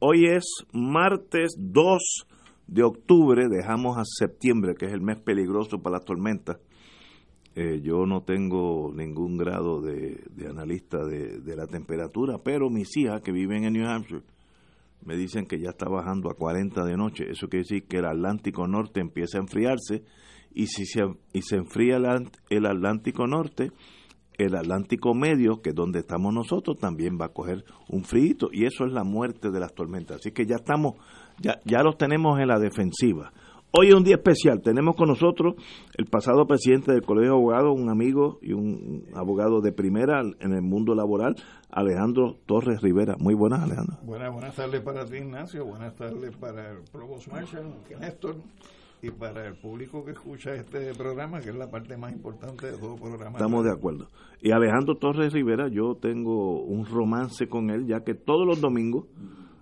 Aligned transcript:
hoy 0.00 0.26
es 0.26 0.44
martes 0.72 1.54
2 1.58 2.26
de 2.66 2.82
octubre, 2.82 3.48
dejamos 3.48 3.98
a 3.98 4.02
septiembre, 4.04 4.74
que 4.74 4.86
es 4.86 4.92
el 4.92 5.00
mes 5.00 5.18
peligroso 5.20 5.80
para 5.82 5.96
las 5.96 6.04
tormentas. 6.04 6.58
Eh, 7.54 7.80
yo 7.82 8.06
no 8.06 8.22
tengo 8.22 8.92
ningún 8.94 9.36
grado 9.36 9.80
de, 9.80 10.22
analista 10.48 11.04
de, 11.04 11.56
la 11.56 11.66
temperatura, 11.66 12.38
pero 12.42 12.70
mis 12.70 12.96
hijas 12.96 13.22
que 13.22 13.32
viven 13.32 13.64
en 13.64 13.72
New 13.72 13.86
Hampshire 13.86 14.22
me 15.04 15.16
dicen 15.16 15.46
que 15.46 15.58
ya 15.58 15.70
está 15.70 15.88
bajando 15.88 16.30
a 16.30 16.34
40 16.34 16.84
de 16.84 16.96
noche. 16.96 17.30
Eso 17.30 17.48
quiere 17.48 17.64
decir 17.64 17.86
que 17.88 17.98
el 17.98 18.06
Atlántico 18.06 18.66
Norte 18.68 19.00
empieza 19.00 19.38
a 19.38 19.40
enfriarse 19.40 20.04
y 20.54 20.66
si 20.66 20.84
se, 20.84 21.02
y 21.32 21.42
se 21.42 21.56
enfría 21.56 21.96
el 21.96 22.66
Atlántico 22.66 23.26
Norte, 23.26 23.72
el 24.44 24.56
Atlántico 24.56 25.14
Medio, 25.14 25.60
que 25.60 25.70
es 25.70 25.74
donde 25.74 26.00
estamos 26.00 26.32
nosotros, 26.32 26.78
también 26.78 27.18
va 27.20 27.26
a 27.26 27.32
coger 27.32 27.64
un 27.88 28.04
frío 28.04 28.20
y 28.52 28.64
eso 28.64 28.84
es 28.84 28.92
la 28.92 29.04
muerte 29.04 29.50
de 29.50 29.60
las 29.60 29.74
tormentas. 29.74 30.18
Así 30.18 30.30
que 30.32 30.46
ya 30.46 30.56
estamos, 30.56 30.94
ya, 31.38 31.60
ya 31.64 31.82
los 31.82 31.96
tenemos 31.96 32.38
en 32.38 32.48
la 32.48 32.58
defensiva. 32.58 33.32
Hoy 33.72 33.88
es 33.88 33.94
un 33.94 34.02
día 34.02 34.16
especial. 34.16 34.60
Tenemos 34.62 34.96
con 34.96 35.08
nosotros 35.08 35.54
el 35.96 36.06
pasado 36.06 36.44
presidente 36.44 36.92
del 36.92 37.02
Colegio 37.02 37.30
de 37.30 37.36
Abogados, 37.36 37.78
un 37.78 37.88
amigo 37.88 38.38
y 38.42 38.52
un 38.52 39.06
abogado 39.14 39.60
de 39.60 39.72
primera 39.72 40.22
en 40.22 40.52
el 40.52 40.62
mundo 40.62 40.94
laboral, 40.94 41.36
Alejandro 41.70 42.36
Torres 42.46 42.80
Rivera. 42.82 43.14
Muy 43.20 43.34
buenas, 43.34 43.62
Alejandro. 43.62 43.96
Buenas, 44.02 44.32
buenas 44.32 44.56
tardes 44.56 44.80
para 44.80 45.04
ti, 45.06 45.18
Ignacio. 45.18 45.64
Buenas 45.64 45.94
tardes 45.94 46.36
para 46.36 46.72
el 46.72 46.78
Provost 46.90 47.28
Marshall, 47.28 47.72
Néstor 48.00 48.36
y 49.02 49.10
para 49.10 49.46
el 49.46 49.54
público 49.54 50.04
que 50.04 50.12
escucha 50.12 50.54
este 50.54 50.94
programa, 50.94 51.40
que 51.40 51.50
es 51.50 51.56
la 51.56 51.70
parte 51.70 51.96
más 51.96 52.12
importante 52.12 52.70
de 52.70 52.78
todo 52.78 52.96
programa. 52.96 53.38
Estamos 53.38 53.64
de 53.64 53.72
acuerdo. 53.72 54.08
Y 54.40 54.50
Alejandro 54.50 54.96
Torres 54.96 55.32
Rivera, 55.32 55.68
yo 55.68 55.96
tengo 56.00 56.62
un 56.62 56.84
romance 56.84 57.46
con 57.48 57.70
él, 57.70 57.86
ya 57.86 58.00
que 58.00 58.14
todos 58.14 58.46
los 58.46 58.60
domingos 58.60 59.06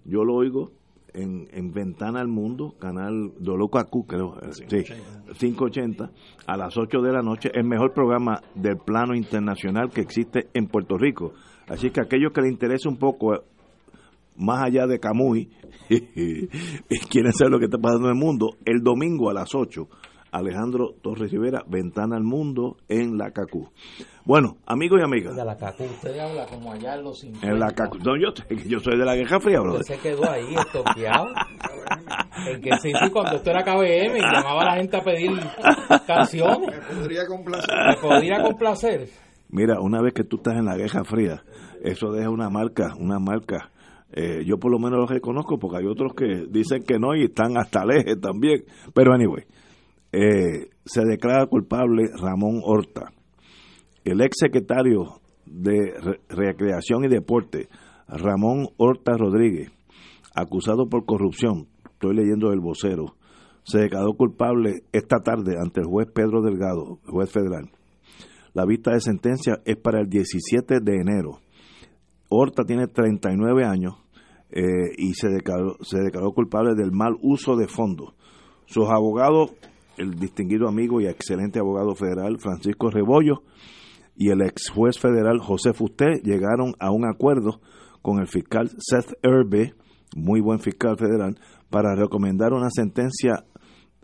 yo 0.05 0.25
lo 0.25 0.35
oigo 0.35 0.73
en, 1.15 1.49
en 1.53 1.73
Ventana 1.73 2.21
al 2.21 2.29
Mundo, 2.29 2.75
canal 2.79 3.33
Dolocacu, 3.39 4.07
creo, 4.07 4.35
580. 4.41 5.35
sí, 5.35 5.47
580, 5.47 6.11
a 6.47 6.57
las 6.57 6.77
8 6.77 7.01
de 7.01 7.13
la 7.13 7.23
noche, 7.23 7.51
el 7.55 7.65
mejor 7.65 7.93
programa 7.93 8.41
del 8.55 8.79
plano 8.79 9.15
internacional 9.15 9.91
que 9.91 10.01
existe 10.01 10.49
en 10.55 10.67
Puerto 10.67 10.97
Rico. 10.97 11.33
Así 11.69 11.91
que 11.91 12.01
aquellos 12.01 12.33
que 12.33 12.43
les 12.43 12.53
interese 12.53 12.89
un 12.89 12.97
poco 12.97 13.45
más 14.39 14.63
allá 14.65 14.87
de 14.87 14.99
Camuy, 14.99 15.51
quieren 17.11 17.33
saber 17.33 17.53
lo 17.53 17.59
que 17.59 17.67
está 17.67 17.79
pasando 17.79 18.09
en 18.09 18.15
el 18.15 18.21
mundo, 18.21 18.57
el 18.65 18.83
domingo 18.83 19.31
a 19.31 19.35
las 19.35 19.55
8, 19.55 19.89
Alejandro 20.31 20.95
Torres 21.03 21.31
Rivera, 21.31 21.63
Ventana 21.67 22.17
al 22.17 22.23
Mundo 22.23 22.77
en 22.89 23.17
la 23.17 23.31
CACU. 23.31 23.71
Bueno, 24.25 24.59
amigos 24.67 25.01
y 25.01 25.05
amigas. 25.05 25.35
De 25.35 25.45
la 25.45 25.57
CACU, 25.57 25.85
usted 25.85 26.19
habla 26.19 26.47
como 26.47 26.73
allá 26.73 26.97
en 26.97 27.05
los 27.05 27.21
50. 27.21 27.47
En 27.47 27.59
la 27.59 27.71
CACU. 27.71 27.99
No, 27.99 28.17
yo, 28.17 28.35
yo 28.67 28.79
soy 28.81 28.99
de 28.99 29.05
la 29.05 29.17
Guerra 29.17 29.41
Fría, 29.41 29.61
bro. 29.61 29.75
Usted 29.75 29.95
se 29.95 30.01
quedó 30.01 30.31
ahí 30.31 30.55
estoqueado. 30.55 31.27
en 32.47 32.61
que 32.61 32.71
sí, 32.83 32.93
sí, 32.93 33.11
cuando 33.11 33.37
usted 33.37 33.53
era 33.53 33.65
KBM 33.65 34.19
y 34.19 34.21
llamaba 34.21 34.63
a 34.63 34.65
la 34.67 34.77
gente 34.77 34.97
a 34.99 35.03
pedir 35.03 35.31
canciones. 36.07 36.77
Me 36.77 36.97
podría 36.97 37.27
complacer. 37.27 37.75
Me 37.87 37.97
podría 37.97 38.43
complacer. 38.43 39.09
Mira, 39.51 39.81
una 39.81 40.03
vez 40.03 40.13
que 40.13 40.25
tú 40.25 40.37
estás 40.37 40.57
en 40.57 40.67
la 40.67 40.77
Guerra 40.77 41.05
Fría, 41.05 41.43
eso 41.83 42.13
deja 42.13 42.29
una 42.29 42.51
marca, 42.51 42.95
una 42.99 43.19
marca 43.19 43.71
eh, 44.11 44.43
yo 44.45 44.59
por 44.59 44.73
lo 44.73 44.79
menos 44.79 45.01
los 45.01 45.11
reconozco 45.11 45.59
porque 45.59 45.79
hay 45.79 45.87
otros 45.87 46.13
que 46.15 46.47
dicen 46.51 46.83
que 46.83 46.99
no 46.99 47.15
y 47.15 47.25
están 47.25 47.59
hasta 47.59 47.83
el 47.83 47.91
eje 47.99 48.17
también. 48.17 48.65
Pero 48.95 49.13
anyway, 49.13 49.45
eh, 50.13 50.71
se 50.85 51.05
declara 51.05 51.47
culpable 51.47 52.05
Ramón 52.19 52.61
Horta, 52.65 53.13
el 54.05 54.21
ex 54.23 54.37
secretario 54.39 55.21
de 55.45 55.93
Re 56.01 56.21
Recreación 56.29 57.05
y 57.05 57.09
Deporte, 57.09 57.69
Ramón 58.07 58.69
Horta 58.79 59.17
Rodríguez, 59.17 59.71
acusado 60.35 60.89
por 60.89 61.05
corrupción, 61.05 61.67
estoy 61.93 62.15
leyendo 62.17 62.53
el 62.53 62.61
vocero, 62.61 63.17
se 63.65 63.81
declaró 63.81 64.15
culpable 64.15 64.83
esta 64.93 65.19
tarde 65.19 65.57
ante 65.63 65.81
el 65.81 65.87
juez 65.87 66.09
Pedro 66.15 66.41
Delgado, 66.41 67.01
juez 67.05 67.31
federal. 67.31 67.71
La 68.55 68.65
vista 68.65 68.93
de 68.93 69.01
sentencia 69.01 69.61
es 69.67 69.77
para 69.77 70.01
el 70.01 70.09
17 70.09 70.81
de 70.81 70.95
enero. 70.95 71.41
Horta 72.29 72.65
tiene 72.65 72.87
39 72.87 73.65
años 73.65 73.95
eh, 74.51 74.63
y 74.97 75.15
se 75.15 75.29
declaró, 75.29 75.77
se 75.83 75.99
declaró 75.99 76.33
culpable 76.33 76.75
del 76.75 76.93
mal 76.93 77.17
uso 77.23 77.57
de 77.57 77.69
fondos. 77.69 78.15
Sus 78.67 78.89
abogados, 78.89 79.53
el 79.97 80.19
distinguido 80.19 80.69
amigo 80.69 81.01
y 81.01 81.07
excelente 81.07 81.59
abogado 81.59 81.95
federal 81.95 82.39
Francisco 82.39 82.91
Rebollo 82.91 83.43
y 84.17 84.31
el 84.31 84.43
ex 84.43 84.71
juez 84.71 84.99
federal 84.99 85.39
José 85.39 85.73
Fusté 85.73 86.21
llegaron 86.23 86.75
a 86.81 86.91
un 86.91 87.07
acuerdo 87.07 87.61
con 88.03 88.19
el 88.21 88.27
fiscal 88.27 88.69
Seth 88.79 89.13
Erbe, 89.23 89.75
muy 90.17 90.41
buen 90.41 90.61
fiscal 90.61 90.97
federal, 90.97 91.39
para 91.71 91.95
recomendar 91.95 92.53
una 92.53 92.71
sentencia 92.71 93.45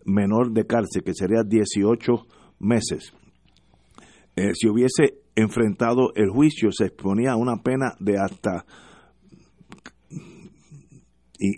menor 0.05 0.53
de 0.53 0.67
cárcel, 0.67 1.03
que 1.03 1.15
sería 1.15 1.43
18 1.43 2.27
meses. 2.61 3.13
Eh, 4.37 4.53
si 4.55 4.69
hubiese 4.69 5.24
enfrentado 5.37 6.13
el 6.15 6.31
juicio 6.31 6.71
se 6.73 6.87
exponía 6.87 7.33
a 7.33 7.37
una 7.37 7.63
pena 7.63 7.95
de 7.99 8.19
hasta 8.19 8.65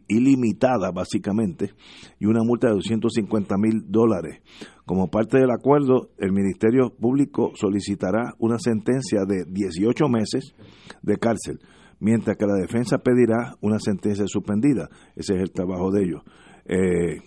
ilimitada 0.09 0.91
básicamente 0.91 1.73
y 2.19 2.27
una 2.27 2.43
multa 2.43 2.69
de 2.69 2.75
250 2.75 3.57
mil 3.59 3.85
dólares. 3.89 4.41
Como 4.85 5.11
parte 5.11 5.39
del 5.39 5.51
acuerdo, 5.51 6.11
el 6.19 6.33
Ministerio 6.33 6.91
Público 6.91 7.53
solicitará 7.55 8.35
una 8.39 8.59
sentencia 8.59 9.25
de 9.27 9.45
18 9.47 10.09
meses 10.09 10.55
de 11.03 11.17
cárcel, 11.17 11.61
mientras 12.01 12.37
que 12.37 12.47
la 12.47 12.55
defensa 12.55 12.99
pedirá 12.99 13.57
una 13.61 13.79
sentencia 13.79 14.27
suspendida. 14.27 14.89
Ese 15.15 15.35
es 15.35 15.43
el 15.43 15.53
trabajo 15.53 15.91
de 15.91 16.05
ellos. 16.05 16.23
Eh, 16.65 17.21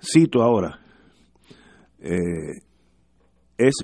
cito 0.00 0.42
ahora, 0.42 0.80
eh, 1.98 2.62
es 3.58 3.74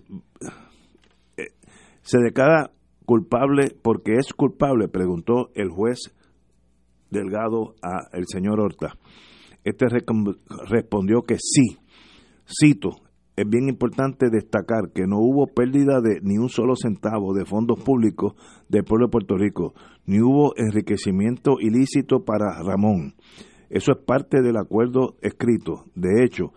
se 2.06 2.18
declara 2.18 2.70
culpable 3.04 3.76
porque 3.82 4.14
es 4.14 4.32
culpable, 4.32 4.88
preguntó 4.88 5.50
el 5.54 5.68
juez 5.68 5.98
Delgado 7.10 7.74
a 7.82 8.08
el 8.12 8.24
señor 8.26 8.60
Horta. 8.60 8.96
Este 9.64 9.86
respondió 10.68 11.22
que 11.22 11.36
sí. 11.38 11.78
Cito, 12.46 12.90
es 13.36 13.48
bien 13.48 13.68
importante 13.68 14.30
destacar 14.30 14.92
que 14.94 15.06
no 15.06 15.18
hubo 15.18 15.46
pérdida 15.46 16.00
de 16.00 16.20
ni 16.22 16.38
un 16.38 16.48
solo 16.48 16.74
centavo 16.74 17.34
de 17.34 17.44
fondos 17.44 17.82
públicos 17.82 18.34
del 18.68 18.84
pueblo 18.84 19.06
de 19.06 19.10
Puerto 19.10 19.36
Rico, 19.36 19.74
ni 20.06 20.20
hubo 20.20 20.52
enriquecimiento 20.56 21.56
ilícito 21.60 22.24
para 22.24 22.62
Ramón. 22.62 23.14
Eso 23.68 23.92
es 23.92 23.98
parte 23.98 24.42
del 24.42 24.56
acuerdo 24.56 25.16
escrito. 25.20 25.84
De 25.94 26.24
hecho, 26.24 26.52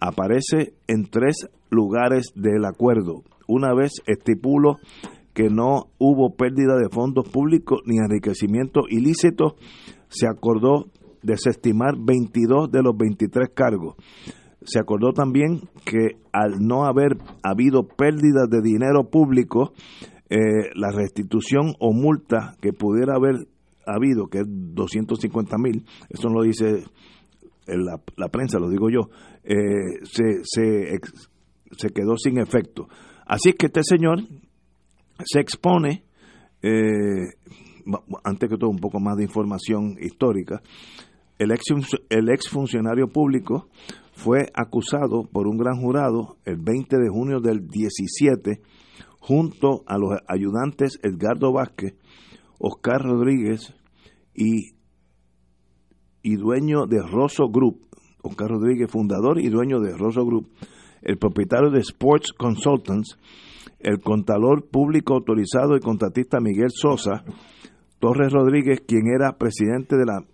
aparece 0.00 0.74
en 0.86 1.06
tres 1.10 1.48
lugares 1.70 2.32
del 2.34 2.66
acuerdo. 2.66 3.24
Una 3.52 3.74
vez 3.74 4.00
estipulo 4.06 4.78
que 5.34 5.50
no 5.50 5.90
hubo 5.98 6.34
pérdida 6.36 6.74
de 6.78 6.88
fondos 6.90 7.28
públicos 7.28 7.80
ni 7.84 7.98
enriquecimiento 7.98 8.84
ilícito, 8.88 9.56
se 10.08 10.26
acordó 10.26 10.86
desestimar 11.22 11.96
22 11.98 12.70
de 12.70 12.82
los 12.82 12.96
23 12.96 13.50
cargos. 13.54 13.96
Se 14.62 14.78
acordó 14.78 15.12
también 15.12 15.68
que 15.84 16.16
al 16.32 16.66
no 16.66 16.86
haber 16.86 17.18
habido 17.42 17.86
pérdida 17.86 18.46
de 18.48 18.62
dinero 18.62 19.10
público, 19.10 19.74
eh, 20.30 20.70
la 20.74 20.90
restitución 20.90 21.74
o 21.78 21.92
multa 21.92 22.56
que 22.62 22.72
pudiera 22.72 23.16
haber 23.16 23.48
habido, 23.86 24.28
que 24.28 24.38
es 24.38 24.46
250 24.48 25.58
mil, 25.58 25.84
eso 26.08 26.30
no 26.30 26.36
lo 26.36 26.42
dice 26.42 26.84
la, 27.66 28.28
prensa, 28.28 28.58
lo 28.58 28.70
digo 28.70 28.88
yo, 28.88 29.10
eh, 29.44 30.00
se, 30.04 30.42
se 30.42 31.88
quedó 31.90 32.16
sin 32.16 32.38
efecto. 32.38 32.88
Así 33.26 33.52
que 33.52 33.66
este 33.66 33.82
señor 33.82 34.20
se 35.24 35.40
expone, 35.40 36.04
eh, 36.62 37.34
antes 38.24 38.48
que 38.48 38.56
todo 38.56 38.70
un 38.70 38.78
poco 38.78 39.00
más 39.00 39.16
de 39.16 39.24
información 39.24 39.96
histórica, 40.00 40.62
el 41.38 41.50
ex, 41.50 42.48
funcionario 42.48 43.08
público 43.08 43.68
fue 44.12 44.46
acusado 44.54 45.24
por 45.24 45.48
un 45.48 45.56
gran 45.56 45.80
jurado 45.80 46.36
el 46.44 46.56
20 46.56 46.98
de 46.98 47.08
junio 47.08 47.40
del 47.40 47.66
17 47.66 48.60
junto 49.18 49.82
a 49.86 49.98
los 49.98 50.10
ayudantes 50.28 50.98
Edgardo 51.02 51.52
Vázquez, 51.52 51.94
Oscar 52.58 53.02
Rodríguez 53.02 53.74
y, 54.34 54.74
y 54.74 54.82
y 56.22 56.36
dueño 56.36 56.86
de 56.86 57.02
Rosso 57.02 57.48
Group, 57.48 57.88
Oscar 58.22 58.48
Rodríguez, 58.48 58.90
fundador 58.90 59.40
y 59.40 59.48
dueño 59.48 59.80
de 59.80 59.96
Rosso 59.96 60.24
Group, 60.24 60.48
el 61.02 61.18
propietario 61.18 61.70
de 61.70 61.80
Sports 61.80 62.32
Consultants, 62.32 63.18
el 63.80 64.00
contador 64.00 64.68
público 64.68 65.14
autorizado 65.14 65.76
y 65.76 65.80
contratista 65.80 66.40
Miguel 66.40 66.70
Sosa, 66.70 67.24
Torres 67.98 68.32
Rodríguez, 68.32 68.82
quien 68.86 69.08
era 69.14 69.36
presidente 69.36 69.96
de 69.96 70.06
la 70.06 70.24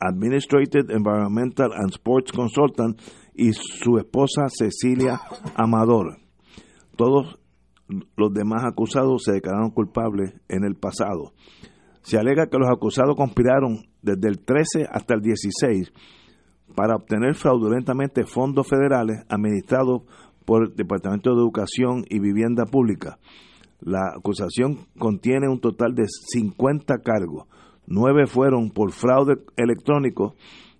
Administrated 0.00 0.90
Environmental 0.90 1.72
and 1.72 1.92
Sports 1.92 2.32
Consultant, 2.32 3.00
y 3.34 3.52
su 3.52 3.98
esposa 3.98 4.46
Cecilia 4.48 5.20
Amador. 5.56 6.18
Todos 6.96 7.38
los 8.16 8.32
demás 8.32 8.64
acusados 8.64 9.24
se 9.24 9.32
declararon 9.32 9.70
culpables 9.70 10.34
en 10.48 10.64
el 10.64 10.76
pasado. 10.76 11.32
Se 12.02 12.18
alega 12.18 12.46
que 12.46 12.58
los 12.58 12.68
acusados 12.68 13.16
conspiraron 13.16 13.86
desde 14.02 14.28
el 14.28 14.38
13 14.44 14.86
hasta 14.90 15.14
el 15.14 15.20
16 15.20 15.92
para 16.74 16.96
obtener 16.96 17.34
fraudulentamente 17.34 18.24
fondos 18.24 18.68
federales 18.68 19.24
administrados 19.28 20.02
por 20.44 20.64
el 20.64 20.74
Departamento 20.74 21.30
de 21.30 21.40
Educación 21.40 22.04
y 22.08 22.18
Vivienda 22.18 22.64
Pública. 22.66 23.18
La 23.80 24.12
acusación 24.16 24.78
contiene 24.98 25.48
un 25.48 25.60
total 25.60 25.94
de 25.94 26.04
50 26.06 26.98
cargos. 26.98 27.46
Nueve 27.86 28.26
fueron 28.26 28.70
por 28.70 28.92
fraude 28.92 29.34
electrónico, 29.56 30.34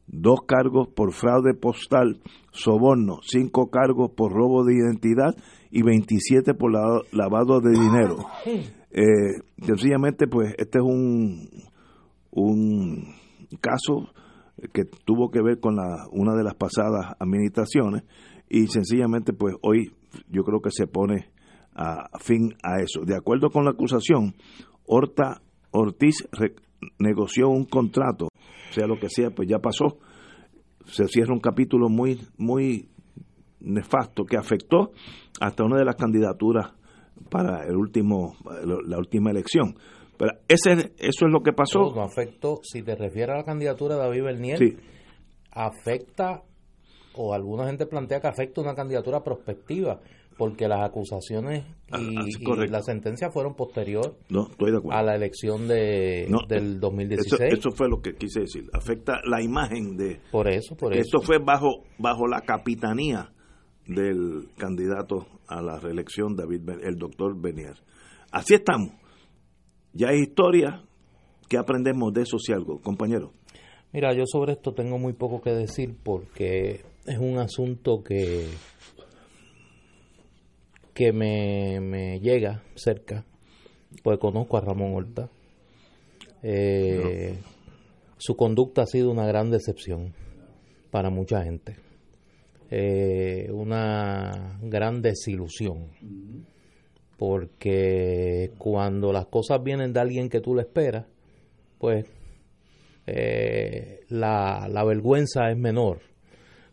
dos 0.07 0.41
cargos 0.47 0.89
por 0.89 1.13
fraude 1.13 1.55
postal, 1.55 2.21
soborno, 2.51 3.19
cinco 3.23 3.71
cargos 3.71 4.11
por 4.17 4.33
robo 4.33 4.65
de 4.65 4.75
identidad 4.75 5.35
y 5.71 5.83
27 5.83 6.55
por 6.55 6.73
lavado 7.13 7.61
de 7.61 7.71
dinero. 7.71 8.17
Eh, 8.97 9.43
sencillamente, 9.61 10.29
pues, 10.29 10.55
este 10.57 10.79
es 10.79 10.85
un, 10.85 11.49
un 12.31 13.13
caso 13.61 14.09
que 14.73 14.85
tuvo 14.85 15.31
que 15.31 15.43
ver 15.43 15.61
con 15.61 15.77
la, 15.77 16.07
una 16.13 16.35
de 16.35 16.45
las 16.45 16.55
pasadas 16.55 17.15
administraciones 17.19 18.05
y 18.49 18.67
sencillamente, 18.69 19.33
pues, 19.33 19.55
hoy 19.63 19.93
yo 20.29 20.43
creo 20.45 20.61
que 20.61 20.71
se 20.71 20.87
pone 20.87 21.31
a 21.75 22.09
fin 22.21 22.55
a 22.63 22.81
eso. 22.81 23.01
De 23.05 23.17
acuerdo 23.17 23.51
con 23.51 23.65
la 23.65 23.73
acusación, 23.73 24.35
Horta 24.87 25.43
Ortiz 25.73 26.29
negoció 26.99 27.49
un 27.49 27.65
contrato, 27.65 28.29
sea 28.71 28.87
lo 28.87 28.99
que 28.99 29.09
sea, 29.09 29.31
pues 29.31 29.49
ya 29.49 29.59
pasó. 29.59 29.99
Se 30.85 31.09
cierra 31.09 31.33
un 31.33 31.41
capítulo 31.41 31.89
muy, 31.89 32.21
muy 32.37 32.89
nefasto 33.61 34.25
que 34.25 34.37
afectó 34.37 34.93
hasta 35.41 35.65
una 35.65 35.79
de 35.79 35.85
las 35.85 35.97
candidaturas 35.97 36.75
para 37.31 37.65
el 37.67 37.77
último 37.77 38.37
la 38.87 38.99
última 38.99 39.31
elección. 39.31 39.77
Ese 40.49 40.93
eso 40.99 41.27
es 41.27 41.33
lo 41.33 41.43
que 41.43 41.53
pasó. 41.53 41.93
No, 41.95 42.03
afectó, 42.03 42.61
si 42.63 42.83
te 42.83 42.95
refieres 42.95 43.35
a 43.35 43.39
la 43.39 43.45
candidatura 43.45 43.97
de 43.97 44.03
David 44.03 44.23
Bernier, 44.23 44.59
afecta 45.51 46.43
o 47.17 47.33
alguna 47.33 47.67
gente 47.67 47.87
plantea 47.87 48.21
que 48.21 48.27
afecta 48.29 48.61
una 48.61 48.75
candidatura 48.75 49.23
prospectiva 49.23 50.01
porque 50.37 50.67
las 50.67 50.83
acusaciones 50.83 51.65
ah, 51.93 52.01
y, 52.01 52.69
la 52.69 52.83
sentencia 52.83 53.31
fueron 53.31 53.55
posterior 53.55 54.17
a 54.91 55.03
la 55.03 55.15
elección 55.15 55.69
de, 55.69 56.29
del 56.49 56.81
2016. 56.81 57.41
Eso, 57.41 57.69
eso, 57.69 57.71
fue 57.71 57.89
lo 57.89 58.01
que 58.01 58.15
quise 58.15 58.41
decir. 58.41 58.65
Afecta 58.73 59.21
la 59.25 59.43
imagen 59.43 59.97
de... 59.97 60.21
Por 60.33 60.49
eso, 60.49 60.77
por 60.77 60.93
eso. 60.93 61.03
Esto 61.03 61.21
fue 61.21 61.39
bajo, 61.39 61.85
bajo 61.99 62.27
la 62.27 62.41
capitanía 62.41 63.33
del 63.87 64.49
candidato 64.57 65.27
a 65.47 65.63
la 65.63 65.79
reelección, 65.79 66.35
David, 66.35 66.69
el 66.83 66.97
doctor 66.97 67.41
Benier. 67.41 67.77
Así 68.33 68.55
estamos. 68.55 68.91
Ya 69.95 70.09
hay 70.09 70.21
historia. 70.21 70.83
¿Qué 71.49 71.57
aprendemos 71.57 72.13
de 72.13 72.23
eso 72.23 72.39
si 72.39 72.53
algo, 72.53 72.81
compañero? 72.81 73.33
Mira, 73.93 74.13
yo 74.13 74.25
sobre 74.27 74.53
esto 74.53 74.73
tengo 74.73 74.99
muy 74.99 75.13
poco 75.13 75.41
que 75.41 75.51
decir 75.51 75.95
porque 76.03 76.85
es 77.07 77.19
un 77.19 77.39
asunto 77.39 78.03
que 78.03 78.49
que 80.95 81.13
me, 81.13 81.81
me 81.81 82.21
llega 82.21 82.63
cerca, 82.77 83.25
pues 84.03 84.19
conozco 84.19 84.57
a 84.57 84.61
Ramón 84.61 84.95
Horta. 84.95 85.29
Eh, 86.43 87.37
su 88.17 88.37
conducta 88.37 88.83
ha 88.83 88.87
sido 88.87 89.11
una 89.11 89.27
gran 89.27 89.51
decepción 89.51 90.15
para 90.91 91.11
mucha 91.11 91.43
gente. 91.43 91.77
Eh, 92.71 93.51
una 93.53 94.59
gran 94.63 95.03
desilusión. 95.03 95.91
Porque 97.19 98.53
cuando 98.59 99.13
las 99.13 99.27
cosas 99.27 99.63
vienen 99.63 99.93
de 99.93 100.01
alguien 100.01 100.29
que 100.29 100.41
tú 100.41 100.55
le 100.55 100.63
esperas, 100.63 101.07
pues 101.79 102.07
eh, 103.07 104.01
la, 104.09 104.69
la 104.69 104.85
vergüenza 104.85 105.51
es 105.51 105.57
menor. 105.57 106.01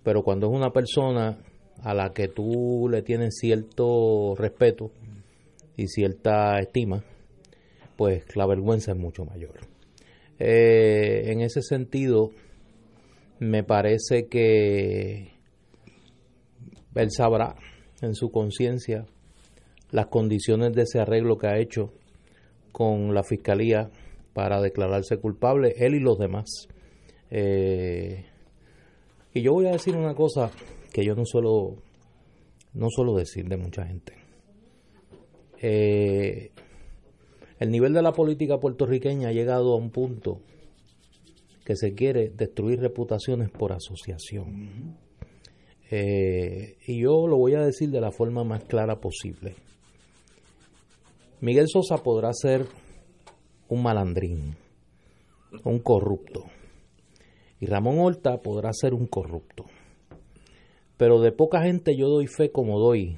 Pero 0.03 0.23
cuando 0.23 0.47
es 0.47 0.53
una 0.53 0.71
persona 0.71 1.38
a 1.83 1.93
la 1.93 2.11
que 2.11 2.27
tú 2.27 2.88
le 2.89 3.01
tienes 3.01 3.38
cierto 3.39 4.35
respeto 4.35 4.91
y 5.77 5.88
cierta 5.88 6.59
estima, 6.59 7.03
pues 7.95 8.35
la 8.35 8.47
vergüenza 8.47 8.91
es 8.91 8.97
mucho 8.97 9.25
mayor. 9.25 9.59
Eh, 10.39 11.31
en 11.31 11.41
ese 11.41 11.61
sentido, 11.61 12.31
me 13.39 13.63
parece 13.63 14.27
que 14.27 15.33
él 16.95 17.11
sabrá 17.11 17.55
en 18.01 18.15
su 18.15 18.31
conciencia 18.31 19.05
las 19.91 20.07
condiciones 20.07 20.73
de 20.73 20.83
ese 20.83 20.99
arreglo 20.99 21.38
que 21.38 21.47
ha 21.47 21.59
hecho 21.59 21.93
con 22.71 23.13
la 23.13 23.23
fiscalía 23.23 23.89
para 24.33 24.61
declararse 24.61 25.17
culpable, 25.17 25.73
él 25.77 25.95
y 25.95 25.99
los 25.99 26.17
demás. 26.17 26.67
Eh, 27.29 28.25
y 29.33 29.41
yo 29.41 29.53
voy 29.53 29.67
a 29.67 29.71
decir 29.71 29.95
una 29.95 30.15
cosa 30.15 30.51
que 30.91 31.05
yo 31.05 31.15
no 31.15 31.25
suelo, 31.25 31.75
no 32.73 32.88
suelo 32.89 33.15
decir 33.15 33.47
de 33.47 33.57
mucha 33.57 33.85
gente. 33.85 34.13
Eh, 35.61 36.51
el 37.59 37.69
nivel 37.69 37.93
de 37.93 38.01
la 38.01 38.13
política 38.13 38.59
puertorriqueña 38.59 39.29
ha 39.29 39.33
llegado 39.33 39.73
a 39.73 39.77
un 39.77 39.91
punto 39.91 40.41
que 41.63 41.75
se 41.75 41.93
quiere 41.93 42.29
destruir 42.29 42.79
reputaciones 42.79 43.51
por 43.51 43.71
asociación. 43.71 44.97
Eh, 45.91 46.77
y 46.88 47.01
yo 47.01 47.27
lo 47.27 47.38
voy 47.38 47.53
a 47.53 47.61
decir 47.61 47.89
de 47.91 48.01
la 48.01 48.11
forma 48.11 48.43
más 48.43 48.63
clara 48.63 48.99
posible. 48.99 49.55
Miguel 51.41 51.65
Sosa 51.69 51.97
podrá 51.97 52.33
ser 52.33 52.67
un 53.67 53.81
malandrín, 53.81 54.57
un 55.63 55.79
corrupto, 55.79 56.43
y 57.59 57.65
Ramón 57.65 57.97
Horta 57.97 58.43
podrá 58.43 58.69
ser 58.73 58.93
un 58.93 59.07
corrupto. 59.07 59.65
Pero 60.98 61.19
de 61.19 61.31
poca 61.31 61.63
gente 61.63 61.98
yo 61.98 62.10
doy 62.10 62.27
fe 62.27 62.51
como 62.51 62.79
doy 62.79 63.17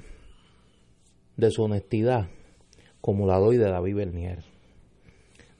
de 1.36 1.50
su 1.50 1.64
honestidad, 1.64 2.30
como 3.02 3.26
la 3.26 3.38
doy 3.38 3.58
de 3.58 3.70
David 3.70 3.96
Bernier. 3.96 4.42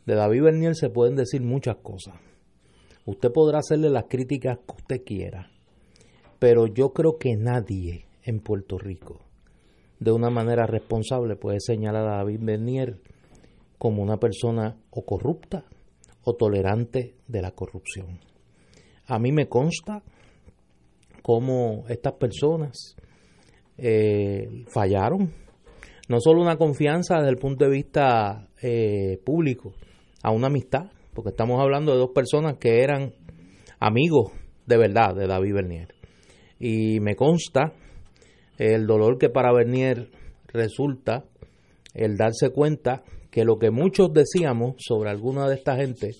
De 0.07 0.15
David 0.15 0.45
Bernier 0.45 0.75
se 0.75 0.89
pueden 0.89 1.17
decir 1.17 1.43
muchas 1.43 1.77
cosas. 1.83 2.15
Usted 3.05 3.31
podrá 3.31 3.59
hacerle 3.59 3.91
las 3.91 4.05
críticas 4.05 4.57
que 4.67 4.75
usted 4.75 5.05
quiera, 5.05 5.51
pero 6.39 6.67
yo 6.67 6.95
creo 6.95 7.19
que 7.19 7.37
nadie 7.37 8.07
en 8.23 8.41
Puerto 8.41 8.79
Rico, 8.79 9.21
de 10.05 10.13
una 10.13 10.29
manera 10.29 10.67
responsable, 10.67 11.35
puede 11.35 11.61
señalar 11.61 12.07
a 12.07 12.17
David 12.19 12.41
Bernier 12.43 13.01
como 13.79 14.03
una 14.03 14.19
persona 14.19 14.77
o 14.91 15.03
corrupta 15.03 15.65
o 16.25 16.35
tolerante 16.35 17.15
de 17.27 17.41
la 17.41 17.53
corrupción. 17.53 18.21
A 19.07 19.19
mí 19.19 19.33
me 19.33 19.49
consta 19.49 20.03
cómo 21.23 21.85
estas 21.89 22.13
personas 22.15 22.97
eh, 23.79 24.65
fallaron. 24.69 25.33
No 26.11 26.21
solo 26.21 26.43
una 26.43 26.59
confianza 26.59 27.17
desde 27.17 27.31
el 27.31 27.39
punto 27.39 27.65
de 27.65 27.71
vista 27.71 28.51
eh, 28.61 29.19
público, 29.25 29.73
a 30.23 30.33
una 30.33 30.49
amistad, 30.49 30.91
porque 31.15 31.31
estamos 31.31 31.63
hablando 31.63 31.93
de 31.93 31.99
dos 31.99 32.11
personas 32.11 32.59
que 32.59 32.83
eran 32.83 33.15
amigos 33.81 34.33
de 34.67 34.77
verdad 34.77 35.15
de 35.15 35.27
David 35.27 35.55
Bernier. 35.55 35.95
Y 36.59 37.01
me 37.01 37.17
consta 37.17 37.73
el 38.59 38.87
dolor 38.87 39.19
que 39.19 39.29
para 39.29 39.53
Bernier 39.53 40.09
resulta 40.49 41.25
el 41.95 42.17
darse 42.17 42.51
cuenta 42.51 43.03
que 43.31 43.45
lo 43.45 43.59
que 43.59 43.71
muchos 43.71 44.13
decíamos 44.13 44.77
sobre 44.79 45.11
alguna 45.11 45.49
de 45.49 45.57
esta 45.57 45.77
gente, 45.77 46.15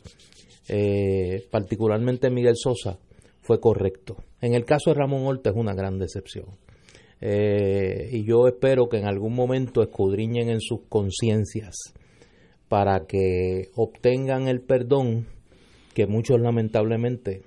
eh, 0.69 1.47
particularmente 1.51 2.31
Miguel 2.31 2.57
Sosa, 2.57 2.99
fue 3.41 3.61
correcto. 3.61 4.17
En 4.41 4.55
el 4.55 4.65
caso 4.65 4.91
de 4.91 4.95
Ramón 4.95 5.27
Horta 5.27 5.51
es 5.51 5.57
una 5.57 5.75
gran 5.75 5.99
decepción. 5.99 6.47
Eh, 7.21 8.09
y 8.13 8.25
yo 8.25 8.49
espero 8.49 8.89
que 8.89 8.99
en 8.99 9.07
algún 9.07 9.35
momento 9.35 9.83
escudriñen 9.83 10.49
en 10.51 10.61
sus 10.61 10.81
conciencias 10.89 11.75
para 12.69 13.07
que 13.07 13.71
obtengan 13.77 14.49
el 14.49 14.61
perdón 14.61 15.27
que 15.95 16.07
muchos 16.07 16.41
lamentablemente 16.41 17.43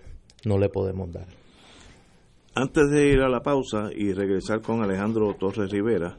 no 0.46 0.58
le 0.58 0.70
podemos 0.70 1.12
dar. 1.12 1.28
Antes 2.60 2.90
de 2.90 3.12
ir 3.12 3.20
a 3.22 3.30
la 3.30 3.42
pausa 3.42 3.90
y 3.96 4.14
regresar 4.14 4.62
con 4.62 4.82
Alejandro 4.82 5.36
Torres 5.40 5.70
Rivera, 5.72 6.18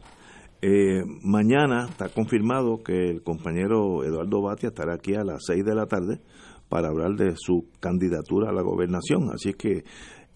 eh, 0.63 1.03
mañana 1.25 1.87
está 1.91 2.09
confirmado 2.11 2.79
que 2.85 3.11
el 3.11 3.23
compañero 3.25 4.05
Eduardo 4.05 4.43
Batia 4.43 4.69
estará 4.69 4.95
aquí 4.95 5.15
a 5.17 5.25
las 5.25 5.45
6 5.47 5.65
de 5.65 5.75
la 5.75 5.87
tarde 5.87 6.21
para 6.69 6.89
hablar 6.91 7.15
de 7.17 7.35
su 7.37 7.67
candidatura 7.81 8.51
a 8.51 8.53
la 8.53 8.63
gobernación. 8.63 9.31
Así 9.35 9.53
que 9.55 9.83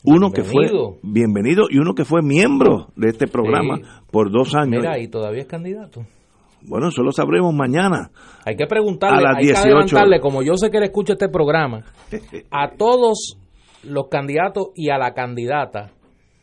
uno 0.03 0.33
que 0.33 0.43
fue 0.43 0.69
Bienvenido. 1.05 1.67
y 1.71 1.79
uno 1.79 1.95
que 1.95 2.05
fue 2.05 2.21
miembro 2.21 2.89
de 2.97 3.11
este 3.11 3.29
programa 3.29 3.77
Sí. 3.77 3.83
por 4.11 4.33
dos 4.33 4.57
años. 4.57 4.83
Mira, 4.83 4.99
y 4.99 5.07
todavía 5.07 5.43
es 5.43 5.47
candidato. 5.49 6.01
Bueno, 6.63 6.89
eso 6.89 7.03
lo 7.03 7.13
sabremos 7.13 7.55
mañana. 7.55 8.11
Hay 8.45 8.57
que 8.57 8.67
preguntarle, 8.67 9.19
A 9.19 9.21
las 9.23 9.37
hay 9.37 9.45
18 9.45 9.63
que 9.63 9.69
adelantarle, 9.69 10.21
como 10.21 10.43
yo 10.43 10.55
sé 10.57 10.69
que 10.71 10.79
él 10.79 10.85
escucha 10.85 11.13
este 11.13 11.29
programa, 11.29 11.85
a 12.51 12.71
todos 12.77 13.39
los 13.85 14.09
candidatos 14.09 14.69
y 14.75 14.91
a 14.91 14.99
la 14.99 15.13
candidata 15.15 15.93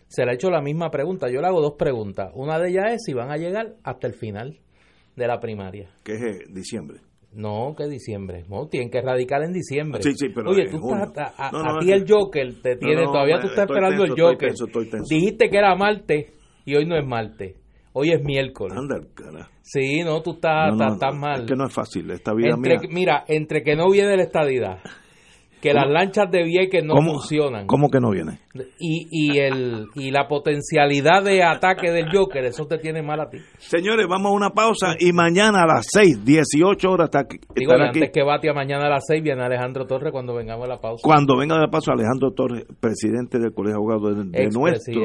se 0.07 0.25
le 0.25 0.31
ha 0.31 0.33
hecho 0.33 0.49
la 0.49 0.61
misma 0.61 0.89
pregunta. 0.89 1.29
Yo 1.29 1.39
le 1.41 1.47
hago 1.47 1.61
dos 1.61 1.75
preguntas. 1.77 2.31
Una 2.33 2.59
de 2.59 2.69
ellas 2.69 2.93
es 2.93 3.03
si 3.05 3.13
van 3.13 3.31
a 3.31 3.37
llegar 3.37 3.75
hasta 3.83 4.07
el 4.07 4.13
final 4.13 4.57
de 5.15 5.27
la 5.27 5.39
primaria. 5.39 5.89
que 6.03 6.13
es 6.13 6.21
eh, 6.21 6.39
diciembre. 6.49 6.99
No, 7.31 7.75
que 7.77 7.87
diciembre. 7.87 8.43
No, 8.49 8.67
tienen 8.67 8.89
que 8.89 9.01
radicar 9.01 9.43
en 9.43 9.53
diciembre. 9.53 10.01
Sí, 10.01 10.13
sí, 10.15 10.29
pero 10.33 10.49
Oye, 10.49 10.67
tú 10.69 10.77
estás, 10.95 11.31
a, 11.37 11.49
a- 11.49 11.51
No, 11.51 11.61
no, 11.63 11.75
a 11.75 11.79
ti 11.79 11.91
el 11.91 12.03
Joker 12.09 12.55
te 12.61 12.75
tiene, 12.77 13.03
todavía 13.03 13.39
tú 13.39 13.47
estás 13.47 13.65
esperando 13.69 14.03
tenso, 14.03 14.03
el 14.05 14.09
estoy 14.19 14.33
Joker. 14.33 14.47
tenso, 14.49 14.65
estoy 14.65 14.89
tenso. 14.89 15.05
Dijiste 15.13 15.49
que 15.49 15.57
era 15.57 15.75
martes 15.75 16.33
y 16.65 16.75
hoy 16.75 16.87
no 16.87 16.97
es 16.97 17.05
martes. 17.05 17.55
Hoy 17.93 18.11
es 18.11 18.23
miércoles. 18.23 18.75
Anda, 18.75 18.99
cara. 19.13 19.47
Sí, 19.61 20.01
no, 20.03 20.21
tú 20.23 20.31
estás, 20.33 20.71
estás, 20.73 20.93
estás 20.93 21.15
mal. 21.15 21.41
Es 21.41 21.47
que 21.47 21.55
no 21.55 21.67
es 21.67 21.73
fácil, 21.73 22.09
esta 22.09 22.33
vida 22.33 22.55
Entre- 22.55 22.79
mía. 22.79 22.89
Mira, 22.91 23.23
entre 23.27 23.61
que 23.61 23.75
no 23.75 23.91
viene 23.91 24.15
la 24.17 24.23
estadidad, 24.23 24.79
que 25.61 25.73
las 25.73 25.89
lanchas 25.89 26.31
de 26.31 26.43
Vieques 26.43 26.83
no 26.83 26.93
¿Cómo- 26.93 27.13
funcionan 27.15 27.67
¿Cómo 27.67 27.89
que 27.89 27.99
no 27.99 28.11
viene? 28.11 28.39
y, 28.79 29.07
y, 29.11 29.37
el, 29.39 29.85
y 29.95 30.11
la 30.11 30.27
potencialidad 30.27 31.23
de 31.23 31.43
ataque 31.43 31.91
del 31.91 32.07
Joker, 32.11 32.43
eso 32.45 32.65
te 32.65 32.77
tiene 32.77 33.01
mal 33.01 33.19
a 33.21 33.29
ti. 33.29 33.37
Señores, 33.57 34.05
vamos 34.09 34.31
a 34.31 34.35
una 34.35 34.49
pausa 34.49 34.95
y 34.99 35.13
mañana 35.13 35.63
a 35.63 35.67
las 35.67 35.87
6, 35.91 36.25
18 36.25 36.89
horas 36.89 37.05
está 37.05 37.19
aquí, 37.21 37.37
Digo, 37.55 37.73
aquí. 37.73 37.81
antes 37.99 38.11
que 38.11 38.23
Batia 38.23 38.53
mañana 38.53 38.87
a 38.87 38.89
las 38.89 39.05
6 39.07 39.21
viene 39.23 39.43
Alejandro 39.43 39.85
Torres 39.85 40.11
cuando 40.11 40.33
vengamos 40.35 40.65
a 40.65 40.69
la 40.69 40.77
pausa. 40.77 41.01
Cuando 41.03 41.37
venga 41.37 41.59
de 41.59 41.67
paso 41.67 41.91
Alejandro 41.91 42.31
Torres, 42.31 42.65
presidente 42.79 43.37
del 43.39 43.53
Colegio 43.53 43.77
de 43.79 43.93
Abogados 43.93 44.31
de, 44.31 44.39
de 44.39 44.49
nuestro. 44.49 45.01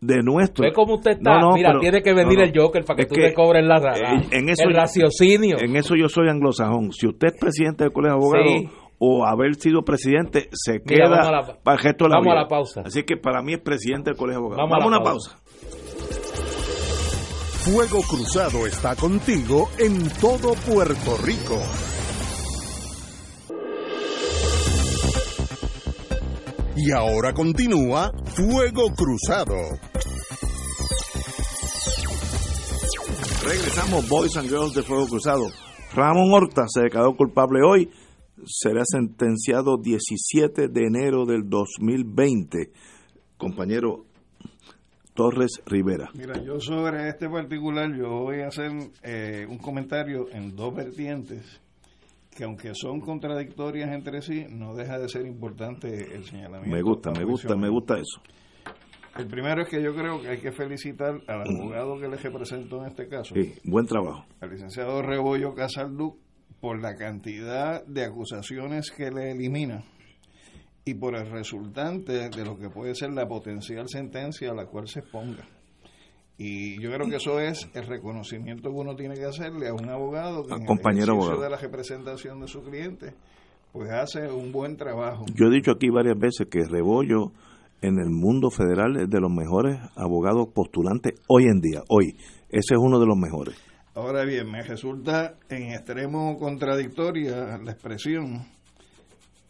De 0.00 0.22
nuestro. 0.22 0.64
¿Ve 0.64 0.72
cómo 0.72 0.94
usted 0.96 1.12
está? 1.12 1.34
No, 1.34 1.50
no, 1.50 1.54
Mira, 1.54 1.68
pero- 1.70 1.80
tiene 1.80 2.02
que 2.02 2.12
venir 2.14 2.38
no, 2.38 2.44
el 2.44 2.52
Joker 2.54 2.84
para 2.84 2.96
que 2.96 3.06
tú 3.06 3.14
te 3.14 3.32
cobres 3.32 3.64
la, 3.64 3.78
la- 3.78 3.92
eh, 3.96 4.26
en 4.32 4.48
eso 4.48 4.64
el 4.68 4.74
raciocinio. 4.74 5.56
En 5.60 5.76
eso 5.76 5.94
yo 5.94 6.08
soy 6.08 6.28
anglosajón. 6.28 6.92
Si 6.92 7.06
usted 7.06 7.28
es 7.28 7.38
presidente 7.40 7.84
del 7.84 7.92
Colegio 7.92 8.16
de 8.18 8.22
Abogados 8.22 8.48
Sí. 8.48 8.68
O 8.98 9.24
haber 9.26 9.54
sido 9.56 9.82
presidente, 9.84 10.48
se 10.52 10.80
Mira, 10.84 11.06
queda 11.08 11.30
la- 11.30 11.56
para 11.62 11.76
el 11.78 11.82
resto 11.84 12.04
de 12.04 12.10
la 12.10 12.16
vamos 12.16 12.30
a 12.30 12.34
vida. 12.34 12.42
la 12.42 12.48
pausa. 12.48 12.80
Así 12.84 13.02
que 13.04 13.16
para 13.16 13.42
mí 13.42 13.54
es 13.54 13.60
presidente 13.60 14.10
del 14.10 14.16
Colegio 14.18 14.40
de 14.40 14.46
Abogados. 14.46 14.70
Vamos 14.70 14.76
a 14.76 14.80
la 14.80 14.86
una 14.96 15.02
pausa. 15.04 15.30
pausa. 15.30 15.44
Fuego 17.70 18.00
Cruzado 18.02 18.66
está 18.66 18.96
contigo 18.96 19.68
en 19.78 20.08
todo 20.20 20.54
Puerto 20.54 21.16
Rico. 21.24 21.60
Y 26.76 26.92
ahora 26.92 27.32
continúa 27.34 28.12
Fuego 28.34 28.92
Cruzado. 28.94 29.54
Regresamos, 33.44 34.08
Boys 34.08 34.36
and 34.36 34.48
Girls 34.48 34.74
de 34.74 34.82
Fuego 34.82 35.06
Cruzado. 35.08 35.44
Ramón 35.94 36.32
Horta 36.32 36.64
se 36.68 36.82
declaró 36.82 37.16
culpable 37.16 37.60
hoy. 37.66 37.90
Será 38.44 38.82
sentenciado 38.84 39.76
17 39.78 40.68
de 40.68 40.80
enero 40.86 41.24
del 41.26 41.48
2020. 41.48 42.70
Compañero 43.36 44.04
Torres 45.14 45.60
Rivera. 45.66 46.10
Mira, 46.14 46.42
yo 46.42 46.60
sobre 46.60 47.08
este 47.08 47.28
particular, 47.28 47.92
yo 47.96 48.08
voy 48.22 48.40
a 48.40 48.48
hacer 48.48 48.70
eh, 49.02 49.46
un 49.48 49.58
comentario 49.58 50.26
en 50.30 50.54
dos 50.54 50.74
vertientes 50.74 51.60
que 52.36 52.44
aunque 52.44 52.70
son 52.74 53.00
contradictorias 53.00 53.90
entre 53.92 54.22
sí, 54.22 54.46
no 54.48 54.74
deja 54.76 54.96
de 54.98 55.08
ser 55.08 55.26
importante 55.26 56.14
el 56.14 56.24
señalamiento. 56.24 56.70
Me 56.76 56.82
gusta, 56.82 57.10
me 57.10 57.24
gusta, 57.24 57.56
me 57.56 57.68
gusta 57.68 57.94
eso. 57.94 58.22
El 59.18 59.26
primero 59.26 59.62
es 59.62 59.68
que 59.68 59.82
yo 59.82 59.92
creo 59.92 60.22
que 60.22 60.28
hay 60.28 60.38
que 60.38 60.52
felicitar 60.52 61.20
al 61.26 61.40
abogado 61.48 61.98
que 61.98 62.06
le 62.06 62.16
representó 62.16 62.80
en 62.82 62.90
este 62.90 63.08
caso, 63.08 63.34
Sí, 63.34 63.52
buen 63.64 63.86
trabajo. 63.86 64.24
al 64.40 64.50
licenciado 64.50 65.02
Rebollo 65.02 65.52
Casalduc, 65.54 66.16
por 66.60 66.80
la 66.80 66.96
cantidad 66.96 67.84
de 67.86 68.04
acusaciones 68.04 68.90
que 68.90 69.10
le 69.10 69.32
elimina 69.32 69.84
y 70.84 70.94
por 70.94 71.14
el 71.14 71.30
resultante 71.30 72.30
de 72.30 72.44
lo 72.44 72.58
que 72.58 72.70
puede 72.70 72.94
ser 72.94 73.12
la 73.12 73.28
potencial 73.28 73.86
sentencia 73.88 74.50
a 74.50 74.54
la 74.54 74.66
cual 74.66 74.88
se 74.88 75.00
exponga. 75.00 75.46
Y 76.38 76.80
yo 76.80 76.90
creo 76.92 77.08
que 77.08 77.16
eso 77.16 77.40
es 77.40 77.68
el 77.74 77.86
reconocimiento 77.86 78.70
que 78.70 78.76
uno 78.76 78.94
tiene 78.94 79.14
que 79.16 79.24
hacerle 79.24 79.68
a 79.68 79.74
un 79.74 79.88
abogado 79.88 80.46
que 80.46 80.54
A 80.54 80.56
en 80.56 80.66
compañero 80.66 81.12
abogado. 81.14 81.42
de 81.42 81.50
la 81.50 81.56
representación 81.56 82.40
de 82.40 82.48
su 82.48 82.62
cliente 82.62 83.14
pues 83.72 83.90
hace 83.90 84.30
un 84.32 84.50
buen 84.50 84.76
trabajo. 84.76 85.26
Yo 85.34 85.46
he 85.46 85.50
dicho 85.50 85.72
aquí 85.72 85.90
varias 85.90 86.18
veces 86.18 86.46
que 86.50 86.64
Rebollo 86.64 87.32
en 87.80 87.98
el 87.98 88.10
mundo 88.10 88.50
federal 88.50 88.96
es 88.96 89.10
de 89.10 89.20
los 89.20 89.30
mejores 89.30 89.78
abogados 89.94 90.48
postulantes 90.54 91.14
hoy 91.28 91.44
en 91.44 91.60
día, 91.60 91.82
hoy. 91.88 92.16
Ese 92.48 92.74
es 92.74 92.80
uno 92.80 92.98
de 92.98 93.06
los 93.06 93.16
mejores. 93.16 93.56
Ahora 93.98 94.24
bien, 94.24 94.48
me 94.48 94.62
resulta 94.62 95.34
en 95.48 95.72
extremo 95.72 96.38
contradictoria 96.38 97.58
la 97.58 97.72
expresión 97.72 98.46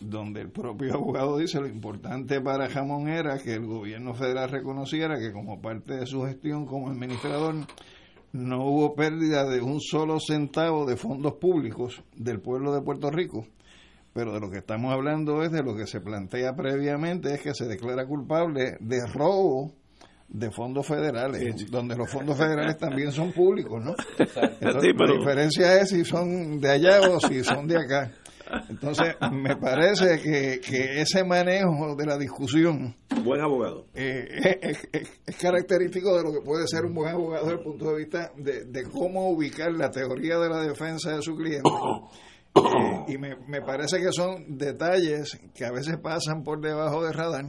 donde 0.01 0.41
el 0.41 0.51
propio 0.51 0.95
abogado 0.95 1.37
dice 1.37 1.61
lo 1.61 1.67
importante 1.67 2.41
para 2.41 2.71
Jamón 2.71 3.09
era 3.09 3.37
que 3.37 3.53
el 3.53 3.67
gobierno 3.67 4.15
federal 4.15 4.49
reconociera 4.49 5.19
que 5.19 5.33
como 5.33 5.61
parte 5.61 5.97
de 5.97 6.07
su 6.07 6.23
gestión 6.23 6.65
como 6.65 6.89
administrador 6.89 7.57
no 8.33 8.65
hubo 8.65 8.95
pérdida 8.95 9.45
de 9.45 9.61
un 9.61 9.83
solo 9.83 10.19
centavo 10.19 10.87
de 10.87 10.97
fondos 10.97 11.35
públicos 11.35 12.03
del 12.17 12.41
pueblo 12.41 12.73
de 12.73 12.81
Puerto 12.81 13.11
Rico. 13.11 13.47
Pero 14.15 14.33
de 14.33 14.41
lo 14.41 14.51
que 14.51 14.59
estamos 14.59 14.95
hablando 14.95 15.43
es 15.43 15.53
de 15.53 15.63
lo 15.63 15.77
que 15.77 15.87
se 15.87 16.01
plantea 16.01 16.57
previamente, 16.57 17.35
es 17.35 17.43
que 17.43 17.53
se 17.53 17.67
declara 17.67 18.07
culpable 18.07 18.79
de 18.81 19.07
robo 19.13 19.75
de 20.29 20.51
fondos 20.51 20.87
federales, 20.87 21.71
donde 21.71 21.97
los 21.97 22.11
fondos 22.11 22.37
federales 22.37 22.77
también 22.77 23.11
son 23.13 23.33
públicos, 23.33 23.83
¿no? 23.83 23.95
Entonces, 24.19 24.83
Sí, 24.83 24.91
pero- 24.97 25.15
La 25.15 25.19
diferencia 25.21 25.81
es 25.81 25.89
si 25.91 26.05
son 26.05 26.61
de 26.61 26.71
allá 26.71 27.01
o 27.11 27.19
si 27.21 27.43
son 27.43 27.67
de 27.67 27.79
acá. 27.79 28.13
Entonces, 28.71 29.15
me 29.31 29.57
parece 29.57 30.21
que, 30.23 30.61
que 30.61 31.03
ese 31.03 31.23
manejo 31.23 31.95
de 31.97 32.07
la 32.07 32.17
discusión 32.17 32.97
Buen 33.23 33.41
abogado. 33.43 33.87
eh, 33.95 34.57
es, 34.63 34.89
es- 34.93 35.11
es 35.27 35.37
característico 35.37 36.17
de 36.17 36.23
lo 36.23 36.33
que 36.33 36.41
puede 36.45 36.67
ser 36.67 36.85
un 36.87 36.95
buen 36.95 37.11
abogado 37.11 37.45
desde 37.47 37.59
el 37.59 37.65
punto 37.65 37.91
de 37.91 37.97
vista 37.99 38.33
de, 38.37 38.65
de 38.65 38.83
cómo 38.85 39.29
ubicar 39.31 39.71
la 39.73 39.91
teoría 39.91 40.39
de 40.39 40.49
la 40.49 40.63
defensa 40.63 41.15
de 41.17 41.21
su 41.23 41.37
cliente. 41.37 41.69
Eh, 42.55 43.13
y 43.15 43.19
me, 43.19 43.37
me 43.47 43.61
parece 43.61 43.99
que 43.99 44.13
son 44.13 44.57
detalles 44.59 45.39
que 45.55 45.65
a 45.67 45.71
veces 45.71 45.97
pasan 45.99 46.43
por 46.43 46.61
debajo 46.61 47.05
del 47.05 47.13
radar. 47.15 47.45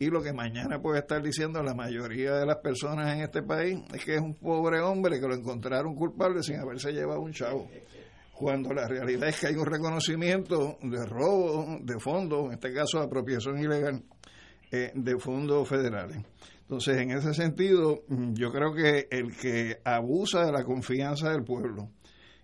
Y 0.00 0.06
lo 0.10 0.22
que 0.22 0.32
mañana 0.32 0.80
puede 0.80 1.00
estar 1.00 1.20
diciendo 1.20 1.62
la 1.62 1.74
mayoría 1.74 2.34
de 2.34 2.46
las 2.46 2.58
personas 2.58 3.12
en 3.14 3.22
este 3.22 3.42
país 3.42 3.80
es 3.92 4.04
que 4.04 4.14
es 4.14 4.20
un 4.20 4.34
pobre 4.34 4.80
hombre 4.80 5.20
que 5.20 5.26
lo 5.26 5.34
encontraron 5.34 5.96
culpable 5.96 6.42
sin 6.42 6.56
haberse 6.56 6.92
llevado 6.92 7.20
un 7.20 7.32
chavo. 7.32 7.68
Cuando 8.32 8.72
la 8.72 8.86
realidad 8.86 9.28
es 9.28 9.40
que 9.40 9.48
hay 9.48 9.56
un 9.56 9.66
reconocimiento 9.66 10.78
de 10.82 11.04
robo 11.04 11.78
de 11.82 11.98
fondos, 11.98 12.46
en 12.46 12.52
este 12.52 12.72
caso 12.72 13.00
apropiación 13.00 13.58
ilegal, 13.58 14.04
eh, 14.70 14.92
de 14.94 15.18
fondos 15.18 15.68
federales. 15.68 16.18
Entonces, 16.60 16.98
en 16.98 17.10
ese 17.10 17.32
sentido, 17.32 18.04
yo 18.08 18.52
creo 18.52 18.74
que 18.74 19.08
el 19.10 19.34
que 19.34 19.80
abusa 19.84 20.44
de 20.44 20.52
la 20.52 20.62
confianza 20.62 21.30
del 21.30 21.42
pueblo 21.42 21.90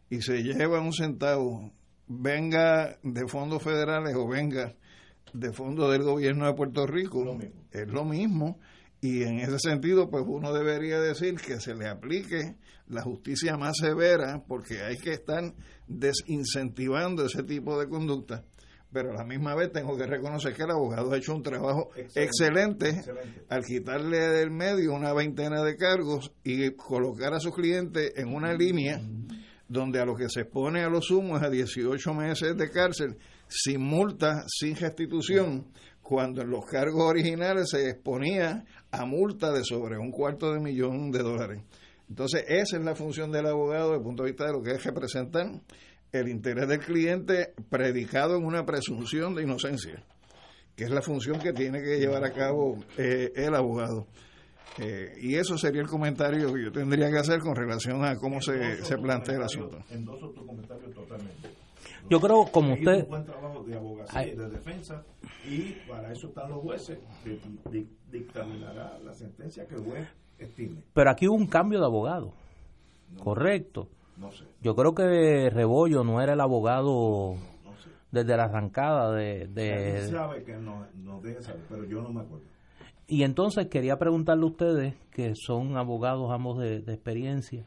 y 0.08 0.22
se 0.22 0.42
lleva 0.42 0.80
un 0.80 0.92
centavo, 0.92 1.70
venga 2.08 2.98
de 3.02 3.28
fondos 3.28 3.62
federales 3.62 4.16
o 4.16 4.26
venga 4.26 4.74
de 5.34 5.52
fondos 5.52 5.90
del 5.92 6.02
gobierno 6.02 6.46
de 6.46 6.54
Puerto 6.54 6.86
Rico, 6.86 7.38
es 7.70 7.88
lo 7.88 8.04
mismo. 8.04 8.58
Y 9.00 9.22
en 9.22 9.40
ese 9.40 9.58
sentido, 9.58 10.08
pues 10.08 10.24
uno 10.26 10.54
debería 10.54 10.98
decir 10.98 11.34
que 11.34 11.60
se 11.60 11.74
le 11.74 11.88
aplique 11.88 12.56
la 12.86 13.02
justicia 13.02 13.56
más 13.58 13.76
severa 13.76 14.42
porque 14.48 14.80
hay 14.82 14.96
que 14.96 15.12
estar 15.12 15.42
desincentivando 15.86 17.26
ese 17.26 17.42
tipo 17.42 17.78
de 17.78 17.88
conducta. 17.88 18.44
Pero 18.92 19.10
a 19.10 19.14
la 19.14 19.24
misma 19.24 19.56
vez 19.56 19.72
tengo 19.72 19.96
que 19.96 20.06
reconocer 20.06 20.54
que 20.54 20.62
el 20.62 20.70
abogado 20.70 21.12
ha 21.12 21.18
hecho 21.18 21.34
un 21.34 21.42
trabajo 21.42 21.90
excelente, 22.14 23.02
al 23.48 23.64
quitarle 23.64 24.18
del 24.18 24.50
medio 24.52 24.94
una 24.94 25.12
veintena 25.12 25.62
de 25.64 25.76
cargos 25.76 26.32
y 26.44 26.70
colocar 26.70 27.34
a 27.34 27.40
sus 27.40 27.54
clientes 27.54 28.12
en 28.16 28.32
una 28.32 28.54
línea 28.54 29.02
donde 29.68 30.00
a 30.00 30.04
lo 30.04 30.14
que 30.14 30.28
se 30.28 30.42
expone 30.42 30.84
a 30.84 30.88
lo 30.88 31.02
sumo 31.02 31.36
es 31.36 31.42
a 31.42 31.50
18 31.50 32.14
meses 32.14 32.56
de 32.56 32.70
cárcel, 32.70 33.16
sin 33.56 33.80
multa, 33.80 34.44
sin 34.48 34.74
restitución, 34.74 35.66
cuando 36.02 36.42
en 36.42 36.50
los 36.50 36.66
cargos 36.66 37.04
originales 37.04 37.70
se 37.70 37.88
exponía 37.88 38.64
a 38.90 39.04
multa 39.06 39.52
de 39.52 39.64
sobre 39.64 39.96
un 39.96 40.10
cuarto 40.10 40.52
de 40.52 40.60
millón 40.60 41.10
de 41.10 41.20
dólares. 41.20 41.62
Entonces, 42.08 42.44
esa 42.48 42.76
es 42.76 42.84
la 42.84 42.94
función 42.94 43.30
del 43.30 43.46
abogado 43.46 43.90
desde 43.90 43.98
el 43.98 44.02
punto 44.02 44.24
de 44.24 44.30
vista 44.30 44.46
de 44.46 44.52
lo 44.52 44.62
que 44.62 44.72
es 44.72 44.84
representar 44.84 45.46
el 46.12 46.28
interés 46.28 46.68
del 46.68 46.80
cliente 46.80 47.54
predicado 47.70 48.36
en 48.36 48.44
una 48.44 48.66
presunción 48.66 49.34
de 49.34 49.44
inocencia, 49.44 50.04
que 50.76 50.84
es 50.84 50.90
la 50.90 51.00
función 51.00 51.38
que 51.38 51.52
tiene 51.52 51.80
que 51.80 51.98
llevar 51.98 52.24
a 52.24 52.32
cabo 52.32 52.76
eh, 52.98 53.32
el 53.34 53.54
abogado. 53.54 54.06
Eh, 54.78 55.12
y 55.20 55.36
eso 55.36 55.56
sería 55.56 55.80
el 55.80 55.88
comentario 55.88 56.52
que 56.52 56.64
yo 56.64 56.72
tendría 56.72 57.08
que 57.08 57.18
hacer 57.18 57.38
con 57.38 57.54
relación 57.54 58.04
a 58.04 58.16
cómo 58.16 58.40
se, 58.40 58.84
se 58.84 58.98
plantea 58.98 59.36
el 59.36 59.42
asunto. 59.44 59.78
Yo 62.10 62.20
creo, 62.20 62.44
como 62.50 62.74
Hay 62.74 62.78
usted... 62.80 63.02
un 63.04 63.08
buen 63.08 63.24
trabajo 63.24 63.62
de 63.64 63.76
abogacía 63.76 64.26
y 64.26 64.34
de 64.36 64.48
defensa 64.50 65.02
y 65.48 65.72
para 65.88 66.12
eso 66.12 66.28
están 66.28 66.50
los 66.50 66.60
jueces 66.60 66.98
que 67.24 67.38
di- 67.70 67.88
dictaminará 68.10 68.98
la 69.04 69.12
sentencia 69.14 69.66
que 69.66 69.74
el 69.76 69.84
juez 69.84 70.08
estime. 70.38 70.82
Pero 70.92 71.10
aquí 71.10 71.26
hubo 71.28 71.36
un 71.36 71.46
cambio 71.46 71.80
de 71.80 71.86
abogado. 71.86 72.32
Correcto. 73.22 73.88
No 74.16 74.30
sé, 74.30 74.44
Yo 74.62 74.74
creo 74.76 74.94
que 74.94 75.50
Rebollo 75.50 76.04
no 76.04 76.20
era 76.20 76.34
el 76.34 76.40
abogado 76.40 77.34
no 77.64 77.76
sé. 77.82 77.88
desde 78.12 78.36
la 78.36 78.44
arrancada 78.44 79.12
de... 79.12 79.42
Él 79.42 79.54
de- 79.54 80.08
sabe 80.08 80.44
que 80.44 80.56
no, 80.56 80.86
no 80.94 81.20
deje 81.20 81.42
saber, 81.42 81.62
pero 81.68 81.84
yo 81.84 82.00
no 82.00 82.10
me 82.10 82.20
acuerdo. 82.20 82.44
Y 83.08 83.22
entonces 83.24 83.66
quería 83.66 83.98
preguntarle 83.98 84.44
a 84.44 84.46
ustedes, 84.46 84.94
que 85.10 85.34
son 85.34 85.76
abogados 85.76 86.30
ambos 86.30 86.58
de, 86.58 86.80
de 86.80 86.94
experiencia, 86.94 87.66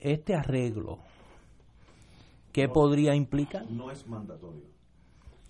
este 0.00 0.34
arreglo, 0.34 0.98
¿qué 2.66 2.68
podría 2.68 3.14
implicar? 3.14 3.70
No 3.70 3.90
es 3.90 4.06
mandatorio. 4.06 4.64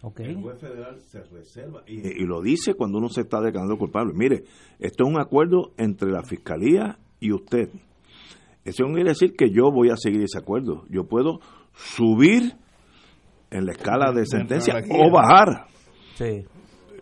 ¿Ok? 0.03 0.21
El 0.21 0.41
juez 0.41 0.61
federal 0.61 1.01
se 1.01 1.23
reserva 1.25 1.83
y, 1.87 2.07
y 2.07 2.25
lo 2.25 2.41
dice 2.41 2.75
cuando 2.75 2.99
uno 2.99 3.09
se 3.09 3.23
está 3.23 3.41
declarando 3.41 3.77
culpable. 3.77 4.13
Mire, 4.15 4.45
esto 4.79 5.05
es 5.05 5.11
un 5.11 5.21
acuerdo 5.21 5.73
entre 5.77 6.11
la 6.11 6.23
fiscalía 6.23 6.99
y 7.19 7.33
usted. 7.33 7.71
Eso 8.65 8.85
no 8.85 8.95
quiere 8.95 9.11
decir 9.11 9.35
que 9.37 9.51
yo 9.51 9.73
voy 9.73 9.91
a 9.91 9.97
seguir 9.97 10.23
ese 10.23 10.39
acuerdo. 10.39 10.85
Yo 10.91 11.05
puedo 11.05 11.41
subir 11.75 12.55
en 13.51 13.67
la 13.67 13.73
escala 13.73 14.13
de 14.13 14.27
sentencia 14.27 14.75
o 14.91 15.11
bajar. 15.11 15.67
Sí. 16.15 16.45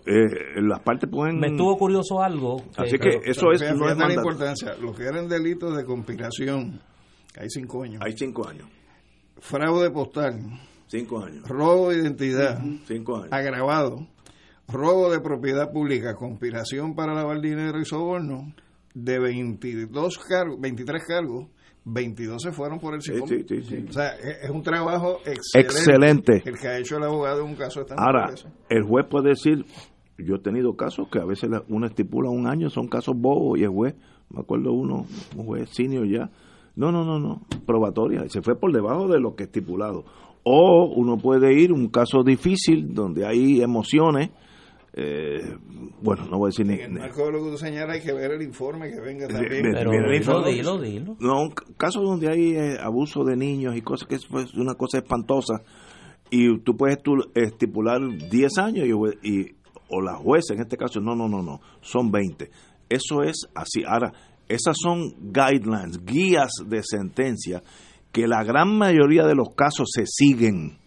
Eh, 0.06 0.62
las 0.62 0.80
partes 0.80 1.10
pueden. 1.10 1.40
Me 1.40 1.48
estuvo 1.48 1.76
curioso 1.76 2.22
algo. 2.22 2.62
Así 2.76 2.96
que 2.98 3.18
eso 3.24 3.50
es, 3.50 3.60
Fíjate 3.60 3.76
no 3.76 4.08
es 4.08 4.14
importancia. 4.14 4.74
Los 4.80 4.96
que 4.96 5.04
eran 5.04 5.28
delitos 5.28 5.76
de 5.76 5.84
conspiración, 5.84 6.80
hay 7.38 7.48
cinco 7.48 7.82
años. 7.82 8.00
Hay 8.04 8.12
cinco 8.16 8.46
años. 8.46 8.68
Fraude 9.38 9.90
postal, 9.90 10.40
Cinco 10.88 11.22
años. 11.24 11.46
robo 11.48 11.90
de 11.90 11.98
identidad, 11.98 12.60
Cinco 12.86 13.16
años. 13.18 13.28
agravado, 13.32 14.06
robo 14.68 15.10
de 15.10 15.20
propiedad 15.20 15.70
pública, 15.72 16.14
conspiración 16.14 16.94
para 16.94 17.14
lavar 17.14 17.40
dinero 17.40 17.78
y 17.80 17.84
soborno, 17.84 18.54
de 18.94 19.18
22 19.18 20.18
cargos, 20.18 20.60
23 20.60 21.02
cargos, 21.06 21.48
22 21.84 22.42
se 22.42 22.52
fueron 22.52 22.78
por 22.80 22.94
el 22.94 23.02
SICOM. 23.02 23.28
sí, 23.28 23.44
sí, 23.48 23.62
sí. 23.62 23.84
O 23.88 23.92
sea, 23.92 24.14
es 24.16 24.50
un 24.50 24.62
trabajo 24.62 25.18
excelente, 25.24 25.58
Excelente. 25.60 26.42
el 26.46 26.58
que 26.58 26.68
ha 26.68 26.78
hecho 26.78 26.96
el 26.96 27.04
abogado 27.04 27.42
en 27.44 27.50
un 27.50 27.54
caso 27.56 27.82
esta 27.82 27.94
Ahora, 27.96 28.30
el 28.70 28.82
juez 28.82 29.06
puede 29.08 29.28
decir, 29.30 29.64
yo 30.18 30.36
he 30.36 30.40
tenido 30.40 30.74
casos 30.76 31.08
que 31.12 31.20
a 31.20 31.24
veces 31.24 31.48
uno 31.68 31.86
estipula 31.86 32.30
un 32.30 32.46
año, 32.48 32.70
son 32.70 32.88
casos 32.88 33.14
bobos, 33.16 33.58
y 33.58 33.64
el 33.64 33.68
juez, 33.70 33.94
me 34.30 34.40
acuerdo 34.40 34.72
uno, 34.72 35.06
un 35.36 35.44
juez 35.46 35.68
senior 35.70 36.06
ya, 36.08 36.30
no, 36.76 36.92
no, 36.92 37.04
no, 37.04 37.18
no, 37.18 37.42
probatoria, 37.66 38.28
se 38.28 38.42
fue 38.42 38.58
por 38.58 38.72
debajo 38.72 39.08
de 39.08 39.18
lo 39.20 39.34
que 39.34 39.44
estipulado. 39.44 40.04
O 40.44 40.92
uno 40.94 41.16
puede 41.18 41.52
ir 41.54 41.72
un 41.72 41.88
caso 41.88 42.22
difícil 42.22 42.94
donde 42.94 43.26
hay 43.26 43.60
emociones, 43.60 44.30
eh, 44.98 45.40
bueno, 46.00 46.24
no 46.30 46.38
voy 46.38 46.46
a 46.46 46.50
decir 46.50 46.66
ni... 46.66 46.74
En 46.74 46.92
el 46.94 46.98
marco 47.00 47.26
de 47.26 47.32
lo 47.32 47.44
que 47.44 47.50
tú 47.50 47.58
señalas 47.58 47.96
hay 47.96 48.02
que 48.02 48.12
ver 48.12 48.30
el 48.32 48.42
informe 48.42 48.90
que 48.90 49.00
venga 49.00 49.26
también. 49.28 49.62
Pero 49.72 49.90
dilo, 49.90 50.44
dilo, 50.44 50.78
dilo. 50.80 51.16
No, 51.20 51.42
un 51.42 51.48
c- 51.50 51.74
caso 51.76 52.00
donde 52.00 52.28
hay 52.30 52.52
eh, 52.54 52.76
abuso 52.80 53.24
de 53.24 53.36
niños 53.36 53.76
y 53.76 53.82
cosas 53.82 54.08
que 54.08 54.14
es 54.14 54.26
pues, 54.26 54.54
una 54.54 54.74
cosa 54.74 54.98
espantosa 54.98 55.62
y 56.30 56.58
tú 56.60 56.76
puedes 56.76 57.02
tú 57.02 57.14
estipular 57.34 58.00
10 58.30 58.58
años 58.58 58.86
y, 59.22 59.28
y- 59.28 59.54
o 59.88 60.00
la 60.00 60.14
jueza 60.14 60.54
en 60.54 60.60
este 60.60 60.76
caso 60.76 61.00
no, 61.00 61.14
no, 61.14 61.28
no, 61.28 61.42
no, 61.42 61.60
son 61.80 62.10
20. 62.10 62.50
Eso 62.88 63.22
es 63.22 63.48
así. 63.54 63.82
Ahora, 63.86 64.12
esas 64.48 64.76
son 64.80 65.12
guidelines, 65.32 66.04
guías 66.04 66.50
de 66.66 66.82
sentencia 66.82 67.62
que 68.12 68.26
la 68.26 68.42
gran 68.44 68.76
mayoría 68.78 69.24
de 69.26 69.34
los 69.34 69.48
casos 69.54 69.88
se 69.92 70.04
siguen. 70.06 70.78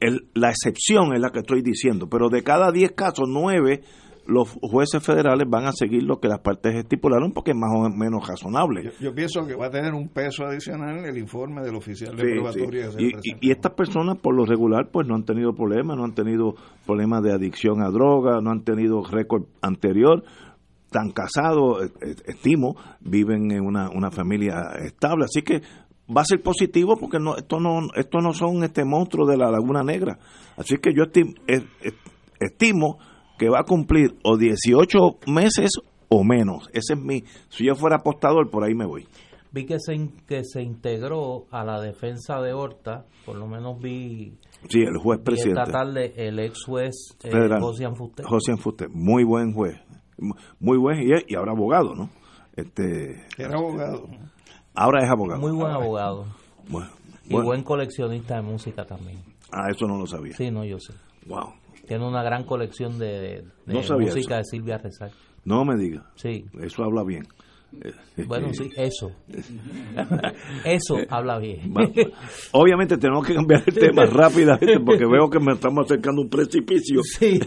El- 0.00 0.28
la 0.34 0.50
excepción 0.50 1.12
es 1.14 1.20
la 1.20 1.30
que 1.30 1.40
estoy 1.40 1.62
diciendo, 1.62 2.08
pero 2.08 2.28
de 2.28 2.42
cada 2.44 2.70
10 2.70 2.92
casos, 2.92 3.26
9 3.28 3.82
los 4.26 4.50
jueces 4.60 5.02
federales 5.02 5.48
van 5.48 5.64
a 5.64 5.72
seguir 5.72 6.02
lo 6.02 6.20
que 6.20 6.28
las 6.28 6.40
partes 6.40 6.74
estipularon 6.74 7.32
porque 7.32 7.52
es 7.52 7.56
más 7.56 7.70
o 7.74 7.88
menos 7.88 8.28
razonable. 8.28 8.84
Yo, 8.84 8.90
yo 9.00 9.14
pienso 9.14 9.46
que 9.46 9.54
va 9.54 9.68
a 9.68 9.70
tener 9.70 9.94
un 9.94 10.10
peso 10.10 10.44
adicional 10.44 10.98
en 10.98 11.06
el 11.06 11.16
informe 11.16 11.62
del 11.62 11.74
oficial 11.74 12.14
de 12.14 12.22
Sí, 12.24 12.30
probatoria. 12.34 12.90
sí. 12.92 13.10
y- 13.24 13.48
y 13.48 13.50
estas 13.50 13.72
personas 13.72 14.18
por 14.18 14.36
lo 14.36 14.44
regular 14.44 14.90
pues 14.92 15.06
no 15.08 15.14
han 15.14 15.24
tenido 15.24 15.54
problemas, 15.54 15.96
no 15.96 16.04
han 16.04 16.14
tenido 16.14 16.54
problemas 16.84 17.22
de 17.22 17.32
adicción 17.32 17.80
a 17.82 17.88
droga, 17.88 18.42
no 18.42 18.50
han 18.50 18.64
tenido 18.64 19.02
récord 19.02 19.44
anterior, 19.62 20.22
están 20.88 21.10
casados, 21.10 21.84
eh, 21.84 21.90
eh, 22.00 22.14
estimo, 22.26 22.74
viven 23.00 23.50
en 23.52 23.60
una, 23.64 23.90
una 23.90 24.10
familia 24.10 24.70
estable, 24.84 25.26
así 25.26 25.42
que 25.42 25.60
va 26.10 26.22
a 26.22 26.24
ser 26.24 26.40
positivo 26.42 26.96
porque 26.98 27.18
no 27.18 27.36
esto 27.36 27.60
no 27.60 27.88
esto 27.94 28.20
no 28.20 28.32
son 28.32 28.64
este 28.64 28.84
monstruo 28.86 29.26
de 29.26 29.36
la 29.36 29.50
Laguna 29.50 29.82
Negra, 29.84 30.18
así 30.56 30.76
que 30.78 30.94
yo 30.96 31.04
estim- 31.04 31.34
eh, 31.46 31.62
estimo 32.40 32.98
que 33.38 33.48
va 33.50 33.60
a 33.60 33.64
cumplir 33.64 34.16
o 34.24 34.36
18 34.36 34.98
meses 35.26 35.70
o 36.08 36.24
menos. 36.24 36.68
Ese 36.72 36.94
es 36.94 36.98
mi 37.00 37.22
si 37.50 37.66
yo 37.66 37.74
fuera 37.74 37.96
apostador 37.96 38.50
por 38.50 38.64
ahí 38.64 38.74
me 38.74 38.86
voy. 38.86 39.06
Vi 39.50 39.64
que 39.64 39.78
se, 39.78 39.94
que 40.26 40.42
se 40.44 40.62
integró 40.62 41.46
a 41.50 41.64
la 41.64 41.80
defensa 41.80 42.38
de 42.42 42.52
Horta, 42.52 43.06
por 43.24 43.36
lo 43.36 43.46
menos 43.46 43.80
vi, 43.80 44.34
Sí, 44.68 44.80
el 44.80 44.98
juez 44.98 45.20
presidente. 45.20 45.60
esta 45.60 45.72
tarde 45.72 46.12
el 46.16 46.38
ex 46.38 46.64
juez 46.66 46.94
eh. 47.24 47.30
Josian 47.60 47.96
Fuster. 47.96 48.26
José 48.26 48.52
muy 48.92 49.24
buen 49.24 49.52
juez, 49.54 49.76
muy 50.60 50.78
buen 50.78 51.02
y, 51.02 51.12
y 51.26 51.34
ahora 51.34 51.52
abogado, 51.52 51.94
¿no? 51.94 52.10
Este, 52.56 53.24
Era 53.36 53.54
abogado. 53.56 54.08
ahora 54.74 55.04
es 55.04 55.10
abogado. 55.10 55.40
Muy 55.40 55.52
buen 55.52 55.70
abogado. 55.72 56.26
Bueno, 56.68 56.88
Y 57.24 57.32
bueno. 57.32 57.46
buen 57.46 57.62
coleccionista 57.62 58.36
de 58.36 58.42
música 58.42 58.84
también. 58.84 59.18
Ah, 59.52 59.70
eso 59.70 59.86
no 59.86 59.96
lo 59.98 60.06
sabía. 60.06 60.34
Sí, 60.36 60.50
no, 60.50 60.64
yo 60.64 60.78
sé. 60.78 60.92
Wow. 61.26 61.52
Tiene 61.86 62.06
una 62.06 62.22
gran 62.22 62.44
colección 62.44 62.98
de, 62.98 63.42
de 63.66 63.74
No 63.74 63.82
sabía 63.82 64.08
música 64.08 64.34
eso. 64.34 64.38
de 64.38 64.44
Silvia 64.44 64.78
Rezar. 64.78 65.10
No 65.44 65.64
me 65.64 65.76
diga. 65.76 66.04
Sí. 66.16 66.44
Eso 66.60 66.84
habla 66.84 67.02
bien. 67.04 67.26
Eh, 67.72 67.92
Bueno, 68.26 68.48
eh, 68.48 68.54
sí, 68.54 68.70
eso. 68.76 69.12
eso 70.64 70.96
habla 71.08 71.38
bien. 71.38 71.72
Obviamente 72.52 72.96
tenemos 72.96 73.26
que 73.26 73.34
cambiar 73.34 73.62
el 73.66 73.74
tema 73.74 74.06
rápidamente 74.10 74.80
porque 74.84 75.04
veo 75.06 75.28
que 75.30 75.38
me 75.38 75.52
estamos 75.52 75.84
acercando 75.86 76.22
a 76.22 76.24
un 76.24 76.30
precipicio. 76.30 77.02
Sí. 77.02 77.38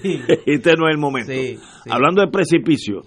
este 0.45 0.75
no 0.75 0.88
es 0.88 0.93
el 0.95 0.97
momento. 0.99 1.31
Sí, 1.31 1.57
sí. 1.84 1.89
Hablando 1.89 2.21
de 2.21 2.27
precipicio, 2.29 3.01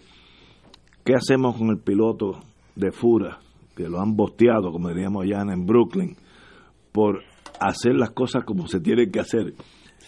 ¿qué 1.04 1.14
hacemos 1.14 1.56
con 1.56 1.70
el 1.70 1.78
piloto 1.78 2.40
de 2.76 2.92
Fura, 2.92 3.38
que 3.76 3.88
lo 3.88 4.00
han 4.00 4.14
bosteado, 4.16 4.70
como 4.70 4.88
diríamos 4.88 5.24
allá 5.24 5.42
en 5.42 5.64
Brooklyn, 5.64 6.16
por 6.92 7.22
hacer 7.60 7.94
las 7.94 8.10
cosas 8.10 8.44
como 8.44 8.66
se 8.66 8.80
tienen 8.80 9.10
que 9.10 9.20
hacer? 9.20 9.54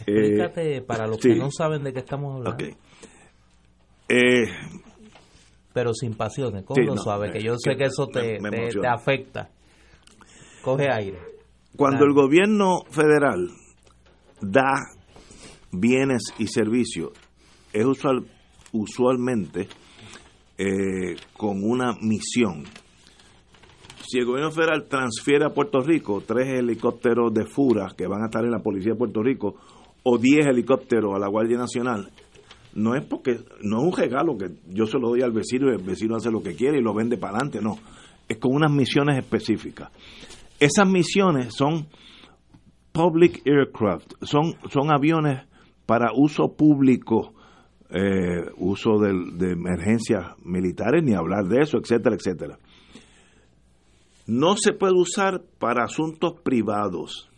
Eh, 0.07 0.13
Explícate 0.13 0.83
para 0.83 1.07
los 1.07 1.19
sí. 1.21 1.31
que 1.31 1.37
no 1.37 1.51
saben 1.51 1.83
de 1.83 1.93
qué 1.93 2.01
estamos 2.01 2.37
hablando. 2.37 2.65
ok. 2.67 2.77
Eh, 4.09 4.45
Pero 5.77 5.93
sin 5.93 6.15
pasiones, 6.15 6.65
cógelo 6.65 6.93
Sí, 6.93 6.97
no, 6.97 7.03
suave, 7.03 7.31
que 7.31 7.43
yo 7.43 7.53
sé 7.59 7.77
que 7.77 7.85
eso 7.85 8.07
te, 8.07 8.41
me- 8.41 8.51
me 8.51 8.69
te- 8.71 8.87
afecta. 8.89 9.51
Coge 10.63 10.87
aire. 10.91 11.19
Cuando 11.77 11.99
Claro. 11.99 12.07
el 12.07 12.15
gobierno 12.15 12.79
federal 12.89 13.51
da 14.41 14.73
bienes 15.71 16.23
y 16.39 16.47
servicios, 16.47 17.11
es 17.75 17.85
usual, 17.85 18.27
usualmente 18.73 19.69
eh, 20.57 21.17
con 21.37 21.63
una 21.63 21.93
misión. 22.01 22.65
Si 24.09 24.19
el 24.19 24.25
gobierno 24.25 24.51
federal 24.53 24.87
transfiere 24.89 25.45
a 25.45 25.51
Puerto 25.51 25.81
Rico 25.83 26.23
tres 26.27 26.49
helicópteros 26.59 27.35
de 27.35 27.45
FURA 27.45 27.89
que 27.95 28.07
van 28.07 28.23
a 28.23 28.27
estar 28.29 28.43
en 28.43 28.51
la 28.53 28.61
Policía 28.61 28.93
de 28.93 28.99
Puerto 28.99 29.23
Rico 29.23 29.57
o 30.05 30.17
diez 30.17 30.47
helicópteros 30.47 31.15
a 31.15 31.19
la 31.19 31.29
Guardia 31.29 31.59
Nacional, 31.59 32.11
no 32.77 32.95
es 32.95 33.05
porque 33.05 33.41
no 33.63 33.79
es 33.81 33.85
un 33.85 33.97
regalo 33.97 34.37
que 34.37 34.51
yo 34.69 34.87
se 34.87 34.99
lo 34.99 35.09
doy 35.09 35.23
al 35.23 35.33
vecino 35.33 35.69
y 35.71 35.75
el 35.77 35.83
vecino 35.83 36.17
hace 36.17 36.31
lo 36.31 36.43
que 36.43 36.55
quiere 36.55 36.79
y 36.79 36.83
lo 36.83 36.95
vende 36.95 37.17
para 37.17 37.39
adelante, 37.39 37.61
no. 37.61 37.79
Es 38.29 38.39
con 38.39 38.55
unas 38.55 38.71
misiones 38.71 39.19
específicas. 39.19 39.91
Esas 40.61 40.89
misiones 40.89 41.55
son 41.55 41.87
public 42.93 43.43
aircraft, 43.47 44.13
son, 44.23 44.55
son 44.71 44.93
aviones 44.93 45.47
para 45.87 46.13
uso 46.15 46.55
público, 46.57 47.33
eh, 47.91 48.43
uso 48.57 48.99
del- 48.99 49.39
de, 49.39 49.53
emergencias 49.53 50.35
militares, 50.45 51.03
ni 51.05 51.15
hablar 51.15 51.45
de 51.47 51.61
eso, 51.63 51.79
etcétera, 51.79 52.17
etcétera. 52.17 52.59
No 54.27 54.57
se 54.57 54.73
puede 54.73 54.95
usar 54.95 55.43
para 55.59 55.85
asuntos 55.85 56.41
privados. 56.43 57.31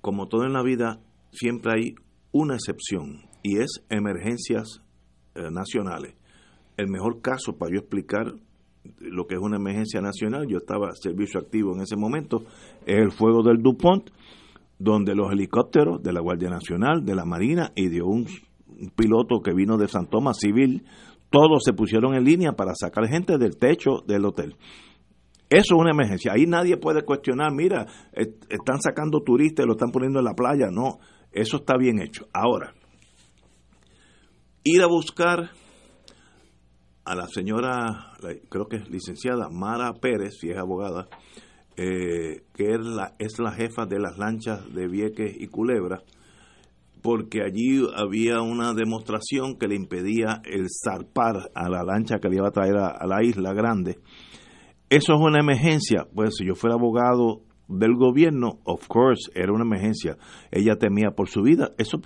Como 0.00 0.28
todo 0.28 0.44
en 0.44 0.54
la 0.54 0.62
vida, 0.62 1.00
siempre 1.30 1.72
hay 1.74 1.94
una 2.32 2.54
excepción 2.54 3.25
y 3.46 3.60
es 3.60 3.84
emergencias 3.90 4.82
eh, 5.36 5.50
nacionales. 5.52 6.16
El 6.76 6.88
mejor 6.88 7.20
caso 7.20 7.56
para 7.56 7.72
yo 7.72 7.78
explicar 7.78 8.34
lo 8.98 9.26
que 9.28 9.36
es 9.36 9.40
una 9.40 9.56
emergencia 9.56 10.00
nacional, 10.00 10.48
yo 10.48 10.58
estaba 10.58 10.90
servicio 10.94 11.38
activo 11.38 11.72
en 11.72 11.82
ese 11.82 11.96
momento, 11.96 12.42
es 12.84 12.96
el 12.96 13.12
fuego 13.12 13.44
del 13.44 13.62
DuPont, 13.62 14.10
donde 14.80 15.14
los 15.14 15.30
helicópteros 15.30 16.02
de 16.02 16.12
la 16.12 16.20
Guardia 16.20 16.50
Nacional, 16.50 17.04
de 17.04 17.14
la 17.14 17.24
Marina 17.24 17.70
y 17.76 17.88
de 17.88 18.02
un, 18.02 18.26
piloto 18.96 19.40
que 19.40 19.54
vino 19.54 19.78
de 19.78 19.86
San 19.86 20.06
Tomás 20.10 20.38
civil, 20.40 20.84
todos 21.30 21.62
se 21.64 21.72
pusieron 21.72 22.14
en 22.14 22.24
línea 22.24 22.52
para 22.52 22.74
sacar 22.74 23.06
gente 23.06 23.38
del 23.38 23.56
techo 23.58 24.02
del 24.08 24.24
hotel. 24.24 24.56
Eso 25.48 25.76
es 25.76 25.80
una 25.80 25.92
emergencia. 25.92 26.32
Ahí 26.34 26.46
nadie 26.46 26.76
puede 26.76 27.04
cuestionar, 27.04 27.52
mira, 27.52 27.86
están 28.12 28.80
sacando 28.80 29.20
turistas 29.20 29.64
y 29.64 29.66
lo 29.68 29.74
están 29.74 29.92
poniendo 29.92 30.18
en 30.18 30.24
la 30.24 30.34
playa. 30.34 30.66
No, 30.70 30.98
eso 31.30 31.58
está 31.58 31.76
bien 31.78 32.02
hecho. 32.02 32.26
Ahora, 32.34 32.74
ir 34.66 34.82
a 34.82 34.86
buscar 34.86 35.50
a 37.04 37.14
la 37.14 37.28
señora, 37.28 38.14
creo 38.48 38.66
que 38.66 38.76
es 38.76 38.90
licenciada 38.90 39.48
Mara 39.48 39.92
Pérez, 39.94 40.38
si 40.40 40.50
es 40.50 40.58
abogada, 40.58 41.06
eh, 41.76 42.42
que 42.52 42.72
es 42.72 42.80
la, 42.80 43.14
es 43.20 43.38
la 43.38 43.52
jefa 43.52 43.86
de 43.86 44.00
las 44.00 44.18
lanchas 44.18 44.74
de 44.74 44.88
Vieques 44.88 45.36
y 45.38 45.46
Culebra, 45.46 46.02
porque 47.00 47.42
allí 47.42 47.86
había 47.94 48.40
una 48.40 48.74
demostración 48.74 49.56
que 49.56 49.68
le 49.68 49.76
impedía 49.76 50.42
el 50.44 50.66
zarpar 50.68 51.52
a 51.54 51.68
la 51.68 51.84
lancha 51.84 52.18
que 52.18 52.28
le 52.28 52.38
iba 52.38 52.48
a 52.48 52.52
traer 52.52 52.76
a, 52.76 53.06
la 53.06 53.22
isla 53.22 53.52
grande. 53.52 53.98
Eso 54.90 55.14
es 55.14 55.20
una 55.20 55.38
emergencia. 55.38 56.08
Pues 56.12 56.34
si 56.36 56.44
yo 56.44 56.56
fuera 56.56 56.74
abogado 56.74 57.42
del 57.68 57.94
gobierno, 57.94 58.58
of 58.64 58.88
course, 58.88 59.30
era 59.34 59.52
una 59.52 59.64
emergencia. 59.64 60.16
Ella 60.50 60.76
temía 60.76 61.12
por 61.12 61.28
su 61.28 61.42
vida. 61.42 61.70
Eso 61.78 62.00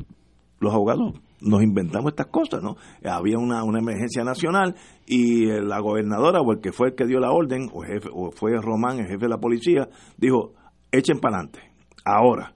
los 0.59 0.75
abogados 0.75 1.15
nos 1.41 1.63
inventamos 1.63 2.13
estas 2.13 2.27
cosas, 2.27 2.63
¿no? 2.63 2.77
Había 3.05 3.39
una, 3.39 3.65
una 3.65 3.79
emergencia 3.79 4.25
nacional 4.25 4.75
y 5.07 5.47
la 5.47 5.81
gobernadora 5.81 6.41
o 6.41 6.53
el 6.53 6.61
que 6.61 6.73
fue 6.73 6.89
el 6.89 6.95
que 6.95 7.07
dio 7.07 7.19
la 7.19 7.33
orden, 7.33 7.69
o, 7.73 7.83
jefe, 7.83 8.09
o 8.13 8.31
fue 8.31 8.53
Román, 8.61 8.99
el 8.99 9.07
jefe 9.07 9.25
de 9.25 9.29
la 9.29 9.39
policía, 9.39 9.89
dijo, 10.17 10.53
echen 10.93 11.19
para 11.19 11.39
adelante. 11.39 11.61
Ahora, 12.05 12.55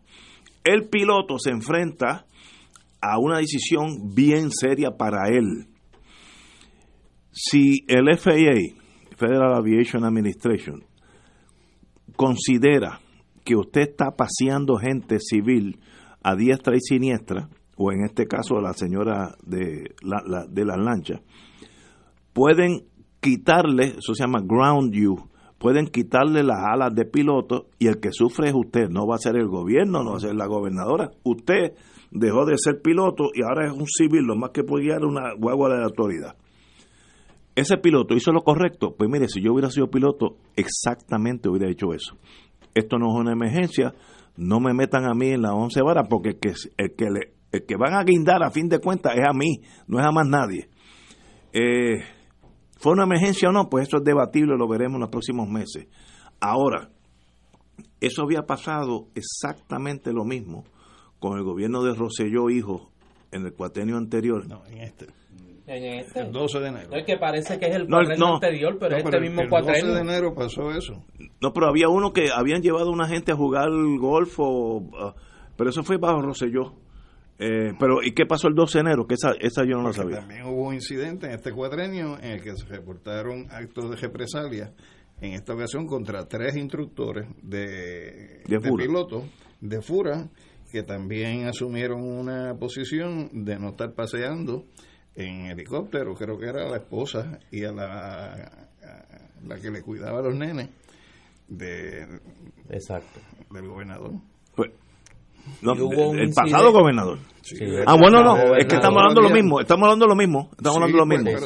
el 0.64 0.88
piloto 0.88 1.38
se 1.38 1.50
enfrenta 1.50 2.26
a 3.00 3.18
una 3.18 3.38
decisión 3.38 4.14
bien 4.14 4.50
seria 4.50 4.92
para 4.92 5.28
él. 5.28 5.66
Si 7.30 7.84
el 7.88 8.16
FAA, 8.16 8.80
Federal 9.16 9.54
Aviation 9.54 10.04
Administration, 10.04 10.84
considera 12.16 13.00
que 13.44 13.56
usted 13.56 13.82
está 13.82 14.12
paseando 14.16 14.76
gente 14.76 15.18
civil 15.20 15.80
a 16.22 16.34
diestra 16.34 16.76
y 16.76 16.80
siniestra, 16.80 17.48
o 17.76 17.92
en 17.92 18.04
este 18.04 18.26
caso 18.26 18.60
la 18.60 18.72
señora 18.72 19.34
de, 19.44 19.94
la, 20.02 20.46
de 20.48 20.64
las 20.64 20.78
lanchas, 20.78 21.20
pueden 22.32 22.84
quitarle, 23.20 23.94
eso 23.98 24.14
se 24.14 24.24
llama 24.24 24.40
ground 24.42 24.92
you, 24.92 25.16
pueden 25.58 25.86
quitarle 25.86 26.42
las 26.42 26.58
alas 26.62 26.94
de 26.94 27.06
piloto 27.06 27.68
y 27.78 27.86
el 27.86 27.98
que 28.00 28.10
sufre 28.12 28.48
es 28.48 28.54
usted, 28.54 28.88
no 28.90 29.06
va 29.06 29.16
a 29.16 29.18
ser 29.18 29.36
el 29.36 29.48
gobierno, 29.48 30.02
no 30.02 30.10
va 30.10 30.16
a 30.18 30.20
ser 30.20 30.34
la 30.34 30.46
gobernadora. 30.46 31.10
Usted 31.22 31.72
dejó 32.10 32.44
de 32.44 32.58
ser 32.58 32.82
piloto 32.82 33.30
y 33.34 33.42
ahora 33.42 33.66
es 33.66 33.72
un 33.72 33.86
civil, 33.86 34.24
lo 34.24 34.36
más 34.36 34.50
que 34.50 34.62
puede 34.62 34.84
guiar 34.84 35.04
una 35.04 35.34
guagua 35.38 35.70
de 35.70 35.78
la 35.78 35.86
autoridad. 35.86 36.36
Ese 37.54 37.76
piloto 37.78 38.14
hizo 38.14 38.32
lo 38.32 38.42
correcto. 38.42 38.94
Pues 38.96 39.08
mire, 39.08 39.28
si 39.28 39.40
yo 39.40 39.52
hubiera 39.52 39.70
sido 39.70 39.88
piloto, 39.88 40.36
exactamente 40.56 41.48
hubiera 41.48 41.70
hecho 41.70 41.92
eso. 41.94 42.16
Esto 42.74 42.98
no 42.98 43.14
es 43.14 43.20
una 43.20 43.32
emergencia, 43.32 43.94
no 44.36 44.58
me 44.58 44.74
metan 44.74 45.04
a 45.04 45.14
mí 45.14 45.28
en 45.28 45.42
la 45.42 45.54
once 45.54 45.80
varas 45.80 46.08
porque 46.08 46.38
que, 46.38 46.52
el 46.76 46.94
que, 46.94 47.04
le, 47.10 47.32
el 47.54 47.64
que 47.66 47.76
van 47.76 47.94
a 47.94 48.04
guindar 48.04 48.42
a 48.42 48.50
fin 48.50 48.68
de 48.68 48.80
cuentas 48.80 49.14
es 49.16 49.24
a 49.26 49.32
mí, 49.32 49.60
no 49.86 50.00
es 50.00 50.06
a 50.06 50.10
más 50.10 50.26
nadie. 50.26 50.68
Eh, 51.52 52.02
¿Fue 52.78 52.92
una 52.92 53.04
emergencia 53.04 53.48
o 53.48 53.52
no? 53.52 53.68
Pues 53.70 53.88
eso 53.88 53.98
es 53.98 54.04
debatible, 54.04 54.56
lo 54.58 54.68
veremos 54.68 54.96
en 54.96 55.02
los 55.02 55.10
próximos 55.10 55.48
meses. 55.48 55.86
Ahora, 56.40 56.90
eso 58.00 58.22
había 58.22 58.42
pasado 58.42 59.06
exactamente 59.14 60.12
lo 60.12 60.24
mismo 60.24 60.64
con 61.18 61.38
el 61.38 61.44
gobierno 61.44 61.82
de 61.82 61.94
Roselló 61.94 62.50
Hijo 62.50 62.90
en 63.30 63.46
el 63.46 63.54
cuatenio 63.54 63.96
anterior. 63.96 64.46
No, 64.48 64.66
en 64.66 64.80
este. 64.80 65.06
En 65.66 66.00
este. 66.00 66.20
El 66.20 66.32
12 66.32 66.60
de 66.60 66.68
enero. 66.68 66.92
Es 66.92 67.06
que 67.06 67.16
parece 67.16 67.58
que 67.58 67.66
es 67.66 67.76
el 67.76 67.88
no, 67.88 67.98
anterior, 68.34 68.76
pero 68.78 68.96
este 68.96 69.20
mismo 69.20 69.42
el, 69.42 69.46
el 69.46 69.64
12 69.64 69.86
de 69.86 70.00
enero 70.00 70.34
pasó 70.34 70.70
eso. 70.72 71.02
No, 71.40 71.52
pero 71.52 71.68
había 71.68 71.88
uno 71.88 72.12
que 72.12 72.30
habían 72.34 72.62
llevado 72.62 72.90
a 72.90 72.92
una 72.92 73.08
gente 73.08 73.32
a 73.32 73.36
jugar 73.36 73.70
golf, 73.98 74.38
o, 74.38 74.78
uh, 74.78 75.14
pero 75.56 75.70
eso 75.70 75.82
fue 75.82 75.96
bajo 75.96 76.20
Roselló. 76.20 76.83
Eh, 77.38 77.72
pero, 77.78 78.02
¿y 78.02 78.12
qué 78.12 78.26
pasó 78.26 78.48
el 78.48 78.54
12 78.54 78.78
de 78.78 78.80
enero? 78.80 79.06
Que 79.06 79.14
esa, 79.14 79.32
esa 79.40 79.64
yo 79.64 79.76
no 79.76 79.88
la 79.88 79.92
sabía. 79.92 80.20
También 80.20 80.46
hubo 80.46 80.68
un 80.68 80.74
incidente 80.74 81.26
en 81.26 81.32
este 81.32 81.52
cuadrenio 81.52 82.16
en 82.18 82.32
el 82.32 82.42
que 82.42 82.54
se 82.56 82.64
reportaron 82.66 83.46
actos 83.50 83.90
de 83.90 83.96
represalia, 83.96 84.72
en 85.20 85.32
esta 85.32 85.54
ocasión 85.54 85.86
contra 85.86 86.26
tres 86.26 86.56
instructores 86.56 87.26
de, 87.42 88.42
de, 88.46 88.58
de 88.58 88.72
pilotos 88.72 89.24
de 89.60 89.80
FURA, 89.80 90.28
que 90.70 90.82
también 90.82 91.46
asumieron 91.46 92.02
una 92.02 92.54
posición 92.54 93.44
de 93.44 93.58
no 93.58 93.70
estar 93.70 93.94
paseando 93.94 94.66
en 95.14 95.46
helicóptero, 95.46 96.14
creo 96.14 96.38
que 96.38 96.46
era 96.46 96.68
la 96.68 96.76
esposa 96.76 97.38
y 97.50 97.64
a 97.64 97.72
la, 97.72 98.68
la 99.46 99.56
que 99.56 99.70
le 99.70 99.82
cuidaba 99.82 100.18
a 100.18 100.22
los 100.22 100.34
nenes 100.34 100.68
de, 101.48 102.20
Exacto. 102.70 103.20
del 103.50 103.68
gobernador. 103.68 104.12
Pues, 104.56 104.70
el 105.62 106.32
pasado 106.34 106.72
gobernador. 106.72 107.18
ah, 107.86 107.96
bueno, 108.00 108.22
no, 108.22 108.56
es 108.56 108.66
que 108.66 108.76
estamos 108.76 108.98
hablando 108.98 109.22
lo 109.22 109.30
mismo, 109.30 109.60
estamos 109.60 109.84
hablando 109.84 110.06
lo 110.06 110.16
mismo, 110.16 110.50
estamos 110.56 110.76
hablando 110.76 110.98
lo 110.98 111.06
mismo. 111.06 111.30
Es 111.30 111.44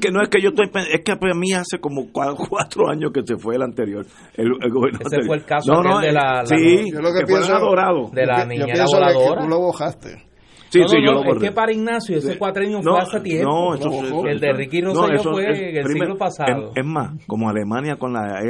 que 0.00 0.10
no 0.10 0.22
es 0.22 0.28
que 0.28 0.40
yo 0.40 0.50
estoy, 0.50 0.70
es 0.92 1.00
que 1.04 1.16
para 1.16 1.34
mí 1.34 1.52
hace 1.52 1.78
como 1.80 2.06
cuatro 2.12 2.88
años 2.88 3.10
que 3.12 3.22
se 3.24 3.36
fue 3.36 3.56
el 3.56 3.62
anterior, 3.62 4.06
el, 4.34 4.50
gobernador. 4.70 5.12
Ese 5.12 5.26
fue 5.26 5.36
el 5.36 5.44
caso 5.44 5.72
de 6.00 6.12
la, 6.12 6.42
la, 6.42 6.46
sí, 6.46 6.90
yo 6.92 7.00
lo 7.00 7.12
que, 7.12 7.24
pienso, 7.26 7.54
adorado. 7.54 8.10
de 8.12 8.26
la 8.26 8.44
niñera 8.44 8.84
voladora. 8.86 9.40
Que 9.40 9.44
tú 9.44 9.48
lo 9.48 9.60
bojaste. 9.60 10.26
Sí, 10.68 10.80
sí, 10.88 10.96
yo 11.04 11.12
lo 11.12 11.34
Es 11.34 11.42
que 11.42 11.52
para 11.52 11.72
Ignacio 11.72 12.18
ese 12.18 12.38
cuatrenio 12.38 12.82
fue 12.82 12.98
hace 12.98 13.20
tiempo. 13.20 13.50
No, 13.50 13.74
eso, 13.74 14.26
el 14.26 14.40
de 14.40 14.52
Ricky 14.52 14.80
Rosselló 14.80 15.32
fue 15.32 15.44
en 15.44 15.76
el 15.76 15.86
siglo 15.86 16.16
pasado. 16.16 16.72
Es, 16.74 16.84
más, 16.84 17.12
como 17.26 17.48
Alemania 17.48 17.96
con 17.96 18.12
la 18.12 18.40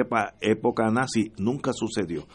época 0.41 0.91
nazi 0.91 1.33
nunca 1.39 1.73
sucedió. 1.75 2.27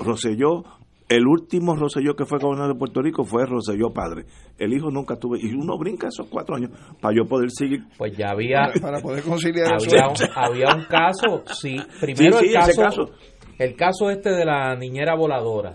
Roselló 0.00 0.64
el 1.10 1.26
último 1.26 1.74
Roselló 1.74 2.14
que 2.14 2.24
fue 2.24 2.38
gobernador 2.38 2.74
de 2.74 2.78
Puerto 2.78 3.02
Rico 3.02 3.24
fue 3.24 3.44
Roselló 3.44 3.92
padre. 3.92 4.26
El 4.56 4.72
hijo 4.72 4.92
nunca 4.92 5.16
tuve. 5.16 5.40
Y 5.42 5.52
uno 5.52 5.76
brinca 5.76 6.06
esos 6.06 6.28
cuatro 6.28 6.54
años 6.54 6.70
para 7.00 7.12
yo 7.16 7.24
poder 7.28 7.50
seguir. 7.50 7.80
Pues 7.98 8.16
ya 8.16 8.28
había. 8.30 8.70
Para, 8.80 9.00
poder 9.00 9.24
conciliar 9.24 9.74
había, 9.74 10.06
un, 10.06 10.14
había 10.36 10.66
un 10.72 10.84
caso, 10.84 11.42
sí. 11.52 11.76
Primero 12.00 12.38
el, 12.38 12.52
caso, 12.52 13.10
el 13.58 13.74
caso 13.74 14.08
este 14.08 14.30
de 14.30 14.44
la 14.44 14.76
niñera 14.76 15.16
voladora. 15.16 15.74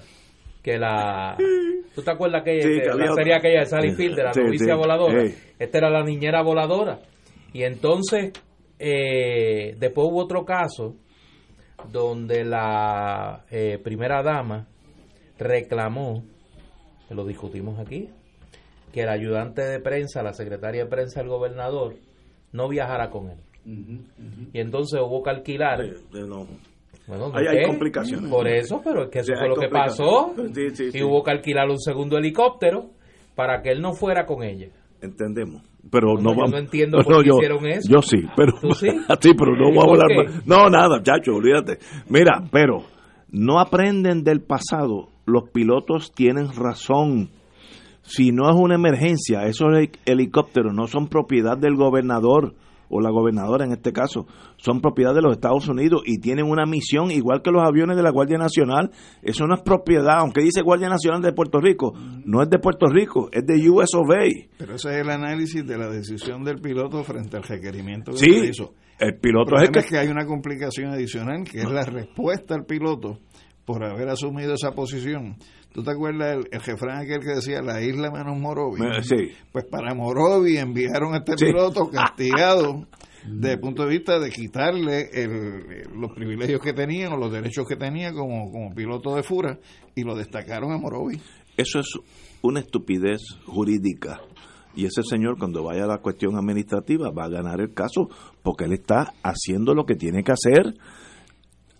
Que 0.64 0.80
la. 0.80 1.36
¿Tú 1.94 2.02
te 2.02 2.12
acuerdas 2.12 2.42
que, 2.46 2.56
la 2.96 3.14
serie 3.14 3.36
aquella 3.36 3.60
de 3.60 3.66
Sally 3.66 3.94
Field, 3.94 4.16
de 4.16 4.24
la 4.24 4.32
novicia 4.32 4.76
voladora? 4.76 5.22
Esta 5.60 5.78
era 5.80 5.90
la 5.90 6.04
niñera 6.04 6.44
voladora. 6.44 7.00
Y 7.52 7.64
entonces, 7.64 8.32
eh, 8.80 9.76
después 9.78 10.08
hubo 10.10 10.24
otro 10.24 10.46
caso 10.46 10.96
donde 11.92 12.44
la 12.44 13.46
eh, 13.50 13.80
primera 13.84 14.24
dama 14.24 14.68
reclamó, 15.38 16.24
que 17.08 17.16
lo 17.16 17.26
discutimos 17.26 17.80
aquí, 17.80 18.10
que 18.92 19.02
el 19.02 19.10
ayudante 19.10 19.62
de 19.62 19.80
prensa, 19.80 20.24
la 20.24 20.34
secretaria 20.34 20.84
de 20.84 20.90
prensa 20.90 21.20
del 21.20 21.30
gobernador, 21.30 21.96
no 22.52 22.70
viajara 22.70 23.10
con 23.10 23.30
él. 23.30 23.38
Y 24.54 24.60
entonces 24.60 25.00
hubo 25.02 25.24
que 25.24 25.30
alquilar. 25.32 25.80
bueno, 27.08 27.32
hay 27.34 27.66
complicaciones. 27.66 28.30
Por 28.30 28.48
eso, 28.48 28.82
pero 28.84 29.04
es 29.04 29.10
que 29.10 29.20
eso 29.20 29.34
fue 29.38 29.50
lo 29.50 29.56
que 29.56 29.70
pasó. 29.70 30.34
y 30.94 31.04
hubo 31.04 31.24
que 31.24 31.32
alquilar 31.32 31.70
un 31.70 31.80
segundo 31.80 32.18
helicóptero 32.18 32.92
para 33.36 33.62
que 33.62 33.72
él 33.72 33.82
no 33.82 33.94
fuera 33.94 34.26
con 34.26 34.44
ella. 34.44 34.70
Entendemos. 35.02 35.62
Pero 35.92 36.16
no, 36.16 36.32
vamos. 36.36 36.52
no 36.52 36.58
entiendo 36.58 36.98
por 37.04 37.24
qué 37.24 37.30
hicieron 37.30 37.66
eso. 37.68 37.90
Yo 37.90 38.02
sí, 38.02 38.26
pero. 38.36 38.54
sí? 38.74 38.88
sí, 39.20 39.32
pero 39.38 39.56
no 39.56 39.70
vamos 39.70 40.00
a 40.00 40.04
hablar 40.04 40.26
más. 40.26 40.48
No, 40.48 40.70
nada, 40.70 41.02
chacho, 41.04 41.36
olvídate. 41.36 41.80
Mira, 42.10 42.44
pero 42.52 42.84
no 43.30 43.60
aprenden 43.60 44.24
del 44.24 44.42
pasado 44.42 45.10
los 45.26 45.50
pilotos 45.50 46.12
tienen 46.14 46.50
razón. 46.56 47.30
Si 48.04 48.32
no 48.32 48.50
es 48.50 48.56
una 48.56 48.76
emergencia, 48.76 49.48
esos 49.48 49.70
helicópteros 50.06 50.74
no 50.74 50.88
son 50.88 51.08
propiedad 51.08 51.58
del 51.58 51.76
gobernador 51.76 52.54
o 52.90 53.02
la 53.02 53.10
gobernadora 53.10 53.66
en 53.66 53.72
este 53.72 53.92
caso, 53.92 54.26
son 54.58 54.82
propiedad 54.82 55.14
de 55.14 55.22
los 55.22 55.34
Estados 55.34 55.68
Unidos 55.68 56.02
y 56.06 56.20
tienen 56.20 56.46
una 56.46 56.66
misión 56.66 57.12
igual 57.12 57.42
que 57.42 57.52
los 57.52 57.64
aviones 57.64 57.98
de 57.98 58.04
la 58.04 58.12
Guardia 58.12 58.38
Nacional. 58.38 58.92
Eso 59.22 59.46
no 59.48 59.56
es 59.56 59.62
propiedad, 59.62 60.20
aunque 60.20 60.42
dice 60.42 60.62
Guardia 60.62 60.90
Nacional 60.90 61.22
de 61.22 61.34
Puerto 61.34 61.60
Rico, 61.60 61.94
no 62.26 62.42
es 62.42 62.50
de 62.50 62.60
Puerto 62.60 62.88
Rico, 62.88 63.30
es 63.32 63.46
de 63.46 63.70
US 63.70 63.94
of 63.96 64.08
Pero 64.58 64.76
ese 64.76 64.90
es 64.90 65.02
el 65.02 65.10
análisis 65.10 65.66
de 65.66 65.78
la 65.78 65.90
decisión 65.90 66.44
del 66.44 66.60
piloto 66.60 67.04
frente 67.04 67.38
al 67.38 67.44
requerimiento 67.44 68.12
que 68.12 68.18
sí, 68.18 68.32
hizo. 68.50 68.74
El 69.00 69.18
piloto 69.18 69.56
es, 69.58 69.70
que... 69.70 69.80
es 69.80 69.86
que 69.88 69.98
hay 69.98 70.08
una 70.08 70.26
complicación 70.26 70.92
adicional 70.92 71.44
que 71.44 71.60
es 71.60 71.70
la 71.70 71.84
respuesta 71.84 72.56
al 72.56 72.66
piloto 72.66 73.20
por 73.66 73.84
haber 73.84 74.10
asumido 74.10 74.54
esa 74.54 74.72
posición. 74.72 75.36
¿Tú 75.76 75.84
te 75.84 75.92
acuerdas 75.92 76.38
el, 76.38 76.48
el 76.54 76.62
jefrán 76.62 77.00
aquel 77.00 77.20
que 77.20 77.36
decía 77.36 77.62
la 77.62 77.82
isla 77.82 78.10
menos 78.10 78.40
Morovi? 78.40 78.80
Sí. 79.02 79.34
Pues 79.52 79.66
para 79.66 79.94
Morovi 79.94 80.58
enviaron 80.58 81.14
a 81.14 81.18
este 81.18 81.36
piloto 81.36 81.90
castigado 81.92 82.88
desde 83.28 83.56
el 83.56 83.60
punto 83.60 83.84
de 83.84 83.90
vista 83.90 84.18
de 84.18 84.30
quitarle 84.30 85.10
los 85.94 86.14
privilegios 86.14 86.62
que 86.62 86.72
tenía 86.72 87.10
o 87.10 87.18
los 87.18 87.30
derechos 87.30 87.66
que 87.68 87.76
tenía 87.76 88.14
como, 88.14 88.50
como 88.54 88.74
piloto 88.74 89.16
de 89.16 89.24
Fura 89.24 89.60
y 89.94 90.04
lo 90.04 90.16
destacaron 90.16 90.72
a 90.72 90.78
Morovi. 90.78 91.20
Eso 91.58 91.80
es 91.80 91.88
una 92.42 92.62
estupidez 92.62 93.20
jurídica. 93.46 94.22
Y 94.76 94.86
ese 94.86 95.04
señor 95.04 95.38
cuando 95.38 95.62
vaya 95.62 95.84
a 95.84 95.88
la 95.88 95.98
cuestión 95.98 96.38
administrativa 96.38 97.12
va 97.12 97.26
a 97.26 97.30
ganar 97.30 97.60
el 97.60 97.74
caso 97.74 98.08
porque 98.44 98.64
él 98.64 98.72
está 98.72 99.14
haciendo 99.24 99.74
lo 99.74 99.86
que 99.86 99.96
tiene 99.96 100.24
que 100.24 100.32
hacer. 100.32 100.74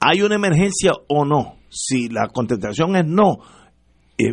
¿Hay 0.02 0.22
una 0.22 0.36
emergencia 0.36 0.92
o 1.08 1.24
no? 1.24 1.56
Si 1.70 2.10
la 2.10 2.28
contestación 2.28 2.98
es 2.98 3.06
no, 3.06 3.38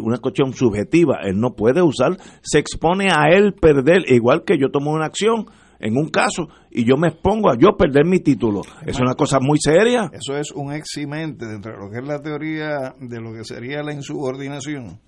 una 0.00 0.18
cuestión 0.18 0.52
subjetiva, 0.54 1.20
él 1.24 1.38
no 1.38 1.54
puede 1.54 1.82
usar, 1.82 2.16
se 2.42 2.58
expone 2.58 3.08
a 3.10 3.28
él 3.32 3.54
perder, 3.54 4.02
igual 4.08 4.44
que 4.44 4.58
yo 4.58 4.70
tomo 4.70 4.92
una 4.92 5.06
acción 5.06 5.46
en 5.82 5.96
un 5.96 6.08
caso 6.08 6.48
y 6.70 6.84
yo 6.84 6.96
me 6.96 7.08
expongo 7.08 7.50
a 7.50 7.58
yo 7.58 7.76
perder 7.76 8.06
mi 8.06 8.20
título. 8.20 8.62
Es 8.86 9.00
una 9.00 9.14
cosa 9.14 9.38
muy 9.40 9.58
seria. 9.60 10.10
Eso 10.12 10.36
es 10.36 10.52
un 10.52 10.72
eximente 10.72 11.46
dentro 11.46 11.72
de 11.72 11.78
lo 11.78 11.90
que 11.90 11.98
es 11.98 12.06
la 12.06 12.22
teoría 12.22 12.94
de 13.00 13.20
lo 13.20 13.32
que 13.32 13.44
sería 13.44 13.82
la 13.82 13.92
insubordinación. 13.92 15.00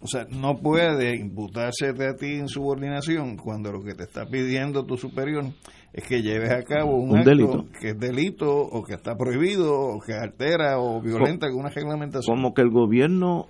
O 0.00 0.06
sea, 0.06 0.26
no 0.28 0.58
puede 0.58 1.16
imputarse 1.16 1.88
a 1.88 2.14
ti 2.14 2.34
insubordinación 2.34 3.38
cuando 3.38 3.72
lo 3.72 3.82
que 3.82 3.94
te 3.94 4.02
está 4.02 4.26
pidiendo 4.26 4.84
tu 4.84 4.98
superior 4.98 5.46
es 5.94 6.08
que 6.08 6.22
lleves 6.22 6.50
a 6.50 6.64
cabo 6.64 6.96
un, 6.96 7.16
acto 7.16 7.30
delito. 7.30 7.66
que 7.80 7.90
es 7.90 7.98
delito 7.98 8.50
o 8.50 8.82
que 8.82 8.94
está 8.94 9.16
prohibido 9.16 9.72
o 9.72 10.00
que 10.00 10.12
altera 10.12 10.80
o 10.80 11.00
violenta 11.00 11.46
alguna 11.46 11.68
reglamentación. 11.68 12.36
Como 12.36 12.52
que 12.52 12.62
el 12.62 12.70
gobierno, 12.70 13.46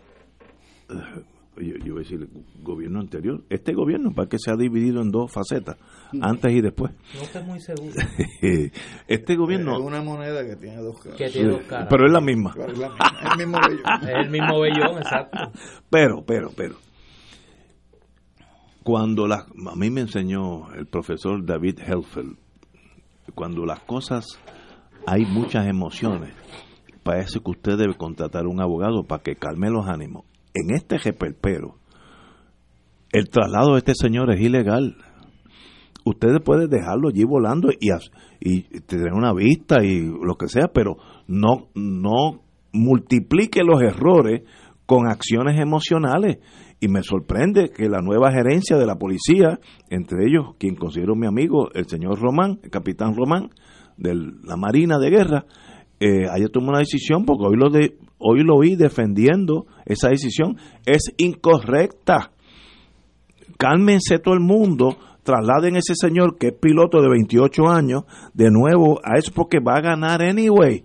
eh, 0.91 1.23
yo, 1.57 1.77
yo 1.83 1.95
voy 1.95 2.03
a 2.03 2.05
decir 2.05 2.21
el 2.21 2.63
gobierno 2.63 3.01
anterior, 3.01 3.43
este 3.49 3.73
gobierno 3.73 4.13
para 4.15 4.29
que 4.29 4.39
se 4.39 4.51
ha 4.51 4.57
dividido 4.57 5.01
en 5.01 5.11
dos 5.11 5.33
facetas, 5.33 5.79
antes 6.21 6.53
y 6.53 6.61
después. 6.61 6.93
No 7.15 7.23
estoy 7.23 7.45
muy 7.45 7.61
seguro. 7.61 7.95
este 9.09 9.37
gobierno, 9.37 9.79
Es 9.79 9.83
una 9.83 10.03
moneda 10.03 10.47
que 10.47 10.57
tiene 10.57 10.83
dos 10.83 11.01
caras. 11.01 11.17
Que 11.17 11.31
tiene 11.31 11.49
dos 11.49 11.63
caras. 11.63 11.87
pero 11.89 12.05
es 12.05 12.13
la 12.13 12.21
misma. 12.21 12.55
Es 12.59 12.79
la 12.79 12.91
misma, 12.91 13.01
es 13.23 13.31
el 13.33 13.39
mismo 13.39 13.59
bello. 13.59 13.83
Es 14.03 14.27
el 14.27 14.31
mismo 14.31 14.61
vellón, 14.61 14.99
exacto. 14.99 15.39
Pero, 15.89 16.23
pero, 16.27 16.51
pero. 16.55 16.75
Cuando 18.85 19.27
las, 19.27 19.47
a 19.47 19.75
mí 19.77 19.91
me 19.91 20.03
enseñó 20.03 20.73
el 20.75 20.87
profesor 20.87 21.45
David 21.45 21.81
Helfeld, 21.81 22.37
cuando 23.35 23.65
las 23.65 23.81
cosas 23.81 24.39
hay 25.07 25.25
muchas 25.25 25.67
emociones, 25.67 26.35
parece 27.03 27.41
que 27.41 27.51
usted 27.51 27.79
debe 27.79 27.95
contratar 27.95 28.47
un 28.47 28.61
abogado 28.61 29.05
para 29.05 29.23
que 29.23 29.37
calme 29.37 29.71
los 29.71 29.87
ánimos. 29.87 30.25
En 30.53 30.75
este 30.75 30.99
reperpero, 30.99 31.79
el 33.11 33.31
traslado 33.31 33.73
de 33.73 33.79
este 33.79 33.95
señor 33.95 34.31
es 34.31 34.41
ilegal. 34.41 34.97
Ustedes 36.05 36.43
pueden 36.45 36.69
dejarlo 36.69 37.09
allí 37.09 37.25
volando 37.25 37.71
y, 37.71 37.89
y 38.41 38.81
tener 38.81 39.15
una 39.15 39.33
vista 39.33 39.83
y 39.83 40.01
lo 40.01 40.35
que 40.37 40.49
sea, 40.49 40.69
pero 40.69 40.99
no, 41.27 41.69
no 41.75 42.43
multiplique 42.73 43.63
los 43.65 43.81
errores 43.81 44.43
con 44.85 45.09
acciones 45.09 45.59
emocionales. 45.59 46.39
Y 46.85 46.89
me 46.89 47.03
sorprende 47.03 47.71
que 47.71 47.89
la 47.89 48.03
nueva 48.03 48.31
gerencia 48.31 48.77
de 48.77 48.85
la 48.85 48.97
policía, 48.97 49.59
entre 49.89 50.27
ellos 50.27 50.55
quien 50.59 50.75
considero 50.75 51.17
mi 51.17 51.27
amigo, 51.27 51.71
el 51.73 51.89
señor 51.89 52.21
Román, 52.21 52.61
el 52.63 52.69
capitán 52.69 53.17
Román, 53.17 53.49
de 53.97 54.15
la 54.15 54.57
Marina 54.59 54.99
de 54.99 55.09
Guerra, 55.09 55.47
eh, 55.99 56.29
haya 56.31 56.49
tomado 56.49 56.73
una 56.73 56.81
decisión, 56.81 57.25
porque 57.25 57.47
hoy 57.47 57.57
lo, 57.57 57.71
de, 57.71 57.97
hoy 58.19 58.45
lo 58.45 58.57
oí 58.57 58.77
defendiendo 58.77 59.65
esa 59.87 60.11
decisión, 60.11 60.59
es 60.85 61.11
incorrecta. 61.17 62.33
Cálmense 63.57 64.19
todo 64.19 64.35
el 64.35 64.41
mundo, 64.41 64.99
trasladen 65.23 65.77
a 65.77 65.79
ese 65.79 65.95
señor 65.95 66.37
que 66.37 66.49
es 66.49 66.53
piloto 66.53 67.01
de 67.01 67.09
28 67.09 67.67
años 67.67 68.03
de 68.35 68.51
nuevo 68.51 69.01
a 69.03 69.17
eso 69.17 69.33
porque 69.35 69.59
va 69.59 69.77
a 69.77 69.81
ganar 69.81 70.21
anyway. 70.21 70.85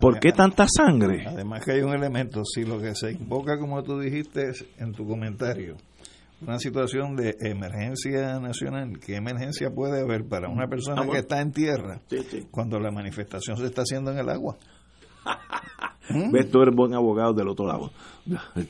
¿Por 0.00 0.18
qué 0.18 0.32
tanta 0.32 0.66
sangre? 0.68 1.26
Además 1.26 1.64
que 1.64 1.72
hay 1.72 1.80
un 1.82 1.92
elemento, 1.92 2.42
si 2.44 2.64
lo 2.64 2.80
que 2.80 2.94
se 2.94 3.12
invoca, 3.12 3.58
como 3.58 3.82
tú 3.82 3.98
dijiste 4.00 4.52
en 4.78 4.92
tu 4.92 5.06
comentario, 5.06 5.76
una 6.40 6.58
situación 6.58 7.16
de 7.16 7.36
emergencia 7.40 8.40
nacional, 8.40 8.98
¿qué 8.98 9.16
emergencia 9.16 9.70
puede 9.70 10.00
haber 10.00 10.24
para 10.26 10.48
una 10.48 10.66
persona 10.68 11.02
Ah, 11.02 11.04
bueno. 11.04 11.12
que 11.12 11.18
está 11.18 11.40
en 11.42 11.52
tierra 11.52 12.00
Sí, 12.08 12.18
sí. 12.30 12.46
cuando 12.50 12.80
la 12.80 12.90
manifestación 12.90 13.58
se 13.58 13.66
está 13.66 13.82
haciendo 13.82 14.10
en 14.10 14.18
el 14.18 14.28
agua? 14.30 14.56
¿Ves? 16.32 16.50
Tú 16.50 16.60
eres 16.62 16.74
buen 16.74 16.92
abogado 16.94 17.32
del 17.34 17.48
otro 17.48 17.66
lado. 17.66 17.90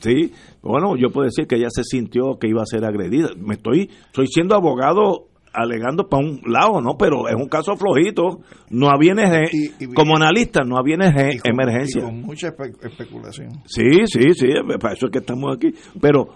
Sí, 0.00 0.32
bueno, 0.62 0.96
yo 0.96 1.10
puedo 1.10 1.24
decir 1.24 1.46
que 1.46 1.56
ella 1.56 1.68
se 1.70 1.84
sintió 1.84 2.38
que 2.38 2.48
iba 2.48 2.60
a 2.62 2.66
ser 2.66 2.84
agredida. 2.84 3.28
Me 3.36 3.54
estoy, 3.54 3.88
estoy 4.06 4.26
siendo 4.26 4.54
abogado 4.56 5.28
alegando 5.52 6.08
para 6.08 6.24
un 6.26 6.40
lado, 6.46 6.80
¿no? 6.80 6.96
Pero 6.98 7.28
es 7.28 7.34
un 7.34 7.48
caso 7.48 7.76
flojito. 7.76 8.40
No 8.70 8.88
había. 8.88 9.12
Y- 9.52 9.84
y- 9.84 9.86
como 9.94 10.16
analista, 10.16 10.62
no 10.64 10.76
había 10.78 10.94
emergencia. 10.94 12.00
y 12.00 12.04
con 12.04 12.22
mucha 12.22 12.48
espe- 12.54 12.76
especulación. 12.86 13.50
Sí, 13.66 14.06
sí, 14.06 14.32
sí, 14.34 14.48
para 14.80 14.94
eso 14.94 15.06
es 15.06 15.12
que 15.12 15.18
estamos 15.18 15.54
aquí. 15.56 15.72
Pero 16.00 16.28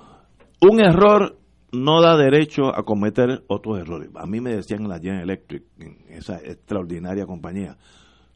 un 0.61 0.81
error 0.81 1.37
no 1.73 2.01
da 2.01 2.17
derecho 2.17 2.75
a 2.75 2.83
cometer 2.85 3.43
otros 3.49 3.79
errores. 3.81 4.09
A 4.15 4.27
mí 4.27 4.41
me 4.41 4.55
decían 4.55 4.83
en 4.83 4.89
la 4.89 4.99
General 4.99 5.23
Electric, 5.25 5.63
en 5.79 5.97
esa 6.09 6.37
extraordinaria 6.39 7.27
compañía, 7.27 7.77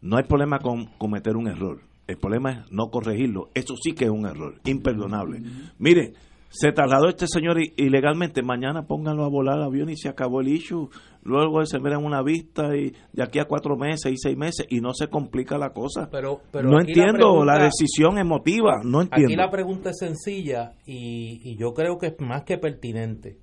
no 0.01 0.17
hay 0.17 0.25
problema 0.25 0.59
con 0.59 0.87
cometer 0.99 1.37
un 1.37 1.49
error. 1.49 1.81
El 2.07 2.17
problema 2.17 2.51
es 2.53 2.73
no 2.73 2.89
corregirlo. 2.91 3.49
Eso 3.55 3.75
sí 3.77 3.93
que 3.93 4.07
es 4.07 4.11
un 4.11 4.27
error, 4.27 4.55
imperdonable. 4.65 5.41
Mire, 5.79 6.15
se 6.51 6.73
trasladó 6.73 7.09
este 7.09 7.27
señor 7.27 7.59
ilegalmente, 7.77 8.43
mañana 8.43 8.87
pónganlo 8.87 9.25
a 9.25 9.29
volar 9.29 9.59
el 9.59 9.65
avión 9.65 9.91
y 9.91 9.97
se 9.97 10.09
acabó 10.09 10.41
el 10.41 10.49
issue. 10.49 10.89
Luego 11.23 11.65
se 11.67 11.79
verá 11.79 11.99
en 11.99 12.07
una 12.07 12.23
vista 12.23 12.75
y 12.75 12.95
de 13.13 13.23
aquí 13.23 13.39
a 13.39 13.45
cuatro 13.45 13.77
meses 13.77 14.13
y 14.13 14.17
seis 14.17 14.37
meses 14.37 14.67
y 14.71 14.81
no 14.81 14.95
se 14.95 15.09
complica 15.09 15.59
la 15.59 15.71
cosa. 15.71 16.09
Pero, 16.11 16.41
pero 16.51 16.71
no 16.71 16.77
la 16.77 16.85
entiendo 16.85 17.45
la, 17.45 17.59
decisión 17.59 18.19
emotiva, 18.19 18.81
no 18.83 19.03
entiendo. 19.03 19.29
Aquí 19.29 19.37
la 19.37 19.51
pregunta 19.51 19.91
es 19.91 19.99
sencilla 19.99 20.73
y, 20.87 21.53
y 21.53 21.59
yo 21.59 21.75
creo 21.75 21.99
que 21.99 22.07
es 22.09 22.21
más 22.21 22.45
que 22.45 22.57
pertinente. 22.57 23.37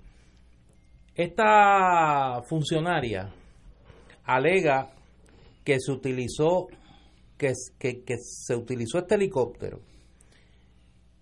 Esta 1.13 2.41
funcionaria 2.50 3.32
alega 4.24 4.89
que 5.63 5.80
se 5.80 5.91
utilizó 5.91 6.68
que, 7.38 7.54
que, 7.78 8.04
que 8.04 8.15
se 8.18 8.56
utilizó 8.56 8.98
este 9.00 9.15
helicóptero 9.15 9.82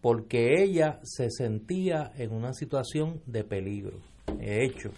porque 0.04 0.62
ella 0.62 1.00
se 1.04 1.30
sentía 1.32 2.12
en 2.18 2.34
una 2.34 2.52
situación 2.52 3.22
de 3.26 3.46
peligro. 3.46 4.00
De 4.38 4.66
hecho, 4.66 4.89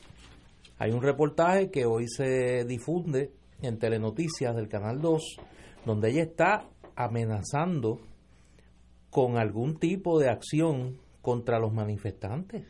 hay 0.80 0.94
un 0.94 1.04
reportaje 1.04 1.70
que 1.70 1.86
hoy 1.86 2.08
se 2.08 2.66
difunde 2.66 3.32
en 3.62 3.78
Telenoticias 3.78 4.56
del 4.56 4.68
Canal 4.68 5.02
2, 5.02 5.22
donde 5.86 6.10
ella 6.10 6.24
está 6.24 6.68
amenazando 6.96 8.00
con 9.12 9.38
algún 9.38 9.78
tipo 9.78 10.20
de 10.20 10.30
acción 10.30 10.98
contra 11.22 11.60
los 11.60 11.72
manifestantes. 11.72 12.66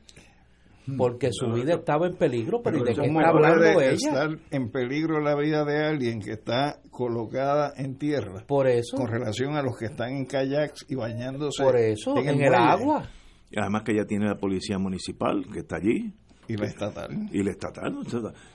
Porque 0.98 1.30
su 1.32 1.52
vida 1.52 1.76
estaba 1.76 2.08
en 2.08 2.16
peligro, 2.16 2.62
pero 2.64 2.78
¿y 2.78 2.84
¿de 2.84 2.94
qué 2.94 3.02
¿Cómo 3.08 3.20
está 3.20 3.32
hablando 3.32 3.74
puede 3.74 3.94
ella? 3.94 3.96
estar 3.96 4.30
en 4.52 4.72
peligro 4.72 5.20
la 5.20 5.36
vida 5.36 5.66
de 5.66 5.84
alguien 5.84 6.20
que 6.20 6.34
está 6.34 6.80
colocada 6.92 7.74
en 7.76 7.98
tierra 7.98 8.46
Por 8.46 8.68
eso, 8.68 8.98
con 8.98 9.08
relación 9.08 9.56
a 9.56 9.64
los 9.64 9.78
que 9.78 9.86
están 9.86 10.12
en 10.12 10.26
kayaks 10.26 10.86
y 10.88 10.96
bañándose 10.96 11.64
por 11.64 11.76
eso, 11.76 12.16
en 12.18 12.30
el 12.30 12.36
muelle 12.36 12.56
agua. 12.56 13.10
Y 13.50 13.60
además 13.60 13.84
que 13.84 13.96
ya 13.96 14.06
tiene 14.06 14.26
la 14.26 14.38
policía 14.38 14.78
municipal 14.78 15.46
que 15.52 15.60
está 15.60 15.78
allí 15.78 16.14
y 16.48 16.58
la 16.58 16.68
estatal? 16.68 17.30
y 17.32 17.44
la 17.44 17.52
estatal. 17.52 17.98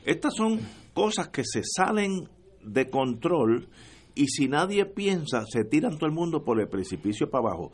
Estas 0.04 0.34
son 0.34 0.60
cosas 0.94 1.28
que 1.28 1.42
se 1.44 1.62
salen 1.64 2.28
de 2.62 2.90
control 2.90 3.68
y 4.14 4.26
si 4.28 4.48
nadie 4.48 4.86
piensa, 4.86 5.44
se 5.46 5.64
tiran 5.64 5.96
todo 5.96 6.06
el 6.06 6.12
mundo 6.12 6.44
por 6.44 6.60
el 6.60 6.68
precipicio 6.68 7.30
para 7.30 7.48
abajo. 7.48 7.72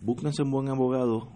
Búsquense 0.00 0.42
un 0.42 0.50
buen 0.50 0.68
abogado. 0.68 1.32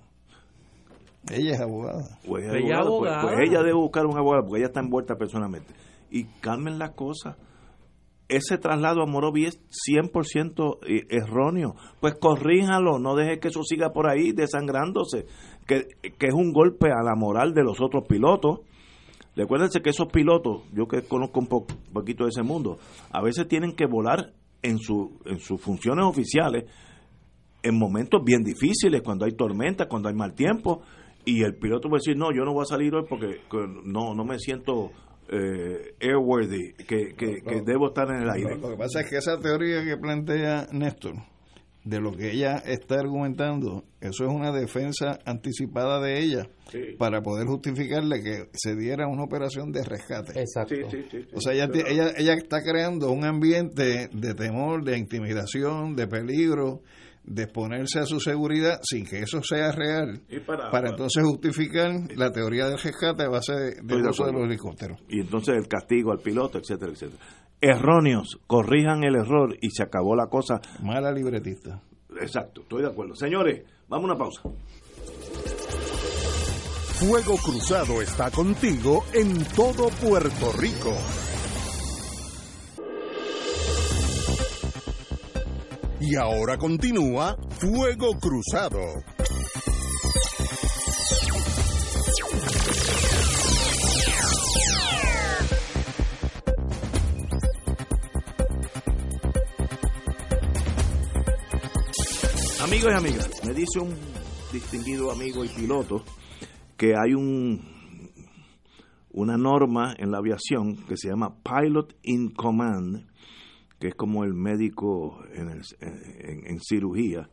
Ella 1.30 1.52
es 1.54 1.60
abogada. 1.60 2.18
O 2.28 2.38
es 2.38 2.44
Ella 2.52 2.78
abogado, 2.78 2.98
pues- 2.98 3.12
abogada. 3.12 3.22
pues 3.22 3.48
ella 3.48 3.58
debe 3.60 3.74
buscar 3.74 4.06
un 4.06 4.18
abogado 4.18 4.44
porque 4.46 4.58
ella 4.60 4.66
está 4.68 4.80
envuelta 4.80 5.16
personalmente. 5.16 5.72
Y 6.10 6.24
calmen 6.40 6.78
las 6.78 6.90
cosas. 6.92 7.36
Ese 8.28 8.56
traslado 8.56 9.02
a 9.02 9.06
Morovi 9.06 9.44
es 9.44 9.60
100% 9.70 10.78
e- 10.86 11.06
erróneo. 11.10 11.74
Pues 12.00 12.14
corríjalo, 12.14 12.98
no 12.98 13.14
deje 13.14 13.38
que 13.40 13.48
eso 13.48 13.62
siga 13.62 13.90
por 13.92 14.08
ahí 14.08 14.32
desangrándose, 14.32 15.26
que, 15.66 15.86
que 16.18 16.26
es 16.26 16.34
un 16.34 16.52
golpe 16.52 16.86
a 16.90 17.02
la 17.02 17.14
moral 17.14 17.52
de 17.52 17.62
los 17.62 17.80
otros 17.80 18.04
pilotos. 18.08 18.60
Recuérdense 19.36 19.80
que 19.80 19.90
esos 19.90 20.08
pilotos, 20.08 20.62
yo 20.72 20.86
que 20.86 21.02
conozco 21.02 21.40
un 21.40 21.46
po- 21.46 21.66
poquito 21.92 22.24
de 22.24 22.30
ese 22.30 22.42
mundo, 22.42 22.78
a 23.10 23.22
veces 23.22 23.48
tienen 23.48 23.72
que 23.74 23.86
volar 23.86 24.32
en, 24.62 24.78
su, 24.78 25.18
en 25.26 25.38
sus 25.38 25.60
funciones 25.60 26.04
oficiales 26.06 26.64
en 27.62 27.78
momentos 27.78 28.22
bien 28.24 28.42
difíciles, 28.42 29.02
cuando 29.02 29.24
hay 29.24 29.32
tormenta, 29.32 29.86
cuando 29.88 30.08
hay 30.08 30.14
mal 30.14 30.34
tiempo, 30.34 30.82
y 31.24 31.42
el 31.42 31.54
piloto 31.56 31.88
puede 31.88 32.00
decir, 32.04 32.16
no, 32.16 32.32
yo 32.32 32.44
no 32.44 32.52
voy 32.52 32.62
a 32.62 32.66
salir 32.66 32.94
hoy 32.94 33.04
porque 33.08 33.40
que 33.50 33.66
no, 33.84 34.14
no 34.14 34.24
me 34.24 34.38
siento 34.38 34.90
eh, 35.28 35.94
airworthy, 36.00 36.74
que, 36.86 37.14
que, 37.14 37.42
que 37.42 37.62
debo 37.64 37.88
estar 37.88 38.08
en 38.10 38.22
el 38.22 38.30
aire. 38.30 38.58
Lo 38.58 38.70
que 38.70 38.76
pasa 38.76 39.00
es 39.00 39.10
que 39.10 39.16
esa 39.16 39.38
teoría 39.38 39.84
que 39.84 39.96
plantea 39.96 40.66
Néstor, 40.72 41.14
de 41.84 42.00
lo 42.00 42.12
que 42.12 42.30
ella 42.30 42.56
está 42.58 42.96
argumentando, 43.00 43.84
eso 44.00 44.24
es 44.24 44.30
una 44.30 44.52
defensa 44.52 45.18
anticipada 45.24 46.00
de 46.00 46.20
ella 46.20 46.48
para 46.98 47.22
poder 47.22 47.46
justificarle 47.46 48.22
que 48.22 48.48
se 48.52 48.76
diera 48.76 49.08
una 49.08 49.24
operación 49.24 49.72
de 49.72 49.82
rescate. 49.84 50.38
Exacto. 50.40 50.74
O 51.34 51.40
sea, 51.40 51.52
ella, 51.52 51.68
ella, 51.88 52.12
ella 52.16 52.34
está 52.34 52.62
creando 52.62 53.10
un 53.10 53.24
ambiente 53.24 54.08
de 54.12 54.34
temor, 54.34 54.84
de 54.84 54.96
intimidación, 54.96 55.96
de 55.96 56.06
peligro, 56.06 56.82
de 57.24 57.44
exponerse 57.44 58.00
a 58.00 58.06
su 58.06 58.20
seguridad 58.20 58.80
sin 58.82 59.06
que 59.06 59.20
eso 59.20 59.42
sea 59.42 59.72
real, 59.72 60.20
para, 60.46 60.90
entonces 60.90 61.22
justificar 61.24 61.90
la 62.16 62.30
teoría 62.30 62.66
del 62.66 62.78
rescate 62.78 63.24
a 63.24 63.28
base 63.28 63.52
del 63.82 64.06
uso 64.06 64.26
de 64.26 64.32
los 64.32 64.44
helicópteros. 64.44 65.00
Y 65.08 65.20
entonces 65.20 65.56
el 65.56 65.68
castigo 65.68 66.12
al 66.12 66.18
piloto, 66.18 66.58
etcétera, 66.58 66.92
etcétera. 66.92 67.22
Erróneos, 67.60 68.40
corrijan 68.46 69.04
el 69.04 69.14
error 69.14 69.56
y 69.60 69.70
se 69.70 69.84
acabó 69.84 70.16
la 70.16 70.26
cosa. 70.26 70.60
Mala 70.82 71.12
libretista. 71.12 71.80
Exacto, 72.20 72.62
estoy 72.62 72.82
de 72.82 72.88
acuerdo. 72.88 73.14
Señores, 73.14 73.62
vamos 73.88 74.10
a 74.10 74.14
una 74.14 74.18
pausa. 74.18 74.42
Fuego 76.98 77.36
Cruzado 77.36 78.02
está 78.02 78.30
contigo 78.30 79.04
en 79.12 79.44
todo 79.56 79.88
Puerto 80.00 80.52
Rico. 80.58 80.96
Y 86.04 86.16
ahora 86.16 86.58
continúa 86.58 87.36
Fuego 87.60 88.18
Cruzado. 88.18 88.80
Amigos 102.64 102.90
y 102.90 102.96
amigas, 102.96 103.30
me 103.46 103.54
dice 103.54 103.78
un 103.78 103.94
distinguido 104.52 105.12
amigo 105.12 105.44
y 105.44 105.48
piloto 105.50 106.02
que 106.76 106.94
hay 106.96 107.14
un 107.14 107.62
una 109.12 109.36
norma 109.36 109.94
en 109.96 110.10
la 110.10 110.18
aviación 110.18 110.78
que 110.88 110.96
se 110.96 111.10
llama 111.10 111.36
Pilot 111.44 111.94
in 112.02 112.30
Command 112.30 113.11
que 113.82 113.88
es 113.88 113.96
como 113.96 114.22
el 114.22 114.32
médico 114.32 115.24
en, 115.34 116.60
cirugía, 116.60 117.28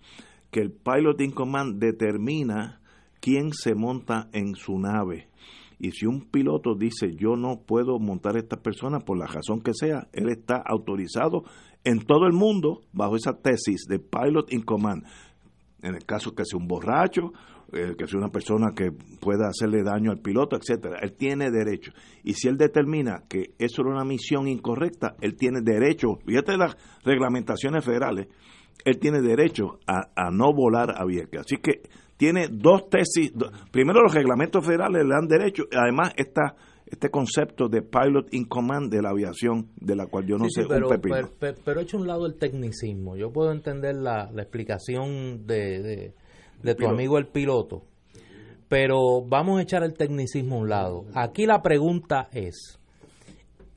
que 0.49 0.61
el 0.61 0.71
pilot 0.71 1.21
in 1.21 1.29
command 1.29 1.79
determina 1.79 2.81
quién 3.21 3.53
se 3.53 3.75
monta 3.75 4.29
en 4.33 4.55
su 4.55 4.79
nave. 4.79 5.29
Y 5.77 5.91
si 5.91 6.07
un 6.07 6.21
piloto 6.31 6.73
dice 6.73 7.13
yo 7.15 7.35
no 7.35 7.61
puedo 7.67 7.99
montar 7.99 8.35
a 8.35 8.39
esta 8.39 8.57
persona 8.57 8.97
por 8.97 9.19
la 9.19 9.27
razón 9.27 9.61
que 9.61 9.75
sea, 9.75 10.07
él 10.11 10.27
está 10.29 10.55
autorizado 10.65 11.43
en 11.83 11.99
todo 11.99 12.25
el 12.25 12.33
mundo 12.33 12.81
bajo 12.93 13.15
esa 13.15 13.33
tesis 13.33 13.85
de 13.87 13.99
pilot 13.99 14.51
in 14.51 14.63
command. 14.63 15.05
En 15.83 15.93
el 15.93 16.03
caso 16.03 16.33
que 16.33 16.45
sea 16.45 16.57
un 16.57 16.67
borracho 16.67 17.31
eh, 17.71 17.95
que 17.97 18.07
sea 18.07 18.19
una 18.19 18.29
persona 18.29 18.73
que 18.75 18.91
pueda 18.91 19.47
hacerle 19.47 19.83
daño 19.83 20.11
al 20.11 20.19
piloto, 20.19 20.55
etcétera. 20.55 20.99
Él 21.01 21.13
tiene 21.13 21.51
derecho. 21.51 21.91
Y 22.23 22.33
si 22.33 22.47
él 22.47 22.57
determina 22.57 23.23
que 23.29 23.53
eso 23.59 23.81
era 23.81 23.91
una 23.91 24.03
misión 24.03 24.47
incorrecta, 24.47 25.15
él 25.21 25.35
tiene 25.35 25.61
derecho, 25.61 26.17
fíjate 26.25 26.57
las 26.57 26.75
reglamentaciones 27.03 27.85
federales, 27.85 28.27
él 28.85 28.97
tiene 28.99 29.21
derecho 29.21 29.79
a, 29.85 30.31
no 30.31 30.53
volar 30.53 30.95
a 30.97 31.05
Vieques. 31.05 31.41
Así 31.41 31.57
que 31.57 31.81
tiene 32.17 32.47
dos 32.51 32.89
tesis. 32.89 33.33
primero, 33.71 34.01
los 34.01 34.13
reglamentos 34.13 34.65
federales 34.65 35.03
le 35.03 35.13
dan 35.13 35.27
derecho, 35.27 35.63
además 35.71 36.13
está 36.17 36.55
este 36.85 37.09
concepto 37.11 37.67
de 37.67 37.83
pilot 37.83 38.33
in 38.33 38.45
command 38.45 38.91
de 38.91 39.01
la 39.01 39.09
aviación, 39.09 39.69
de 39.79 39.95
la 39.95 40.07
cual 40.07 40.25
yo 40.25 40.37
no 40.37 40.45
sé 40.49 40.63
pero, 40.67 40.87
un 40.87 40.95
pepino. 40.95 41.15
Pero, 41.39 41.55
pero, 41.63 41.81
hecho 41.81 41.97
un 41.97 42.07
lado 42.07 42.25
el 42.25 42.35
tecnicismo. 42.39 43.15
Yo 43.15 43.31
puedo 43.31 43.51
entender 43.51 43.95
la, 43.95 44.31
la 44.31 44.41
explicación 44.41 45.45
de 45.45 45.81
de 45.81 46.13
tu 46.75 46.87
amigo 46.87 47.17
el 47.17 47.27
piloto, 47.27 47.83
pero 48.67 49.21
vamos 49.25 49.59
a 49.59 49.63
echar 49.63 49.83
el 49.83 49.93
tecnicismo 49.93 50.55
a 50.55 50.59
un 50.59 50.69
lado. 50.69 51.05
Aquí 51.15 51.45
la 51.45 51.61
pregunta 51.61 52.29
es, 52.31 52.79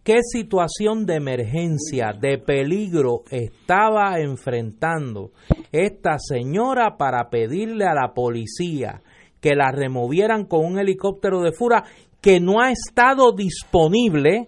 ¿qué 0.02 0.18
situación 0.22 1.06
de 1.06 1.16
emergencia, 1.16 2.12
de 2.12 2.38
peligro 2.38 3.22
estaba 3.30 4.20
enfrentando 4.20 5.30
esta 5.70 6.18
señora 6.18 6.96
para 6.96 7.30
pedirle 7.30 7.86
a 7.86 7.94
la 7.94 8.12
policía 8.14 9.02
que 9.40 9.54
la 9.54 9.72
removieran 9.72 10.44
con 10.44 10.64
un 10.64 10.78
helicóptero 10.78 11.40
de 11.40 11.52
fura 11.52 11.84
que 12.20 12.38
no 12.38 12.60
ha 12.60 12.70
estado 12.70 13.32
disponible 13.32 14.46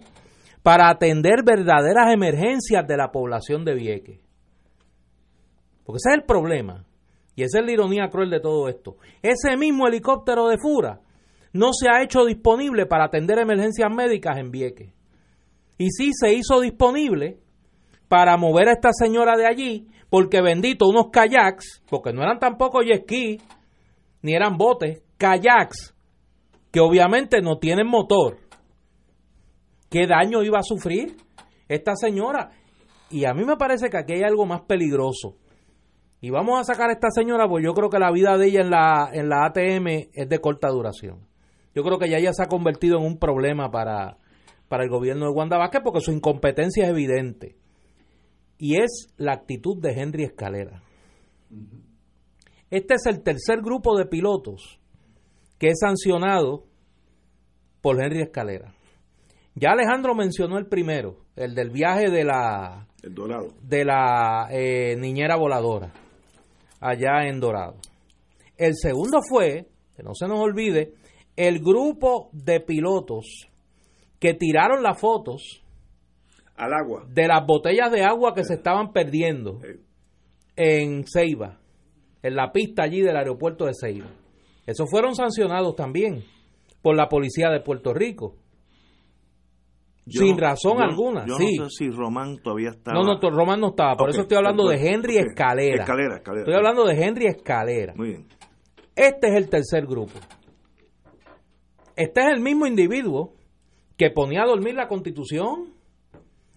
para 0.63 0.89
atender 0.89 1.43
verdaderas 1.45 2.13
emergencias 2.13 2.87
de 2.87 2.97
la 2.97 3.11
población 3.11 3.65
de 3.65 3.75
Vieques? 3.75 4.19
Porque 5.85 5.97
ese 5.97 6.09
es 6.09 6.15
el 6.15 6.23
problema. 6.23 6.85
Y 7.35 7.43
esa 7.43 7.59
es 7.59 7.65
la 7.65 7.71
ironía 7.71 8.09
cruel 8.09 8.29
de 8.29 8.39
todo 8.39 8.69
esto. 8.69 8.97
Ese 9.21 9.57
mismo 9.57 9.87
helicóptero 9.87 10.47
de 10.47 10.57
Fura 10.57 11.01
no 11.51 11.71
se 11.73 11.89
ha 11.89 12.01
hecho 12.01 12.25
disponible 12.25 12.85
para 12.85 13.05
atender 13.05 13.39
emergencias 13.39 13.89
médicas 13.93 14.37
en 14.37 14.51
Vieques. 14.51 14.93
Y 15.77 15.89
sí 15.91 16.11
se 16.13 16.33
hizo 16.33 16.61
disponible 16.61 17.39
para 18.07 18.37
mover 18.37 18.69
a 18.69 18.73
esta 18.73 18.91
señora 18.93 19.35
de 19.35 19.45
allí, 19.45 19.87
porque 20.09 20.41
bendito, 20.41 20.87
unos 20.87 21.07
kayaks, 21.11 21.83
porque 21.89 22.13
no 22.13 22.21
eran 22.21 22.39
tampoco 22.39 22.81
ski, 22.81 23.41
ni 24.21 24.33
eran 24.33 24.57
botes, 24.57 25.01
kayaks, 25.17 25.93
que 26.71 26.79
obviamente 26.79 27.41
no 27.41 27.57
tienen 27.57 27.87
motor. 27.87 28.37
¿Qué 29.89 30.07
daño 30.07 30.43
iba 30.43 30.59
a 30.59 30.63
sufrir 30.63 31.17
esta 31.67 31.95
señora? 31.95 32.51
Y 33.09 33.25
a 33.25 33.33
mí 33.33 33.43
me 33.43 33.57
parece 33.57 33.89
que 33.89 33.97
aquí 33.97 34.13
hay 34.13 34.23
algo 34.23 34.45
más 34.45 34.61
peligroso 34.61 35.37
y 36.25 36.31
vamos 36.31 36.59
a 36.59 36.63
sacar 36.63 36.89
a 36.89 36.93
esta 36.93 37.11
señora, 37.11 37.47
pues 37.47 37.63
yo 37.63 37.75
creo 37.75 37.91
que 37.91 37.99
la 37.99 38.11
vida 38.11 38.35
de 38.35 38.47
ella 38.47 38.61
en 38.61 38.71
la, 38.71 39.11
en 39.13 39.29
la 39.29 39.45
ATM 39.45 40.09
es 40.11 40.27
de 40.27 40.39
corta 40.39 40.69
duración. 40.69 41.19
Yo 41.75 41.83
creo 41.83 41.99
que 41.99 42.09
ya 42.09 42.17
ella 42.17 42.33
se 42.33 42.41
ha 42.41 42.47
convertido 42.47 42.97
en 42.97 43.05
un 43.05 43.19
problema 43.19 43.69
para, 43.69 44.17
para 44.67 44.83
el 44.85 44.89
gobierno 44.89 45.25
de 45.25 45.31
Wanda 45.31 45.59
Vázquez 45.59 45.81
porque 45.83 45.99
su 45.99 46.11
incompetencia 46.11 46.85
es 46.85 46.89
evidente. 46.89 47.57
Y 48.57 48.81
es 48.81 49.13
la 49.17 49.33
actitud 49.33 49.79
de 49.79 49.91
Henry 49.91 50.23
Escalera. 50.23 50.81
Este 52.71 52.95
es 52.95 53.05
el 53.05 53.21
tercer 53.21 53.61
grupo 53.61 53.95
de 53.95 54.07
pilotos 54.07 54.79
que 55.59 55.67
es 55.67 55.77
sancionado 55.79 56.65
por 57.83 58.03
Henry 58.03 58.23
Escalera. 58.23 58.73
Ya 59.53 59.73
Alejandro 59.73 60.15
mencionó 60.15 60.57
el 60.57 60.65
primero, 60.65 61.17
el 61.35 61.53
del 61.53 61.69
viaje 61.69 62.09
de 62.09 62.23
la, 62.23 62.87
De 63.61 63.85
la 63.85 64.47
eh, 64.49 64.95
niñera 64.95 65.35
voladora 65.35 65.93
allá 66.79 67.27
en 67.27 67.39
Dorado. 67.39 67.75
El 68.57 68.73
segundo 68.75 69.19
fue, 69.27 69.67
que 69.95 70.03
no 70.03 70.13
se 70.13 70.27
nos 70.27 70.39
olvide, 70.39 70.93
el 71.35 71.59
grupo 71.59 72.29
de 72.31 72.59
pilotos 72.61 73.49
que 74.19 74.33
tiraron 74.33 74.81
las 74.81 74.99
fotos 74.99 75.61
al 76.55 76.73
agua 76.73 77.05
de 77.09 77.27
las 77.27 77.45
botellas 77.45 77.91
de 77.91 78.03
agua 78.03 78.33
que 78.33 78.45
se 78.45 78.53
estaban 78.53 78.93
perdiendo 78.93 79.59
en 80.55 81.03
Ceiba, 81.05 81.59
en 82.23 82.35
la 82.35 82.51
pista 82.51 82.83
allí 82.83 83.01
del 83.01 83.17
aeropuerto 83.17 83.65
de 83.65 83.73
Ceiba. 83.73 84.09
Esos 84.65 84.89
fueron 84.89 85.15
sancionados 85.15 85.75
también 85.75 86.23
por 86.81 86.95
la 86.95 87.09
policía 87.09 87.49
de 87.49 87.59
Puerto 87.59 87.93
Rico 87.93 88.37
sin 90.07 90.37
razón 90.37 90.81
alguna. 90.81 91.25
Yo 91.25 91.37
sí. 91.37 91.57
no 91.57 91.69
sé 91.69 91.85
si 91.85 91.89
Román 91.89 92.37
todavía 92.37 92.69
estaba. 92.69 92.99
No, 92.99 93.03
no, 93.03 93.29
Román 93.29 93.59
no 93.59 93.69
estaba. 93.69 93.95
Por 93.95 94.09
eso 94.09 94.21
estoy 94.21 94.37
hablando 94.37 94.67
de 94.67 94.77
Henry 94.77 95.17
Escalera. 95.17 95.83
Escalera, 95.83 96.17
Escalera. 96.17 96.41
Estoy 96.41 96.55
hablando 96.55 96.85
de 96.85 97.03
Henry 97.03 97.25
Escalera. 97.27 97.93
Muy 97.95 98.09
bien. 98.09 98.27
Este 98.95 99.27
es 99.27 99.35
el 99.35 99.49
tercer 99.49 99.85
grupo. 99.85 100.13
Este 101.95 102.21
es 102.21 102.27
el 102.27 102.41
mismo 102.41 102.67
individuo 102.67 103.33
que 103.97 104.11
ponía 104.11 104.43
a 104.43 104.45
dormir 104.45 104.75
la 104.75 104.87
constitución 104.87 105.73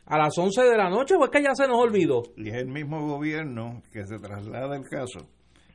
a 0.06 0.18
las 0.18 0.36
11 0.36 0.62
de 0.62 0.76
la 0.76 0.88
noche, 0.88 1.14
o 1.14 1.24
es 1.24 1.30
que 1.30 1.42
ya 1.42 1.54
se 1.54 1.68
nos 1.68 1.78
olvidó. 1.78 2.22
Y 2.36 2.48
es 2.48 2.54
el 2.54 2.68
mismo 2.68 3.06
gobierno 3.06 3.82
que 3.92 4.06
se 4.06 4.18
traslada 4.18 4.74
el 4.76 4.84
caso, 4.88 5.28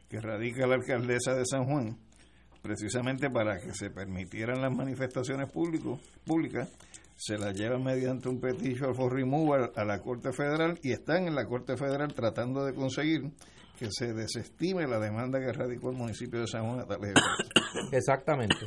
que 0.09 0.19
radica 0.19 0.65
la 0.65 0.75
alcaldesa 0.75 1.35
de 1.35 1.45
San 1.45 1.65
Juan, 1.65 1.97
precisamente 2.61 3.29
para 3.29 3.59
que 3.59 3.73
se 3.73 3.91
permitieran 3.91 4.61
las 4.61 4.75
manifestaciones 4.75 5.51
público, 5.51 5.99
públicas 6.25 6.71
se 7.25 7.37
la 7.37 7.53
llevan 7.53 7.85
mediante 7.85 8.27
un 8.27 8.41
petition 8.41 8.93
for 8.93 9.13
removal 9.13 9.71
a 9.77 9.85
la 9.85 10.01
Corte 10.01 10.33
Federal 10.33 10.77
y 10.83 10.91
están 10.91 11.25
en 11.25 11.35
la 11.35 11.45
Corte 11.45 11.77
Federal 11.77 12.13
tratando 12.13 12.65
de 12.65 12.73
conseguir 12.73 13.31
que 13.79 13.87
se 13.91 14.13
desestime 14.13 14.85
la 14.87 14.99
demanda 14.99 15.39
que 15.39 15.53
radicó 15.53 15.89
el 15.89 15.95
municipio 15.95 16.41
de 16.41 16.47
San 16.47 16.65
Juan 16.65 16.81
a 16.81 16.85
tales 16.85 17.13
Exactamente. 17.93 18.57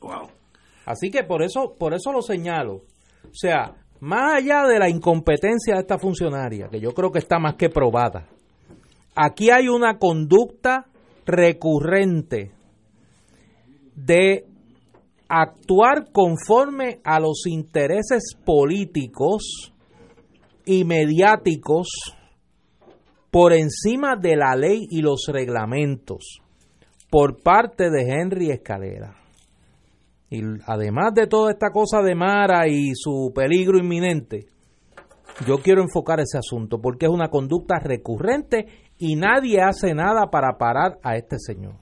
Wow. 0.00 0.28
Así 0.86 1.10
que 1.10 1.24
por 1.24 1.42
eso, 1.42 1.74
por 1.76 1.92
eso 1.92 2.12
lo 2.12 2.22
señalo. 2.22 2.74
O 3.24 3.34
sea, 3.34 3.74
más 3.98 4.36
allá 4.36 4.68
de 4.68 4.78
la 4.78 4.88
incompetencia 4.88 5.74
de 5.74 5.80
esta 5.80 5.98
funcionaria, 5.98 6.68
que 6.68 6.78
yo 6.78 6.92
creo 6.92 7.10
que 7.10 7.18
está 7.18 7.40
más 7.40 7.56
que 7.56 7.70
probada, 7.70 8.28
aquí 9.16 9.50
hay 9.50 9.66
una 9.68 9.98
conducta 9.98 10.86
recurrente 11.26 12.52
de 13.96 14.46
actuar 15.30 16.10
conforme 16.10 17.00
a 17.04 17.20
los 17.20 17.46
intereses 17.46 18.34
políticos 18.44 19.72
y 20.64 20.84
mediáticos 20.84 21.88
por 23.30 23.52
encima 23.52 24.16
de 24.16 24.34
la 24.34 24.56
ley 24.56 24.88
y 24.90 25.02
los 25.02 25.26
reglamentos 25.28 26.40
por 27.10 27.42
parte 27.42 27.90
de 27.90 28.10
Henry 28.10 28.50
Escalera. 28.50 29.14
Y 30.30 30.42
además 30.66 31.14
de 31.14 31.28
toda 31.28 31.52
esta 31.52 31.70
cosa 31.70 32.02
de 32.02 32.16
Mara 32.16 32.66
y 32.66 32.90
su 32.94 33.32
peligro 33.32 33.78
inminente, 33.78 34.46
yo 35.46 35.58
quiero 35.58 35.80
enfocar 35.80 36.18
ese 36.18 36.38
asunto 36.38 36.80
porque 36.80 37.06
es 37.06 37.12
una 37.12 37.28
conducta 37.28 37.78
recurrente 37.78 38.66
y 38.98 39.14
nadie 39.14 39.60
hace 39.60 39.94
nada 39.94 40.28
para 40.28 40.58
parar 40.58 40.98
a 41.04 41.16
este 41.16 41.36
señor. 41.38 41.74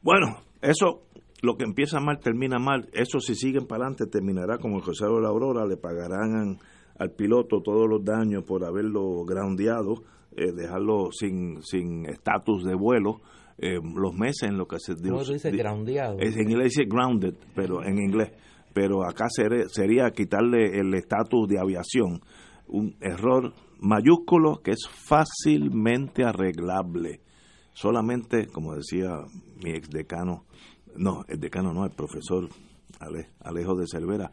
Bueno, 0.00 0.36
eso, 0.60 1.02
lo 1.44 1.56
que 1.56 1.64
empieza 1.64 2.00
mal 2.00 2.18
termina 2.20 2.58
mal. 2.58 2.88
Eso 2.92 3.20
si 3.20 3.34
siguen 3.34 3.66
para 3.66 3.84
adelante 3.84 4.06
terminará 4.06 4.58
como 4.58 4.76
el 4.76 4.82
José 4.82 5.04
de 5.04 5.20
la 5.20 5.28
Aurora, 5.28 5.66
le 5.66 5.76
pagarán 5.76 6.58
al 6.98 7.10
piloto 7.10 7.60
todos 7.62 7.88
los 7.88 8.04
daños 8.04 8.44
por 8.44 8.64
haberlo 8.64 9.24
groundeado, 9.24 10.02
eh, 10.36 10.52
dejarlo 10.52 11.10
sin 11.12 11.62
sin 11.62 12.06
estatus 12.06 12.64
de 12.64 12.74
vuelo. 12.74 13.20
Eh, 13.56 13.78
los 13.80 14.14
meses 14.14 14.48
en 14.48 14.58
lo 14.58 14.66
que 14.66 14.78
se 14.80 14.94
¿Cómo 14.96 15.22
dice 15.22 15.52
groundeado? 15.52 16.16
en 16.18 16.32
inglés 16.40 16.74
dice 16.74 16.86
grounded 16.88 17.34
pero 17.54 17.84
en 17.84 17.98
inglés 17.98 18.32
pero 18.72 19.04
acá 19.04 19.26
sería, 19.28 19.68
sería 19.68 20.10
quitarle 20.10 20.76
el 20.80 20.92
estatus 20.92 21.46
de 21.46 21.60
aviación 21.60 22.20
un 22.66 22.96
error 23.00 23.52
mayúsculo 23.78 24.60
que 24.60 24.72
es 24.72 24.88
fácilmente 24.88 26.24
arreglable 26.24 27.20
solamente 27.74 28.48
como 28.48 28.74
decía 28.74 29.20
mi 29.62 29.70
ex 29.70 29.88
decano 29.88 30.46
no 30.96 31.24
el 31.28 31.40
decano 31.40 31.72
no 31.72 31.84
el 31.84 31.92
profesor 31.92 32.48
Alejo 33.40 33.74
de 33.74 33.86
Cervera 33.86 34.30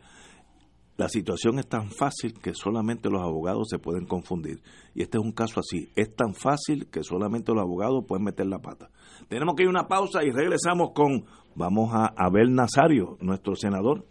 la 1.02 1.10
situación 1.10 1.58
es 1.58 1.68
tan 1.68 1.90
fácil 1.90 2.40
que 2.40 2.54
solamente 2.54 3.10
los 3.10 3.24
abogados 3.24 3.70
se 3.72 3.80
pueden 3.80 4.06
confundir. 4.06 4.62
Y 4.94 5.02
este 5.02 5.18
es 5.18 5.24
un 5.24 5.32
caso 5.32 5.60
así. 5.60 5.90
Es 5.96 6.16
tan 6.16 6.36
fácil 6.36 6.90
que 6.92 7.04
solamente 7.04 7.52
los 7.52 7.64
abogados 7.64 8.06
pueden 8.08 8.24
meter 8.26 8.46
la 8.46 8.60
pata. 8.60 8.92
Tenemos 9.28 9.56
que 9.56 9.64
ir 9.64 9.68
a 9.68 9.72
una 9.72 9.88
pausa 9.88 10.24
y 10.24 10.30
regresamos 10.30 10.92
con, 10.94 11.26
vamos 11.56 11.92
a 11.92 12.14
Abel 12.16 12.54
Nazario, 12.54 13.18
nuestro 13.20 13.56
senador. 13.56 14.06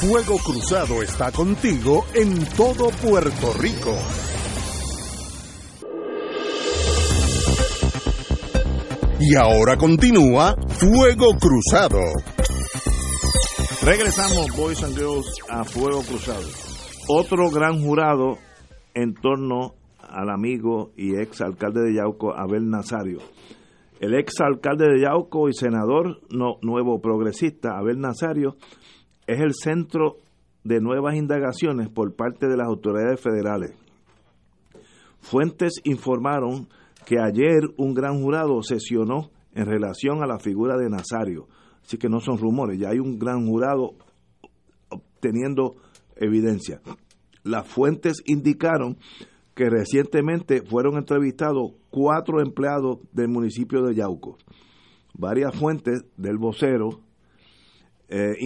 Fuego 0.00 0.38
Cruzado 0.44 1.02
está 1.02 1.30
contigo 1.30 2.04
en 2.12 2.44
todo 2.56 2.88
Puerto 3.02 3.52
Rico. 3.60 3.94
Y 9.22 9.34
ahora 9.34 9.76
continúa 9.76 10.56
Fuego 10.68 11.36
Cruzado. 11.38 12.00
Regresamos, 13.84 14.56
Boys 14.56 14.82
and 14.82 14.96
Girls, 14.96 15.36
a 15.50 15.62
Fuego 15.62 16.00
Cruzado. 16.00 16.46
Otro 17.06 17.50
gran 17.50 17.82
jurado 17.82 18.38
en 18.94 19.12
torno 19.12 19.74
al 19.98 20.30
amigo 20.30 20.92
y 20.96 21.20
ex 21.20 21.42
alcalde 21.42 21.82
de 21.82 21.96
Yauco, 21.96 22.34
Abel 22.34 22.70
Nazario. 22.70 23.18
El 24.00 24.14
ex 24.14 24.40
alcalde 24.40 24.86
de 24.86 25.02
Yauco 25.02 25.50
y 25.50 25.52
senador 25.52 26.22
no, 26.30 26.56
nuevo 26.62 27.02
progresista, 27.02 27.76
Abel 27.76 28.00
Nazario, 28.00 28.56
es 29.26 29.38
el 29.40 29.52
centro 29.52 30.16
de 30.64 30.80
nuevas 30.80 31.16
indagaciones 31.16 31.90
por 31.90 32.16
parte 32.16 32.48
de 32.48 32.56
las 32.56 32.68
autoridades 32.68 33.20
federales. 33.20 33.74
Fuentes 35.20 35.74
informaron 35.84 36.68
que 37.06 37.18
ayer 37.18 37.62
un 37.76 37.94
gran 37.94 38.22
jurado 38.22 38.62
sesionó 38.62 39.30
en 39.54 39.66
relación 39.66 40.22
a 40.22 40.26
la 40.26 40.38
figura 40.38 40.76
de 40.76 40.88
Nazario 40.88 41.48
Así 41.90 41.98
que 41.98 42.08
no 42.08 42.20
son 42.20 42.38
rumores, 42.38 42.78
ya 42.78 42.90
hay 42.90 42.98
un 42.98 43.18
gran 43.18 43.46
jurado 43.46 43.94
obteniendo 44.90 45.74
evidencia. 46.14 46.80
Las 47.42 47.66
fuentes 47.66 48.22
indicaron 48.26 48.98
que 49.54 49.68
recientemente 49.68 50.62
fueron 50.62 50.96
entrevistados 50.96 51.72
cuatro 51.90 52.40
empleados 52.40 52.98
del 53.12 53.28
municipio 53.28 53.82
de 53.82 53.94
Yauco. 53.94 54.38
Varias 55.14 55.56
fuentes 55.56 56.04
del 56.16 56.38
vocero 56.38 57.00
eh, 58.08 58.36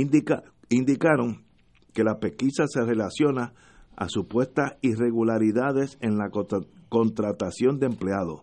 indicaron 0.71 1.45
que 1.93 2.03
la 2.03 2.19
pesquisa 2.19 2.65
se 2.67 2.83
relaciona 2.83 3.53
a 3.97 4.09
supuestas 4.09 4.77
irregularidades 4.81 5.99
en 6.01 6.17
la 6.17 6.31
contratación 6.95 7.81
de 7.81 7.87
empleados. 7.87 8.43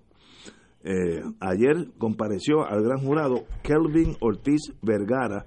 Eh, 0.84 1.22
ayer 1.40 1.88
compareció 1.98 2.66
al 2.68 2.84
gran 2.84 3.00
jurado 3.00 3.46
Kelvin 3.64 4.18
Ortiz 4.20 4.74
Vergara, 4.82 5.46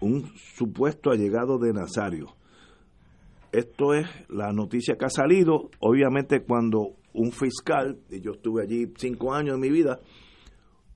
un 0.00 0.30
supuesto 0.54 1.10
allegado 1.10 1.58
de 1.58 1.72
Nazario. 1.72 2.26
Esto 3.50 3.92
es 3.92 4.06
la 4.28 4.52
noticia 4.52 4.94
que 4.96 5.06
ha 5.06 5.10
salido, 5.10 5.68
obviamente 5.80 6.44
cuando 6.44 6.94
un 7.12 7.32
fiscal, 7.32 7.98
y 8.08 8.20
yo 8.20 8.32
estuve 8.34 8.62
allí 8.62 8.92
cinco 8.96 9.34
años 9.34 9.56
de 9.56 9.60
mi 9.60 9.70
vida, 9.70 9.98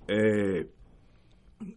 eh, 0.07 0.71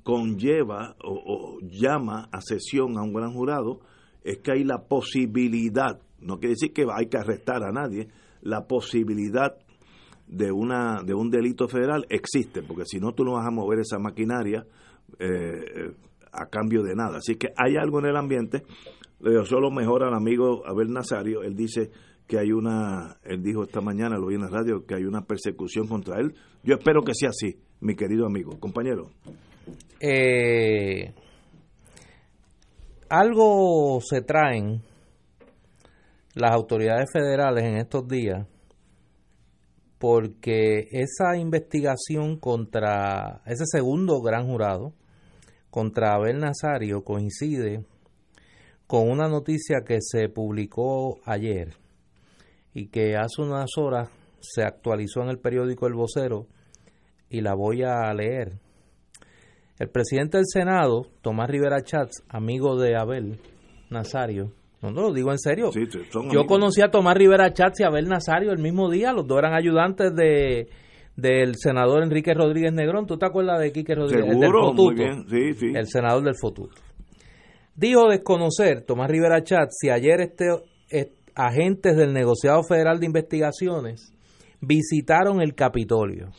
conlleva 0.03 0.95
o, 1.03 1.57
llama 1.63 2.30
a 2.32 2.39
sesión 2.41 2.99
a 2.99 3.01
un 3.01 3.13
gran 3.13 3.34
jurado, 3.34 3.80
es 4.24 4.38
que 4.43 4.51
hay 4.51 4.63
la 4.63 4.84
posibilidad, 4.84 5.99
no 6.20 6.38
quiere 6.38 6.53
decir 6.53 6.72
que 6.72 6.86
hay 6.93 7.07
que 7.07 7.18
arrestar 7.18 7.63
a 7.63 7.72
nadie, 7.72 8.09
la 8.46 8.68
posibilidad 8.68 9.58
de 10.28 10.52
una 10.52 11.02
de 11.04 11.14
un 11.14 11.30
delito 11.30 11.68
federal 11.68 12.06
existe, 12.10 12.62
porque 12.62 12.84
si 12.86 13.00
no 13.00 13.12
tú 13.14 13.24
no 13.24 13.34
vas 13.34 13.46
a 13.46 13.52
mover 13.52 13.80
esa 13.80 14.00
maquinaria 14.00 14.66
eh, 15.20 15.91
a 16.32 16.46
cambio 16.48 16.84
de 16.84 16.96
nada. 16.96 17.18
Así 17.18 17.36
que 17.36 17.48
hay 17.58 17.76
algo 17.76 18.00
en 18.00 18.06
el 18.06 18.16
ambiente. 18.16 18.64
Le 19.20 19.43
solo 19.46 19.72
mejor 19.72 20.04
al 20.04 20.14
amigo 20.14 20.64
Abel 20.68 20.91
Nazario, 20.91 21.41
él 21.41 21.56
dice 21.56 21.89
que 22.28 22.38
hay 22.38 22.52
una, 22.52 23.18
él 23.24 23.41
dijo 23.41 23.64
esta 23.64 23.82
mañana, 23.82 24.18
lo 24.18 24.28
vi 24.28 24.36
en 24.36 24.41
la 24.41 24.50
radio, 24.50 24.86
que 24.86 24.96
hay 24.96 25.06
una 25.06 25.22
persecución 25.22 25.88
contra 25.88 26.20
él. 26.20 26.36
Yo 26.64 26.76
espero 26.76 27.02
que 27.02 27.14
sea 27.14 27.30
así, 27.30 27.58
mi 27.82 27.96
querido 27.96 28.26
amigo, 28.26 28.60
compañero. 28.60 29.10
Eh, 30.00 31.14
algo 33.10 34.00
se 34.02 34.22
traen 34.22 34.82
las 36.36 36.51
autoridades 36.51 37.09
federales 37.11 37.63
en 37.63 37.77
estos 37.77 38.07
días 38.07 38.45
porque 39.97 40.88
esa 40.91 41.38
investigación 41.38 42.38
contra 42.38 43.41
ese 43.45 43.63
segundo 43.65 44.21
gran 44.21 44.45
jurado, 44.45 44.93
contra 45.71 46.13
Abel 46.13 46.39
Nazario, 46.39 47.03
coincide 47.03 47.83
con 48.88 49.09
una 49.09 49.27
noticia 49.27 49.77
que 49.86 49.97
se 50.01 50.29
publicó 50.29 51.19
ayer 51.25 51.73
y 52.73 52.89
que 52.89 53.15
hace 53.15 53.41
unas 53.41 53.71
horas 53.77 54.09
se 54.41 54.63
actualizó 54.63 55.21
en 55.21 55.29
el 55.29 55.39
periódico 55.39 55.88
El 55.88 55.93
Vocero 55.93 56.45
y 57.29 57.41
la 57.41 57.55
voy 57.55 57.83
a 57.83 58.13
leer. 58.13 58.59
El 59.79 59.89
presidente 59.89 60.38
del 60.38 60.45
Senado, 60.45 61.07
Tomás 61.21 61.49
Rivera 61.49 61.81
Chats, 61.81 62.23
amigo 62.29 62.77
de 62.77 62.95
Abel 62.95 63.39
Nazario, 63.89 64.51
no, 64.82 64.91
no, 64.91 65.01
lo 65.01 65.13
digo 65.13 65.32
en 65.32 65.39
serio. 65.39 65.71
Yo 66.32 66.45
conocí 66.45 66.82
a 66.82 66.89
Tomás 66.89 67.15
Rivera 67.15 67.53
Chatz 67.53 67.80
y 67.80 67.84
a 67.84 67.88
Abel 67.88 68.07
Nazario 68.07 68.51
el 68.51 68.59
mismo 68.59 68.89
día, 68.89 69.13
los 69.13 69.28
dos 69.28 69.39
eran 69.39 69.53
ayudantes 69.53 70.13
de 70.15 70.67
del 71.15 71.55
senador 71.55 72.03
Enrique 72.03 72.34
Rodríguez 72.34 72.73
Negrón. 72.73 73.07
¿Tú 73.07 73.17
te 73.17 73.26
acuerdas 73.26 73.59
de 73.59 73.71
Quique 73.71 73.95
Rodríguez? 73.95 74.38
Seguro, 74.38 74.73
muy 74.73 74.95
bien. 74.95 75.26
Sí, 75.30 75.53
sí. 75.53 75.67
El 75.73 75.88
senador 75.88 76.23
del 76.23 76.36
Fotuto. 76.36 76.76
Dijo 77.76 78.09
desconocer 78.09 78.84
Tomás 78.86 79.09
Rivera 79.09 79.43
Chatz 79.43 79.78
si 79.80 79.89
ayer 79.89 80.21
este, 80.21 80.49
agentes 81.36 81.95
del 81.97 82.13
negociado 82.13 82.63
federal 82.63 82.99
de 82.99 83.05
investigaciones 83.05 84.13
visitaron 84.61 85.41
el 85.41 85.53
Capitolio 85.55 86.32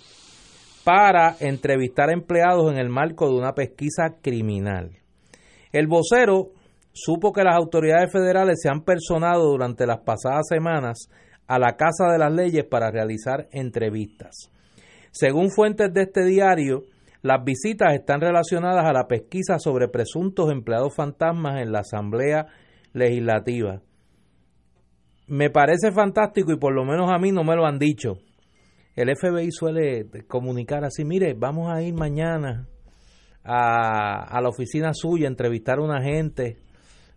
para 0.84 1.37
entrevistar 1.41 2.11
empleados 2.11 2.72
en 2.72 2.78
el 2.78 2.89
marco 2.89 3.28
de 3.28 3.37
una 3.37 3.55
pesquisa 3.55 4.16
criminal. 4.22 4.93
El 5.72 5.89
vocero 5.89 6.53
supo 6.97 7.32
que 7.32 7.44
las 7.44 7.55
autoridades 7.55 8.11
federales 8.11 8.59
se 8.62 8.70
han 8.70 8.82
personado 8.82 9.51
durante 9.51 9.86
las 9.86 9.99
pasadas 9.99 10.47
semanas 10.49 11.11
a 11.47 11.59
la 11.59 11.76
Casa 11.76 12.11
de 12.11 12.18
las 12.18 12.32
Leyes 12.32 12.64
para 12.64 12.90
realizar 12.90 13.49
entrevistas. 13.53 14.51
Según 15.11 15.51
fuentes 15.51 15.92
de 15.92 16.03
este 16.03 16.24
diario, 16.24 16.84
las 17.22 17.44
visitas 17.44 17.94
están 17.94 18.20
relacionadas 18.20 18.86
a 18.86 18.94
la 18.94 19.07
pesquisa 19.07 19.59
sobre 19.59 19.88
presuntos 19.88 20.51
empleados 20.51 20.94
fantasmas 20.94 21.61
en 21.61 21.70
la 21.70 21.80
Asamblea 21.80 22.47
Legislativa. 22.94 23.82
Me 25.26 25.51
parece 25.51 25.92
fantástico 25.92 26.53
y 26.53 26.59
por 26.59 26.72
lo 26.72 26.84
menos 26.84 27.11
a 27.11 27.18
mí 27.18 27.30
no 27.30 27.44
me 27.44 27.57
lo 27.57 27.66
han 27.66 27.78
dicho. 27.78 28.18
El 28.94 29.14
FBI 29.14 29.51
suele 29.51 30.07
comunicar 30.26 30.84
así, 30.84 31.05
mire, 31.05 31.34
vamos 31.34 31.70
a 31.70 31.82
ir 31.82 31.92
mañana 31.92 32.68
a, 33.44 34.24
a 34.24 34.40
la 34.40 34.49
oficina 34.49 34.92
suya 34.94 35.26
a 35.26 35.30
entrevistar 35.30 35.78
a 35.78 35.82
una 35.82 36.03
gente 36.03 36.57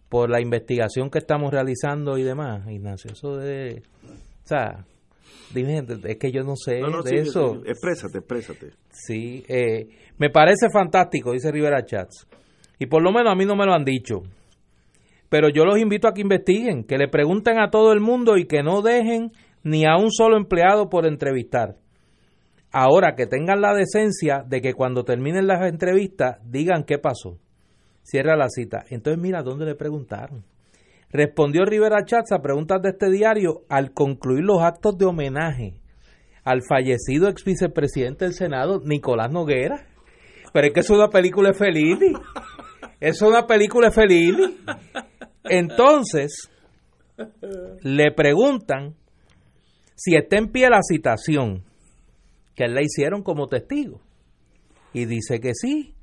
por 0.10 0.30
la 0.30 0.42
investigación 0.42 1.10
que 1.10 1.20
estamos 1.20 1.52
realizando 1.54 2.18
y 2.18 2.24
demás, 2.24 2.68
Ignacio. 2.68 3.12
Eso 3.12 3.38
de. 3.38 3.84
O 4.44 4.48
sea, 4.48 4.86
dime, 5.54 5.84
es 6.06 6.18
que 6.18 6.32
yo 6.32 6.44
no 6.44 6.56
sé 6.56 6.82
de 7.06 7.20
eso. 7.20 7.54
Sí, 7.54 7.70
exprésate, 7.70 8.18
exprésate. 8.18 8.72
Sí, 8.92 9.44
eh, 9.48 9.88
me 10.18 10.32
parece 10.32 10.68
fantástico, 10.74 11.32
dice 11.32 11.52
Rivera 11.52 11.86
Chats. 11.86 12.28
Y 12.80 12.88
por 12.88 13.04
lo 13.04 13.12
menos 13.12 13.32
a 13.32 13.36
mí 13.36 13.46
no 13.46 13.56
me 13.56 13.66
lo 13.66 13.74
han 13.74 13.86
dicho. 13.86 14.24
Pero 15.30 15.50
yo 15.50 15.64
los 15.64 15.78
invito 15.78 16.08
a 16.08 16.14
que 16.14 16.22
investiguen, 16.22 16.84
que 16.84 16.98
le 16.98 17.08
pregunten 17.08 17.60
a 17.60 17.70
todo 17.70 17.94
el 17.94 18.00
mundo 18.00 18.38
y 18.38 18.48
que 18.48 18.64
no 18.64 18.82
dejen 18.82 19.32
ni 19.64 19.86
a 19.86 19.96
un 19.96 20.12
solo 20.12 20.38
empleado 20.38 20.90
por 20.90 21.06
entrevistar. 21.06 21.76
Ahora 22.72 23.16
que 23.16 23.28
tengan 23.28 23.62
la 23.62 23.74
decencia 23.76 24.44
de 24.48 24.62
que 24.62 24.74
cuando 24.74 25.04
terminen 25.04 25.46
las 25.46 25.68
entrevistas 25.68 26.38
digan 26.44 26.84
qué 26.84 26.98
pasó 26.98 27.38
cierra 28.10 28.36
la 28.36 28.50
cita. 28.50 28.86
Entonces 28.90 29.22
mira 29.22 29.44
dónde 29.44 29.66
le 29.66 29.76
preguntaron. 29.76 30.44
Respondió 31.12 31.66
Rivera 31.66 32.06
Chats 32.06 32.32
a 32.32 32.42
preguntas 32.42 32.82
de 32.82 32.90
este 32.90 33.10
diario 33.10 33.62
al 33.70 33.94
concluir 33.94 34.44
los 34.44 34.62
actos 34.62 34.98
de 34.98 35.06
homenaje 35.06 35.82
al 36.44 36.62
fallecido 36.68 37.28
ex 37.28 37.44
vicepresidente 37.44 38.26
del 38.26 38.34
Senado, 38.34 38.82
Nicolás 38.84 39.32
Noguera. 39.32 39.86
Pero 40.52 40.68
es 40.68 40.74
que 40.74 40.80
es 40.80 40.90
una 40.90 41.10
película 41.10 41.54
feliz. 41.54 41.98
Es 43.00 43.22
una 43.22 43.46
película 43.46 43.92
feliz. 43.92 44.36
Entonces, 45.44 46.50
le 47.82 48.12
preguntan 48.12 48.96
si 49.96 50.16
está 50.16 50.38
en 50.38 50.52
pie 50.52 50.70
la 50.70 50.82
citación 50.82 51.64
que 52.56 52.68
le 52.68 52.82
hicieron 52.84 53.24
como 53.24 53.48
testigo. 53.48 54.02
Y 54.92 55.06
dice 55.06 55.40
que 55.40 55.54
sí. 55.54 55.94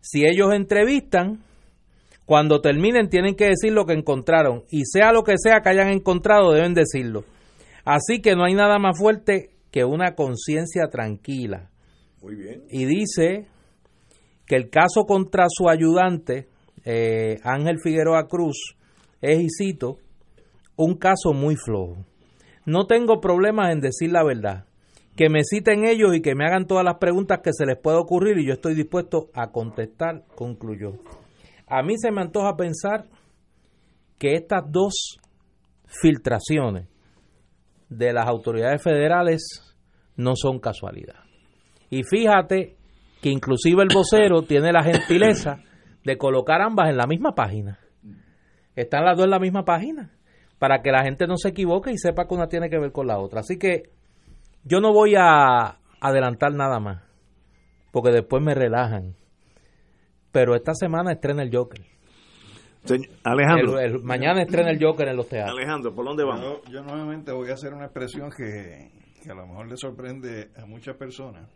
Si 0.00 0.24
ellos 0.24 0.52
entrevistan, 0.52 1.40
cuando 2.30 2.60
terminen 2.60 3.08
tienen 3.08 3.34
que 3.34 3.46
decir 3.46 3.72
lo 3.72 3.86
que 3.86 3.92
encontraron. 3.92 4.62
Y 4.70 4.84
sea 4.84 5.12
lo 5.12 5.24
que 5.24 5.34
sea 5.36 5.62
que 5.62 5.70
hayan 5.70 5.88
encontrado, 5.88 6.52
deben 6.52 6.74
decirlo. 6.74 7.24
Así 7.84 8.20
que 8.20 8.36
no 8.36 8.44
hay 8.44 8.54
nada 8.54 8.78
más 8.78 8.98
fuerte 8.98 9.50
que 9.72 9.84
una 9.84 10.14
conciencia 10.14 10.88
tranquila. 10.90 11.70
Muy 12.22 12.36
bien. 12.36 12.62
Y 12.70 12.84
dice 12.84 13.46
que 14.46 14.56
el 14.56 14.70
caso 14.70 15.06
contra 15.06 15.46
su 15.48 15.68
ayudante, 15.68 16.46
eh, 16.84 17.38
Ángel 17.42 17.78
Figueroa 17.82 18.28
Cruz, 18.28 18.76
es, 19.20 19.40
y 19.40 19.48
cito, 19.48 19.98
un 20.76 20.96
caso 20.96 21.32
muy 21.32 21.56
flojo. 21.56 21.96
No 22.64 22.86
tengo 22.86 23.20
problemas 23.20 23.72
en 23.72 23.80
decir 23.80 24.12
la 24.12 24.22
verdad. 24.22 24.66
Que 25.20 25.28
me 25.28 25.44
citen 25.44 25.84
ellos 25.84 26.16
y 26.16 26.22
que 26.22 26.34
me 26.34 26.46
hagan 26.46 26.66
todas 26.66 26.82
las 26.82 26.96
preguntas 26.96 27.40
que 27.44 27.52
se 27.52 27.66
les 27.66 27.76
pueda 27.76 27.98
ocurrir 27.98 28.38
y 28.38 28.46
yo 28.46 28.54
estoy 28.54 28.74
dispuesto 28.74 29.28
a 29.34 29.50
contestar, 29.50 30.24
concluyó. 30.34 30.94
A 31.66 31.82
mí 31.82 31.98
se 31.98 32.10
me 32.10 32.22
antoja 32.22 32.56
pensar 32.56 33.04
que 34.18 34.34
estas 34.34 34.62
dos 34.72 35.18
filtraciones 35.84 36.88
de 37.90 38.14
las 38.14 38.28
autoridades 38.28 38.82
federales 38.82 39.76
no 40.16 40.36
son 40.36 40.58
casualidad. 40.58 41.16
Y 41.90 42.02
fíjate 42.02 42.78
que 43.20 43.28
inclusive 43.28 43.82
el 43.82 43.94
vocero 43.94 44.40
tiene 44.48 44.72
la 44.72 44.82
gentileza 44.82 45.58
de 46.02 46.16
colocar 46.16 46.62
ambas 46.62 46.88
en 46.88 46.96
la 46.96 47.06
misma 47.06 47.34
página. 47.34 47.78
Están 48.74 49.04
las 49.04 49.18
dos 49.18 49.26
en 49.26 49.32
la 49.32 49.38
misma 49.38 49.66
página 49.66 50.14
para 50.58 50.80
que 50.80 50.90
la 50.90 51.04
gente 51.04 51.26
no 51.26 51.36
se 51.36 51.50
equivoque 51.50 51.92
y 51.92 51.98
sepa 51.98 52.26
que 52.26 52.34
una 52.34 52.48
tiene 52.48 52.70
que 52.70 52.78
ver 52.78 52.92
con 52.92 53.06
la 53.06 53.18
otra. 53.18 53.40
Así 53.40 53.58
que 53.58 53.99
yo 54.64 54.80
no 54.80 54.92
voy 54.92 55.14
a 55.16 55.78
adelantar 56.00 56.52
nada 56.52 56.80
más, 56.80 57.02
porque 57.92 58.10
después 58.10 58.42
me 58.42 58.54
relajan. 58.54 59.16
Pero 60.32 60.54
esta 60.54 60.74
semana 60.74 61.12
estrena 61.12 61.42
el 61.42 61.54
Joker. 61.54 61.84
Alejandro. 63.24 64.00
mañana 64.02 64.42
estrena 64.42 64.70
el 64.70 64.82
Joker 64.82 65.08
en 65.08 65.16
los 65.16 65.28
teatros. 65.28 65.56
Alejandro, 65.58 65.94
¿por 65.94 66.04
dónde 66.04 66.24
vamos? 66.24 66.62
Yo, 66.70 66.82
nuevamente 66.82 67.32
voy 67.32 67.50
a 67.50 67.54
hacer 67.54 67.74
una 67.74 67.86
expresión 67.86 68.30
que, 68.30 68.90
a 69.28 69.34
lo 69.34 69.46
mejor 69.46 69.68
le 69.68 69.76
sorprende 69.76 70.50
a 70.56 70.64
muchas 70.66 70.96
personas. 70.96 71.48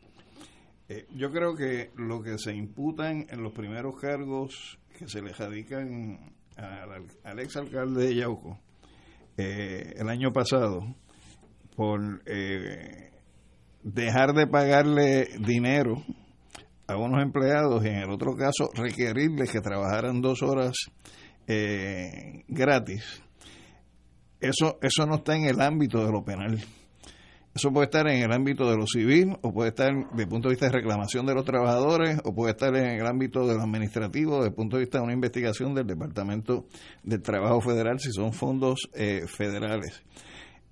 Eh, 0.89 1.07
yo 1.15 1.31
creo 1.31 1.55
que 1.55 1.93
lo 1.97 2.21
que 2.21 2.37
se 2.37 2.55
imputan 2.55 3.25
en 3.31 3.43
los 3.43 3.55
primeros 3.55 3.99
cargos 3.99 4.79
que 4.99 5.09
se 5.09 5.23
le 5.23 5.33
radican 5.33 6.35
al, 6.57 7.07
al 7.25 7.39
ex 7.41 7.57
alcalde 7.57 8.07
de 8.07 8.15
Yauco 8.17 8.59
eh, 9.37 9.95
el 9.97 10.09
año 10.09 10.33
pasado 10.33 10.95
por 11.77 12.23
eh, 12.27 13.11
dejar 13.83 14.33
de 14.33 14.47
pagarle 14.47 15.29
dinero 15.39 16.03
a 16.87 16.97
unos 16.97 17.23
empleados 17.23 17.85
y 17.85 17.89
en 17.89 17.97
el 17.97 18.11
otro 18.11 18.37
caso 18.37 18.69
requerirles 18.75 19.51
que 19.51 19.61
trabajaran 19.61 20.21
dos 20.21 20.43
horas 20.43 20.75
eh, 21.47 22.45
gratis, 22.49 23.23
eso, 24.41 24.79
eso 24.83 25.07
no 25.07 25.17
está 25.17 25.37
en 25.37 25.47
el 25.47 25.61
ámbito 25.61 26.05
de 26.05 26.13
lo 26.13 26.25
penal. 26.25 26.63
Eso 27.55 27.71
puede 27.73 27.85
estar 27.85 28.09
en 28.09 28.21
el 28.21 28.33
ámbito 28.33 28.69
de 28.69 28.77
lo 28.77 28.85
civil, 28.85 29.37
o 29.43 29.53
puede 29.53 29.69
estar 29.69 29.93
desde 30.11 30.25
el 30.25 30.29
punto 30.29 30.49
de 30.49 30.55
vista 30.55 30.67
de 30.67 30.73
reclamación 30.73 31.25
de 31.25 31.35
los 31.35 31.45
trabajadores, 31.45 32.19
o 32.25 32.35
puede 32.35 32.51
estar 32.51 32.75
en 32.75 33.01
el 33.01 33.07
ámbito 33.07 33.47
de 33.47 33.55
lo 33.55 33.63
administrativo, 33.63 34.37
desde 34.39 34.49
el 34.49 34.55
punto 34.55 34.77
de 34.77 34.83
vista 34.83 34.99
de 34.99 35.05
una 35.05 35.13
investigación 35.13 35.73
del 35.73 35.87
Departamento 35.87 36.67
del 37.05 37.23
Trabajo 37.23 37.61
Federal, 37.61 38.01
si 38.01 38.11
son 38.11 38.33
fondos 38.33 38.89
eh, 38.93 39.29
federales. 39.29 40.03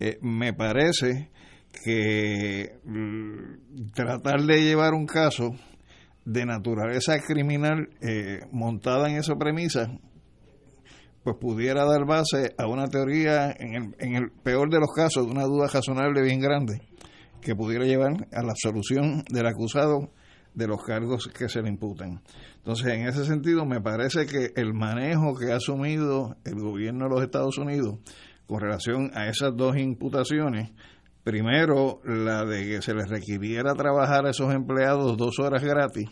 Eh, 0.04 0.18
me 0.20 0.52
parece 0.52 1.30
que 1.84 2.80
mm, 2.82 3.92
tratar 3.94 4.40
de 4.42 4.60
llevar 4.60 4.94
un 4.94 5.06
caso 5.06 5.54
de 6.24 6.44
naturaleza 6.44 7.20
criminal 7.20 7.88
eh, 8.00 8.40
montada 8.50 9.08
en 9.08 9.18
esa 9.18 9.36
premisa, 9.36 9.96
pues 11.22 11.36
pudiera 11.40 11.84
dar 11.84 12.04
base 12.04 12.52
a 12.58 12.66
una 12.66 12.88
teoría, 12.88 13.54
en 13.56 13.74
el, 13.76 13.94
en 14.00 14.16
el 14.16 14.32
peor 14.42 14.70
de 14.70 14.80
los 14.80 14.90
casos, 14.92 15.24
de 15.24 15.30
una 15.30 15.44
duda 15.44 15.68
razonable 15.72 16.20
bien 16.20 16.40
grande, 16.40 16.82
que 17.40 17.54
pudiera 17.54 17.84
llevar 17.84 18.26
a 18.32 18.42
la 18.42 18.50
absolución 18.50 19.22
del 19.30 19.46
acusado 19.46 20.10
de 20.52 20.66
los 20.66 20.82
cargos 20.82 21.28
que 21.28 21.48
se 21.48 21.62
le 21.62 21.68
imputan. 21.68 22.22
Entonces, 22.56 22.92
en 22.92 23.06
ese 23.06 23.24
sentido, 23.24 23.66
me 23.66 23.80
parece 23.80 24.26
que 24.26 24.50
el 24.56 24.74
manejo 24.74 25.36
que 25.38 25.52
ha 25.52 25.56
asumido 25.58 26.34
el 26.44 26.56
gobierno 26.56 27.04
de 27.04 27.10
los 27.10 27.22
Estados 27.22 27.56
Unidos 27.56 28.00
con 28.46 28.60
relación 28.60 29.10
a 29.14 29.28
esas 29.28 29.56
dos 29.56 29.76
imputaciones, 29.76 30.70
primero 31.24 32.00
la 32.04 32.44
de 32.44 32.66
que 32.66 32.82
se 32.82 32.94
les 32.94 33.08
requiriera 33.08 33.74
trabajar 33.74 34.26
a 34.26 34.30
esos 34.30 34.52
empleados 34.52 35.16
dos 35.16 35.38
horas 35.38 35.62
gratis, 35.62 36.08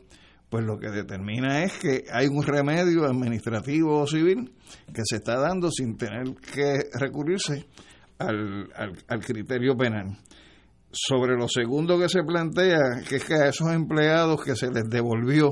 pues 0.52 0.66
lo 0.66 0.78
que 0.78 0.90
determina 0.90 1.64
es 1.64 1.72
que 1.78 2.04
hay 2.12 2.28
un 2.28 2.44
remedio 2.44 3.06
administrativo 3.06 4.02
o 4.02 4.06
civil 4.06 4.52
que 4.94 5.02
se 5.06 5.16
está 5.16 5.40
dando 5.40 5.72
sin 5.72 5.96
tener 5.96 6.36
que 6.36 6.90
recurrirse 7.00 7.68
al, 8.20 8.70
al 9.08 9.26
criterio 9.26 9.78
penal. 9.78 10.18
Sobre 10.92 11.38
lo 11.38 11.48
segundo 11.48 11.98
que 11.98 12.10
se 12.10 12.22
plantea, 12.24 13.02
que 13.08 13.16
es 13.16 13.24
que 13.24 13.36
a 13.36 13.48
esos 13.48 13.72
empleados 13.72 14.44
que 14.44 14.58
se 14.58 14.70
les 14.70 14.90
devolvió, 14.90 15.52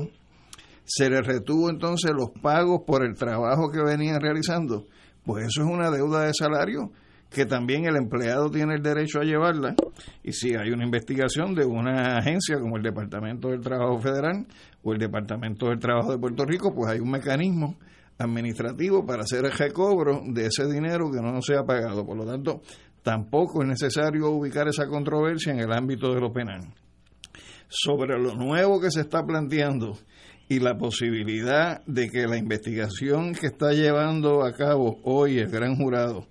se 0.84 1.08
les 1.08 1.26
retuvo 1.26 1.70
entonces 1.70 2.10
los 2.14 2.28
pagos 2.42 2.82
por 2.86 3.02
el 3.02 3.14
trabajo 3.14 3.70
que 3.70 3.82
venían 3.82 4.20
realizando, 4.20 4.86
pues 5.24 5.46
eso 5.46 5.62
es 5.62 5.66
una 5.66 5.90
deuda 5.90 6.26
de 6.26 6.34
salario 6.34 6.92
que 7.30 7.46
también 7.46 7.86
el 7.86 7.96
empleado 7.96 8.50
tiene 8.50 8.74
el 8.74 8.82
derecho 8.82 9.20
a 9.20 9.24
llevarla. 9.24 9.74
Y 10.22 10.32
si 10.32 10.54
hay 10.54 10.70
una 10.70 10.84
investigación 10.84 11.54
de 11.54 11.64
una 11.64 12.18
agencia 12.18 12.58
como 12.58 12.76
el 12.76 12.82
Departamento 12.82 13.48
del 13.48 13.60
Trabajo 13.60 14.00
Federal 14.00 14.46
o 14.82 14.92
el 14.92 14.98
Departamento 14.98 15.66
del 15.68 15.78
Trabajo 15.78 16.10
de 16.12 16.18
Puerto 16.18 16.44
Rico, 16.44 16.74
pues 16.74 16.90
hay 16.90 16.98
un 16.98 17.10
mecanismo 17.10 17.78
administrativo 18.18 19.06
para 19.06 19.22
hacer 19.22 19.44
el 19.44 19.52
recobro 19.52 20.22
de 20.26 20.46
ese 20.46 20.66
dinero 20.66 21.10
que 21.10 21.22
no 21.22 21.40
se 21.40 21.56
ha 21.56 21.62
pagado. 21.62 22.04
Por 22.04 22.16
lo 22.16 22.26
tanto, 22.26 22.62
tampoco 23.02 23.62
es 23.62 23.68
necesario 23.68 24.28
ubicar 24.30 24.66
esa 24.68 24.88
controversia 24.88 25.52
en 25.52 25.60
el 25.60 25.72
ámbito 25.72 26.12
de 26.12 26.20
lo 26.20 26.32
penal. 26.32 26.62
Sobre 27.68 28.18
lo 28.18 28.34
nuevo 28.34 28.80
que 28.80 28.90
se 28.90 29.02
está 29.02 29.24
planteando 29.24 29.96
y 30.48 30.58
la 30.58 30.76
posibilidad 30.76 31.80
de 31.86 32.08
que 32.08 32.26
la 32.26 32.36
investigación 32.36 33.32
que 33.32 33.46
está 33.46 33.70
llevando 33.70 34.44
a 34.44 34.52
cabo 34.52 34.98
hoy 35.04 35.38
el 35.38 35.48
gran 35.48 35.76
jurado 35.76 36.26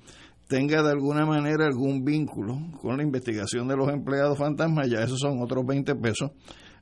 tenga 0.49 0.81
de 0.81 0.89
alguna 0.89 1.27
manera 1.27 1.67
algún 1.67 2.03
vínculo 2.03 2.57
con 2.81 2.97
la 2.97 3.03
investigación 3.03 3.67
de 3.67 3.77
los 3.77 3.87
empleados 3.87 4.35
fantasmas, 4.35 4.89
ya 4.89 5.03
esos 5.03 5.19
son 5.19 5.43
otros 5.43 5.63
20 5.63 5.93
pesos, 5.95 6.31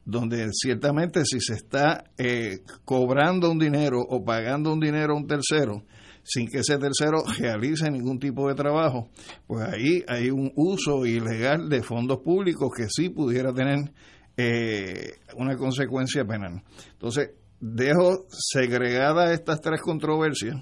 donde 0.05 0.47
ciertamente 0.53 1.26
si 1.26 1.41
se 1.41 1.55
está 1.55 2.05
eh, 2.18 2.61
cobrando 2.86 3.51
un 3.51 3.59
dinero 3.59 3.99
o 3.99 4.24
pagando 4.24 4.72
un 4.72 4.80
dinero 4.80 5.13
a 5.13 5.18
un 5.18 5.28
tercero, 5.28 5.84
sin 6.24 6.47
que 6.47 6.59
ese 6.59 6.78
tercero 6.78 7.24
realice 7.39 7.91
ningún 7.91 8.20
tipo 8.20 8.47
de 8.47 8.55
trabajo, 8.55 9.09
pues 9.47 9.68
ahí 9.68 10.01
hay 10.07 10.30
un 10.30 10.49
uso 10.55 11.05
ilegal 11.05 11.68
de 11.68 11.84
fondos 11.84 12.20
públicos 12.20 12.70
que 12.74 12.88
sí 12.89 13.09
pudiera 13.09 13.53
tener 13.53 13.91
eh, 14.38 15.15
una 15.36 15.57
consecuencia 15.57 16.24
penal. 16.24 16.63
Entonces, 16.93 17.32
dejo 17.59 18.28
segregada 18.30 19.34
estas 19.34 19.59
tres 19.59 19.82
controversias, 19.82 20.55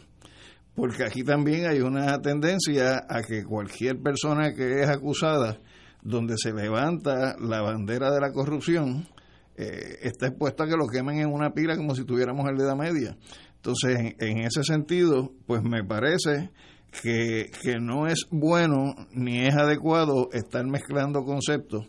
porque 0.76 1.03
aquí 1.03 1.23
también 1.23 1.67
hay 1.67 1.80
una 1.80 2.21
tendencia 2.21 3.05
a 3.09 3.21
que 3.23 3.43
cualquier 3.43 3.99
persona 4.01 4.53
que 4.53 4.82
es 4.82 4.89
acusada, 4.89 5.59
donde 6.03 6.36
se 6.38 6.53
levanta 6.53 7.36
la 7.39 7.61
bandera 7.61 8.11
de 8.11 8.19
la 8.19 8.32
corrupción, 8.32 9.07
eh, 9.55 9.99
está 10.01 10.28
expuesta 10.28 10.65
a 10.65 10.67
que 10.67 10.76
lo 10.76 10.88
quemen 10.88 11.19
en 11.19 11.32
una 11.32 11.51
pila 11.53 11.78
como 11.78 11.95
si 11.95 12.03
tuviéramos 12.03 12.47
el 12.49 12.57
de 12.57 12.65
la 12.65 12.76
media. 12.76 13.17
Entonces, 13.55 14.15
en, 14.19 14.39
ese 14.39 14.63
sentido, 14.63 15.32
pues 15.47 15.63
me 15.63 15.84
parece 15.84 16.51
que, 17.01 17.49
no 17.80 18.05
es 18.07 18.28
bueno 18.30 18.93
ni 19.11 19.39
es 19.39 19.55
adecuado 19.55 20.30
estar 20.34 20.65
mezclando 20.67 21.23
conceptos 21.23 21.88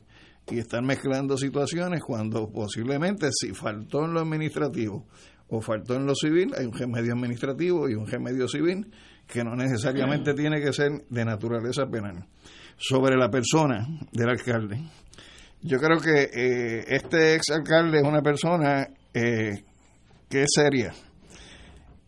y 0.48 0.58
estar 0.58 0.82
mezclando 0.82 1.36
situaciones 1.36 2.00
cuando 2.02 2.50
posiblemente 2.50 3.28
si 3.32 3.52
faltó 3.52 4.04
en 4.04 4.14
lo 4.14 4.20
administrativo 4.20 5.06
o 5.48 5.60
faltó 5.60 5.94
en 5.94 6.06
lo 6.06 6.14
civil, 6.14 6.52
hay 6.58 6.66
un 6.66 6.72
remedio 6.72 7.12
administrativo 7.12 7.88
y 7.88 7.94
un 7.94 8.06
remedio 8.06 8.48
civil 8.48 8.90
que 9.26 9.44
no 9.44 9.54
necesariamente 9.54 10.34
tiene 10.34 10.60
que 10.60 10.72
ser 10.72 11.04
de 11.08 11.24
naturaleza 11.24 11.86
penal. 11.86 12.26
Sobre 12.76 13.16
la 13.16 13.30
persona 13.30 13.86
del 14.12 14.28
alcalde, 14.28 14.80
yo 15.62 15.78
creo 15.78 15.98
que 15.98 16.28
eh, 16.32 16.84
este 16.88 17.34
ex 17.34 17.50
alcalde 17.50 17.98
es 17.98 18.04
una 18.04 18.22
persona 18.22 18.88
eh, 19.14 19.64
que 20.28 20.42
es 20.42 20.48
seria 20.54 20.92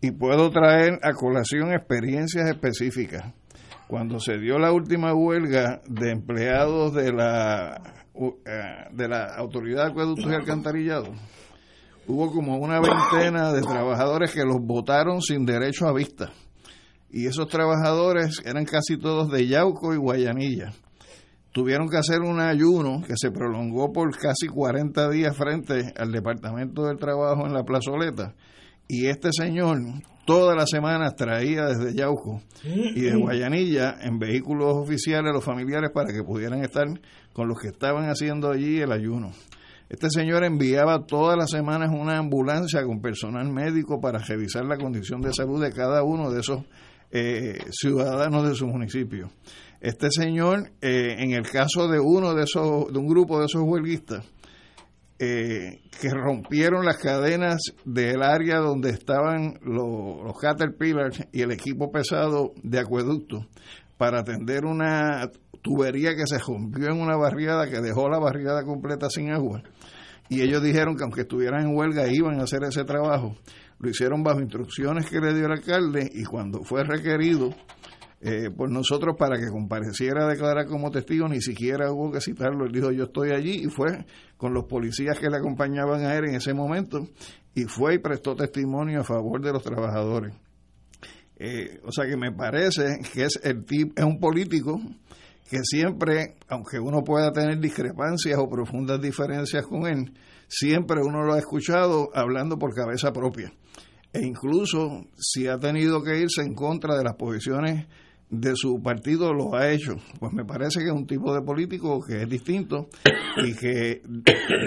y 0.00 0.10
puedo 0.12 0.50
traer 0.50 0.98
a 1.02 1.12
colación 1.12 1.72
experiencias 1.72 2.48
específicas. 2.48 3.34
Cuando 3.88 4.20
se 4.20 4.38
dio 4.38 4.58
la 4.58 4.70
última 4.70 5.14
huelga 5.14 5.80
de 5.86 6.10
empleados 6.10 6.92
de 6.94 7.10
la, 7.10 7.80
eh, 8.14 8.88
de 8.92 9.08
la 9.08 9.34
Autoridad 9.36 9.84
de 9.84 9.90
Acueductos 9.90 10.30
y 10.30 10.34
Alcantarillado, 10.34 11.14
hubo 12.08 12.32
como 12.32 12.56
una 12.56 12.80
veintena 12.80 13.52
de 13.52 13.60
trabajadores 13.60 14.32
que 14.32 14.44
los 14.44 14.56
votaron 14.60 15.20
sin 15.22 15.46
derecho 15.46 15.86
a 15.86 15.92
vista. 15.92 16.32
Y 17.10 17.26
esos 17.26 17.46
trabajadores 17.48 18.42
eran 18.44 18.64
casi 18.64 18.98
todos 18.98 19.30
de 19.30 19.46
Yauco 19.46 19.94
y 19.94 19.96
Guayanilla 19.96 20.72
tuvieron 21.58 21.88
que 21.88 21.96
hacer 21.96 22.20
un 22.20 22.40
ayuno 22.40 23.02
que 23.04 23.14
se 23.16 23.32
prolongó 23.32 23.92
por 23.92 24.16
casi 24.16 24.46
40 24.46 25.10
días 25.10 25.36
frente 25.36 25.92
al 25.96 26.12
Departamento 26.12 26.84
del 26.84 26.98
Trabajo 26.98 27.46
en 27.46 27.52
la 27.52 27.64
plazoleta. 27.64 28.34
Y 28.86 29.06
este 29.06 29.30
señor 29.32 29.78
todas 30.24 30.56
las 30.56 30.70
semanas 30.70 31.16
traía 31.16 31.66
desde 31.66 31.94
Yauco 31.94 32.42
y 32.62 33.00
de 33.00 33.16
Guayanilla 33.16 33.96
en 34.00 34.18
vehículos 34.18 34.76
oficiales 34.76 35.30
a 35.30 35.34
los 35.34 35.44
familiares 35.44 35.90
para 35.92 36.12
que 36.12 36.22
pudieran 36.22 36.62
estar 36.62 36.86
con 37.32 37.48
los 37.48 37.58
que 37.58 37.68
estaban 37.68 38.08
haciendo 38.08 38.50
allí 38.50 38.80
el 38.80 38.92
ayuno. 38.92 39.32
Este 39.88 40.10
señor 40.10 40.44
enviaba 40.44 41.06
todas 41.06 41.36
las 41.38 41.50
semanas 41.50 41.90
una 41.92 42.18
ambulancia 42.18 42.84
con 42.84 43.00
personal 43.00 43.50
médico 43.50 44.00
para 44.00 44.18
revisar 44.18 44.66
la 44.66 44.76
condición 44.76 45.22
de 45.22 45.32
salud 45.32 45.62
de 45.62 45.72
cada 45.72 46.02
uno 46.02 46.30
de 46.30 46.40
esos 46.40 46.64
eh, 47.10 47.58
ciudadanos 47.70 48.46
de 48.46 48.54
su 48.54 48.66
municipio. 48.66 49.30
Este 49.80 50.10
señor, 50.10 50.72
eh, 50.82 51.16
en 51.18 51.32
el 51.32 51.48
caso 51.48 51.88
de 51.88 51.98
uno 52.00 52.34
de 52.34 52.42
esos, 52.42 52.92
de 52.92 52.98
un 52.98 53.06
grupo 53.06 53.38
de 53.38 53.46
esos 53.46 53.62
huelguistas, 53.62 54.26
eh, 55.18 55.80
que 56.00 56.10
rompieron 56.10 56.84
las 56.84 56.98
cadenas 56.98 57.60
del 57.84 58.22
área 58.22 58.58
donde 58.58 58.90
estaban 58.90 59.58
los, 59.62 60.22
los 60.22 60.38
Caterpillars 60.38 61.26
y 61.32 61.40
el 61.40 61.50
equipo 61.50 61.90
pesado 61.90 62.52
de 62.62 62.78
acueducto 62.78 63.46
para 63.96 64.20
atender 64.20 64.64
una 64.64 65.28
tubería 65.62 66.14
que 66.14 66.26
se 66.26 66.38
rompió 66.38 66.86
en 66.86 67.00
una 67.00 67.16
barriada 67.16 67.68
que 67.68 67.80
dejó 67.80 68.08
la 68.08 68.18
barriada 68.18 68.62
completa 68.64 69.08
sin 69.10 69.32
agua. 69.32 69.62
Y 70.28 70.42
ellos 70.42 70.62
dijeron 70.62 70.96
que 70.96 71.04
aunque 71.04 71.22
estuvieran 71.22 71.66
en 71.66 71.76
huelga 71.76 72.10
iban 72.12 72.40
a 72.40 72.44
hacer 72.44 72.62
ese 72.64 72.84
trabajo. 72.84 73.36
Lo 73.78 73.88
hicieron 73.88 74.22
bajo 74.22 74.40
instrucciones 74.40 75.08
que 75.08 75.20
le 75.20 75.34
dio 75.34 75.46
el 75.46 75.52
alcalde 75.52 76.10
y 76.12 76.24
cuando 76.24 76.64
fue 76.64 76.84
requerido 76.84 77.50
eh, 78.20 78.50
por 78.50 78.68
nosotros 78.68 79.14
para 79.16 79.38
que 79.38 79.48
compareciera 79.48 80.24
a 80.24 80.28
declarar 80.28 80.66
como 80.66 80.90
testigo, 80.90 81.28
ni 81.28 81.40
siquiera 81.40 81.92
hubo 81.92 82.10
que 82.10 82.20
citarlo. 82.20 82.66
Él 82.66 82.72
dijo, 82.72 82.90
yo 82.90 83.04
estoy 83.04 83.30
allí 83.30 83.62
y 83.64 83.68
fue 83.68 84.04
con 84.36 84.52
los 84.52 84.64
policías 84.64 85.18
que 85.18 85.30
le 85.30 85.36
acompañaban 85.36 86.04
a 86.04 86.16
él 86.16 86.24
en 86.24 86.34
ese 86.34 86.52
momento 86.52 87.06
y 87.54 87.64
fue 87.64 87.94
y 87.94 87.98
prestó 87.98 88.34
testimonio 88.34 89.00
a 89.00 89.04
favor 89.04 89.40
de 89.40 89.52
los 89.52 89.62
trabajadores. 89.62 90.34
Eh, 91.36 91.80
o 91.84 91.92
sea 91.92 92.06
que 92.06 92.16
me 92.16 92.32
parece 92.32 92.98
que 93.14 93.22
es, 93.22 93.38
el 93.44 93.64
es 93.94 94.04
un 94.04 94.18
político 94.18 94.80
que 95.48 95.58
siempre, 95.62 96.36
aunque 96.48 96.78
uno 96.78 97.02
pueda 97.02 97.32
tener 97.32 97.58
discrepancias 97.58 98.38
o 98.38 98.48
profundas 98.48 99.00
diferencias 99.00 99.66
con 99.66 99.86
él, 99.86 100.12
siempre 100.46 101.00
uno 101.02 101.24
lo 101.24 101.34
ha 101.34 101.38
escuchado 101.38 102.10
hablando 102.14 102.58
por 102.58 102.74
cabeza 102.74 103.12
propia. 103.12 103.52
E 104.12 104.24
incluso 104.24 105.04
si 105.16 105.46
ha 105.46 105.58
tenido 105.58 106.02
que 106.02 106.18
irse 106.18 106.42
en 106.42 106.54
contra 106.54 106.96
de 106.96 107.04
las 107.04 107.14
posiciones 107.14 107.86
de 108.30 108.54
su 108.54 108.82
partido 108.82 109.32
lo 109.32 109.54
ha 109.54 109.70
hecho. 109.70 109.96
Pues 110.18 110.32
me 110.32 110.44
parece 110.44 110.80
que 110.80 110.86
es 110.86 110.92
un 110.92 111.06
tipo 111.06 111.34
de 111.34 111.42
político 111.42 112.00
que 112.04 112.22
es 112.22 112.28
distinto 112.28 112.88
y 113.44 113.54
que 113.54 114.02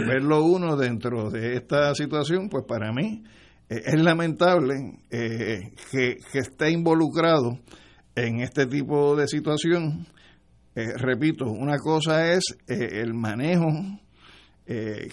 verlo 0.08 0.44
uno 0.44 0.76
dentro 0.76 1.30
de 1.30 1.56
esta 1.56 1.94
situación, 1.94 2.50
pues 2.50 2.66
para 2.68 2.92
mí 2.92 3.24
eh, 3.70 3.82
es 3.86 4.02
lamentable 4.02 5.00
eh, 5.10 5.74
que, 5.92 6.18
esté 6.34 6.72
involucrado 6.72 7.60
en 8.16 8.42
este 8.42 8.66
tipo 8.66 9.16
de 9.16 9.28
situación. 9.28 10.08
Eh, 10.76 10.94
repito, 10.98 11.46
una 11.46 11.78
cosa 11.78 12.32
es 12.34 12.56
el 12.68 13.14
manejo, 13.14 13.72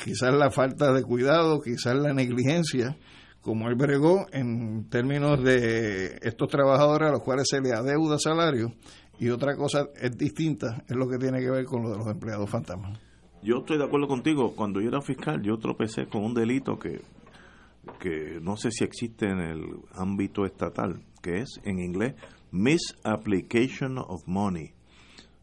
quizás 0.04 0.32
la 0.32 0.50
falta 0.50 0.92
de 0.92 1.02
cuidado, 1.02 1.60
quizás 1.60 1.96
la 1.96 2.12
negligencia 2.12 2.96
como 3.40 3.68
él 3.68 3.76
bregó 3.76 4.26
en 4.32 4.88
términos 4.90 5.42
de 5.42 6.18
estos 6.22 6.48
trabajadores 6.48 7.08
a 7.08 7.12
los 7.12 7.22
cuales 7.22 7.46
se 7.48 7.60
le 7.60 7.72
adeuda 7.72 8.18
salario 8.18 8.74
y 9.18 9.30
otra 9.30 9.56
cosa 9.56 9.88
es 10.00 10.16
distinta, 10.16 10.84
es 10.86 10.96
lo 10.96 11.08
que 11.08 11.16
tiene 11.18 11.40
que 11.40 11.50
ver 11.50 11.64
con 11.64 11.82
lo 11.82 11.90
de 11.90 11.96
los 11.96 12.06
empleados 12.08 12.50
fantasmas. 12.50 13.00
Yo 13.42 13.58
estoy 13.60 13.78
de 13.78 13.84
acuerdo 13.84 14.06
contigo, 14.06 14.54
cuando 14.54 14.80
yo 14.80 14.88
era 14.88 15.00
fiscal 15.00 15.40
yo 15.42 15.56
tropecé 15.56 16.06
con 16.08 16.24
un 16.24 16.34
delito 16.34 16.78
que, 16.78 17.00
que 17.98 18.38
no 18.42 18.56
sé 18.56 18.70
si 18.70 18.84
existe 18.84 19.26
en 19.26 19.40
el 19.40 19.62
ámbito 19.94 20.44
estatal, 20.44 21.00
que 21.22 21.40
es 21.40 21.60
en 21.64 21.78
inglés 21.78 22.14
misapplication 22.50 23.98
of 23.98 24.22
money. 24.26 24.72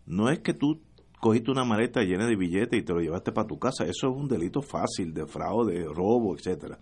No 0.06 0.30
es 0.30 0.40
que 0.40 0.54
tú 0.54 0.82
cogiste 1.20 1.52
una 1.52 1.64
maleta 1.64 2.02
llena 2.02 2.28
de 2.28 2.36
billetes 2.36 2.80
y 2.80 2.84
te 2.84 2.94
lo 2.94 3.00
llevaste 3.00 3.32
para 3.32 3.48
tu 3.48 3.58
casa, 3.58 3.84
eso 3.86 4.10
es 4.10 4.16
un 4.16 4.28
delito 4.28 4.62
fácil 4.62 5.14
de 5.14 5.26
fraude, 5.26 5.80
de 5.80 5.86
robo, 5.86 6.36
etcétera 6.36 6.78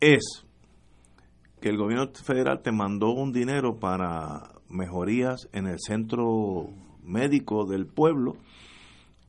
es 0.00 0.46
que 1.60 1.68
el 1.68 1.76
gobierno 1.76 2.10
federal 2.12 2.62
te 2.62 2.72
mandó 2.72 3.10
un 3.10 3.32
dinero 3.32 3.78
para 3.78 4.54
mejorías 4.68 5.48
en 5.52 5.66
el 5.66 5.76
centro 5.78 6.70
médico 7.02 7.66
del 7.66 7.86
pueblo 7.86 8.36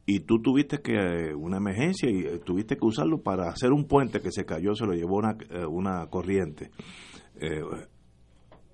y 0.05 0.21
tú 0.21 0.41
tuviste 0.41 0.81
que 0.81 0.93
eh, 0.93 1.35
una 1.35 1.57
emergencia 1.57 2.09
y 2.09 2.21
eh, 2.21 2.39
tuviste 2.39 2.77
que 2.77 2.85
usarlo 2.85 3.21
para 3.21 3.49
hacer 3.49 3.71
un 3.71 3.85
puente 3.85 4.21
que 4.21 4.31
se 4.31 4.45
cayó, 4.45 4.73
se 4.75 4.85
lo 4.85 4.93
llevó 4.93 5.17
una, 5.17 5.37
eh, 5.49 5.65
una 5.65 6.07
corriente. 6.07 6.71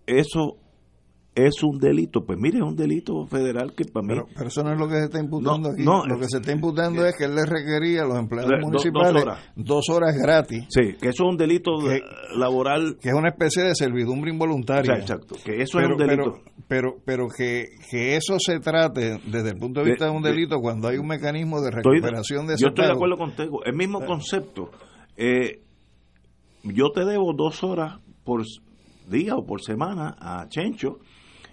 eso 0.06 0.58
es 1.38 1.62
un 1.62 1.78
delito. 1.78 2.26
Pues 2.26 2.40
mire, 2.40 2.58
es 2.58 2.64
un 2.64 2.76
delito 2.76 3.28
federal 3.28 3.74
que 3.76 3.86
para 3.86 4.06
mí... 4.06 4.16
Pero, 4.36 4.48
eso 4.48 4.64
no 4.64 4.74
es 4.74 4.80
lo 4.80 4.88
que 4.88 4.96
se 4.96 5.04
está 5.06 5.20
imputando 5.20 5.70
aquí. 5.70 5.84
No, 5.84 6.04
lo 6.04 6.18
que 6.18 6.26
se 6.28 6.38
está 6.38 6.52
imputando 6.52 7.06
es 7.06 7.16
que 7.16 7.26
él 7.26 7.36
le 7.36 7.46
requería 7.46 8.02
a 8.02 8.06
los 8.08 8.18
empleados 8.18 8.54
municipales 8.60 9.24
dos 9.56 9.88
horas. 9.90 10.18
gratis. 10.18 10.66
Sí, 10.70 10.96
que 11.00 11.10
eso 11.10 11.26
es 11.26 11.30
un 11.30 11.38
delito 11.38 11.74
laboral. 12.36 12.98
Que 13.00 13.10
es 13.10 13.16
una 13.16 13.30
especie 13.30 13.64
de 13.64 13.76
servidumbre 13.76 14.32
involuntaria. 14.32 14.96
exacto, 14.96 15.36
que 15.46 15.62
eso 15.62 15.80
es 15.80 15.88
un 15.88 15.98
delito. 15.98 16.42
Pero, 16.68 16.96
pero, 17.06 17.28
que, 17.28 17.66
que 17.90 18.16
eso 18.16 18.38
se 18.40 18.60
trate 18.60 19.20
desde 19.28 19.50
el 19.50 19.58
punto 19.58 19.82
de 19.82 19.92
vista 19.92 20.06
de, 20.06 20.12
un 20.12 20.24
delito 20.24 20.60
cuando 20.60 20.88
hay 20.88 20.98
un 20.98 21.08
mecanismo 21.08 21.62
de 21.62 21.70
recuperación 21.70 22.48
de 22.48 22.56
ese 22.56 22.64
Yo 22.64 22.70
estoy 22.70 22.88
de 22.88 22.94
acuerdo 22.94 23.16
contigo. 23.16 23.64
El 23.64 23.76
mismo 23.76 24.04
concepto. 24.06 24.72
Eh, 25.16 25.62
yo 26.64 26.90
te 26.92 27.06
debo 27.06 27.34
dos 27.34 27.64
horas 27.64 28.00
por 28.24 28.44
día 29.08 29.36
o 29.36 29.46
por 29.46 29.62
semana 29.62 30.16
a 30.20 30.48
Chencho 30.50 31.00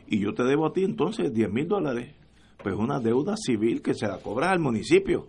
y 0.06 0.20
yo 0.20 0.32
te 0.34 0.44
debo 0.44 0.66
a 0.66 0.72
ti 0.72 0.84
entonces 0.84 1.32
10 1.32 1.52
mil 1.52 1.68
dólares. 1.68 2.14
Pues 2.62 2.74
una 2.76 2.98
deuda 2.98 3.34
civil 3.36 3.82
que 3.82 3.94
se 3.94 4.06
la 4.06 4.18
cobra 4.18 4.50
al 4.50 4.58
municipio. 4.58 5.26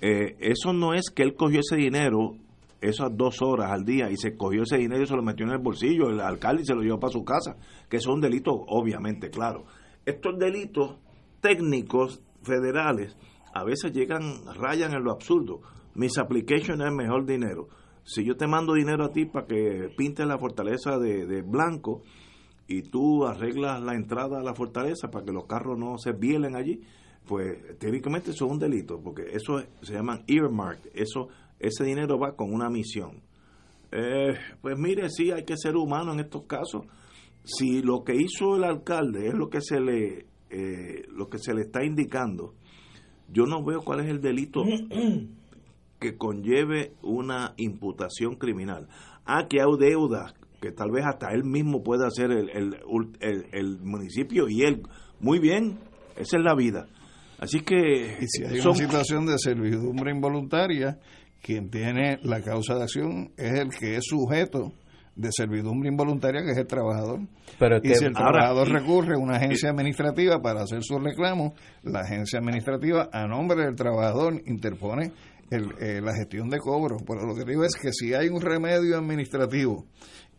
Eh, 0.00 0.36
eso 0.40 0.72
no 0.72 0.94
es 0.94 1.10
que 1.10 1.22
él 1.22 1.34
cogió 1.34 1.60
ese 1.60 1.76
dinero 1.76 2.36
esas 2.82 3.16
dos 3.16 3.40
horas 3.40 3.70
al 3.70 3.84
día 3.84 4.10
y 4.10 4.16
se 4.16 4.36
cogió 4.36 4.64
ese 4.64 4.76
dinero 4.76 5.04
y 5.04 5.06
se 5.06 5.14
lo 5.14 5.22
metió 5.22 5.46
en 5.46 5.52
el 5.52 5.58
bolsillo, 5.58 6.10
el 6.10 6.20
alcalde 6.20 6.64
se 6.64 6.74
lo 6.74 6.82
llevó 6.82 6.98
para 6.98 7.12
su 7.12 7.24
casa, 7.24 7.56
que 7.88 7.98
eso 7.98 8.10
es 8.10 8.14
un 8.14 8.20
delito, 8.20 8.50
obviamente, 8.52 9.30
claro. 9.30 9.64
Estos 10.04 10.36
delitos 10.36 10.96
técnicos 11.40 12.20
federales 12.42 13.16
a 13.54 13.62
veces 13.64 13.92
llegan, 13.92 14.44
rayan 14.56 14.92
en 14.94 15.04
lo 15.04 15.12
absurdo. 15.12 15.60
Mis 15.94 16.18
applications 16.18 16.80
es 16.80 16.92
mejor 16.92 17.24
dinero. 17.24 17.68
Si 18.02 18.24
yo 18.24 18.36
te 18.36 18.48
mando 18.48 18.74
dinero 18.74 19.04
a 19.04 19.12
ti 19.12 19.26
para 19.26 19.46
que 19.46 19.88
pintes 19.96 20.26
la 20.26 20.38
fortaleza 20.38 20.98
de 20.98 21.42
blanco, 21.42 22.02
y 22.66 22.82
tú 22.82 23.26
arreglas 23.26 23.82
la 23.82 23.94
entrada 23.94 24.40
a 24.40 24.42
la 24.42 24.54
fortaleza 24.54 25.10
para 25.10 25.24
que 25.24 25.32
los 25.32 25.46
carros 25.46 25.78
no 25.78 25.98
se 25.98 26.12
vielen 26.12 26.56
allí, 26.56 26.80
pues 27.26 27.78
teóricamente 27.78 28.30
eso 28.30 28.46
es 28.46 28.52
un 28.52 28.58
delito, 28.58 29.00
porque 29.00 29.22
eso 29.32 29.62
se 29.80 29.94
llaman 29.94 30.24
earmark, 30.26 30.90
eso, 30.94 31.28
ese 31.58 31.84
dinero 31.84 32.18
va 32.18 32.34
con 32.34 32.52
una 32.52 32.68
misión. 32.68 33.22
Eh, 33.90 34.34
pues 34.60 34.78
mire, 34.78 35.08
sí, 35.10 35.30
hay 35.30 35.44
que 35.44 35.56
ser 35.56 35.76
humano 35.76 36.12
en 36.12 36.20
estos 36.20 36.44
casos. 36.44 36.86
Si 37.44 37.82
lo 37.82 38.04
que 38.04 38.14
hizo 38.14 38.56
el 38.56 38.64
alcalde 38.64 39.28
es 39.28 39.34
lo 39.34 39.50
que 39.50 39.60
se 39.60 39.80
le, 39.80 40.26
eh, 40.50 41.04
lo 41.10 41.28
que 41.28 41.38
se 41.38 41.54
le 41.54 41.62
está 41.62 41.84
indicando, 41.84 42.54
yo 43.28 43.46
no 43.46 43.62
veo 43.64 43.82
cuál 43.82 44.00
es 44.00 44.06
el 44.06 44.20
delito 44.20 44.62
que 46.00 46.16
conlleve 46.16 46.94
una 47.02 47.54
imputación 47.56 48.36
criminal. 48.36 48.88
Ah, 49.24 49.46
que 49.48 49.60
hay 49.60 49.68
deudas, 49.78 50.34
que 50.62 50.70
tal 50.70 50.92
vez 50.92 51.04
hasta 51.04 51.32
él 51.32 51.42
mismo 51.42 51.82
pueda 51.82 52.06
hacer 52.06 52.30
el, 52.30 52.48
el, 53.20 53.78
municipio 53.80 54.48
y 54.48 54.62
él. 54.62 54.82
Muy 55.18 55.40
bien, 55.40 55.80
esa 56.16 56.36
es 56.38 56.42
la 56.44 56.54
vida. 56.54 56.86
Así 57.38 57.60
que... 57.60 58.16
Y 58.20 58.26
si 58.28 58.44
hay 58.44 58.60
una 58.60 58.74
situación 58.74 59.26
de 59.26 59.36
servidumbre 59.38 60.12
involuntaria, 60.12 60.98
quien 61.42 61.68
tiene 61.68 62.18
la 62.22 62.40
causa 62.40 62.76
de 62.76 62.84
acción 62.84 63.32
es 63.36 63.58
el 63.58 63.70
que 63.70 63.96
es 63.96 64.04
sujeto 64.04 64.72
de 65.16 65.28
servidumbre 65.30 65.90
involuntaria 65.90 66.42
que 66.42 66.52
es 66.52 66.58
el 66.58 66.66
trabajador. 66.66 67.20
Pero 67.58 67.78
y 67.82 67.94
si 67.96 68.04
el 68.04 68.14
trabajador 68.14 68.68
recurre 68.68 69.16
a 69.16 69.18
una 69.18 69.36
agencia 69.36 69.70
administrativa 69.70 70.40
para 70.40 70.62
hacer 70.62 70.82
su 70.82 70.98
reclamo, 70.98 71.54
la 71.82 72.00
agencia 72.00 72.38
administrativa 72.38 73.10
a 73.12 73.26
nombre 73.26 73.64
del 73.64 73.74
trabajador 73.74 74.40
interpone 74.46 75.12
eh, 75.50 76.00
la 76.00 76.14
gestión 76.14 76.48
de 76.48 76.58
cobro. 76.58 76.96
Pero 77.06 77.26
lo 77.26 77.34
que 77.34 77.44
digo 77.44 77.62
es 77.62 77.74
que 77.74 77.92
si 77.92 78.14
hay 78.14 78.28
un 78.28 78.40
remedio 78.40 78.96
administrativo 78.96 79.84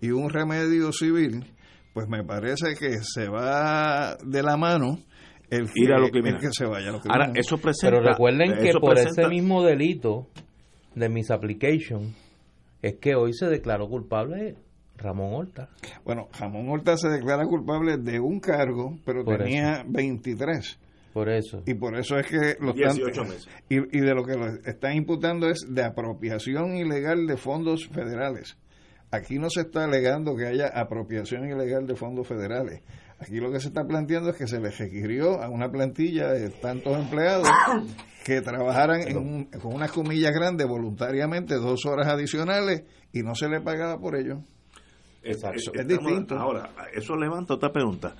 y 0.03 0.11
un 0.11 0.29
remedio 0.29 0.91
civil, 0.91 1.45
pues 1.93 2.09
me 2.09 2.25
parece 2.25 2.75
que 2.77 2.99
se 3.01 3.29
va 3.29 4.17
de 4.17 4.43
la 4.43 4.57
mano 4.57 4.99
el 5.49 5.71
que, 5.71 6.49
se 6.51 6.65
vaya 6.65 6.89
a 6.89 6.91
lo 6.91 6.99
Ahora, 7.07 7.31
eso 7.35 7.57
Pero 7.81 8.01
recuerden 8.01 8.57
que 8.57 8.73
por 8.81 8.99
ese 8.99 9.29
mismo 9.29 9.63
delito 9.63 10.27
de 10.93 11.07
misapplication 11.07 12.13
es 12.81 12.95
que 12.95 13.15
hoy 13.15 13.31
se 13.33 13.45
declaró 13.45 13.87
culpable 13.87 14.55
Ramón 14.97 15.35
Horta. 15.35 15.69
Bueno, 16.03 16.27
Ramón 16.37 16.67
Horta 16.67 16.97
se 16.97 17.07
declara 17.07 17.45
culpable 17.45 17.97
de 17.97 18.19
un 18.19 18.41
cargo, 18.41 18.97
pero 19.05 19.23
tenía 19.23 19.85
23. 19.87 20.79
Por 21.13 21.29
eso. 21.29 21.63
Y 21.65 21.75
por 21.75 21.97
eso 21.97 22.17
es 22.17 22.27
que 22.27 22.55
los 22.59 22.75
18 22.75 23.21
meses. 23.23 23.47
Y, 23.69 23.77
y, 23.77 24.01
de 24.01 24.13
lo 24.13 24.25
que 24.25 24.33
lo 24.33 24.47
están 24.65 24.97
imputando 24.97 25.47
es 25.47 25.65
de 25.69 25.85
apropiación 25.85 26.75
ilegal 26.75 27.25
de 27.25 27.37
fondos 27.37 27.87
federales. 27.87 28.57
Aquí 29.13 29.37
no 29.37 29.47
se 29.51 29.61
está 29.61 29.83
alegando 29.83 30.35
que 30.35 30.47
haya 30.47 30.69
apropiación 30.73 31.47
ilegal 31.47 31.85
de 31.85 31.95
fondos 31.95 32.27
federales. 32.27 32.81
Aquí 33.19 33.35
lo 33.35 33.51
que 33.51 33.59
se 33.59 33.67
está 33.67 33.85
planteando 33.85 34.31
es 34.31 34.35
que 34.35 34.47
se 34.47 34.59
le 34.59 34.71
requirió 34.71 35.39
a 35.39 35.49
una 35.49 35.69
plantilla 35.69 36.31
de 36.31 36.49
tantos 36.49 36.97
empleados 36.97 37.47
que 38.25 38.41
trabajaran 38.41 39.03
con 39.61 39.75
unas 39.75 39.91
comillas 39.91 40.31
grandes 40.33 40.67
voluntariamente 40.67 41.53
dos 41.57 41.85
horas 41.85 42.07
adicionales 42.07 42.85
y 43.13 43.21
no 43.21 43.35
se 43.35 43.49
le 43.49 43.61
pagaba 43.61 43.99
por 43.99 44.15
ello. 44.15 44.39
Exacto. 45.21 45.71
Es, 45.75 45.87
distinto. 45.87 46.35
Ahora, 46.35 46.71
eso 46.95 47.15
levanta 47.15 47.53
otra 47.53 47.71
pregunta. 47.71 48.15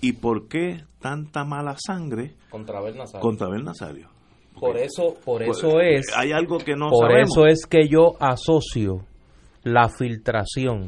¿Y 0.00 0.12
por 0.12 0.46
qué 0.46 0.84
tanta 1.00 1.44
mala 1.44 1.74
sangre 1.84 2.36
contra 2.48 2.78
Abel 2.78 2.96
Nazario? 2.96 3.20
Contra 3.20 3.48
Nazario. 3.48 4.08
Por 4.54 4.76
eso, 4.76 5.16
por 5.24 5.44
pues, 5.44 5.58
eso 5.58 5.80
es. 5.80 6.06
Hay 6.16 6.30
algo 6.30 6.58
que 6.58 6.76
no 6.76 6.90
Por 6.90 7.18
eso 7.18 7.44
es 7.46 7.66
que 7.66 7.88
yo 7.88 8.14
asocio 8.20 9.04
la 9.72 9.88
filtración. 9.88 10.86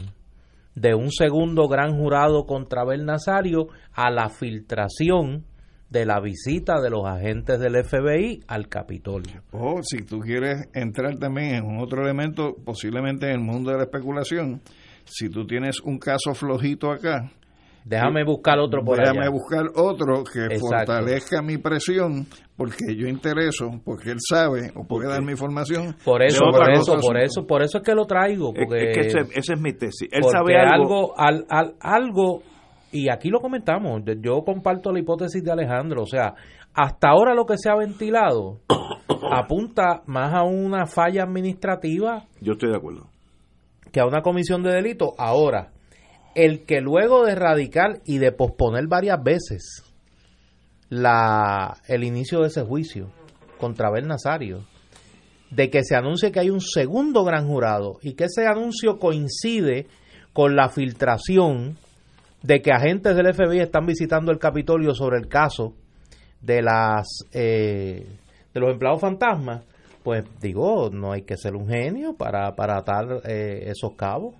De 0.74 0.94
un 0.94 1.10
segundo 1.10 1.68
gran 1.68 1.96
jurado 1.96 2.46
contra 2.46 2.82
Abel 2.82 3.04
Nazario 3.04 3.68
a 3.92 4.10
la 4.10 4.28
filtración 4.28 5.44
de 5.90 6.06
la 6.06 6.20
visita 6.20 6.80
de 6.80 6.90
los 6.90 7.04
agentes 7.04 7.58
del 7.58 7.84
FBI 7.84 8.44
al 8.46 8.68
Capitolio. 8.68 9.42
O 9.50 9.80
si 9.82 10.04
tú 10.04 10.20
quieres 10.20 10.68
entrar 10.72 11.18
también 11.18 11.56
en 11.56 11.64
un 11.64 11.78
otro 11.80 12.02
elemento, 12.02 12.54
posiblemente 12.64 13.26
en 13.26 13.32
el 13.32 13.40
mundo 13.40 13.72
de 13.72 13.78
la 13.78 13.82
especulación, 13.82 14.62
si 15.04 15.28
tú 15.28 15.46
tienes 15.46 15.80
un 15.80 15.98
caso 15.98 16.32
flojito 16.34 16.90
acá, 16.90 17.30
Déjame 17.84 18.24
buscar 18.24 18.58
otro 18.58 18.84
por 18.84 18.98
Déjame 18.98 19.28
buscar 19.28 19.64
otro 19.74 20.22
que 20.22 20.58
fortalezca 20.58 21.42
mi 21.42 21.56
presión, 21.56 22.26
porque 22.60 22.94
yo 22.94 23.08
intereso, 23.08 23.80
porque 23.86 24.10
él 24.10 24.18
sabe 24.20 24.70
o 24.74 24.84
puede 24.84 25.08
dar 25.08 25.22
mi 25.22 25.32
información. 25.32 25.96
Por 26.04 26.22
eso, 26.22 26.40
por 26.50 26.70
eso, 26.70 26.96
por 27.00 27.16
eso, 27.16 27.46
por 27.46 27.62
eso 27.62 27.78
es 27.78 27.84
que 27.84 27.94
lo 27.94 28.04
traigo. 28.04 28.52
Porque 28.52 28.90
es 28.90 29.14
que 29.14 29.38
esa 29.38 29.54
es 29.54 29.58
mi 29.58 29.72
tesis. 29.72 30.10
Él 30.12 30.24
sabe 30.24 30.58
algo, 30.58 31.18
al, 31.18 31.46
al, 31.48 31.76
algo 31.80 32.42
y 32.92 33.08
aquí 33.08 33.30
lo 33.30 33.40
comentamos, 33.40 34.02
yo 34.20 34.42
comparto 34.44 34.92
la 34.92 34.98
hipótesis 35.00 35.42
de 35.42 35.50
Alejandro, 35.50 36.02
o 36.02 36.06
sea, 36.06 36.34
hasta 36.74 37.08
ahora 37.08 37.32
lo 37.34 37.46
que 37.46 37.56
se 37.56 37.70
ha 37.70 37.76
ventilado 37.76 38.60
apunta 39.32 40.02
más 40.04 40.34
a 40.34 40.42
una 40.42 40.84
falla 40.84 41.22
administrativa. 41.22 42.24
Yo 42.42 42.52
estoy 42.52 42.72
de 42.72 42.76
acuerdo. 42.76 43.06
Que 43.90 44.00
a 44.00 44.04
una 44.04 44.20
comisión 44.20 44.62
de 44.62 44.74
delito. 44.74 45.14
Ahora, 45.16 45.70
el 46.34 46.66
que 46.66 46.82
luego 46.82 47.24
de 47.24 47.36
radical 47.36 48.02
y 48.04 48.18
de 48.18 48.32
posponer 48.32 48.86
varias 48.86 49.22
veces 49.22 49.89
la, 50.90 51.78
el 51.86 52.04
inicio 52.04 52.40
de 52.40 52.48
ese 52.48 52.62
juicio 52.62 53.10
contra 53.58 53.88
Abel 53.88 54.06
Nazario, 54.06 54.66
de 55.50 55.70
que 55.70 55.82
se 55.82 55.96
anuncie 55.96 56.30
que 56.30 56.40
hay 56.40 56.50
un 56.50 56.60
segundo 56.60 57.24
gran 57.24 57.46
jurado 57.46 57.98
y 58.02 58.12
que 58.12 58.24
ese 58.24 58.46
anuncio 58.46 58.98
coincide 58.98 59.86
con 60.32 60.54
la 60.54 60.68
filtración 60.68 61.78
de 62.42 62.62
que 62.62 62.72
agentes 62.72 63.16
del 63.16 63.32
FBI 63.32 63.60
están 63.60 63.86
visitando 63.86 64.32
el 64.32 64.38
Capitolio 64.38 64.94
sobre 64.94 65.18
el 65.18 65.28
caso 65.28 65.74
de 66.40 66.62
las 66.62 67.06
eh, 67.32 68.06
de 68.52 68.60
los 68.60 68.72
empleados 68.72 69.00
fantasmas, 69.00 69.64
pues 70.02 70.24
digo, 70.40 70.90
no 70.90 71.12
hay 71.12 71.22
que 71.22 71.36
ser 71.36 71.54
un 71.54 71.68
genio 71.68 72.14
para, 72.14 72.54
para 72.56 72.78
atar 72.78 73.20
eh, 73.24 73.64
esos 73.66 73.94
cabos. 73.94 74.34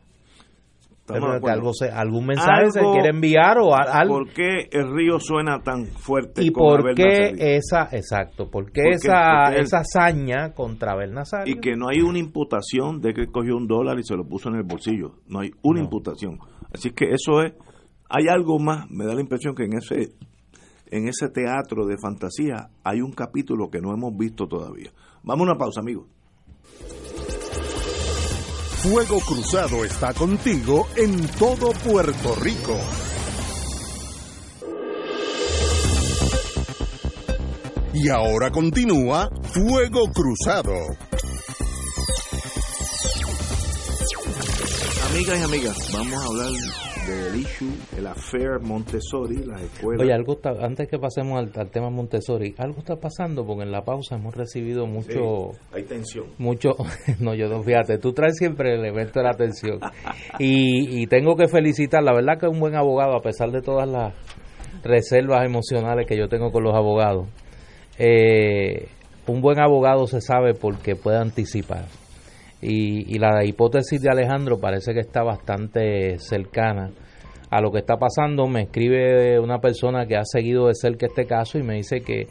Que 1.12 1.50
algo 1.50 1.72
se, 1.72 1.88
algún 1.88 2.26
mensaje 2.26 2.70
se 2.70 2.80
quiere 2.80 3.08
enviar 3.08 3.58
o 3.58 3.74
algo. 3.74 4.18
¿Por 4.18 4.32
qué 4.32 4.68
el 4.70 4.92
río 4.94 5.18
suena 5.18 5.60
tan 5.62 5.86
fuerte? 5.86 6.42
¿Y 6.42 6.50
por 6.50 6.94
qué 6.94 7.34
esa, 7.56 7.88
exacto, 7.92 8.50
por 8.50 8.72
qué 8.72 8.90
esa, 8.90 9.54
esa 9.54 9.78
hazaña 9.78 10.52
contra 10.54 10.92
Abel 10.92 11.14
Y 11.46 11.60
que 11.60 11.76
no 11.76 11.88
hay 11.88 12.00
una 12.00 12.18
imputación 12.18 13.00
de 13.00 13.12
que 13.14 13.26
cogió 13.26 13.56
un 13.56 13.66
dólar 13.66 13.98
y 13.98 14.04
se 14.04 14.16
lo 14.16 14.24
puso 14.24 14.48
en 14.48 14.56
el 14.56 14.62
bolsillo. 14.62 15.16
No 15.26 15.40
hay 15.40 15.50
una 15.62 15.80
imputación. 15.80 16.38
Así 16.72 16.90
que 16.90 17.10
eso 17.10 17.42
es 17.42 17.52
hay 18.10 18.26
algo 18.28 18.58
más, 18.58 18.90
me 18.90 19.06
da 19.06 19.14
la 19.14 19.20
impresión 19.20 19.54
que 19.54 19.64
en 19.64 19.74
ese, 19.74 20.12
en 20.90 21.08
ese 21.08 21.28
teatro 21.28 21.86
de 21.86 21.96
fantasía 21.96 22.70
hay 22.82 23.00
un 23.00 23.12
capítulo 23.12 23.70
que 23.70 23.80
no 23.80 23.94
hemos 23.94 24.16
visto 24.16 24.48
todavía. 24.48 24.90
Vamos 25.22 25.46
a 25.46 25.52
una 25.52 25.58
pausa, 25.58 25.80
amigos. 25.80 26.08
Fuego 28.82 29.20
Cruzado 29.20 29.84
está 29.84 30.14
contigo 30.14 30.88
en 30.96 31.28
todo 31.38 31.70
Puerto 31.84 32.34
Rico. 32.36 32.78
Y 37.92 38.08
ahora 38.08 38.50
continúa 38.50 39.28
Fuego 39.52 40.10
Cruzado. 40.10 40.72
Amigas 45.10 45.38
y 45.38 45.42
amigas, 45.42 45.92
vamos 45.92 46.14
a 46.14 46.24
hablar 46.24 46.89
del 47.10 47.36
issue, 47.36 47.72
el 47.96 48.06
affair 48.06 48.60
Montessori, 48.60 49.44
la 49.44 49.60
escuela. 49.60 50.02
Oye, 50.02 50.12
algo 50.12 50.38
antes 50.60 50.88
que 50.88 50.98
pasemos 50.98 51.38
al, 51.38 51.70
tema 51.70 51.90
Montessori, 51.90 52.54
algo 52.58 52.78
está 52.78 52.96
pasando 52.96 53.44
porque 53.44 53.64
en 53.64 53.72
la 53.72 53.82
pausa 53.82 54.16
hemos 54.16 54.34
recibido 54.34 54.86
mucho. 54.86 55.52
hay 55.72 55.84
tensión. 55.84 56.26
Mucho. 56.38 56.70
No, 57.20 57.34
yo 57.34 57.48
no, 57.48 57.62
fíjate, 57.62 57.98
tú 57.98 58.12
traes 58.12 58.36
siempre 58.36 58.72
el 58.72 58.80
elemento 58.80 59.20
de 59.20 59.24
la 59.24 59.34
tensión. 59.34 59.78
Y, 60.38 61.02
y 61.02 61.06
tengo 61.06 61.36
que 61.36 61.48
felicitar, 61.48 62.02
la 62.02 62.14
verdad 62.14 62.38
que 62.38 62.46
es 62.46 62.52
un 62.52 62.60
buen 62.60 62.76
abogado, 62.76 63.14
a 63.16 63.20
pesar 63.20 63.50
de 63.50 63.60
todas 63.60 63.88
las 63.88 64.14
reservas 64.82 65.44
emocionales 65.44 66.06
que 66.06 66.16
yo 66.16 66.28
tengo 66.28 66.50
con 66.50 66.62
los 66.62 66.74
abogados. 66.74 67.28
Eh, 67.98 68.88
un 69.26 69.40
buen 69.40 69.60
abogado 69.60 70.06
se 70.06 70.20
sabe 70.20 70.54
porque 70.54 70.96
puede 70.96 71.18
anticipar 71.18 71.84
y, 72.62 73.18
la 73.18 73.44
hipótesis 73.44 74.00
de 74.02 74.10
Alejandro 74.10 74.58
parece 74.58 74.92
que 74.92 75.00
está 75.00 75.22
bastante 75.22 76.18
cercana 76.18 76.90
a 77.50 77.60
lo 77.60 77.72
que 77.72 77.78
está 77.78 77.96
pasando. 77.96 78.46
Me 78.46 78.62
escribe 78.62 79.38
una 79.40 79.58
persona 79.58 80.06
que 80.06 80.16
ha 80.16 80.24
seguido 80.24 80.66
de 80.66 80.74
cerca 80.74 81.06
este 81.06 81.26
caso 81.26 81.58
y 81.58 81.62
me 81.62 81.76
dice 81.76 82.02
que 82.02 82.26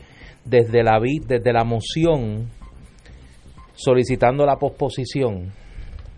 desde 0.46 0.84
la, 0.84 1.00
desde 1.28 1.52
la 1.52 1.64
moción 1.64 2.48
solicitando 3.74 4.46
la 4.46 4.58
posposición 4.58 5.52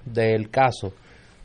del 0.05 0.49
caso, 0.49 0.93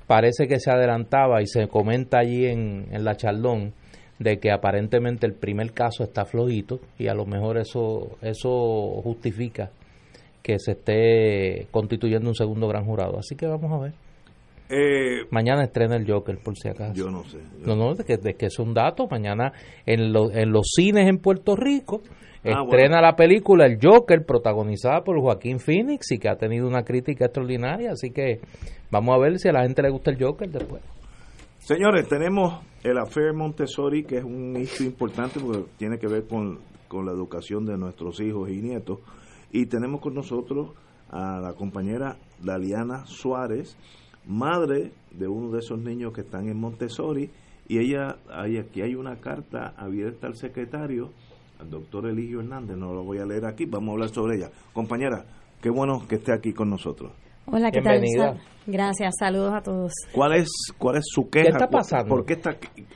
parece 0.07 0.49
que 0.49 0.59
se 0.59 0.71
adelantaba 0.71 1.43
y 1.43 1.47
se 1.47 1.69
comenta 1.69 2.19
allí 2.19 2.47
en, 2.47 2.87
en 2.91 3.05
la 3.05 3.17
charlón 3.17 3.75
de 4.19 4.39
que 4.39 4.51
aparentemente 4.51 5.27
el 5.27 5.35
primer 5.35 5.73
caso 5.73 6.03
está 6.03 6.25
flojito 6.25 6.81
y 6.99 7.09
a 7.09 7.14
lo 7.14 7.27
mejor 7.27 7.59
eso, 7.59 8.17
eso 8.23 9.01
justifica 9.03 9.71
que 10.47 10.61
se 10.61 10.73
esté 10.73 11.67
constituyendo 11.73 12.29
un 12.29 12.37
segundo 12.37 12.69
gran 12.69 12.85
jurado. 12.85 13.19
Así 13.19 13.35
que 13.35 13.49
vamos 13.49 13.73
a 13.73 13.83
ver. 13.83 13.95
Eh, 14.69 15.27
mañana 15.31 15.65
estrena 15.65 15.97
el 15.97 16.09
Joker, 16.09 16.39
por 16.39 16.57
si 16.57 16.69
acaso. 16.69 16.95
Yo 16.95 17.11
no 17.11 17.25
sé. 17.25 17.39
No, 17.65 17.75
no, 17.75 17.95
de 17.95 18.05
que, 18.05 18.17
de 18.17 18.35
que, 18.35 18.47
es 18.47 18.61
un 18.61 18.73
dato. 18.73 19.09
Mañana 19.11 19.53
en, 19.87 20.15
en 20.15 20.53
los 20.53 20.69
cines 20.77 21.09
en 21.09 21.19
Puerto 21.19 21.57
Rico 21.57 22.01
ah, 22.45 22.63
estrena 22.63 23.01
la 23.01 23.17
película 23.17 23.67
El 23.67 23.81
Joker, 23.83 24.25
protagonizada 24.25 25.03
por 25.03 25.21
Joaquín 25.21 25.59
Phoenix 25.59 26.13
y 26.13 26.19
que 26.19 26.29
ha 26.29 26.37
tenido 26.37 26.69
una 26.69 26.85
crítica 26.85 27.25
extraordinaria. 27.25 27.91
Así 27.91 28.13
que 28.13 28.39
vamos 28.93 29.17
a 29.17 29.19
ver 29.19 29.41
si 29.41 29.49
a 29.49 29.53
la 29.53 29.65
gente 29.65 29.83
le 29.83 29.91
gusta 29.91 30.13
el 30.13 30.23
Joker 30.23 30.49
después. 30.49 30.81
Señores, 31.59 32.07
tenemos 32.09 32.61
el 32.85 32.99
Affair 32.99 33.33
Montessori, 33.35 34.05
que 34.05 34.19
es 34.19 34.25
un 34.25 34.57
hecho 34.57 34.85
importante 34.85 35.41
porque 35.41 35.65
tiene 35.77 35.99
que 35.99 36.07
ver 36.07 36.25
con, 36.29 36.61
con 36.87 37.05
la 37.05 37.11
educación 37.11 37.67
de 37.67 37.77
nuestros 37.77 38.21
hijos 38.21 38.49
y 38.49 38.63
nietos. 38.63 39.01
Y 39.57 39.65
tenemos 39.65 40.03
con 40.03 40.13
nosotros 40.13 40.73
a 41.09 41.41
la 41.41 41.55
compañera 41.55 42.19
Daliana 42.43 43.07
Suárez, 43.07 43.75
madre 44.27 44.93
de 45.13 45.29
uno 45.29 45.51
de 45.51 45.61
esos 45.61 45.79
niños 45.79 46.13
que 46.13 46.21
están 46.21 46.47
en 46.51 46.61
Montessori. 46.61 47.31
Y 47.67 47.79
ella, 47.79 48.17
hay, 48.31 48.59
aquí 48.59 48.83
hay 48.83 48.95
una 48.95 49.17
carta 49.17 49.73
abierta 49.79 50.27
al 50.27 50.37
secretario, 50.37 51.11
al 51.59 51.71
doctor 51.71 52.07
Eligio 52.07 52.41
Hernández, 52.41 52.77
no 52.77 52.93
lo 52.93 53.03
voy 53.03 53.17
a 53.17 53.25
leer 53.25 53.47
aquí, 53.47 53.65
vamos 53.65 53.89
a 53.89 53.93
hablar 53.93 54.09
sobre 54.11 54.37
ella. 54.37 54.51
Compañera, 54.75 55.25
qué 55.63 55.71
bueno 55.71 56.07
que 56.07 56.17
esté 56.17 56.35
aquí 56.35 56.53
con 56.53 56.69
nosotros. 56.69 57.13
Hola, 57.47 57.71
¿qué 57.71 57.81
Bienvenida. 57.81 58.35
tal? 58.35 58.43
Gracias, 58.67 59.15
saludos 59.19 59.55
a 59.55 59.63
todos. 59.63 59.93
¿Cuál 60.13 60.35
es, 60.35 60.51
cuál 60.77 60.97
es 60.99 61.05
su 61.07 61.31
queja? 61.31 61.49
está 61.49 61.71
pasando? 61.71 62.15
¿Por 62.15 62.27
qué 62.27 62.35
está 62.35 62.51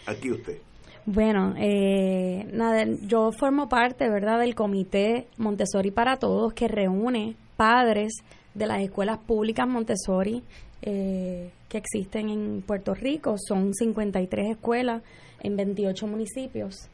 aquí 0.06 0.30
usted? 0.30 0.58
Bueno, 1.06 1.54
eh, 1.58 2.46
nada, 2.52 2.84
yo 3.06 3.30
formo 3.32 3.68
parte, 3.68 4.08
¿verdad?, 4.08 4.38
del 4.40 4.54
comité 4.54 5.26
Montessori 5.38 5.90
para 5.90 6.16
Todos 6.18 6.52
que 6.52 6.68
reúne 6.68 7.34
padres 7.56 8.12
de 8.54 8.66
las 8.66 8.80
escuelas 8.82 9.18
públicas 9.18 9.66
Montessori 9.66 10.42
eh, 10.82 11.50
que 11.68 11.78
existen 11.78 12.28
en 12.28 12.62
Puerto 12.62 12.94
Rico. 12.94 13.36
Son 13.38 13.74
53 13.74 14.50
escuelas 14.50 15.02
en 15.42 15.56
28 15.56 16.06
municipios. 16.06 16.88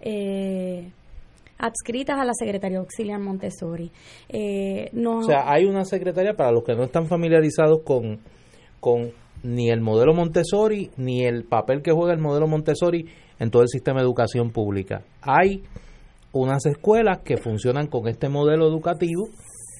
Eh, 0.00 0.90
adscritas 1.58 2.18
a 2.18 2.24
la 2.24 2.32
Secretaría 2.34 2.78
Auxiliar 2.78 3.20
Montessori. 3.20 3.90
Eh, 4.28 4.90
O 4.92 4.98
nos- 4.98 5.26
sea, 5.26 5.50
hay 5.50 5.64
una 5.64 5.84
secretaria 5.84 6.34
para 6.34 6.52
los 6.52 6.64
que 6.64 6.74
no 6.74 6.84
están 6.84 7.06
familiarizados 7.06 7.80
con, 7.84 8.18
con 8.80 9.12
ni 9.42 9.70
el 9.70 9.80
modelo 9.80 10.12
Montessori 10.14 10.90
ni 10.96 11.24
el 11.24 11.44
papel 11.44 11.82
que 11.82 11.92
juega 11.92 12.12
el 12.12 12.18
modelo 12.20 12.46
Montessori 12.48 13.06
en 13.38 13.50
todo 13.50 13.62
el 13.62 13.68
sistema 13.68 14.00
de 14.00 14.04
educación 14.06 14.50
pública. 14.50 15.02
Hay 15.22 15.62
unas 16.32 16.64
escuelas 16.66 17.18
que 17.24 17.36
funcionan 17.36 17.86
con 17.86 18.08
este 18.08 18.28
modelo 18.28 18.66
educativo 18.66 19.28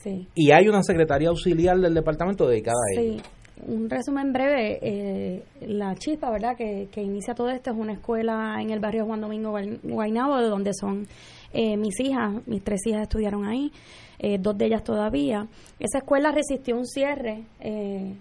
sí. 0.02 0.28
y 0.34 0.50
hay 0.52 0.68
una 0.68 0.82
secretaría 0.82 1.28
auxiliar 1.30 1.78
del 1.78 1.94
departamento 1.94 2.46
dedicada 2.46 2.76
a 2.76 3.00
ello. 3.00 3.14
Sí, 3.18 3.22
un 3.66 3.88
resumen 3.90 4.32
breve. 4.32 4.78
eh, 4.82 5.42
la 5.62 5.94
Chispa, 5.96 6.30
¿verdad?, 6.30 6.56
que, 6.56 6.88
que 6.92 7.02
inicia 7.02 7.34
todo 7.34 7.50
esto 7.50 7.70
es 7.70 7.76
una 7.76 7.92
escuela 7.94 8.56
en 8.60 8.70
el 8.70 8.80
barrio 8.80 9.04
Juan 9.06 9.20
Domingo 9.20 9.52
Guay- 9.52 9.78
Guaynabo, 9.82 10.36
de 10.38 10.48
donde 10.48 10.72
son 10.74 11.06
eh, 11.52 11.76
mis 11.76 11.98
hijas, 12.00 12.34
mis 12.46 12.62
tres 12.62 12.80
hijas 12.86 13.02
estudiaron 13.02 13.44
ahí, 13.46 13.70
eh, 14.18 14.38
dos 14.40 14.56
de 14.58 14.66
ellas 14.66 14.82
todavía. 14.84 15.46
Esa 15.78 15.98
escuela 15.98 16.30
resistió 16.32 16.76
un 16.76 16.86
cierre 16.86 17.44
eh, 17.60 18.14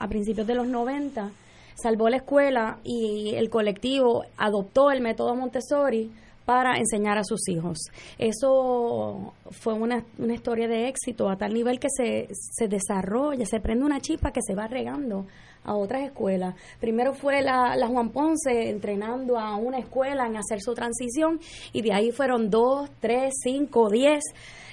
a 0.00 0.08
principios 0.08 0.46
de 0.46 0.54
los 0.56 0.66
90, 0.66 1.30
salvó 1.74 2.08
la 2.08 2.16
escuela 2.18 2.78
y 2.84 3.34
el 3.34 3.50
colectivo 3.50 4.24
adoptó 4.36 4.90
el 4.90 5.00
método 5.00 5.34
Montessori 5.34 6.10
para 6.44 6.76
enseñar 6.76 7.18
a 7.18 7.24
sus 7.24 7.48
hijos. 7.48 7.78
Eso 8.18 9.32
fue 9.50 9.74
una, 9.74 10.04
una 10.18 10.34
historia 10.34 10.68
de 10.68 10.88
éxito 10.88 11.28
a 11.30 11.36
tal 11.36 11.54
nivel 11.54 11.78
que 11.78 11.88
se, 11.88 12.28
se 12.32 12.68
desarrolla, 12.68 13.46
se 13.46 13.60
prende 13.60 13.84
una 13.84 14.00
chispa 14.00 14.32
que 14.32 14.40
se 14.42 14.54
va 14.54 14.66
regando 14.66 15.26
a 15.64 15.74
otras 15.74 16.02
escuelas. 16.02 16.54
Primero 16.80 17.14
fue 17.14 17.42
la, 17.42 17.76
la 17.76 17.86
Juan 17.86 18.10
Ponce 18.10 18.70
entrenando 18.70 19.38
a 19.38 19.56
una 19.56 19.78
escuela 19.78 20.26
en 20.26 20.36
hacer 20.36 20.60
su 20.60 20.74
transición 20.74 21.40
y 21.72 21.82
de 21.82 21.92
ahí 21.92 22.10
fueron 22.10 22.50
dos, 22.50 22.90
tres, 23.00 23.34
cinco, 23.42 23.88
diez, 23.88 24.22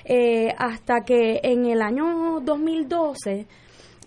eh, 0.06 0.54
hasta 0.58 1.02
que 1.02 1.40
en 1.44 1.66
el 1.66 1.82
año 1.82 2.40
2012 2.42 3.46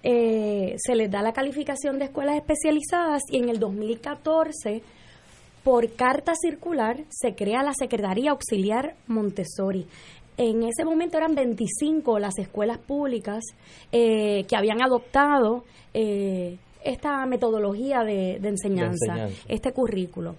eh, 0.02 0.74
se 0.78 0.94
les 0.94 1.10
da 1.10 1.22
la 1.22 1.32
calificación 1.32 1.98
de 1.98 2.06
escuelas 2.06 2.36
especializadas 2.36 3.22
y 3.30 3.38
en 3.38 3.48
el 3.48 3.58
2014 3.58 4.82
por 5.62 5.92
carta 5.92 6.32
circular 6.34 7.04
se 7.08 7.34
crea 7.34 7.62
la 7.62 7.72
Secretaría 7.72 8.32
Auxiliar 8.32 8.96
Montessori. 9.06 9.86
En 10.36 10.62
ese 10.64 10.84
momento 10.84 11.18
eran 11.18 11.34
25 11.34 12.18
las 12.18 12.38
escuelas 12.38 12.78
públicas 12.78 13.44
eh, 13.92 14.44
que 14.48 14.56
habían 14.56 14.82
adoptado 14.82 15.64
eh, 15.94 16.56
esta 16.84 17.24
metodología 17.26 18.00
de, 18.00 18.38
de 18.40 18.48
enseñanza, 18.48 19.12
enseñanza. 19.12 19.44
este 19.48 19.72
currículo. 19.72 20.34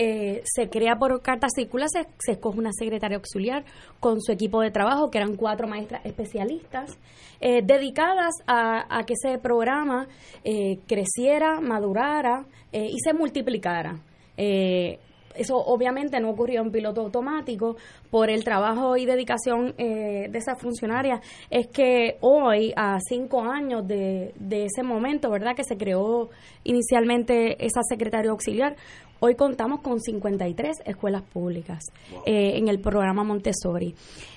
Eh, 0.00 0.42
se 0.44 0.68
crea 0.70 0.94
por 0.94 1.20
carta 1.22 1.48
circular, 1.52 1.88
se, 1.88 2.30
escoge 2.30 2.56
una 2.56 2.72
secretaria 2.72 3.16
auxiliar 3.16 3.64
con 3.98 4.20
su 4.20 4.30
equipo 4.30 4.60
de 4.60 4.70
trabajo, 4.70 5.10
que 5.10 5.18
eran 5.18 5.34
cuatro 5.34 5.66
maestras 5.66 6.06
especialistas, 6.06 6.96
eh, 7.40 7.62
dedicadas 7.64 8.32
a, 8.46 8.96
a 8.96 9.04
que 9.04 9.14
ese 9.14 9.38
programa 9.38 10.06
eh, 10.44 10.78
creciera, 10.86 11.60
madurara 11.60 12.46
eh, 12.70 12.86
y 12.88 12.98
se 13.00 13.12
multiplicara. 13.12 13.98
Eh, 14.36 15.00
eso 15.38 15.56
obviamente 15.56 16.18
no 16.20 16.30
ocurrió 16.30 16.60
en 16.60 16.72
piloto 16.72 17.00
automático 17.00 17.76
por 18.10 18.28
el 18.28 18.42
trabajo 18.44 18.96
y 18.96 19.06
dedicación 19.06 19.74
eh, 19.78 20.28
de 20.30 20.38
esa 20.38 20.56
funcionaria. 20.56 21.20
Es 21.48 21.68
que 21.68 22.16
hoy, 22.20 22.72
a 22.76 22.98
cinco 23.00 23.42
años 23.42 23.86
de, 23.86 24.32
de 24.36 24.64
ese 24.64 24.82
momento, 24.82 25.30
¿verdad? 25.30 25.54
Que 25.54 25.64
se 25.64 25.76
creó 25.76 26.30
inicialmente 26.64 27.64
esa 27.64 27.82
secretaria 27.88 28.30
auxiliar, 28.30 28.74
hoy 29.20 29.34
contamos 29.34 29.80
con 29.80 30.00
53 30.00 30.78
escuelas 30.84 31.22
públicas 31.22 31.84
eh, 32.26 32.56
en 32.56 32.68
el 32.68 32.80
programa 32.80 33.24
Montessori. 33.24 33.94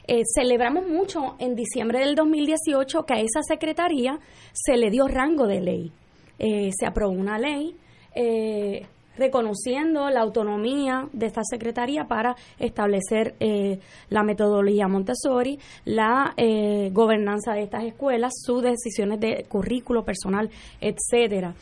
Eh, 0.08 0.22
celebramos 0.36 0.88
mucho 0.88 1.36
en 1.40 1.56
diciembre 1.56 2.00
del 2.00 2.16
2018 2.16 3.04
que 3.06 3.14
a 3.14 3.20
esa 3.20 3.42
secretaría 3.48 4.20
se 4.54 4.78
le 4.78 4.90
dio 4.90 5.08
rango 5.08 5.48
de 5.48 5.62
ley. 5.62 5.92
Eh, 6.40 6.72
se 6.78 6.86
aprobó 6.86 7.12
una 7.14 7.38
ley. 7.38 7.76
eh, 8.16 8.86
reconociendo 9.18 10.10
la 10.10 10.22
autonomía 10.22 11.08
de 11.14 11.26
esta 11.28 11.42
secretaría 11.44 12.06
para 12.06 12.36
establecer 12.60 13.36
eh, 13.40 13.80
la 14.10 14.24
metodología 14.24 14.88
Montessori, 14.88 15.60
la 15.86 16.34
eh, 16.38 16.90
gobernanza 16.92 17.54
de 17.54 17.64
estas 17.64 17.84
escuelas, 17.84 18.32
sus 18.44 18.64
decisiones 18.64 19.20
de 19.20 19.46
currículo 19.48 20.04
personal, 20.04 20.50
etcétera. 20.80 21.54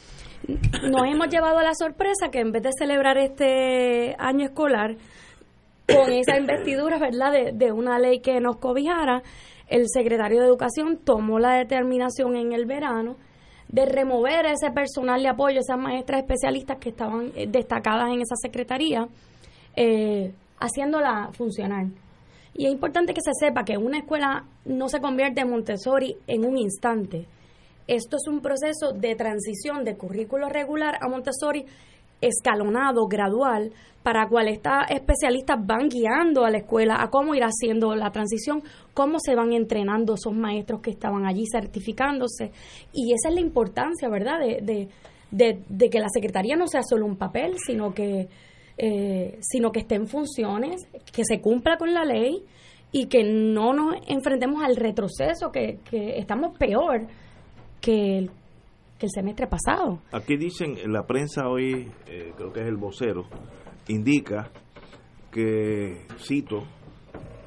Nos 0.48 1.06
hemos 1.06 1.28
llevado 1.30 1.60
a 1.60 1.64
la 1.64 1.74
sorpresa 1.74 2.30
que 2.32 2.40
en 2.40 2.52
vez 2.52 2.64
de 2.64 2.72
celebrar 2.78 3.18
este 3.18 4.16
año 4.18 4.46
escolar 4.46 4.96
con 5.88 6.12
esa 6.12 6.38
investidura, 6.38 6.98
¿verdad?, 7.00 7.54
de, 7.54 7.72
una 7.72 8.00
ley 8.00 8.20
que 8.20 8.40
nos 8.40 8.58
cobijara, 8.58 9.22
el 9.68 9.86
secretario 9.88 10.40
de 10.40 10.48
Educación 10.48 10.98
tomó 11.04 11.40
la 11.40 11.54
determinación 11.54 12.36
en 12.36 12.54
el 12.54 12.66
verano 12.66 13.16
de 13.68 13.86
remover 13.86 14.48
ese 14.48 14.72
personal 14.72 15.22
de 15.22 15.30
apoyo, 15.30 15.60
esas 15.60 15.78
maestras 15.78 16.22
especialistas 16.22 16.78
que 16.80 16.90
estaban 16.90 17.32
eh, 17.36 17.46
destacadas 17.48 18.10
en 18.10 18.22
esa 18.22 18.36
secretaría, 18.36 19.08
eh, 19.76 20.34
haciéndola 20.60 21.30
funcionar. 21.34 21.86
Y 22.56 22.66
es 22.66 22.72
importante 22.72 23.14
que 23.14 23.22
se 23.22 23.32
sepa 23.34 23.64
que 23.64 23.78
una 23.78 24.00
escuela 24.00 24.44
no 24.66 24.90
se 24.90 25.00
convierte 25.00 25.42
en 25.42 25.52
Montessori 25.52 26.18
en 26.26 26.46
un 26.46 26.58
instante. 26.58 27.28
Esto 27.90 28.18
es 28.18 28.28
un 28.28 28.42
proceso 28.42 28.94
de 28.94 29.16
transición 29.16 29.84
de 29.84 29.98
currículo 29.98 30.48
regular 30.48 31.00
a 31.02 31.10
Montessori 31.10 31.66
escalonado, 32.22 33.08
gradual, 33.08 33.72
para 34.04 34.28
cual 34.28 34.48
estas 34.48 34.92
especialistas 34.92 35.58
van 35.66 35.90
guiando 35.90 36.46
a 36.46 36.52
la 36.52 36.60
escuela 36.60 37.02
a 37.02 37.10
cómo 37.10 37.34
ir 37.34 37.42
haciendo 37.42 37.96
la 37.96 38.12
transición, 38.12 38.62
cómo 38.94 39.18
se 39.20 39.34
van 39.34 39.54
entrenando 39.54 40.14
esos 40.14 40.36
maestros 40.36 40.82
que 40.82 40.92
estaban 40.92 41.26
allí 41.26 41.46
certificándose. 41.52 42.52
Y 42.94 43.12
esa 43.12 43.30
es 43.30 43.34
la 43.34 43.42
importancia, 43.42 44.08
¿verdad?, 44.08 44.40
de, 44.40 44.60
de, 44.62 44.88
de, 45.32 45.64
de 45.68 45.90
que 45.90 46.00
la 46.00 46.10
secretaría 46.14 46.56
no 46.56 46.68
sea 46.68 46.84
solo 46.84 47.08
un 47.08 47.18
papel, 47.18 47.56
sino 47.58 47.92
que, 47.96 48.28
eh, 48.78 49.40
sino 49.42 49.72
que 49.72 49.80
esté 49.80 49.96
en 49.96 50.06
funciones, 50.06 50.88
que 51.12 51.26
se 51.26 51.42
cumpla 51.42 51.78
con 51.78 51.92
la 51.92 52.06
ley 52.06 52.44
y 52.92 53.08
que 53.08 53.24
no 53.24 53.74
nos 53.74 53.96
enfrentemos 54.08 54.64
al 54.64 54.76
retroceso, 54.76 55.52
que, 55.52 55.80
que 55.90 56.20
estamos 56.20 56.56
peor 56.56 57.08
que 57.82 58.18
el, 58.18 58.32
el 59.00 59.10
semestre 59.10 59.48
pasado. 59.48 60.00
Aquí 60.12 60.38
dicen, 60.38 60.78
en 60.78 60.94
la 60.94 61.06
prensa 61.06 61.48
hoy, 61.48 61.92
eh, 62.08 62.34
creo 62.36 62.52
que 62.52 62.62
es 62.62 62.68
el 62.68 62.78
vocero, 62.78 63.26
indica 63.88 64.50
que, 65.32 66.06
cito, 66.20 66.64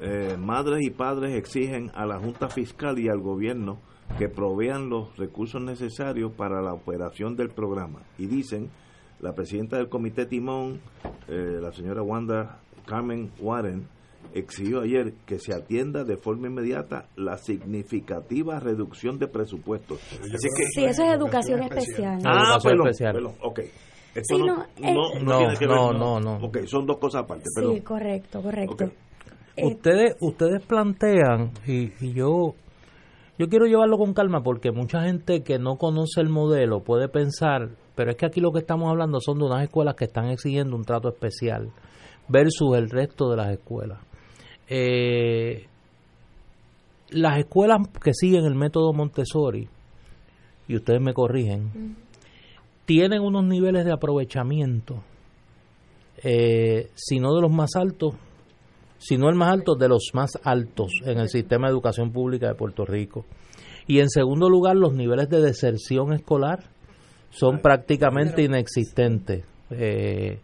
eh, 0.01 0.35
madres 0.37 0.81
y 0.81 0.89
padres 0.89 1.35
exigen 1.35 1.91
a 1.93 2.05
la 2.05 2.19
Junta 2.19 2.49
Fiscal 2.49 2.99
y 2.99 3.07
al 3.07 3.19
gobierno 3.19 3.79
que 4.17 4.29
provean 4.29 4.89
los 4.89 5.15
recursos 5.17 5.61
necesarios 5.61 6.31
para 6.33 6.61
la 6.61 6.73
operación 6.73 7.35
del 7.35 7.49
programa. 7.49 8.01
Y 8.17 8.27
dicen, 8.27 8.69
la 9.19 9.33
presidenta 9.33 9.77
del 9.77 9.89
comité 9.89 10.25
Timón, 10.25 10.81
eh, 11.27 11.59
la 11.61 11.71
señora 11.71 12.01
Wanda 12.03 12.59
Carmen 12.85 13.31
Warren, 13.39 13.87
exigió 14.33 14.81
ayer 14.81 15.13
que 15.25 15.39
se 15.39 15.53
atienda 15.53 16.03
de 16.03 16.17
forma 16.17 16.47
inmediata 16.47 17.07
la 17.15 17.37
significativa 17.37 18.59
reducción 18.59 19.19
de 19.19 19.27
presupuestos. 19.27 19.99
Así 20.13 20.47
que, 20.55 20.63
Sí, 20.73 20.85
eso 20.85 21.03
es 21.03 21.13
educación 21.13 21.61
especial. 21.63 22.19
Ah, 22.25 22.43
Educación 22.57 22.71
perdón, 22.71 22.87
especial. 22.87 23.13
perdón, 23.13 23.33
ok. 23.41 23.59
Esto 24.15 24.35
Sí, 24.35 24.41
no, 24.41 24.45
no, 24.57 24.63
eh, 24.63 24.93
no, 24.93 24.93
no 24.93 25.19
No, 25.23 25.37
tiene 25.39 25.53
que 25.57 25.67
ver, 25.67 25.75
no, 25.75 25.91
no, 25.93 26.19
no. 26.19 26.35
Ok, 26.45 26.57
son 26.65 26.85
dos 26.85 26.97
cosas 26.97 27.23
aparte, 27.23 27.45
Sí, 27.45 27.49
perdón. 27.55 27.79
correcto, 27.81 28.41
correcto. 28.41 28.73
Ok. 28.85 28.91
Eh, 29.55 29.65
ustedes 29.67 30.15
ustedes 30.19 30.63
plantean 30.65 31.51
y, 31.67 31.91
y 32.03 32.13
yo 32.13 32.55
yo 33.37 33.47
quiero 33.49 33.65
llevarlo 33.65 33.97
con 33.97 34.13
calma 34.13 34.41
porque 34.43 34.71
mucha 34.71 35.03
gente 35.03 35.43
que 35.43 35.59
no 35.59 35.77
conoce 35.77 36.21
el 36.21 36.29
modelo 36.29 36.81
puede 36.83 37.07
pensar 37.07 37.69
pero 37.95 38.09
es 38.11 38.17
que 38.17 38.25
aquí 38.25 38.39
lo 38.41 38.51
que 38.51 38.59
estamos 38.59 38.89
hablando 38.89 39.19
son 39.19 39.37
de 39.37 39.45
unas 39.45 39.61
escuelas 39.63 39.93
que 39.95 40.05
están 40.05 40.29
exigiendo 40.29 40.75
un 40.75 40.83
trato 40.83 41.09
especial 41.09 41.69
versus 42.27 42.75
el 42.75 42.89
resto 42.89 43.29
de 43.29 43.37
las 43.37 43.51
escuelas 43.51 43.99
Eh, 44.67 45.67
las 47.09 47.39
escuelas 47.39 47.87
que 48.03 48.13
siguen 48.13 48.45
el 48.45 48.55
método 48.55 48.93
Montessori 48.93 49.67
y 50.67 50.75
ustedes 50.75 51.01
me 51.01 51.13
corrigen 51.13 51.95
tienen 52.85 53.21
unos 53.21 53.43
niveles 53.43 53.85
de 53.85 53.91
aprovechamiento 53.91 55.03
eh, 56.23 56.89
si 56.95 57.19
no 57.19 57.35
de 57.35 57.41
los 57.41 57.51
más 57.51 57.75
altos 57.75 58.15
si 59.03 59.17
no 59.17 59.27
el 59.27 59.35
más 59.35 59.49
alto, 59.49 59.75
de 59.75 59.89
los 59.89 60.11
más 60.13 60.39
altos 60.43 61.01
en 61.03 61.19
el 61.19 61.27
sistema 61.27 61.67
de 61.67 61.73
educación 61.73 62.13
pública 62.13 62.47
de 62.47 62.55
Puerto 62.55 62.85
Rico. 62.85 63.25
Y 63.85 63.99
en 63.99 64.09
segundo 64.09 64.49
lugar, 64.49 64.77
los 64.77 64.93
niveles 64.93 65.27
de 65.27 65.41
deserción 65.41 66.13
escolar 66.13 66.63
son 67.29 67.59
prácticamente 67.59 68.43
inexistentes. 68.43 69.43
Eh, 69.71 70.39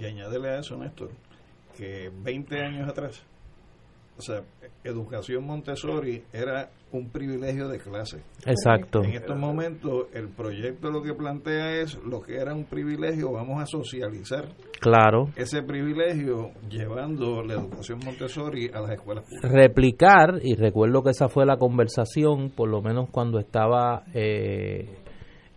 y 0.00 0.04
añádele 0.04 0.48
a 0.48 0.58
eso, 0.58 0.76
Néstor, 0.76 1.10
que 1.76 2.10
20 2.24 2.60
años 2.60 2.88
atrás, 2.88 3.22
o 4.18 4.22
sea, 4.22 4.42
educación 4.84 5.44
Montessori 5.44 6.22
era 6.32 6.70
un 6.92 7.10
privilegio 7.10 7.68
de 7.68 7.78
clase. 7.78 8.22
Exacto. 8.46 9.02
En 9.02 9.12
estos 9.12 9.36
momentos, 9.36 10.06
el 10.14 10.28
proyecto 10.28 10.90
lo 10.90 11.02
que 11.02 11.12
plantea 11.14 11.80
es 11.80 11.98
lo 12.04 12.20
que 12.20 12.36
era 12.36 12.54
un 12.54 12.64
privilegio, 12.64 13.32
vamos 13.32 13.60
a 13.60 13.66
socializar 13.66 14.46
claro. 14.80 15.28
ese 15.36 15.62
privilegio 15.62 16.52
llevando 16.70 17.42
la 17.42 17.54
educación 17.54 18.00
Montessori 18.04 18.70
a 18.72 18.80
las 18.80 18.92
escuelas 18.92 19.24
públicas. 19.24 19.50
Replicar, 19.50 20.40
y 20.42 20.54
recuerdo 20.54 21.02
que 21.02 21.10
esa 21.10 21.28
fue 21.28 21.44
la 21.44 21.58
conversación, 21.58 22.50
por 22.50 22.68
lo 22.68 22.80
menos 22.80 23.10
cuando 23.10 23.38
estaba 23.38 24.04
eh, 24.14 24.88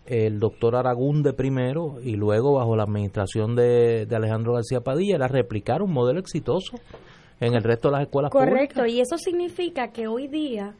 el 0.06 0.38
doctor 0.40 0.76
Aragunde 0.76 1.32
primero 1.32 2.00
y 2.02 2.16
luego 2.16 2.54
bajo 2.54 2.76
la 2.76 2.82
administración 2.82 3.54
de, 3.54 4.06
de 4.06 4.16
Alejandro 4.16 4.54
García 4.54 4.80
Padilla, 4.80 5.14
era 5.14 5.28
replicar 5.28 5.80
un 5.80 5.92
modelo 5.92 6.18
exitoso 6.18 6.76
en 7.40 7.54
el 7.54 7.62
resto 7.62 7.88
de 7.88 7.92
las 7.92 8.02
escuelas 8.02 8.30
Correcto, 8.30 8.80
públicas. 8.80 8.88
y 8.88 9.00
eso 9.00 9.18
significa 9.18 9.88
que 9.88 10.06
hoy 10.06 10.28
día 10.28 10.74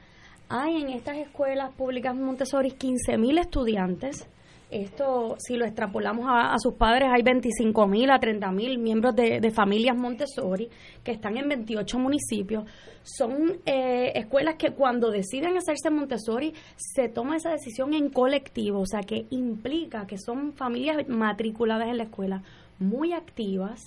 hay 0.49 0.83
en 0.83 0.91
estas 0.91 1.17
escuelas 1.17 1.73
públicas 1.75 2.15
Montessori 2.15 2.71
15.000 2.71 3.39
estudiantes. 3.41 4.29
Esto, 4.71 5.35
si 5.39 5.57
lo 5.57 5.65
extrapolamos 5.65 6.27
a, 6.29 6.53
a 6.53 6.59
sus 6.61 6.75
padres, 6.75 7.09
hay 7.13 7.23
25.000 7.23 8.13
a 8.13 8.21
30.000 8.21 8.79
miembros 8.79 9.17
de, 9.17 9.41
de 9.41 9.51
familias 9.51 9.97
Montessori 9.97 10.69
que 11.03 11.11
están 11.11 11.37
en 11.37 11.49
28 11.49 11.99
municipios. 11.99 12.65
Son 13.03 13.59
eh, 13.67 14.13
escuelas 14.15 14.55
que 14.57 14.71
cuando 14.71 15.11
deciden 15.11 15.57
hacerse 15.57 15.91
Montessori 15.91 16.53
se 16.77 17.09
toma 17.09 17.37
esa 17.37 17.51
decisión 17.51 17.95
en 17.95 18.11
colectivo, 18.11 18.81
o 18.81 18.87
sea 18.87 19.01
que 19.01 19.27
implica 19.31 20.07
que 20.07 20.19
son 20.19 20.53
familias 20.53 21.09
matriculadas 21.09 21.89
en 21.89 21.97
la 21.97 22.05
escuela 22.05 22.43
muy 22.79 23.13
activas. 23.13 23.81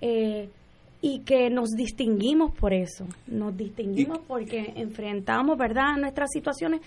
Eh, 0.00 0.50
y 1.04 1.18
que 1.24 1.50
nos 1.50 1.70
distinguimos 1.70 2.54
por 2.54 2.72
eso, 2.72 3.04
nos 3.26 3.56
distinguimos 3.56 4.20
porque 4.20 4.72
enfrentamos, 4.76 5.58
¿verdad?, 5.58 5.96
nuestras 5.98 6.30
situaciones 6.32 6.80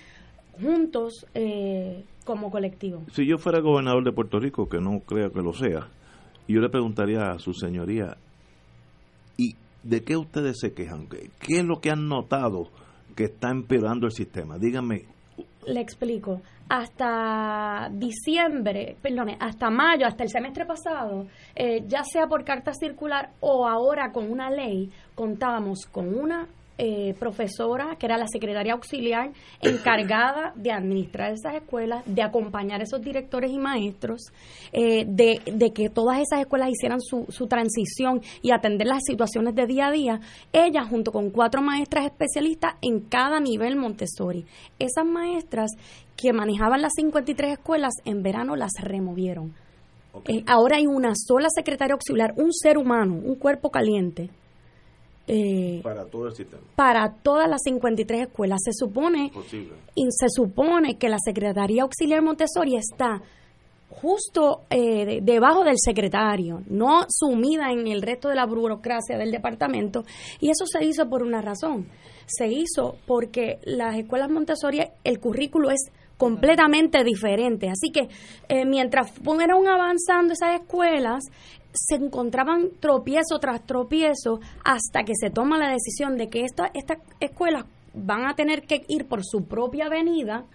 juntos 0.60 1.28
eh, 1.34 2.02
como 2.24 2.50
colectivo. 2.50 3.04
Si 3.12 3.28
yo 3.28 3.38
fuera 3.38 3.60
gobernador 3.60 4.06
de 4.06 4.14
Puerto 4.14 4.40
Rico, 4.40 4.70
que 4.70 4.80
no 4.80 5.02
creo 5.02 5.32
que 5.32 5.42
lo 5.42 5.54
sea, 5.54 5.90
yo 6.48 6.62
le 6.62 6.70
preguntaría 6.70 7.32
a 7.32 7.40
su 7.40 7.54
señoría, 7.54 8.16
¿y 9.38 9.56
de 9.84 10.04
qué 10.04 10.16
ustedes 10.16 10.60
se 10.62 10.74
quejan? 10.74 11.08
¿Qué, 11.10 11.30
qué 11.40 11.60
es 11.60 11.66
lo 11.66 11.82
que 11.82 11.92
han 11.92 12.08
notado 12.08 12.70
que 13.18 13.26
está 13.26 13.50
empeorando 13.50 14.06
el 14.06 14.14
sistema? 14.14 14.58
Díganme. 14.58 15.04
Le 15.68 15.82
explico. 15.82 16.42
Hasta 16.68 17.90
diciembre, 17.92 18.98
perdone, 19.02 19.38
hasta 19.40 19.70
mayo, 19.70 20.08
hasta 20.08 20.24
el 20.24 20.30
semestre 20.30 20.66
pasado, 20.66 21.28
eh, 21.56 21.84
ya 21.88 22.04
sea 22.04 22.26
por 22.28 22.44
carta 22.44 22.74
circular 22.74 23.30
o 23.40 23.68
ahora 23.68 24.12
con 24.12 24.32
una 24.32 24.50
ley, 24.50 24.90
contábamos 25.14 25.86
con 25.86 26.18
una 26.18 26.48
eh, 26.78 27.16
profesora, 27.18 27.96
que 27.98 28.06
era 28.06 28.18
la 28.18 28.28
secretaria 28.28 28.74
auxiliar, 28.74 29.32
encargada 29.62 30.52
de 30.56 30.72
administrar 30.72 31.32
esas 31.32 31.56
escuelas, 31.56 32.04
de 32.06 32.22
acompañar 32.22 32.82
a 32.82 32.84
esos 32.84 33.02
directores 33.02 33.52
y 33.52 33.58
maestros, 33.58 34.24
eh, 34.74 35.06
de, 35.08 35.42
de, 35.46 35.72
que 35.72 35.90
todas 35.90 36.20
esas 36.20 36.42
escuelas 36.42 36.70
hicieran 36.70 37.00
su, 37.00 37.26
su, 37.30 37.48
transición 37.48 38.22
y 38.42 38.52
atender 38.52 38.88
las 38.88 39.04
situaciones 39.08 39.56
de 39.56 39.66
día 39.68 39.88
a 39.88 39.92
día, 39.92 40.20
ella 40.52 40.84
junto 40.84 41.14
con 41.14 41.30
cuatro 41.30 41.62
maestras 41.62 42.06
especialistas 42.06 42.76
en 42.82 43.00
cada 43.00 43.40
nivel 43.40 43.78
Montessori. 43.78 44.46
Esas 44.78 45.06
maestras 45.06 45.72
que 46.18 46.34
manejaban 46.34 46.82
las 46.82 46.92
53 46.98 47.54
escuelas, 47.54 47.94
en 48.04 48.22
verano 48.22 48.56
las 48.56 48.72
removieron. 48.82 49.54
Okay. 50.12 50.40
Eh, 50.40 50.44
ahora 50.48 50.78
hay 50.78 50.88
una 50.88 51.14
sola 51.16 51.48
secretaria 51.50 51.94
auxiliar, 51.94 52.34
un 52.38 52.52
ser 52.54 52.78
humano, 52.78 53.16
un 53.16 53.36
cuerpo 53.36 53.70
caliente, 53.70 54.30
eh, 55.28 55.80
para 55.84 56.06
todo 56.06 56.28
el 56.28 56.36
sistema. 56.36 56.62
Para 56.76 57.14
todas 57.24 57.50
las 57.50 57.62
53 57.64 58.28
escuelas. 58.28 58.60
Se 58.64 58.72
supone, 58.74 59.32
y 59.96 60.06
se 60.12 60.28
supone 60.30 60.98
que 60.98 61.10
la 61.10 61.18
Secretaría 61.24 61.84
Auxiliar 61.84 62.22
Montessori 62.22 62.76
está 62.76 63.22
justo 63.90 64.62
eh, 64.70 65.06
de, 65.06 65.20
debajo 65.22 65.64
del 65.64 65.78
secretario, 65.78 66.62
no 66.68 67.06
sumida 67.08 67.72
en 67.72 67.88
el 67.88 68.02
resto 68.02 68.30
de 68.30 68.36
la 68.36 68.46
burocracia 68.46 69.18
del 69.18 69.32
departamento. 69.32 70.04
Y 70.40 70.50
eso 70.50 70.66
se 70.66 70.86
hizo 70.86 71.10
por 71.10 71.24
una 71.24 71.42
razón. 71.42 71.88
Se 72.28 72.48
hizo 72.48 72.98
porque 73.06 73.60
las 73.64 73.96
escuelas 73.98 74.30
Montessori, 74.30 74.82
el 75.04 75.20
currículo 75.20 75.70
es 75.72 75.92
completamente 76.18 77.04
diferente. 77.04 77.70
Así 77.70 77.92
que 77.92 78.10
eh, 78.48 78.66
mientras 78.66 79.12
fueron 79.12 79.68
avanzando 79.68 80.34
esas 80.34 80.62
escuelas, 80.62 81.24
se 81.76 81.96
encontraban 81.96 82.70
tropiezo 82.80 83.40
tras 83.40 83.66
tropiezo 83.66 84.40
hasta 84.64 85.04
que 85.04 85.14
se 85.20 85.30
toma 85.30 85.58
la 85.58 85.70
decisión 85.70 86.18
de 86.18 86.30
que 86.30 86.42
esta, 86.42 86.72
estas 86.74 86.98
escuelas 87.20 87.66
van 87.94 88.28
a 88.28 88.36
tener 88.36 88.64
que 88.64 88.84
ir 88.88 89.08
por 89.08 89.24
su 89.24 89.46
propia 89.46 89.86
avenida. 89.86 90.46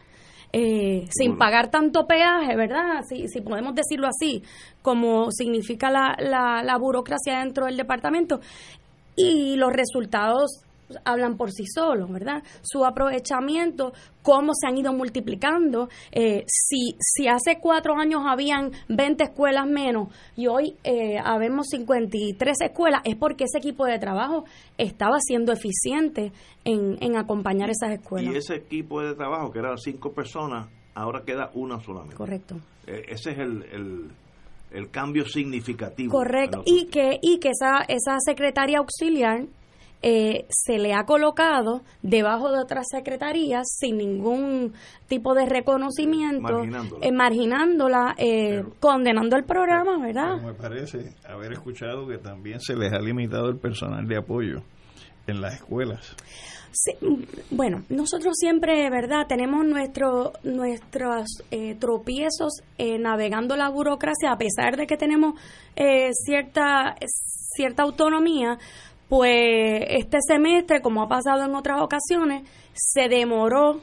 Eh, 0.53 1.07
sin 1.11 1.39
pagar 1.39 1.71
tanto 1.71 2.09
peaje, 2.09 2.57
¿verdad? 2.57 3.05
Si, 3.09 3.29
si 3.29 3.41
podemos 3.41 3.73
decirlo 3.73 4.09
así, 4.09 4.43
como 4.83 5.31
significa 5.31 5.93
la, 5.93 6.17
la, 6.19 6.65
la 6.65 6.77
burocracia 6.77 7.39
dentro 7.39 7.67
del 7.67 7.77
departamento. 7.77 8.41
Y 9.15 9.55
los 9.55 9.73
resultados 9.73 10.65
hablan 11.05 11.37
por 11.37 11.51
sí 11.53 11.65
solos, 11.67 12.11
¿verdad? 12.11 12.43
Su 12.63 12.85
aprovechamiento, 12.85 13.93
cómo 14.23 14.53
se 14.55 14.67
han 14.67 14.79
ido 14.79 14.93
multiplicando. 14.93 15.89
Eh, 16.13 16.45
si, 16.47 16.97
si 17.01 17.29
hace 17.29 17.59
cuatro 17.61 17.95
años 17.95 18.23
habían 18.27 18.73
20 18.89 19.25
escuelas 19.25 19.67
menos 19.67 20.09
y 20.37 20.47
hoy 20.47 20.77
eh, 20.85 21.19
habemos 21.23 21.69
53 21.69 22.61
escuelas, 22.61 23.03
es 23.05 23.17
porque 23.17 23.45
ese 23.45 23.59
equipo 23.59 23.87
de 23.87 23.99
trabajo 23.99 24.45
estaba 24.79 25.19
siendo 25.21 25.53
eficiente 25.53 26.33
en, 26.65 26.97
en 27.01 27.17
acompañar 27.17 27.71
esas 27.71 27.93
escuelas. 27.93 28.35
Y 28.35 28.37
ese 28.37 28.57
equipo 28.57 29.03
de 29.03 29.15
trabajo, 29.15 29.51
que 29.51 29.59
eran 29.59 29.79
cinco 29.79 30.13
personas, 30.13 30.69
ahora 30.95 31.23
queda 31.25 31.51
una 31.55 31.81
solamente. 31.81 32.17
Correcto. 32.17 32.57
Eh, 32.87 33.05
ese 33.09 33.33
es 33.33 33.39
el, 33.39 33.63
el 33.73 34.11
el 34.73 34.91
cambio 34.91 35.25
significativo. 35.25 36.13
Correcto, 36.13 36.63
y 36.65 36.87
que, 36.87 37.19
y 37.21 37.39
que 37.39 37.51
esa, 37.51 37.81
esa 37.89 38.19
secretaria 38.25 38.79
auxiliar 38.79 39.47
eh, 40.03 40.47
se 40.49 40.79
le 40.79 40.95
ha 40.95 41.05
colocado 41.05 41.83
debajo 42.03 42.51
de 42.51 42.59
otras 42.61 42.87
secretarías 42.91 43.67
sin 43.79 43.99
ningún 43.99 44.73
tipo 45.09 45.35
de 45.35 45.47
reconocimiento, 45.47 46.41
marginándola, 46.41 47.07
eh, 47.07 47.13
marginándola 47.13 48.15
eh, 48.19 48.63
pero, 48.63 48.75
condenando 48.81 49.37
el 49.37 49.45
programa, 49.45 49.99
¿verdad? 49.99 50.41
me 50.43 50.55
parece 50.55 51.15
haber 51.29 51.53
escuchado 51.53 52.07
que 52.07 52.19
también 52.19 52.61
se 52.61 52.77
les 52.77 52.93
ha 52.93 52.99
limitado 52.99 53.49
el 53.49 53.59
personal 53.59 54.07
de 54.07 54.17
apoyo 54.17 54.63
en 55.27 55.41
las 55.41 55.55
escuelas. 55.55 56.17
Sí, 56.73 56.93
bueno, 57.51 57.83
nosotros 57.89 58.35
siempre, 58.39 58.89
¿verdad? 58.91 59.27
Tenemos 59.29 59.67
nuestro, 59.67 60.33
nuestros 60.45 61.27
eh, 61.51 61.75
tropiezos 61.75 62.63
eh, 62.79 62.97
navegando 62.97 63.57
la 63.57 63.69
burocracia, 63.69 64.31
a 64.31 64.39
pesar 64.39 64.77
de 64.77 64.87
que 64.87 64.97
tenemos 64.97 65.35
eh, 65.75 66.11
cierta, 66.13 66.95
cierta 67.57 67.83
autonomía, 67.83 68.57
pues 69.11 69.87
este 69.89 70.19
semestre, 70.25 70.81
como 70.81 71.03
ha 71.03 71.09
pasado 71.09 71.45
en 71.45 71.53
otras 71.57 71.83
ocasiones, 71.83 72.49
se 72.73 73.09
demoró 73.09 73.81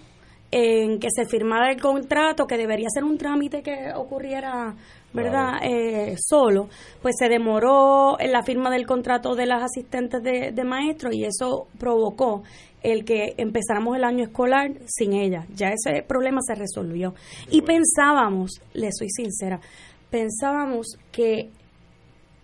en 0.51 0.99
que 0.99 1.09
se 1.13 1.25
firmara 1.25 1.69
el 1.69 1.82
contrato, 1.82 2.47
que 2.47 2.55
debería 2.55 2.88
ser 2.89 3.03
un 3.03 3.17
trámite 3.17 3.61
que 3.61 3.91
ocurriera, 3.93 4.73
¿verdad? 5.11 5.57
Eh, 5.63 6.15
solo, 6.17 6.69
pues 7.01 7.15
se 7.19 7.28
demoró 7.28 8.17
en 8.21 8.32
la 8.32 8.41
firma 8.41 8.71
del 8.71 8.88
contrato 8.88 9.36
de 9.36 9.47
las 9.47 9.63
asistentes 9.63 10.23
de, 10.23 10.53
de 10.53 10.63
maestros 10.63 11.13
y 11.13 11.25
eso 11.25 11.67
provocó 11.78 12.43
el 12.82 13.03
que 13.03 13.34
empezáramos 13.36 13.97
el 13.97 14.05
año 14.05 14.23
escolar 14.23 14.71
sin 14.86 15.11
ella. 15.11 15.45
Ya 15.53 15.73
ese 15.73 16.03
problema 16.03 16.39
se 16.41 16.55
resolvió. 16.55 17.13
Y 17.51 17.63
pensábamos, 17.63 18.61
le 18.73 18.93
soy 18.93 19.09
sincera, 19.09 19.59
pensábamos 20.09 20.97
que 21.11 21.49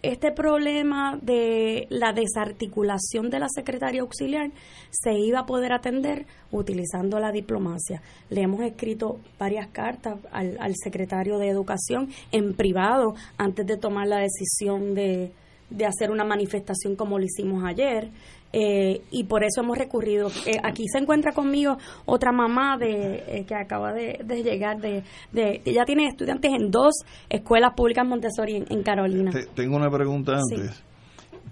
este 0.04 0.34
problema 0.34 1.18
de 1.22 1.88
la 1.90 2.12
desarticulación 2.12 3.30
de 3.30 3.40
la 3.40 3.48
secretaria 3.48 4.02
auxiliar 4.02 4.52
se 4.92 5.14
iba 5.14 5.40
a 5.40 5.46
poder 5.46 5.72
atender 5.72 6.26
utilizando 6.52 7.20
la 7.20 7.32
diplomacia. 7.32 8.02
Le 8.30 8.42
hemos 8.42 8.62
escrito 8.62 9.22
varias 9.40 9.68
cartas 9.68 10.20
al, 10.32 10.76
secretario 10.76 11.38
de 11.38 11.48
Educación 11.48 12.10
en 12.34 12.54
privado 12.54 13.16
antes 13.38 13.66
de 13.66 13.78
tomar 13.78 14.08
la 14.08 14.18
decisión 14.18 14.94
de, 14.94 15.32
de 15.70 15.86
hacer 15.86 16.12
una 16.12 16.26
manifestación 16.26 16.98
como 16.98 17.18
lo 17.18 17.24
hicimos 17.24 17.64
ayer. 17.64 18.10
Eh, 18.56 19.02
y 19.10 19.24
por 19.24 19.44
eso 19.44 19.62
hemos 19.62 19.80
recurrido. 19.80 20.30
Eh, 20.46 20.60
aquí 20.64 20.84
se 20.88 21.00
encuentra 21.00 21.32
conmigo 21.32 21.76
otra 22.06 22.32
mamá 22.32 22.78
de 22.78 23.24
eh, 23.28 23.46
que 23.48 23.56
acaba 23.56 23.92
de, 23.94 24.20
de 24.24 24.44
llegar, 24.44 24.80
de, 24.80 25.04
de, 25.32 25.62
ella 25.66 25.86
tiene 25.86 26.08
estudiantes 26.08 26.52
en 26.54 26.70
dos 26.70 26.94
escuelas 27.30 27.74
públicas 27.76 28.06
Montessori 28.08 28.58
en, 28.58 28.66
en 28.70 28.84
Carolina. 28.84 29.32
Te, 29.32 29.48
tengo 29.48 29.76
una 29.76 29.90
pregunta 29.90 30.34
antes, 30.34 30.72
sí. 30.72 30.84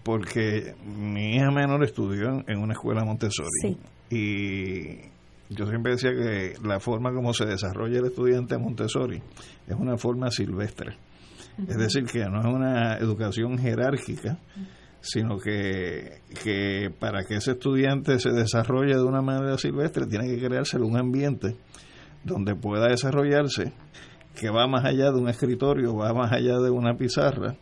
porque 0.03 0.75
mi 0.85 1.37
hija 1.37 1.49
menor 1.49 1.83
estudió 1.83 2.43
en 2.47 2.59
una 2.59 2.73
escuela 2.73 3.03
Montessori 3.03 3.49
sí. 3.61 3.77
y 4.11 5.11
yo 5.49 5.65
siempre 5.65 5.93
decía 5.93 6.11
que 6.11 6.53
la 6.63 6.79
forma 6.79 7.11
como 7.11 7.33
se 7.33 7.45
desarrolla 7.45 7.97
el 7.97 8.05
estudiante 8.05 8.59
Montessori 8.59 9.19
es 9.67 9.75
una 9.75 9.97
forma 9.97 10.29
silvestre. 10.29 10.97
Es 11.67 11.77
decir, 11.77 12.05
que 12.05 12.19
no 12.25 12.39
es 12.39 12.45
una 12.45 12.97
educación 12.97 13.57
jerárquica, 13.57 14.39
sino 15.01 15.37
que, 15.39 16.21
que 16.43 16.91
para 16.99 17.23
que 17.23 17.35
ese 17.35 17.51
estudiante 17.51 18.19
se 18.19 18.31
desarrolle 18.31 18.95
de 18.95 19.03
una 19.03 19.21
manera 19.21 19.57
silvestre 19.57 20.05
tiene 20.05 20.27
que 20.27 20.45
crearse 20.45 20.77
un 20.77 20.97
ambiente 20.97 21.55
donde 22.23 22.55
pueda 22.55 22.87
desarrollarse 22.87 23.73
que 24.39 24.49
va 24.49 24.67
más 24.67 24.85
allá 24.85 25.11
de 25.11 25.19
un 25.19 25.27
escritorio, 25.27 25.95
va 25.95 26.13
más 26.13 26.31
allá 26.31 26.59
de 26.59 26.69
una 26.69 26.95
pizarra 26.95 27.55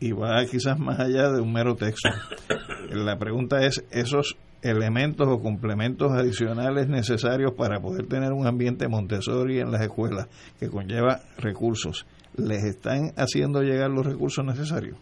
y 0.00 0.12
va 0.12 0.44
quizás 0.44 0.78
más 0.78 0.98
allá 0.98 1.30
de 1.30 1.40
un 1.40 1.52
mero 1.52 1.76
texto. 1.76 2.08
La 2.90 3.18
pregunta 3.18 3.64
es, 3.64 3.84
¿esos 3.90 4.36
elementos 4.60 5.26
o 5.28 5.40
complementos 5.40 6.12
adicionales 6.12 6.88
necesarios 6.88 7.52
para 7.56 7.80
poder 7.80 8.06
tener 8.06 8.32
un 8.32 8.46
ambiente 8.46 8.88
Montessori 8.88 9.60
en 9.60 9.70
las 9.70 9.82
escuelas 9.82 10.28
que 10.58 10.68
conlleva 10.68 11.20
recursos, 11.38 12.06
les 12.36 12.64
están 12.64 13.12
haciendo 13.16 13.62
llegar 13.62 13.90
los 13.90 14.06
recursos 14.06 14.44
necesarios? 14.44 14.98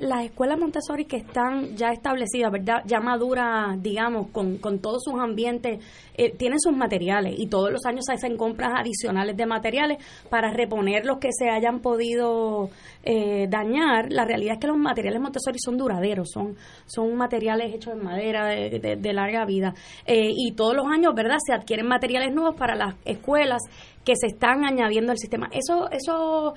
Las 0.00 0.24
escuelas 0.24 0.58
Montessori 0.58 1.04
que 1.04 1.16
están 1.16 1.76
ya 1.76 1.90
establecidas, 1.90 2.50
¿verdad? 2.50 2.82
Ya 2.86 3.00
maduras, 3.00 3.80
digamos, 3.82 4.28
con, 4.30 4.58
con 4.58 4.80
todos 4.80 5.02
sus 5.04 5.20
ambientes, 5.20 5.82
eh, 6.14 6.34
tienen 6.36 6.58
sus 6.58 6.76
materiales 6.76 7.34
y 7.38 7.46
todos 7.46 7.70
los 7.70 7.84
años 7.86 8.04
se 8.06 8.14
hacen 8.14 8.36
compras 8.36 8.72
adicionales 8.76 9.36
de 9.36 9.46
materiales 9.46 9.98
para 10.28 10.50
reponer 10.50 11.06
los 11.06 11.18
que 11.18 11.28
se 11.32 11.48
hayan 11.48 11.80
podido 11.80 12.70
eh, 13.04 13.46
dañar. 13.48 14.10
La 14.10 14.24
realidad 14.24 14.54
es 14.54 14.60
que 14.60 14.66
los 14.66 14.76
materiales 14.76 15.20
Montessori 15.20 15.58
son 15.58 15.78
duraderos, 15.78 16.28
son, 16.32 16.56
son 16.86 17.14
materiales 17.16 17.74
hechos 17.74 17.94
en 17.94 18.02
madera 18.02 18.46
de, 18.46 19.12
larga 19.12 19.44
vida. 19.44 19.74
Eh, 20.06 20.30
y 20.34 20.52
todos 20.52 20.74
los 20.74 20.86
años, 20.86 21.14
¿verdad? 21.14 21.38
Se 21.44 21.52
adquieren 21.52 21.86
materiales 21.86 22.34
nuevos 22.34 22.56
para 22.56 22.74
las 22.74 22.94
escuelas 23.04 23.62
que 24.04 24.14
se 24.16 24.26
están 24.28 24.64
añadiendo 24.64 25.12
al 25.12 25.18
sistema. 25.18 25.48
Eso, 25.52 25.88
eso 25.90 26.54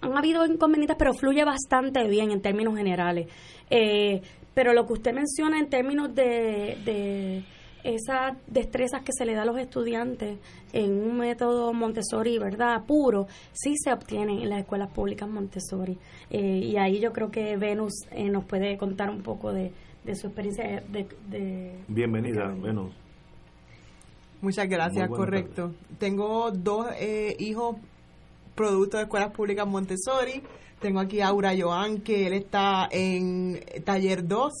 han 0.00 0.16
habido 0.16 0.46
inconvenientes, 0.46 0.96
pero 0.98 1.12
fluye 1.14 1.44
bastante 1.44 2.06
bien 2.08 2.30
en 2.30 2.40
términos 2.40 2.76
generales. 2.76 3.28
Eh, 3.68 4.20
pero 4.54 4.72
lo 4.72 4.86
que 4.86 4.94
usted 4.94 5.12
menciona 5.14 5.58
en 5.58 5.68
términos 5.68 6.14
de, 6.14 6.78
de 6.84 7.44
esas 7.84 8.36
destrezas 8.46 9.02
que 9.02 9.12
se 9.12 9.24
le 9.24 9.34
da 9.34 9.42
a 9.42 9.44
los 9.44 9.58
estudiantes 9.58 10.38
en 10.72 10.90
un 10.92 11.18
método 11.18 11.72
Montessori, 11.72 12.38
¿verdad? 12.38 12.84
Puro, 12.84 13.26
sí 13.52 13.74
se 13.76 13.92
obtienen 13.92 14.40
en 14.40 14.50
las 14.50 14.60
escuelas 14.60 14.90
públicas 14.90 15.28
Montessori. 15.28 15.96
Eh, 16.30 16.40
y 16.40 16.76
ahí 16.76 17.00
yo 17.00 17.12
creo 17.12 17.30
que 17.30 17.56
Venus 17.56 17.92
eh, 18.10 18.28
nos 18.28 18.44
puede 18.44 18.76
contar 18.76 19.10
un 19.10 19.22
poco 19.22 19.52
de, 19.52 19.72
su 20.14 20.26
experiencia 20.26 20.82
de... 20.88 21.74
Bienvenida, 21.88 22.48
Venus. 22.60 22.92
Muchas 24.40 24.68
gracias, 24.68 25.08
correcto. 25.08 25.74
Tengo 25.98 26.50
dos 26.50 26.86
hijos 27.38 27.76
producto 28.54 28.96
de 28.96 29.04
escuelas 29.04 29.32
públicas 29.32 29.66
Montessori. 29.66 30.42
Tengo 30.80 31.00
aquí 31.00 31.20
a 31.20 31.28
Aura 31.28 31.52
Joan, 31.58 32.00
que 32.00 32.26
él 32.26 32.32
está 32.32 32.88
en 32.90 33.62
taller 33.84 34.26
2. 34.26 34.52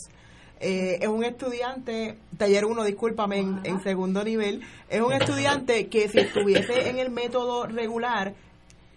Eh, 0.60 0.98
es 1.00 1.08
un 1.08 1.24
estudiante, 1.24 2.18
taller 2.36 2.66
1, 2.66 2.84
discúlpame, 2.84 3.38
en, 3.38 3.82
segundo 3.82 4.22
nivel. 4.22 4.60
Es 4.90 5.00
un 5.00 5.12
estudiante 5.12 5.88
que 5.88 6.08
si 6.08 6.18
estuviese 6.18 6.90
en 6.90 6.98
el 6.98 7.10
método 7.10 7.66
regular, 7.66 8.34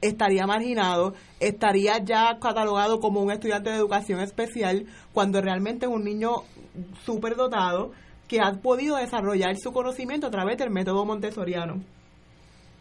estaría 0.02 0.46
marginado, 0.46 1.14
estaría 1.40 2.00
ya 2.04 2.38
catalogado 2.42 3.00
como 3.00 3.22
un 3.22 3.32
estudiante 3.32 3.70
de 3.70 3.78
educación 3.78 4.20
especial, 4.20 4.86
cuando 5.14 5.42
realmente 5.42 5.86
es 5.86 5.92
un 5.92 6.04
niño 6.04 6.44
súper 7.06 7.38
dotado 7.38 7.92
que 8.28 8.42
ha 8.42 8.52
podido 8.54 8.98
desarrollar 8.98 9.56
su 9.58 9.72
conocimiento 9.72 10.28
a 10.28 10.32
través 10.32 10.58
del 10.58 10.70
método 10.70 11.06
montessoriano. 11.06 11.82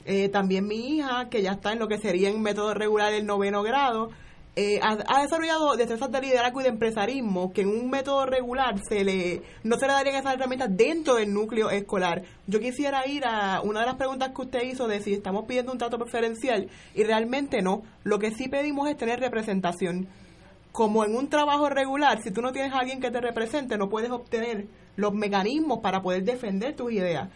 Eh, 0.05 0.29
también 0.29 0.67
mi 0.67 0.97
hija, 0.97 1.29
que 1.29 1.43
ya 1.43 1.53
está 1.53 1.73
en 1.73 1.79
lo 1.79 1.89
que 1.89 1.99
sería 1.99 2.29
en 2.29 2.43
método 2.43 2.75
regular 2.75 3.13
el 3.13 3.27
noveno 3.27 3.63
grado, 3.63 4.11
eh, 4.55 4.81
ha, 4.83 5.23
desarrollado 5.23 5.77
destrezas 5.77 6.13
de 6.13 6.21
liderazgo 6.21 6.61
y 6.61 6.65
de 6.65 6.69
empresarismo 6.69 7.55
que 7.55 7.63
en 7.63 7.69
un 7.69 7.89
método 7.89 8.27
regular 8.27 8.79
se 8.87 9.03
le 9.03 9.41
no 9.65 9.79
se 9.79 9.87
le 9.87 9.95
darían 9.95 10.17
esas 10.17 10.35
herramientas 10.35 10.69
dentro 10.77 11.15
del 11.15 11.33
núcleo 11.33 11.71
escolar. 11.71 12.23
Yo 12.47 12.61
quisiera 12.61 13.07
ir 13.07 13.25
a 13.25 13.63
una 13.63 13.81
de 13.81 13.87
las 13.87 13.95
preguntas 13.95 14.33
que 14.37 14.43
usted 14.43 14.63
hizo 14.65 14.89
de 14.89 15.01
si 15.01 15.15
estamos 15.15 15.47
pidiendo 15.47 15.73
un 15.73 15.79
trato 15.79 15.99
preferencial 15.99 16.69
y 16.95 17.03
realmente 17.03 17.63
no. 17.63 17.83
Lo 18.05 18.19
que 18.19 18.33
sí 18.33 18.49
pedimos 18.49 18.91
es 18.91 18.99
tener 18.99 19.21
representación. 19.21 20.09
Como 20.71 21.05
en 21.05 21.17
un 21.17 21.29
trabajo 21.29 21.71
regular, 21.71 22.23
si 22.23 22.31
tú 22.31 22.43
no 22.43 22.53
tienes 22.53 22.75
a 22.75 22.81
alguien 22.81 23.01
que 23.01 23.11
te 23.11 23.23
represente, 23.23 23.79
no 23.79 23.89
puedes 23.89 24.11
obtener 24.11 24.67
los 24.97 25.15
mecanismos 25.15 25.79
para 25.83 26.03
poder 26.03 26.25
defender 26.25 26.77
tus 26.77 26.93
ideas. 26.93 27.31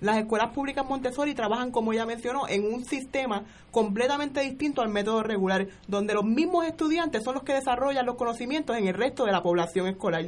Las 0.00 0.18
escuelas 0.18 0.52
públicas 0.52 0.84
Montessori 0.86 1.34
trabajan, 1.34 1.70
como 1.70 1.94
ya 1.94 2.04
mencionó, 2.04 2.46
en 2.48 2.64
un 2.70 2.84
sistema 2.84 3.44
completamente 3.70 4.40
distinto 4.40 4.82
al 4.82 4.90
método 4.90 5.22
regular, 5.22 5.68
donde 5.88 6.12
los 6.12 6.24
mismos 6.24 6.66
estudiantes 6.66 7.24
son 7.24 7.34
los 7.34 7.44
que 7.44 7.54
desarrollan 7.54 8.04
los 8.04 8.16
conocimientos 8.16 8.76
en 8.76 8.88
el 8.88 8.94
resto 8.94 9.24
de 9.24 9.32
la 9.32 9.42
población 9.42 9.86
escolar. 9.86 10.26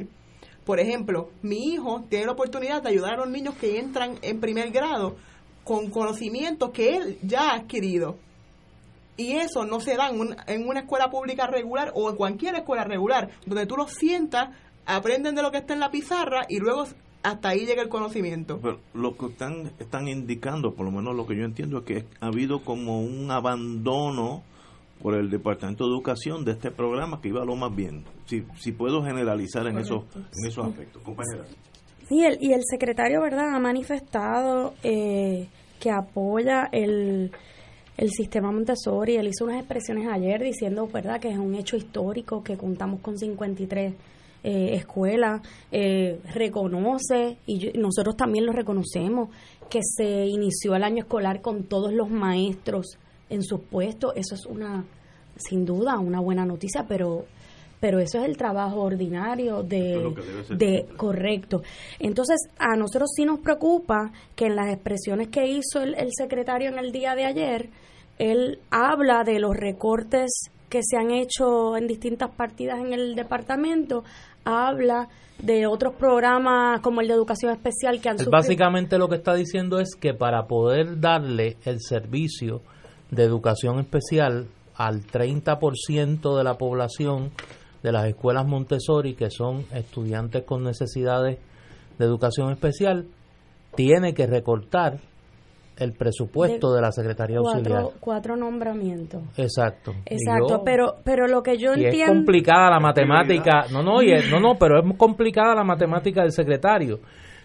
Por 0.65 0.79
ejemplo, 0.79 1.29
mi 1.43 1.73
hijo 1.73 2.03
tiene 2.09 2.25
la 2.25 2.31
oportunidad 2.31 2.81
de 2.81 2.89
ayudar 2.89 3.13
a 3.13 3.17
los 3.17 3.29
niños 3.29 3.55
que 3.55 3.79
entran 3.79 4.17
en 4.23 4.39
primer 4.39 4.71
grado 4.71 5.17
con 5.63 5.91
conocimientos 5.91 6.71
que 6.71 6.95
él 6.95 7.19
ya 7.21 7.51
ha 7.51 7.55
adquirido. 7.55 8.17
Y 9.17 9.33
eso 9.33 9.65
no 9.65 9.81
se 9.81 9.95
da 9.95 10.09
en, 10.09 10.35
en 10.47 10.67
una 10.67 10.79
escuela 10.79 11.11
pública 11.11 11.45
regular 11.45 11.91
o 11.93 12.09
en 12.09 12.15
cualquier 12.15 12.55
escuela 12.55 12.85
regular, 12.85 13.29
donde 13.45 13.67
tú 13.67 13.77
los 13.77 13.93
sientas, 13.93 14.49
aprenden 14.85 15.35
de 15.35 15.43
lo 15.43 15.51
que 15.51 15.57
está 15.57 15.73
en 15.73 15.79
la 15.79 15.91
pizarra 15.91 16.45
y 16.49 16.57
luego 16.57 16.87
hasta 17.23 17.49
ahí 17.49 17.65
llega 17.65 17.81
el 17.81 17.89
conocimiento. 17.89 18.59
Pero 18.61 18.79
lo 18.93 19.17
que 19.17 19.27
están, 19.27 19.71
están 19.79 20.07
indicando, 20.07 20.73
por 20.73 20.85
lo 20.85 20.91
menos 20.91 21.15
lo 21.15 21.25
que 21.25 21.35
yo 21.35 21.43
entiendo, 21.43 21.79
es 21.79 21.83
que 21.83 22.05
ha 22.19 22.27
habido 22.27 22.63
como 22.63 23.01
un 23.01 23.29
abandono 23.31 24.43
por 25.01 25.15
el 25.15 25.29
Departamento 25.29 25.85
de 25.85 25.91
Educación 25.91 26.43
de 26.43 26.51
este 26.51 26.71
programa 26.71 27.21
que 27.21 27.29
iba 27.29 27.41
a 27.41 27.45
lo 27.45 27.55
más 27.55 27.73
bien. 27.75 28.03
Si, 28.25 28.43
si 28.57 28.71
puedo 28.71 29.03
generalizar 29.03 29.65
en, 29.67 29.77
esos, 29.77 30.03
en 30.15 30.47
esos 30.47 30.65
aspectos. 30.65 31.01
Compañera. 31.03 31.45
Sí, 32.07 32.23
el, 32.23 32.37
y 32.41 32.53
el 32.53 32.61
secretario, 32.69 33.21
¿verdad?, 33.21 33.55
ha 33.55 33.59
manifestado 33.59 34.73
eh, 34.83 35.47
que 35.79 35.91
apoya 35.91 36.67
el, 36.71 37.31
el 37.97 38.09
sistema 38.09 38.51
Montessori. 38.51 39.15
Él 39.15 39.27
hizo 39.27 39.45
unas 39.45 39.59
expresiones 39.59 40.07
ayer 40.07 40.41
diciendo, 40.41 40.87
¿verdad?, 40.87 41.21
que 41.21 41.29
es 41.29 41.37
un 41.37 41.55
hecho 41.55 41.77
histórico, 41.77 42.43
que 42.43 42.57
contamos 42.57 42.99
con 43.01 43.17
53 43.17 43.93
eh, 44.43 44.75
escuela 44.75 45.41
eh, 45.71 46.19
reconoce, 46.33 47.37
y 47.45 47.71
nosotros 47.77 48.15
también 48.15 48.45
lo 48.45 48.51
reconocemos, 48.51 49.29
que 49.69 49.79
se 49.83 50.25
inició 50.25 50.75
el 50.75 50.83
año 50.83 51.03
escolar 51.03 51.41
con 51.41 51.63
todos 51.63 51.93
los 51.93 52.09
maestros 52.09 52.97
en 53.29 53.43
sus 53.43 53.61
puestos. 53.61 54.13
Eso 54.15 54.35
es 54.35 54.45
una, 54.45 54.85
sin 55.35 55.65
duda, 55.65 55.99
una 55.99 56.19
buena 56.19 56.45
noticia, 56.45 56.85
pero 56.87 57.25
pero 57.79 57.99
eso 57.99 58.19
es 58.19 58.25
el 58.25 58.35
trabajo 58.35 58.81
ordinario 58.81 59.63
de, 59.63 60.13
de 60.49 60.85
correcto. 60.97 61.61
Entonces, 61.97 62.49
a 62.57 62.75
nosotros 62.75 63.09
sí 63.15 63.23
nos 63.23 63.39
preocupa 63.39 64.11
que 64.35 64.47
en 64.47 64.57
las 64.57 64.73
expresiones 64.73 65.29
que 65.29 65.47
hizo 65.47 65.81
el, 65.81 65.95
el 65.95 66.09
secretario 66.11 66.69
en 66.69 66.77
el 66.77 66.91
día 66.91 67.15
de 67.15 67.23
ayer, 67.23 67.69
él 68.17 68.59
habla 68.69 69.23
de 69.23 69.39
los 69.39 69.55
recortes 69.55 70.51
que 70.69 70.81
se 70.83 70.97
han 70.97 71.11
hecho 71.11 71.75
en 71.77 71.87
distintas 71.87 72.29
partidas 72.35 72.79
en 72.79 72.93
el 72.93 73.15
departamento, 73.15 74.03
habla 74.49 75.09
de 75.41 75.67
otros 75.67 75.93
programas 75.95 76.81
como 76.81 77.01
el 77.01 77.07
de 77.07 77.13
educación 77.13 77.51
especial 77.51 78.01
que 78.01 78.09
han 78.09 78.17
Básicamente 78.29 78.97
lo 78.97 79.07
que 79.07 79.15
está 79.15 79.33
diciendo 79.33 79.79
es 79.79 79.95
que 79.95 80.13
para 80.13 80.47
poder 80.47 80.99
darle 80.99 81.57
el 81.65 81.79
servicio 81.79 82.61
de 83.11 83.23
educación 83.23 83.79
especial 83.79 84.47
al 84.75 85.05
30% 85.05 86.37
de 86.37 86.43
la 86.43 86.55
población 86.55 87.31
de 87.83 87.91
las 87.91 88.07
escuelas 88.07 88.45
Montessori, 88.45 89.15
que 89.15 89.29
son 89.29 89.65
estudiantes 89.73 90.43
con 90.43 90.63
necesidades 90.63 91.39
de 91.97 92.05
educación 92.05 92.51
especial, 92.51 93.05
tiene 93.75 94.13
que 94.13 94.27
recortar 94.27 94.99
el 95.79 95.93
presupuesto 95.93 96.73
de, 96.73 96.81
la 96.81 96.91
Secretaría 96.91 97.39
cuatro, 97.39 97.59
Auxiliar. 97.59 97.99
Cuatro 97.99 98.35
nombramientos. 98.35 99.21
Exacto. 99.37 99.93
Exacto, 100.05 100.61
pero 100.63 100.95
pero 101.03 101.27
lo 101.27 101.41
que 101.41 101.57
yo 101.57 101.73
entiendo... 101.73 101.97
es 101.97 102.09
complicada 102.09 102.69
la 102.69 102.79
matemática, 102.79 103.65
no, 103.71 103.81
no, 103.81 103.99
no, 104.01 104.39
no, 104.39 104.55
pero 104.59 104.79
es 104.79 104.97
complicada 104.97 105.55
la 105.55 105.63
matemática 105.63 106.21
del 106.21 106.31
secretario. 106.31 106.99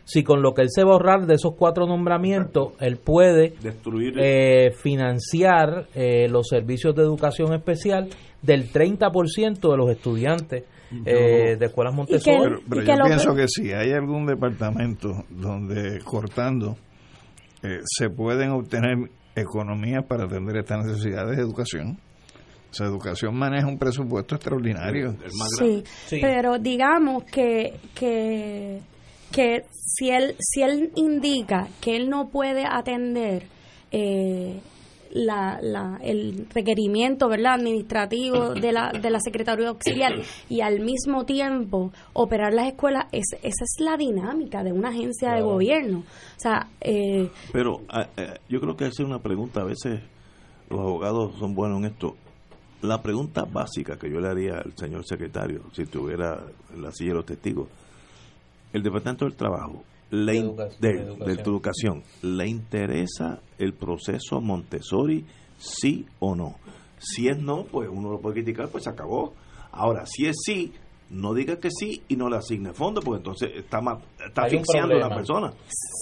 Si 0.06 0.22
con 0.22 0.42
lo 0.42 0.52
que 0.52 0.62
él 0.62 0.68
se 0.70 0.84
va 0.84 0.90
a 0.90 0.92
ahorrar 0.94 1.26
de 1.26 1.34
esos 1.34 1.54
cuatro 1.54 1.86
nombramientos, 1.86 2.74
él 2.78 2.98
puede 2.98 3.54
Destruir 3.62 4.14
eh, 4.18 4.70
financiar 4.72 5.86
eh, 5.94 6.28
los 6.28 6.46
servicios 6.48 6.94
de 6.94 7.02
educación 7.02 7.54
especial 7.54 8.10
del 8.42 8.70
30% 8.70 9.70
de 9.70 9.76
los 9.76 9.90
estudiantes 9.90 10.64
eh, 11.06 11.56
de 11.58 11.66
escuelas 11.66 11.94
Montessori. 11.94 12.62
pero, 12.68 12.82
yo 12.82 13.04
pienso 13.04 13.34
que 13.34 13.48
si 13.48 13.72
hay 13.72 13.92
algún 13.92 14.26
departamento 14.26 15.24
donde 15.30 16.00
cortando 16.04 16.76
eh, 17.64 17.80
se 17.84 18.10
pueden 18.10 18.50
obtener 18.50 19.10
economías 19.34 20.04
para 20.04 20.24
atender 20.24 20.58
estas 20.58 20.86
necesidades 20.86 21.36
de 21.36 21.42
educación. 21.42 21.98
O 22.70 22.74
sea, 22.74 22.86
educación 22.86 23.36
maneja 23.36 23.66
un 23.66 23.78
presupuesto 23.78 24.34
extraordinario. 24.34 25.16
sí, 25.58 25.82
pero 26.20 26.58
digamos 26.58 27.24
que, 27.24 27.74
que, 27.94 28.80
que 29.32 29.62
si 29.70 30.10
él, 30.10 30.36
si 30.38 30.62
él 30.62 30.90
indica 30.96 31.68
que 31.80 31.96
él 31.96 32.10
no 32.10 32.28
puede 32.28 32.64
atender 32.68 33.46
eh, 33.92 34.60
la, 35.14 35.60
la, 35.62 35.98
el 36.02 36.46
requerimiento 36.52 37.28
verdad 37.28 37.54
administrativo 37.54 38.50
de 38.50 38.72
la, 38.72 38.90
de 38.90 39.10
la 39.10 39.20
Secretaría 39.20 39.68
Auxiliar 39.68 40.12
y 40.48 40.60
al 40.60 40.80
mismo 40.80 41.24
tiempo 41.24 41.92
operar 42.12 42.52
las 42.52 42.66
escuelas, 42.66 43.06
es, 43.12 43.24
esa 43.42 43.64
es 43.64 43.76
la 43.78 43.96
dinámica 43.96 44.62
de 44.64 44.72
una 44.72 44.88
agencia 44.88 45.32
de 45.32 45.42
gobierno. 45.42 46.00
O 46.00 46.40
sea, 46.40 46.68
eh, 46.80 47.30
Pero 47.52 47.82
eh, 48.16 48.38
yo 48.48 48.60
creo 48.60 48.76
que 48.76 48.86
hacer 48.86 49.06
una 49.06 49.20
pregunta, 49.20 49.60
a 49.60 49.64
veces 49.64 50.00
los 50.68 50.80
abogados 50.80 51.38
son 51.38 51.54
buenos 51.54 51.78
en 51.78 51.86
esto. 51.86 52.16
La 52.82 53.00
pregunta 53.00 53.44
básica 53.44 53.96
que 53.96 54.10
yo 54.10 54.20
le 54.20 54.28
haría 54.28 54.58
al 54.58 54.76
señor 54.76 55.06
secretario, 55.06 55.62
si 55.72 55.82
estuviera 55.82 56.42
en 56.74 56.82
la 56.82 56.90
silla 56.90 57.10
de 57.10 57.16
los 57.16 57.26
testigos, 57.26 57.68
el 58.72 58.82
Departamento 58.82 59.24
del 59.26 59.36
Trabajo, 59.36 59.84
de, 60.10 60.38
educación, 60.38 61.18
de, 61.18 61.32
educación. 61.32 62.02
¿le 62.22 62.48
interesa 62.48 63.40
el 63.58 63.74
proceso 63.74 64.40
Montessori, 64.40 65.24
sí 65.58 66.06
o 66.20 66.34
no? 66.34 66.56
Si 66.98 67.28
es 67.28 67.38
no, 67.38 67.64
pues 67.64 67.88
uno 67.90 68.10
lo 68.10 68.20
puede 68.20 68.36
criticar, 68.36 68.68
pues 68.68 68.84
se 68.84 68.90
acabó. 68.90 69.34
Ahora, 69.72 70.06
si 70.06 70.26
es 70.26 70.36
sí, 70.44 70.72
no 71.10 71.34
diga 71.34 71.58
que 71.58 71.68
sí 71.70 72.02
y 72.08 72.16
no 72.16 72.28
le 72.28 72.36
asigne 72.36 72.72
fondo, 72.72 73.00
porque 73.00 73.18
entonces 73.18 73.50
está, 73.54 73.80
está 74.26 74.42
asfixiando 74.42 74.94
a 74.94 75.08
la 75.08 75.14
persona. 75.14 75.52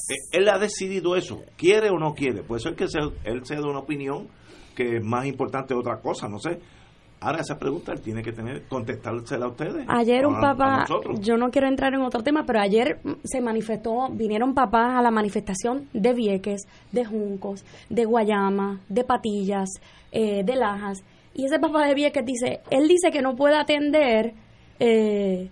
Eh, 0.09 0.15
él 0.33 0.49
ha 0.49 0.59
decidido 0.59 1.17
eso, 1.17 1.43
quiere 1.57 1.91
o 1.91 1.99
no 1.99 2.15
quiere. 2.15 2.43
Puede 2.43 2.61
ser 2.61 2.75
que 2.75 2.85
él 3.25 3.43
de 3.43 3.63
una 3.63 3.81
opinión 3.81 4.29
que 4.75 4.97
es 4.97 5.05
más 5.05 5.27
importante 5.27 5.75
otra 5.75 6.01
cosa, 6.01 6.29
no 6.29 6.39
sé. 6.39 6.61
Ahora 7.23 7.41
esa 7.41 7.57
pregunta 7.57 7.95
tiene 7.95 8.21
que 8.21 8.33
tener 8.33 8.65
contestársela 8.65 9.47
a 9.47 9.49
ustedes. 9.49 9.87
Ayer 9.87 10.27
un 10.27 10.41
papá, 10.41 10.85
yo 11.21 11.37
no 11.37 11.51
quiero 11.51 11.69
entrar 11.69 11.95
en 11.95 12.01
otro 12.01 12.25
tema, 12.25 12.45
pero 12.45 12.59
ayer 12.59 12.99
se 13.23 13.41
manifestó, 13.41 14.09
vinieron 14.11 14.55
papás 14.55 14.99
a 14.99 15.03
la 15.03 15.13
manifestación 15.13 15.89
de 15.93 16.13
Vieques, 16.15 16.63
de 16.91 17.05
Juncos, 17.05 17.65
de 17.89 18.05
Guayama, 18.07 18.81
de 18.89 19.05
Patillas, 19.05 19.69
eh, 20.11 20.43
de 20.43 20.57
Lajas, 20.57 21.05
y 21.35 21.45
ese 21.45 21.61
papá 21.61 21.87
de 21.87 21.95
Vieques 21.95 22.27
dice, 22.27 22.61
él 22.71 22.89
dice 22.89 23.13
que 23.13 23.23
no 23.23 23.37
puede 23.37 23.57
atender 23.57 24.35
eh, 24.81 25.49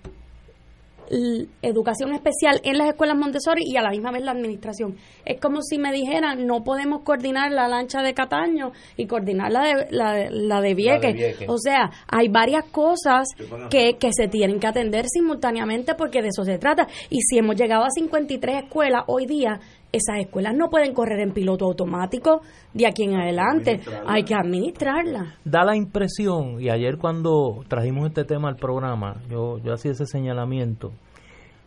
educación 1.63 2.13
especial 2.13 2.61
en 2.63 2.79
las 2.79 2.89
escuelas 2.89 3.17
Montessori 3.17 3.65
y 3.67 3.77
a 3.77 3.83
la 3.83 3.91
misma 3.91 4.13
vez 4.13 4.23
la 4.23 4.33
administración. 4.33 4.97
Es 5.25 5.41
como 5.41 5.63
si 5.63 5.79
me 5.79 5.93
dijeran, 5.93 6.47
no 6.47 6.63
podemos 6.63 7.03
coordinar 7.03 7.51
la 7.53 7.69
lancha 7.69 8.03
de 8.03 8.15
Cataño 8.15 8.73
y 8.97 9.07
coordinar 9.07 9.51
la 9.51 9.63
de, 9.63 10.31
la, 10.31 10.61
de 10.61 10.75
Vieques. 10.75 11.49
O 11.49 11.59
sea, 11.59 11.91
hay 12.09 12.29
varias 12.29 12.65
cosas 12.67 13.29
que, 13.71 13.97
que 13.99 14.11
se 14.13 14.29
tienen 14.29 14.61
que 14.61 14.67
atender 14.67 15.07
simultáneamente 15.09 15.95
porque 15.95 16.23
de 16.23 16.29
eso 16.29 16.45
se 16.45 16.59
trata. 16.59 16.87
Y 17.09 17.21
si 17.23 17.39
hemos 17.39 17.57
llegado 17.57 17.85
a 17.85 17.91
53 17.91 18.65
escuelas 18.65 19.03
hoy 19.07 19.27
día, 19.27 19.61
esas 19.93 20.19
escuelas 20.19 20.55
no 20.55 20.71
pueden 20.71 20.95
correr 20.95 21.21
en 21.21 21.33
piloto 21.33 21.65
automático 21.65 22.43
de 22.75 22.87
aquí 22.87 23.05
en 23.05 23.15
adelante, 23.15 23.81
hay 24.07 24.23
que 24.23 24.35
administrarlas. 24.35 25.35
Da 25.45 25.65
la 25.65 25.77
impresión, 25.77 26.61
y 26.61 26.71
ayer 26.71 26.97
cuando 26.99 27.65
trajimos 27.69 28.07
este 28.07 28.25
tema 28.25 28.49
al 28.49 28.57
programa, 28.57 29.17
yo, 29.29 29.59
yo 29.59 29.73
hacía 29.73 29.93
ese 29.93 30.07
señalamiento, 30.07 30.93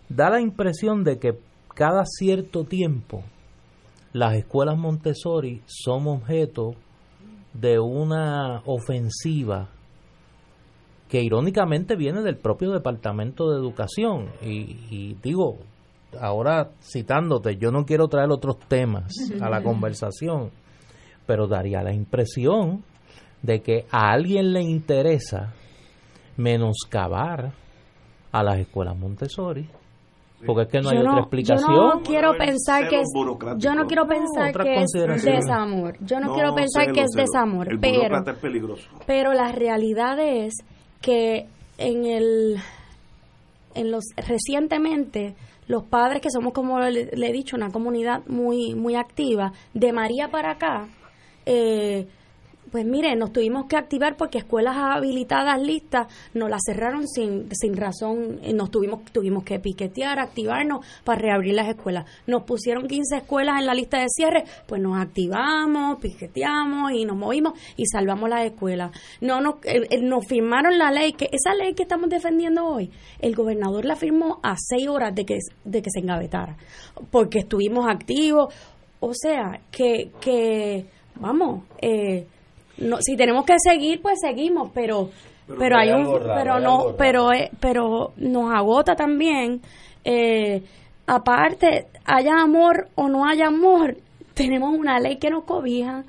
da 0.10 0.30
la 0.30 0.42
impresión 0.42 1.04
de 1.04 1.20
que 1.20 1.38
cada 1.74 2.04
cierto 2.06 2.64
tiempo 2.64 3.24
las 4.14 4.36
escuelas 4.36 4.78
Montessori 4.78 5.62
son 5.66 6.08
objeto 6.08 6.76
de 7.54 7.80
una 7.80 8.62
ofensiva 8.66 9.70
que 11.10 11.22
irónicamente 11.22 11.96
viene 11.96 12.22
del 12.22 12.38
propio 12.38 12.72
Departamento 12.72 13.52
de 13.52 13.58
Educación. 13.58 14.30
Y, 14.42 14.78
y 14.90 15.18
digo, 15.22 15.58
ahora 16.20 16.72
citándote, 16.82 17.58
yo 17.58 17.72
no 17.72 17.86
quiero 17.86 18.08
traer 18.08 18.32
otros 18.32 18.60
temas 18.68 19.14
a 19.42 19.50
la 19.50 19.62
conversación, 19.64 20.52
pero 21.26 21.48
daría 21.48 21.82
la 21.82 21.94
impresión 21.94 22.84
de 23.42 23.62
que 23.62 23.86
a 23.92 24.12
alguien 24.12 24.54
le 24.54 24.62
interesa 24.62 25.54
menoscabar 26.38 27.54
a 28.32 28.44
las 28.44 28.60
escuelas 28.60 28.98
Montessori 28.98 29.70
porque 30.46 30.64
es 30.64 30.68
que 30.68 30.82
no 30.82 30.90
hay 30.90 30.98
otra 30.98 31.20
explicación. 31.20 31.74
Yo 31.74 31.96
no 31.96 32.02
quiero 32.02 32.34
pensar 32.38 32.88
que 32.88 33.00
es, 33.02 33.10
yo 33.58 33.76
no 33.76 33.86
quiero 33.86 34.08
pensar 34.08 34.54
que 34.54 34.82
es 34.82 34.92
desamor. 34.92 35.98
Yo 36.02 36.20
no, 36.20 36.34
quiero 36.34 36.56
pensar 36.56 36.92
que 36.92 37.02
es 37.02 37.12
desamor, 37.12 37.68
pero 37.80 38.24
pero 39.06 39.34
la 39.34 39.52
realidad 39.52 40.20
es 40.20 40.54
que 41.02 41.48
en 41.78 42.06
el 42.06 42.58
en 43.76 43.92
los 43.92 44.04
recientemente 44.28 45.36
los 45.68 45.84
padres 45.84 46.22
que 46.22 46.30
somos, 46.30 46.54
como 46.54 46.80
le, 46.80 47.10
he 47.14 47.34
dicho, 47.34 47.56
una 47.56 47.72
comunidad 47.72 48.26
muy, 48.28 48.76
muy 48.76 48.96
activa, 48.96 49.54
de 49.74 49.94
María 49.94 50.30
para 50.30 50.52
acá, 50.52 50.88
eh, 51.46 52.08
pues 52.74 52.88
mire, 52.88 53.16
nos 53.16 53.32
tuvimos 53.32 53.68
que 53.68 53.78
activar 53.78 54.18
porque 54.18 54.40
escuelas 54.40 54.76
habilitadas 54.76 55.62
listas 55.62 56.08
nos 56.34 56.50
las 56.50 56.60
cerraron 56.66 57.08
sin, 57.08 57.48
sin 57.52 57.78
razón, 57.78 58.40
eh, 58.42 58.52
nos 58.52 58.72
tuvimos, 58.72 59.04
tuvimos 59.12 59.44
que 59.44 59.60
piquetear, 59.60 60.18
activarnos 60.18 60.84
para 61.04 61.22
reabrir 61.22 61.54
las 61.54 61.68
escuelas. 61.68 62.10
Nos 62.26 62.46
pusieron 62.46 62.88
15 62.88 63.18
escuelas 63.18 63.60
en 63.60 63.68
la 63.68 63.76
lista 63.76 64.00
de 64.00 64.08
cierre, 64.10 64.46
pues 64.66 64.82
nos 64.82 65.00
activamos, 65.00 66.00
piqueteamos 66.00 66.94
y 66.94 67.06
nos 67.06 67.16
movimos 67.16 67.54
y 67.78 67.86
salvamos 67.86 68.28
las 68.28 68.44
escuelas. 68.44 68.90
No 69.22 69.40
nos, 69.40 69.58
eh, 69.66 69.86
eh, 69.92 70.02
nos 70.02 70.26
firmaron 70.26 70.80
la 70.80 70.90
ley, 70.92 71.14
que 71.14 71.30
esa 71.32 71.54
ley 71.54 71.76
que 71.76 71.84
estamos 71.84 72.10
defendiendo 72.10 72.66
hoy, 72.66 72.90
el 73.20 73.36
gobernador 73.36 73.86
la 73.86 73.96
firmó 73.96 74.40
a 74.42 74.56
seis 74.58 74.88
horas 74.88 75.14
de 75.14 75.26
que, 75.26 75.38
de 75.64 75.84
que 75.84 75.92
se 75.92 76.00
engavetara, 76.00 76.58
porque 77.12 77.38
estuvimos 77.38 77.88
activos. 77.88 78.52
O 79.00 79.14
sea, 79.14 79.60
que, 79.70 80.10
que 80.20 80.88
vamos, 81.20 81.66
eh, 81.80 82.26
no, 82.78 82.98
si 83.02 83.16
tenemos 83.16 83.46
que 83.46 83.56
seguir, 83.58 84.02
pues 84.02 84.20
seguimos, 84.22 84.72
pero 84.74 85.10
pero, 85.58 85.78
hay, 85.78 85.92
un 85.92 86.08
pero 86.36 86.60
no 86.60 86.96
pero 86.98 87.30
pero 87.60 88.14
nos 88.16 88.54
agota 88.54 88.96
también 88.96 89.62
eh, 90.06 90.64
aparte 91.06 91.88
haya 92.06 92.42
amor 92.42 92.88
o 92.96 93.10
no 93.10 93.28
haya 93.28 93.48
amor 93.48 93.98
tenemos 94.34 94.74
una 94.78 95.00
ley 95.00 95.18
que 95.18 95.30
nos 95.30 95.44
cobija. 95.44 96.04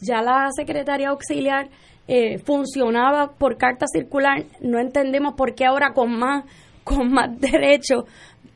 Ya 0.00 0.22
la 0.22 0.48
secretaria 0.54 1.08
auxiliar 1.08 1.68
eh, 2.06 2.38
funcionaba 2.38 3.32
por 3.32 3.56
carta 3.56 3.86
circular 3.92 4.44
no 4.60 4.78
entendemos 4.78 5.34
por 5.34 5.54
qué 5.54 5.66
ahora 5.66 5.92
con 5.92 6.16
más 6.18 6.44
con 6.84 7.10
más 7.10 7.38
derechos 7.38 8.04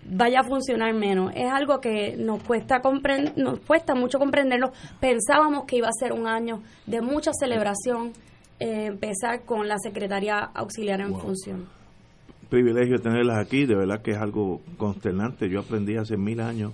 vaya 0.04 0.40
a 0.40 0.44
funcionar 0.44 0.92
menos. 0.94 1.32
Es 1.34 1.50
algo 1.50 1.80
que 1.80 2.16
nos 2.16 2.42
cuesta 2.42 2.80
nos 3.36 3.60
cuesta 3.60 3.94
mucho 3.94 4.18
comprenderlo. 4.18 4.72
Pensábamos 5.00 5.64
que 5.64 5.76
iba 5.76 5.88
a 5.88 5.92
ser 5.92 6.12
un 6.12 6.26
año 6.26 6.62
de 6.86 7.00
mucha 7.00 7.32
celebración 7.32 8.12
eh, 8.60 8.86
empezar 8.86 9.44
con 9.44 9.66
la 9.66 9.76
secretaria 9.78 10.38
auxiliar 10.38 11.00
en 11.00 11.14
función. 11.18 11.66
Privilegio 12.48 12.98
tenerlas 13.00 13.38
aquí, 13.38 13.64
de 13.64 13.74
verdad 13.74 14.02
que 14.02 14.12
es 14.12 14.18
algo 14.18 14.60
consternante. 14.76 15.48
Yo 15.48 15.60
aprendí 15.60 15.96
hace 15.96 16.16
mil 16.16 16.40
años 16.40 16.72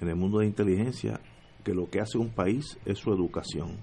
en 0.00 0.08
el 0.08 0.16
mundo 0.16 0.38
de 0.38 0.46
inteligencia 0.46 1.20
que 1.64 1.74
lo 1.74 1.88
que 1.88 2.00
hace 2.00 2.18
un 2.18 2.28
país 2.28 2.78
es 2.84 2.98
su 2.98 3.12
educación. 3.12 3.78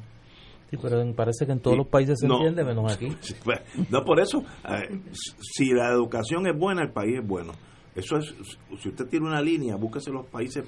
Sí, 0.69 0.77
pero 0.81 1.02
parece 1.15 1.45
que 1.45 1.53
en 1.53 1.60
todos 1.60 1.77
los 1.77 1.88
países 1.88 2.18
se 2.19 2.27
entiende, 2.27 2.64
menos 2.64 2.91
aquí. 2.91 3.07
Pues, 3.44 3.61
no, 3.89 4.03
por 4.03 4.19
eso, 4.19 4.44
eh, 4.68 4.99
si 5.39 5.72
la 5.72 5.89
educación 5.89 6.45
es 6.48 6.57
buena, 6.57 6.84
el 6.84 6.91
país 6.91 7.19
es 7.22 7.27
bueno. 7.27 7.53
Eso 7.98 8.18
es, 8.18 8.34
si 8.80 8.90
usted 8.90 9.07
tiene 9.07 9.26
una 9.26 9.41
línea, 9.41 9.76
búsquese 9.76 10.11
los 10.11 10.28
países 10.28 10.64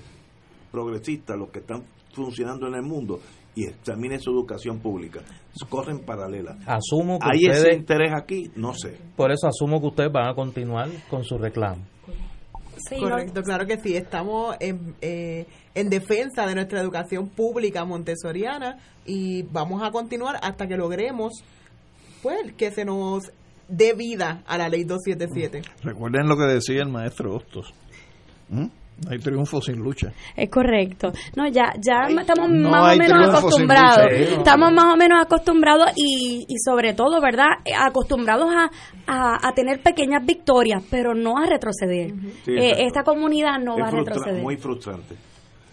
progresistas, 0.72 1.38
los 1.38 1.50
que 1.52 1.60
están 1.60 1.84
funcionando 2.12 2.68
en 2.68 2.74
el 2.74 2.82
mundo, 2.82 3.20
y 3.56 3.66
examine 3.66 4.18
su 4.20 4.32
educación 4.32 4.80
pública. 4.80 5.22
Corren 5.70 6.00
paralelas. 6.00 6.58
Asumo 6.66 7.20
que 7.20 7.28
¿Hay 7.32 7.46
ese 7.46 7.76
interés 7.76 8.12
aquí? 8.16 8.50
No 8.56 8.74
sé. 8.74 8.98
Por 9.16 9.32
eso 9.32 9.48
asumo 9.48 9.80
que 9.80 9.88
ustedes 9.88 10.12
van 10.12 10.30
a 10.30 10.34
continuar 10.34 10.90
con 11.08 11.24
su 11.24 11.38
reclamo. 11.38 11.86
Correcto, 13.00 13.44
claro 13.44 13.68
que 13.68 13.78
sí. 13.78 13.96
Estamos 13.96 14.56
en, 14.60 14.96
eh, 15.02 15.46
en 15.76 15.90
defensa 15.90 16.48
de 16.48 16.56
nuestra 16.56 16.80
educación 16.80 17.28
pública 17.30 17.86
montessoriana 17.86 18.78
y 19.06 19.44
vamos 19.44 19.84
a 19.84 19.92
continuar 19.92 20.40
hasta 20.42 20.68
que 20.68 20.78
logremos 20.78 21.44
pues 22.22 22.54
que 22.54 22.72
se 22.72 22.86
nos 22.86 23.32
de 23.70 23.94
vida 23.94 24.44
a 24.46 24.58
la 24.58 24.68
ley 24.68 24.84
277. 24.84 25.62
Recuerden 25.84 26.28
lo 26.28 26.36
que 26.36 26.44
decía 26.44 26.82
el 26.82 26.90
maestro 26.90 27.36
Hostos. 27.36 27.74
¿Mm? 28.50 28.68
hay 29.08 29.20
triunfo 29.20 29.62
sin 29.62 29.78
lucha. 29.78 30.12
Es 30.36 30.50
correcto. 30.50 31.12
No, 31.36 31.48
ya 31.48 31.74
ya 31.80 32.08
estamos 32.10 32.50
más 32.50 32.94
o 32.94 32.98
menos 32.98 33.30
acostumbrados. 33.30 34.12
Estamos 34.12 34.74
más 34.74 34.94
o 34.94 34.98
menos 34.98 35.20
acostumbrados 35.24 35.92
y, 35.96 36.46
y 36.48 36.58
sobre 36.60 36.94
todo, 36.94 37.22
¿verdad? 37.22 37.48
Acostumbrados 37.78 38.50
a, 38.52 39.48
a, 39.48 39.54
tener 39.54 39.82
pequeñas 39.82 40.26
victorias, 40.26 40.84
pero 40.90 41.14
no 41.14 41.38
a 41.38 41.46
retroceder. 41.46 42.14
Eh, 42.48 42.86
esta 42.86 43.04
comunidad 43.04 43.60
no 43.60 43.78
va 43.78 43.88
a 43.88 43.92
retroceder. 43.92 44.42
Muy 44.42 44.58
frustrante. 44.58 45.16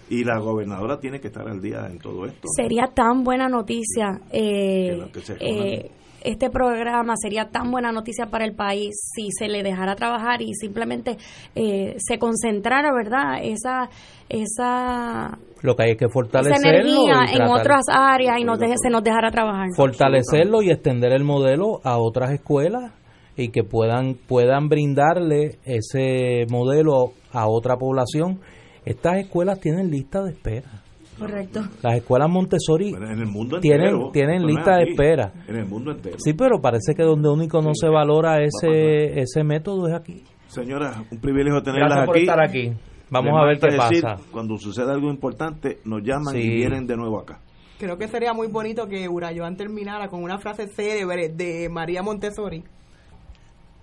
Y 0.09 0.23
la 0.23 0.39
gobernadora 0.39 1.01
tiene 1.01 1.21
que 1.21 1.29
estar 1.29 1.49
al 1.49 1.61
día 1.61 1.87
en 1.91 1.99
todo 1.99 2.27
esto. 2.27 2.47
Sería 2.55 2.87
tan 2.95 3.25
buena 3.25 3.49
noticia. 3.49 4.21
Eh, 4.31 5.91
este 6.23 6.51
programa 6.51 7.15
sería 7.17 7.51
tan 7.51 7.71
buena 7.71 7.93
noticia 7.93 8.27
para 8.27 8.45
el 8.45 8.55
país 8.55 8.95
si 9.15 9.29
se 9.31 9.49
le 9.49 9.63
dejara 9.63 9.95
trabajar 9.95 10.43
y 10.43 10.55
simplemente 10.55 11.17
eh, 11.55 11.95
se 11.99 12.19
concentrara, 12.19 12.93
¿verdad? 12.93 13.41
Esa 13.43 13.89
esa 14.29 15.39
lo 15.63 15.77
que 15.77 15.83
hay 15.85 15.97
que 15.97 16.09
fortalecerlo 16.09 16.69
energía 16.69 17.27
en 17.33 17.43
otras 17.43 17.85
áreas 17.89 18.39
y 18.39 18.45
nos 18.45 18.59
deje, 18.59 18.75
se 18.83 18.91
nos 18.91 19.03
dejara 19.03 19.31
trabajar. 19.31 19.69
Fortalecerlo 19.77 20.63
y 20.63 20.71
extender 20.71 21.13
el 21.13 21.25
modelo 21.25 21.81
a 21.85 21.99
otras 21.99 22.33
escuelas 22.33 22.93
y 23.37 23.49
que 23.51 23.63
puedan 23.63 24.15
puedan 24.15 24.69
brindarle 24.69 25.59
ese 25.65 26.47
modelo 26.51 27.13
a 27.33 27.49
otra 27.49 27.77
población. 27.77 28.41
Estas 28.85 29.19
escuelas 29.19 29.61
tienen 29.61 29.91
lista 29.91 30.23
de 30.23 30.33
espera. 30.33 30.86
Correcto. 31.19 31.61
Las 31.83 31.97
escuelas 31.97 32.29
Montessori 32.29 32.91
en 32.91 33.03
el 33.05 33.27
mundo 33.27 33.59
tienen, 33.61 34.11
tienen 34.13 34.45
lista 34.47 34.77
de 34.77 34.91
espera. 34.91 35.33
En 35.49 35.57
el 35.57 35.67
mundo 35.67 35.93
entero. 35.93 36.17
Sí, 36.19 36.35
pero 36.35 36.61
parece 36.61 36.95
que 36.95 37.03
donde 37.03 37.29
único 37.31 37.63
no 37.63 37.71
se 37.75 37.89
valora 37.89 38.43
ese, 38.43 39.21
ese 39.21 39.43
método 39.45 39.89
es 39.89 39.95
aquí. 39.95 40.23
Señora, 40.49 41.03
un 41.11 41.19
privilegio 41.19 41.63
tenerlas 41.63 41.89
Gracias 41.89 42.07
por 42.07 42.17
aquí. 42.17 42.25
estar 42.25 42.41
aquí. 42.43 42.73
Vamos 43.11 43.33
a 43.41 43.45
ver 43.47 43.59
qué 43.61 43.67
decir, 43.69 44.03
pasa. 44.03 44.23
Cuando 44.33 44.57
suceda 44.59 44.93
algo 44.93 45.09
importante, 45.11 45.79
nos 45.85 46.03
llaman 46.03 46.35
Sí. 46.35 46.41
y 46.41 46.49
vienen 46.57 46.87
de 46.87 46.97
nuevo 46.97 47.19
acá. 47.21 47.39
Creo 47.79 47.97
que 47.99 48.09
sería 48.09 48.33
muy 48.33 48.49
bonito 48.49 48.87
que 48.89 49.09
Urayoan 49.09 49.57
terminara 49.57 50.09
con 50.09 50.23
una 50.23 50.39
frase 50.39 50.67
célebre 50.69 51.29
de 51.29 51.69
María 51.71 52.03
Montessori. 52.03 52.65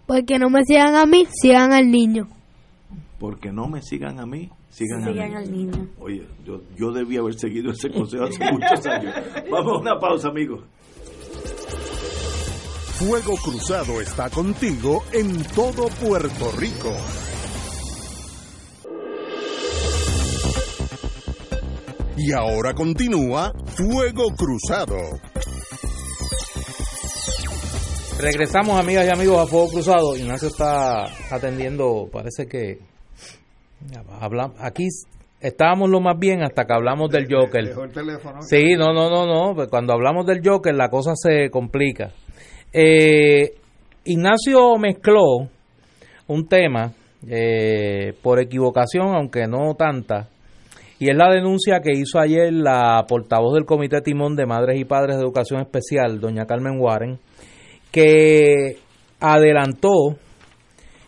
Porque 0.05 0.37
no 0.37 0.49
me 0.49 0.63
sigan 0.65 0.95
a 0.95 1.05
mí, 1.05 1.25
sigan 1.31 1.71
al 1.73 1.89
niño. 1.89 2.27
Porque 3.19 3.51
no 3.51 3.67
me 3.69 3.81
sigan 3.81 4.19
a 4.19 4.25
mí, 4.25 4.49
sigan, 4.73 5.35
al 5.35 5.51
niño. 5.51 5.87
Oye, 5.99 6.27
yo, 6.43 6.61
yo 6.75 6.91
debía 6.91 7.19
haber 7.19 7.35
seguido 7.35 7.71
ese 7.71 7.91
consejo 7.91 8.25
hace 8.25 8.51
muchos 8.51 8.85
años. 8.87 9.13
Vamos 9.51 9.73
a 9.73 9.81
una 9.81 9.99
pausa, 9.99 10.29
amigos. 10.29 10.63
Fuego 12.93 13.35
Cruzado 13.37 14.01
está 14.01 14.29
contigo 14.29 15.03
en 15.11 15.43
todo 15.55 15.87
Puerto 16.01 16.51
Rico. 16.57 16.91
Y 22.17 22.31
ahora 22.31 22.73
continúa 22.73 23.51
Fuego 23.75 24.29
Cruzado. 24.35 24.95
Regresamos, 28.19 28.79
amigas 28.79 29.05
y 29.05 29.09
amigos, 29.09 29.41
a 29.41 29.47
Fuego 29.47 29.69
Cruzado. 29.69 30.15
Ignacio 30.15 30.47
está 30.47 31.05
atendiendo, 31.29 32.07
parece 32.11 32.47
que. 32.47 32.92
Habla- 34.19 34.51
aquí 34.59 34.87
estábamos 35.39 35.89
lo 35.89 35.99
más 35.99 36.17
bien 36.17 36.41
hasta 36.43 36.65
que 36.65 36.73
hablamos 36.73 37.09
del 37.09 37.27
Joker. 37.29 37.65
Dejó 37.65 37.83
el 37.83 37.91
teléfono. 37.91 38.41
Sí, 38.41 38.73
no, 38.77 38.93
no, 38.93 39.09
no, 39.09 39.25
no. 39.25 39.55
pues 39.55 39.67
Cuando 39.69 39.93
hablamos 39.93 40.25
del 40.25 40.41
Joker, 40.43 40.73
la 40.73 40.89
cosa 40.89 41.11
se 41.15 41.49
complica. 41.49 42.11
Eh, 42.71 43.53
Ignacio 44.05 44.77
mezcló 44.77 45.47
un 46.27 46.47
tema 46.47 46.91
eh, 47.27 48.13
por 48.21 48.39
equivocación, 48.39 49.15
aunque 49.15 49.47
no 49.47 49.75
tanta, 49.75 50.27
y 50.99 51.09
es 51.09 51.15
la 51.15 51.31
denuncia 51.31 51.79
que 51.81 51.91
hizo 51.93 52.19
ayer 52.19 52.51
la 52.51 53.05
portavoz 53.07 53.53
del 53.53 53.65
Comité 53.65 54.01
Timón 54.01 54.35
de 54.35 54.45
Madres 54.45 54.79
y 54.79 54.85
Padres 54.85 55.15
de 55.17 55.21
Educación 55.23 55.61
Especial, 55.61 56.19
doña 56.19 56.45
Carmen 56.45 56.79
Warren, 56.79 57.19
que 57.91 58.77
adelantó 59.19 60.17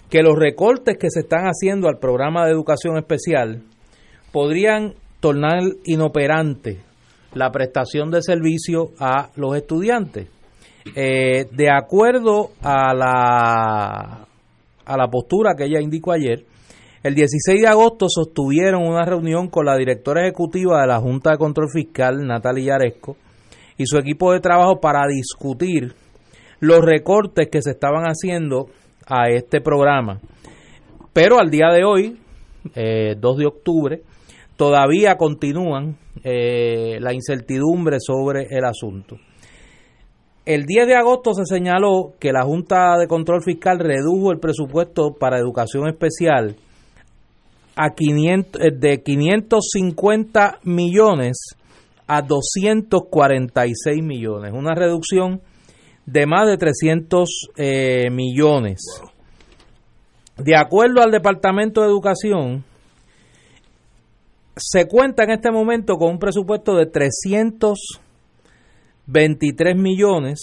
que 0.09 0.21
los 0.21 0.37
recortes 0.37 0.97
que 0.97 1.09
se 1.09 1.21
están 1.21 1.45
haciendo 1.45 1.87
al 1.87 1.99
programa 1.99 2.45
de 2.45 2.51
educación 2.51 2.97
especial 2.97 3.63
podrían 4.31 4.93
tornar 5.19 5.61
inoperante 5.85 6.79
la 7.33 7.51
prestación 7.51 8.11
de 8.11 8.21
servicio 8.21 8.91
a 8.99 9.29
los 9.35 9.55
estudiantes. 9.55 10.27
Eh, 10.95 11.47
de 11.51 11.71
acuerdo 11.71 12.51
a 12.61 12.93
la, 12.93 14.27
a 14.85 14.97
la 14.97 15.07
postura 15.09 15.55
que 15.57 15.65
ella 15.65 15.81
indicó 15.81 16.11
ayer, 16.11 16.45
el 17.03 17.13
16 17.13 17.61
de 17.61 17.67
agosto 17.67 18.07
sostuvieron 18.09 18.81
una 18.87 19.05
reunión 19.05 19.47
con 19.47 19.65
la 19.65 19.77
directora 19.77 20.23
ejecutiva 20.23 20.81
de 20.81 20.87
la 20.87 20.99
Junta 20.99 21.31
de 21.31 21.37
Control 21.37 21.69
Fiscal, 21.71 22.25
Natalia 22.25 22.77
Yaresco, 22.77 23.17
y 23.77 23.85
su 23.85 23.97
equipo 23.97 24.31
de 24.31 24.39
trabajo 24.39 24.79
para 24.79 25.05
discutir 25.07 25.93
los 26.59 26.81
recortes 26.81 27.49
que 27.51 27.61
se 27.61 27.71
estaban 27.71 28.05
haciendo 28.05 28.69
a 29.07 29.29
este 29.29 29.61
programa. 29.61 30.19
Pero 31.13 31.39
al 31.39 31.49
día 31.49 31.67
de 31.71 31.83
hoy, 31.83 32.17
eh, 32.75 33.15
2 33.19 33.37
de 33.37 33.45
octubre, 33.45 34.01
todavía 34.57 35.15
continúan 35.17 35.97
eh, 36.23 36.97
la 36.99 37.13
incertidumbre 37.13 37.97
sobre 37.99 38.47
el 38.49 38.65
asunto. 38.65 39.17
El 40.45 40.65
10 40.65 40.87
de 40.87 40.95
agosto 40.95 41.33
se 41.33 41.45
señaló 41.45 42.13
que 42.19 42.31
la 42.31 42.43
Junta 42.43 42.97
de 42.99 43.07
Control 43.07 43.41
Fiscal 43.43 43.79
redujo 43.79 44.31
el 44.31 44.39
presupuesto 44.39 45.15
para 45.19 45.39
educación 45.39 45.87
especial 45.87 46.55
a 47.75 47.95
500, 47.95 48.61
eh, 48.61 48.71
de 48.71 49.01
550 49.01 50.59
millones 50.63 51.55
a 52.07 52.21
246 52.21 54.03
millones, 54.03 54.53
una 54.53 54.75
reducción 54.75 55.41
de 56.05 56.25
más 56.25 56.47
de 56.47 56.57
300 56.57 57.49
eh, 57.57 58.09
millones. 58.11 58.81
De 60.37 60.55
acuerdo 60.55 61.01
al 61.01 61.11
Departamento 61.11 61.81
de 61.81 61.87
Educación, 61.87 62.63
se 64.57 64.87
cuenta 64.87 65.23
en 65.23 65.31
este 65.31 65.51
momento 65.51 65.95
con 65.95 66.11
un 66.11 66.19
presupuesto 66.19 66.75
de 66.75 66.85
323 66.85 69.75
millones, 69.75 70.39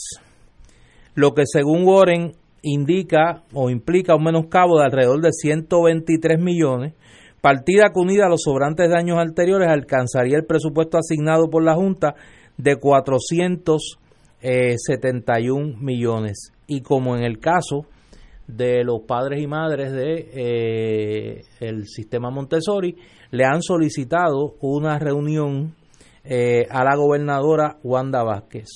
lo 1.15 1.35
que 1.35 1.45
según 1.47 1.87
Warren 1.87 2.33
indica 2.63 3.43
o 3.53 3.69
implica 3.71 4.15
un 4.15 4.25
menoscabo 4.25 4.79
de 4.79 4.85
alrededor 4.85 5.21
de 5.21 5.33
123 5.33 6.41
millones, 6.41 6.95
partida 7.41 7.91
que 7.93 8.01
unida 8.01 8.27
a 8.27 8.31
los 8.31 8.43
sobrantes 8.43 8.89
de 8.89 8.97
años 8.97 9.19
anteriores 9.19 9.69
alcanzaría 9.69 10.37
el 10.37 10.47
presupuesto 10.47 10.99
asignado 10.99 11.51
por 11.51 11.65
la 11.65 11.75
Junta 11.75 12.15
de 12.57 12.77
471 14.43 15.77
millones. 15.81 16.53
Y 16.67 16.83
como 16.83 17.17
en 17.17 17.23
el 17.23 17.39
caso 17.39 17.87
de 18.47 18.85
los 18.85 19.03
padres 19.07 19.41
y 19.41 19.47
madres 19.47 19.93
de 19.93 20.31
eh, 20.35 21.45
el 21.61 21.87
sistema 21.87 22.31
Montessori 22.31 22.97
le 23.31 23.45
han 23.45 23.63
solicitado 23.63 24.57
una 24.61 24.99
reunión 24.99 25.75
eh, 26.25 26.67
a 26.71 26.85
la 26.85 26.97
gobernadora 26.97 27.79
Wanda 27.83 28.23
Vázquez. 28.25 28.69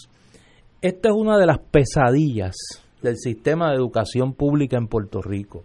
Esta 0.81 1.09
es 1.09 1.15
una 1.15 1.37
de 1.37 1.47
las 1.47 1.59
pesadillas 1.59 2.55
del 3.03 3.17
sistema 3.17 3.71
de 3.71 3.77
educación 3.77 4.35
pública 4.35 4.79
en 4.79 4.87
Puerto 4.87 5.21
Rico. 5.21 5.65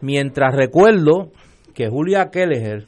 Mientras 0.00 0.54
recuerdo 0.54 1.32
que 1.74 1.88
Julia 1.88 2.30
Kelleher 2.30 2.86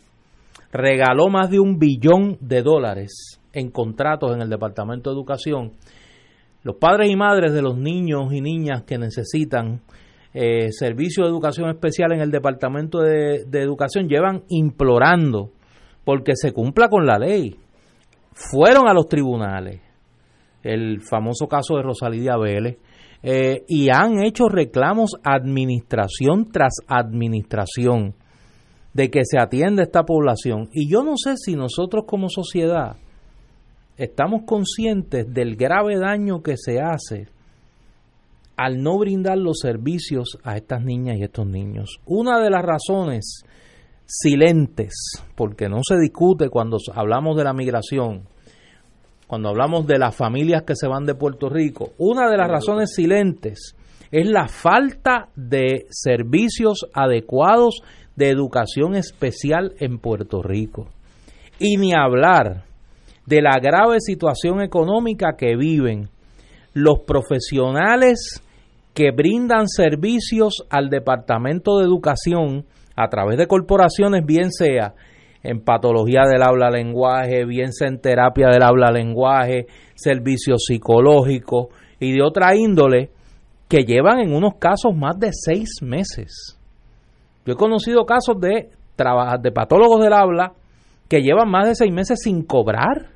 regaló 0.72 1.28
más 1.28 1.50
de 1.50 1.58
un 1.58 1.78
billón 1.78 2.38
de 2.40 2.62
dólares 2.62 3.40
en 3.52 3.70
contratos 3.70 4.34
en 4.34 4.42
el 4.42 4.50
Departamento 4.50 5.10
de 5.10 5.16
Educación, 5.16 5.72
los 6.66 6.78
padres 6.78 7.08
y 7.08 7.14
madres 7.14 7.52
de 7.52 7.62
los 7.62 7.78
niños 7.78 8.32
y 8.32 8.40
niñas 8.40 8.82
que 8.82 8.98
necesitan 8.98 9.82
eh, 10.34 10.72
servicio 10.72 11.22
de 11.22 11.30
educación 11.30 11.70
especial 11.70 12.10
en 12.12 12.20
el 12.20 12.32
Departamento 12.32 12.98
de, 13.02 13.46
Educación 13.52 14.08
llevan 14.08 14.42
implorando 14.48 15.52
porque 16.04 16.32
se 16.34 16.50
cumpla 16.50 16.88
con 16.88 17.06
la 17.06 17.20
ley. 17.20 17.54
Fueron 18.32 18.88
a 18.88 18.94
los 18.94 19.06
tribunales, 19.06 19.80
el 20.64 21.02
famoso 21.02 21.46
caso 21.46 21.76
de 21.76 21.84
Rosalía 21.84 22.36
Vélez, 22.36 22.78
eh, 23.22 23.62
y 23.68 23.88
han 23.88 24.24
hecho 24.24 24.48
reclamos 24.48 25.12
administración 25.22 26.50
tras 26.50 26.78
administración 26.88 28.16
de 28.92 29.08
que 29.08 29.20
se 29.22 29.38
atienda 29.38 29.84
esta 29.84 30.02
población. 30.02 30.68
Y 30.72 30.90
yo 30.90 31.04
no 31.04 31.12
sé 31.16 31.36
si 31.36 31.54
nosotros 31.54 32.06
como 32.08 32.28
sociedad 32.28 32.96
estamos 33.96 34.42
conscientes 34.46 35.32
del 35.32 35.56
grave 35.56 35.98
daño 35.98 36.42
que 36.42 36.56
se 36.56 36.80
hace 36.80 37.28
al 38.56 38.82
no 38.82 38.98
brindar 38.98 39.38
los 39.38 39.58
servicios 39.60 40.38
a 40.42 40.56
estas 40.56 40.82
niñas 40.82 41.18
y 41.18 41.24
estos 41.24 41.46
niños. 41.46 42.00
Una 42.06 42.40
de 42.40 42.50
las 42.50 42.62
razones 42.62 43.44
silentes, 44.06 44.94
porque 45.34 45.68
no 45.68 45.80
se 45.86 45.96
discute 45.98 46.48
cuando 46.48 46.78
hablamos 46.94 47.36
de 47.36 47.44
la 47.44 47.52
migración, 47.52 48.22
cuando 49.26 49.48
hablamos 49.48 49.86
de 49.86 49.98
las 49.98 50.14
familias 50.14 50.62
que 50.62 50.76
se 50.76 50.86
van 50.86 51.04
de 51.04 51.14
Puerto 51.14 51.48
Rico, 51.48 51.90
una 51.98 52.30
de 52.30 52.36
las 52.36 52.48
razones 52.48 52.94
silentes 52.94 53.74
es 54.12 54.28
la 54.28 54.46
falta 54.48 55.28
de 55.34 55.86
servicios 55.90 56.86
adecuados 56.94 57.80
de 58.14 58.30
educación 58.30 58.94
especial 58.94 59.74
en 59.78 59.98
Puerto 59.98 60.42
Rico. 60.42 60.88
Y 61.58 61.76
ni 61.76 61.92
hablar 61.92 62.65
de 63.26 63.42
la 63.42 63.58
grave 63.60 64.00
situación 64.00 64.62
económica 64.62 65.34
que 65.36 65.56
viven 65.56 66.08
los 66.72 67.00
profesionales 67.06 68.42
que 68.94 69.10
brindan 69.10 69.68
servicios 69.68 70.64
al 70.70 70.88
Departamento 70.88 71.78
de 71.78 71.84
Educación 71.84 72.64
a 72.96 73.08
través 73.08 73.36
de 73.36 73.46
corporaciones, 73.46 74.24
bien 74.24 74.50
sea 74.50 74.94
en 75.42 75.60
patología 75.60 76.22
del 76.28 76.42
habla-lenguaje, 76.42 77.44
bien 77.44 77.70
en 77.80 78.00
terapia 78.00 78.48
del 78.48 78.62
habla-lenguaje, 78.62 79.66
servicios 79.94 80.64
psicológicos 80.66 81.66
y 82.00 82.12
de 82.12 82.22
otra 82.22 82.56
índole 82.56 83.10
que 83.68 83.84
llevan 83.84 84.20
en 84.20 84.32
unos 84.34 84.54
casos 84.58 84.94
más 84.96 85.18
de 85.18 85.30
seis 85.32 85.82
meses. 85.82 86.58
Yo 87.44 87.52
he 87.52 87.56
conocido 87.56 88.04
casos 88.06 88.40
de, 88.40 88.70
de 89.40 89.52
patólogos 89.52 90.02
del 90.02 90.12
habla 90.12 90.52
que 91.08 91.22
llevan 91.22 91.50
más 91.50 91.68
de 91.68 91.74
seis 91.74 91.92
meses 91.92 92.20
sin 92.22 92.42
cobrar 92.42 93.10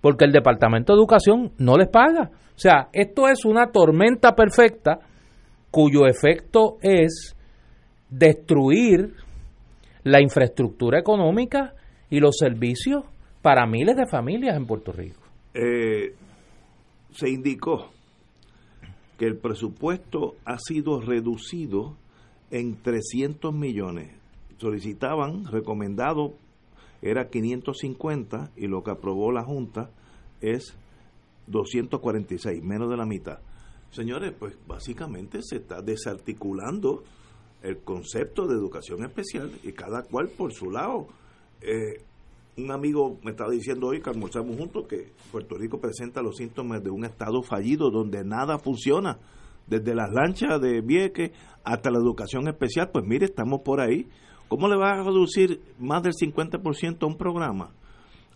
porque 0.00 0.24
el 0.24 0.32
Departamento 0.32 0.92
de 0.92 0.98
Educación 0.98 1.52
no 1.58 1.76
les 1.76 1.88
paga. 1.88 2.30
O 2.32 2.58
sea, 2.58 2.88
esto 2.92 3.28
es 3.28 3.44
una 3.44 3.72
tormenta 3.72 4.34
perfecta 4.34 5.00
cuyo 5.70 6.06
efecto 6.06 6.78
es 6.80 7.36
destruir 8.08 9.14
la 10.04 10.22
infraestructura 10.22 10.98
económica 10.98 11.74
y 12.08 12.20
los 12.20 12.36
servicios 12.38 13.04
para 13.42 13.66
miles 13.66 13.96
de 13.96 14.06
familias 14.06 14.56
en 14.56 14.66
Puerto 14.66 14.92
Rico. 14.92 15.20
Eh, 15.54 16.14
se 17.10 17.28
indicó 17.28 17.90
que 19.18 19.26
el 19.26 19.38
presupuesto 19.38 20.34
ha 20.44 20.58
sido 20.58 21.00
reducido 21.00 21.96
en 22.50 22.80
300 22.80 23.52
millones. 23.52 24.14
Solicitaban, 24.58 25.46
recomendado, 25.46 26.34
era 27.02 27.28
550 27.28 28.52
y 28.56 28.66
lo 28.66 28.82
que 28.82 28.90
aprobó 28.90 29.32
la 29.32 29.44
Junta 29.44 29.90
es 30.40 30.76
246, 31.46 32.62
menos 32.62 32.90
de 32.90 32.96
la 32.96 33.06
mitad. 33.06 33.38
Señores, 33.90 34.34
pues 34.38 34.56
básicamente 34.66 35.40
se 35.42 35.56
está 35.56 35.80
desarticulando 35.80 37.04
el 37.62 37.78
concepto 37.78 38.46
de 38.46 38.54
educación 38.54 39.04
especial 39.04 39.50
y 39.62 39.72
cada 39.72 40.02
cual 40.02 40.28
por 40.28 40.52
su 40.52 40.70
lado. 40.70 41.06
Eh, 41.60 42.02
un 42.58 42.70
amigo 42.70 43.18
me 43.22 43.32
estaba 43.32 43.50
diciendo 43.50 43.88
hoy 43.88 44.00
que 44.00 44.08
almorzamos 44.08 44.56
juntos 44.56 44.86
que 44.88 45.12
Puerto 45.30 45.56
Rico 45.56 45.78
presenta 45.78 46.22
los 46.22 46.36
síntomas 46.36 46.82
de 46.82 46.90
un 46.90 47.04
estado 47.04 47.42
fallido 47.42 47.90
donde 47.90 48.24
nada 48.24 48.58
funciona, 48.58 49.18
desde 49.66 49.94
las 49.94 50.10
lanchas 50.10 50.60
de 50.60 50.80
Vieques 50.80 51.32
hasta 51.64 51.90
la 51.90 51.98
educación 51.98 52.48
especial. 52.48 52.90
Pues 52.90 53.04
mire, 53.04 53.26
estamos 53.26 53.60
por 53.60 53.80
ahí. 53.80 54.08
¿Cómo 54.48 54.68
le 54.68 54.76
va 54.76 54.92
a 54.92 55.02
reducir 55.02 55.60
más 55.78 56.02
del 56.02 56.12
50% 56.12 57.02
a 57.02 57.06
un 57.06 57.16
programa? 57.16 57.72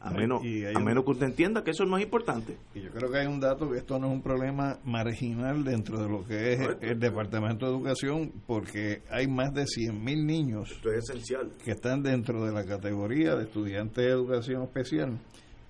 A 0.02 0.10
menos, 0.10 0.40
a 0.40 0.80
menos 0.80 1.04
que 1.04 1.10
usted 1.10 1.26
entienda 1.26 1.62
que 1.62 1.72
eso 1.72 1.84
no 1.84 1.98
es 1.98 2.04
importante. 2.04 2.56
Y 2.74 2.80
yo 2.80 2.90
creo 2.90 3.10
que 3.10 3.18
hay 3.18 3.26
un 3.26 3.38
dato 3.38 3.70
que 3.70 3.76
esto 3.76 3.98
no 3.98 4.06
es 4.06 4.14
un 4.14 4.22
problema 4.22 4.78
marginal 4.82 5.62
dentro 5.62 6.00
de 6.02 6.08
lo 6.08 6.24
que 6.24 6.54
es 6.54 6.60
el, 6.80 6.98
Departamento 6.98 7.66
de 7.66 7.72
Educación, 7.72 8.32
porque 8.46 9.02
hay 9.10 9.28
más 9.28 9.52
de 9.52 9.64
100.000 9.64 10.24
niños 10.24 10.80
esencial. 10.96 11.52
que 11.62 11.72
están 11.72 12.02
dentro 12.02 12.46
de 12.46 12.52
la 12.52 12.64
categoría 12.64 13.34
de 13.36 13.44
estudiantes 13.44 14.02
de 14.02 14.10
educación 14.10 14.62
especial. 14.62 15.18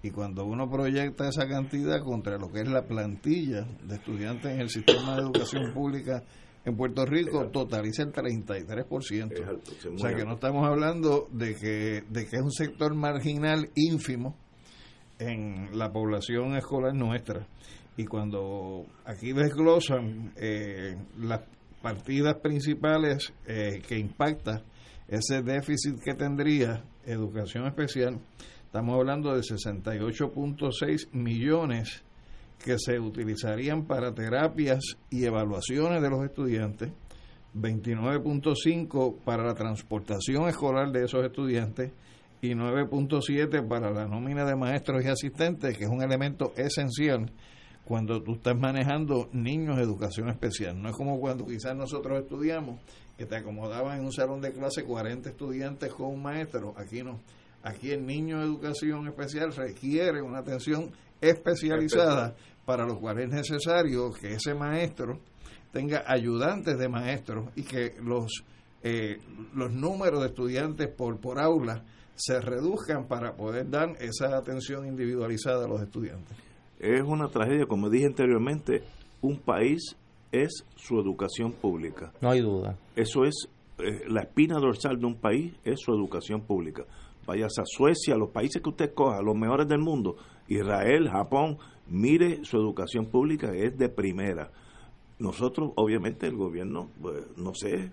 Y 0.03 0.11
cuando 0.11 0.45
uno 0.45 0.71
proyecta 0.71 1.29
esa 1.29 1.49
cantidad 1.49 2.01
contra 2.01 2.39
lo 2.39 2.53
que 2.53 2.61
es 2.61 2.69
la 2.69 2.87
plantilla 2.87 3.67
de 3.83 3.97
estudiantes 3.97 4.53
en 4.53 4.61
el 4.61 4.71
sistema 4.71 5.17
de 5.17 5.23
educación 5.23 5.75
pública 5.75 6.23
en 6.65 6.77
Puerto 6.77 7.07
Rico 7.07 7.47
totaliza 7.49 8.03
el 8.03 8.13
33%. 8.13 9.95
o 9.95 9.99
sea 9.99 10.15
que 10.15 10.25
no 10.25 10.35
estamos 10.35 10.67
hablando 10.67 11.29
de 11.33 11.55
que, 11.55 12.05
de 12.09 12.27
que 12.27 12.37
es 12.37 12.43
un 12.43 12.53
sector 12.53 12.95
marginal 12.95 13.71
ínfimo 13.75 14.37
en 15.19 15.79
la 15.79 15.91
población 15.91 16.57
escolar 16.57 16.95
nuestra. 16.95 17.47
Y 17.97 18.05
cuando 18.05 18.87
aquí 19.05 19.33
desglosan 19.33 20.33
eh, 20.37 20.97
las 21.19 21.43
partidas 21.83 22.37
principales 22.37 23.33
eh, 23.47 23.83
que 23.87 23.99
impacta 23.99 24.63
ese 25.09 25.43
déficit 25.43 25.99
que 26.03 26.15
tendría 26.15 26.85
educación 27.05 27.67
especial, 27.67 28.21
estamos 28.65 28.95
hablando 28.97 29.35
de 29.35 29.41
68.6 29.41 31.13
millones 31.13 32.05
que 32.63 32.77
se 32.79 32.99
utilizarían 33.01 33.87
para 33.87 34.15
terapias 34.15 34.81
y 35.09 35.25
evaluaciones 35.25 36.03
de 36.03 36.11
los 36.11 36.25
estudiantes, 36.25 36.91
29.5 37.55 39.19
para 39.25 39.45
la 39.45 39.55
transportación 39.55 40.49
escolar 40.49 40.93
de 40.93 41.05
esos 41.05 41.25
estudiantes 41.25 41.93
y 42.43 42.51
9.7 42.51 43.67
para 43.67 43.91
la 43.91 44.07
nómina 44.07 44.45
de 44.45 44.57
maestros 44.57 45.05
y 45.05 45.09
asistentes, 45.09 45.77
que 45.77 45.85
es 45.85 45.91
un 45.91 46.03
elemento 46.03 46.53
esencial 46.57 47.33
cuando 47.85 48.23
tú 48.23 48.35
estás 48.35 48.57
manejando 48.57 49.29
niños 49.33 49.77
de 49.77 49.83
educación 49.83 50.29
especial. 50.29 50.81
No 50.81 50.91
es 50.91 50.97
como 50.97 51.19
cuando 51.19 51.47
quizás 51.47 51.75
nosotros 51.75 52.23
estudiamos, 52.23 52.81
que 53.19 53.27
te 53.27 53.37
acomodaban 53.37 53.99
en 53.99 54.05
un 54.05 54.13
salón 54.13 54.41
de 54.41 54.53
clase 54.53 54.85
40 54.85 55.29
estudiantes 55.29 55.93
con 55.93 56.07
un 56.07 56.23
maestro. 56.23 56.73
Aquí 56.79 57.03
no. 57.03 57.21
Aquí 57.63 57.91
el 57.91 58.07
niño 58.07 58.39
de 58.39 58.45
educación 58.45 59.07
especial 59.09 59.55
requiere 59.55 60.23
una 60.23 60.39
atención 60.39 60.91
especializada 61.21 62.35
para 62.65 62.87
lo 62.87 62.99
cual 62.99 63.21
es 63.21 63.29
necesario 63.29 64.13
que 64.13 64.35
ese 64.35 64.55
maestro 64.55 65.21
tenga 65.73 66.05
ayudantes 66.07 66.79
de 66.79 66.89
maestros 66.89 67.49
y 67.57 67.63
que 67.63 67.95
los 68.03 68.45
eh, 68.83 69.19
los 69.55 69.71
números 69.73 70.21
de 70.21 70.29
estudiantes 70.29 70.89
por 70.89 71.21
por 71.21 71.41
aula 71.41 71.85
se 72.15 72.41
reduzcan 72.41 73.07
para 73.07 73.35
poder 73.35 73.69
dar 73.71 73.97
esa 74.01 74.37
atención 74.37 74.87
individualizada 74.87 75.65
a 75.65 75.69
los 75.69 75.81
estudiantes. 75.81 76.37
Es 76.79 77.03
una 77.03 77.29
tragedia, 77.29 77.67
como 77.67 77.89
dije 77.89 78.07
anteriormente, 78.07 78.83
un 79.23 79.39
país 79.39 79.97
es 80.33 80.65
su 80.77 80.99
educación 81.01 81.53
pública. 81.53 82.13
No 82.21 82.31
hay 82.31 82.41
duda. 82.41 82.77
Eso 82.95 83.25
es 83.25 83.49
eh, 83.79 84.03
la 84.09 84.23
espina 84.23 84.59
dorsal 84.59 84.99
de 84.99 85.07
un 85.07 85.17
país, 85.17 85.55
es 85.65 85.81
su 85.81 85.93
educación 85.93 86.43
pública. 86.43 86.85
Vayas 87.27 87.59
a 87.59 87.63
Suecia, 87.65 88.17
los 88.17 88.31
países 88.31 88.63
que 88.63 88.69
usted 88.69 88.95
coja, 88.95 89.23
los 89.23 89.37
mejores 89.37 89.69
del 89.69 89.81
mundo, 89.81 90.17
Israel, 90.51 91.09
Japón, 91.09 91.59
mire 91.89 92.45
su 92.45 92.59
educación 92.59 93.07
pública, 93.07 93.53
es 93.55 93.79
de 93.79 93.89
primera. 93.89 94.51
Nosotros, 95.19 95.73
obviamente, 95.77 96.27
el 96.27 96.37
gobierno, 96.37 96.91
pues, 97.01 97.25
no 97.37 97.55
sé, 97.55 97.93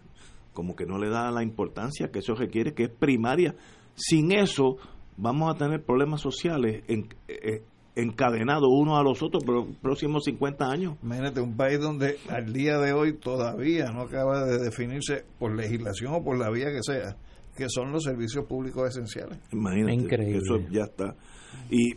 como 0.53 0.75
que 0.75 0.85
no 0.85 0.97
le 0.97 1.09
da 1.09 1.31
la 1.31 1.43
importancia 1.43 2.09
que 2.09 2.19
eso 2.19 2.34
requiere, 2.34 2.73
que 2.73 2.85
es 2.85 2.89
primaria. 2.89 3.55
Sin 3.95 4.31
eso, 4.31 4.77
vamos 5.17 5.53
a 5.53 5.57
tener 5.57 5.84
problemas 5.84 6.21
sociales 6.21 6.84
en, 6.88 7.07
eh, 7.27 7.63
encadenados 7.95 8.69
unos 8.71 8.99
a 8.99 9.03
los 9.03 9.21
otros 9.23 9.43
por 9.43 9.55
los 9.55 9.75
próximos 9.77 10.23
50 10.25 10.65
años. 10.69 10.95
Imagínate, 11.03 11.41
un 11.41 11.55
país 11.55 11.79
donde 11.79 12.17
al 12.29 12.53
día 12.53 12.77
de 12.77 12.93
hoy 12.93 13.13
todavía 13.13 13.91
no 13.91 14.01
acaba 14.01 14.45
de 14.45 14.59
definirse 14.59 15.25
por 15.39 15.55
legislación 15.55 16.13
o 16.13 16.23
por 16.23 16.38
la 16.38 16.49
vía 16.49 16.67
que 16.67 16.81
sea, 16.81 17.17
que 17.55 17.65
son 17.69 17.91
los 17.91 18.03
servicios 18.03 18.45
públicos 18.45 18.89
esenciales. 18.89 19.39
Imagínate, 19.51 19.93
Increíble. 19.93 20.38
eso 20.38 20.59
ya 20.71 20.84
está. 20.84 21.15
Y 21.71 21.95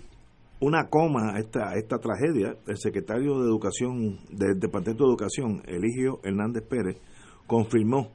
una 0.60 0.88
coma 0.88 1.34
a 1.34 1.38
esta, 1.38 1.74
esta 1.74 1.98
tragedia, 1.98 2.56
el 2.66 2.76
secretario 2.76 3.40
de 3.40 3.48
Educación 3.48 4.18
del 4.30 4.60
Departamento 4.60 5.04
de 5.04 5.10
Educación, 5.10 5.62
Eligio 5.66 6.20
Hernández 6.22 6.64
Pérez, 6.68 7.00
confirmó 7.46 8.12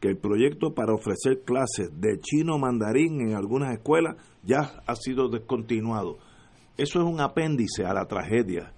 que 0.00 0.08
el 0.08 0.16
proyecto 0.16 0.74
para 0.74 0.94
ofrecer 0.94 1.42
clases 1.44 2.00
de 2.00 2.18
chino 2.18 2.58
mandarín 2.58 3.20
en 3.20 3.34
algunas 3.34 3.72
escuelas 3.72 4.16
ya 4.42 4.82
ha 4.86 4.96
sido 4.96 5.28
descontinuado. 5.28 6.18
Eso 6.76 7.00
es 7.00 7.04
un 7.04 7.20
apéndice 7.20 7.84
a 7.84 7.92
la 7.92 8.06
tragedia. 8.06 8.72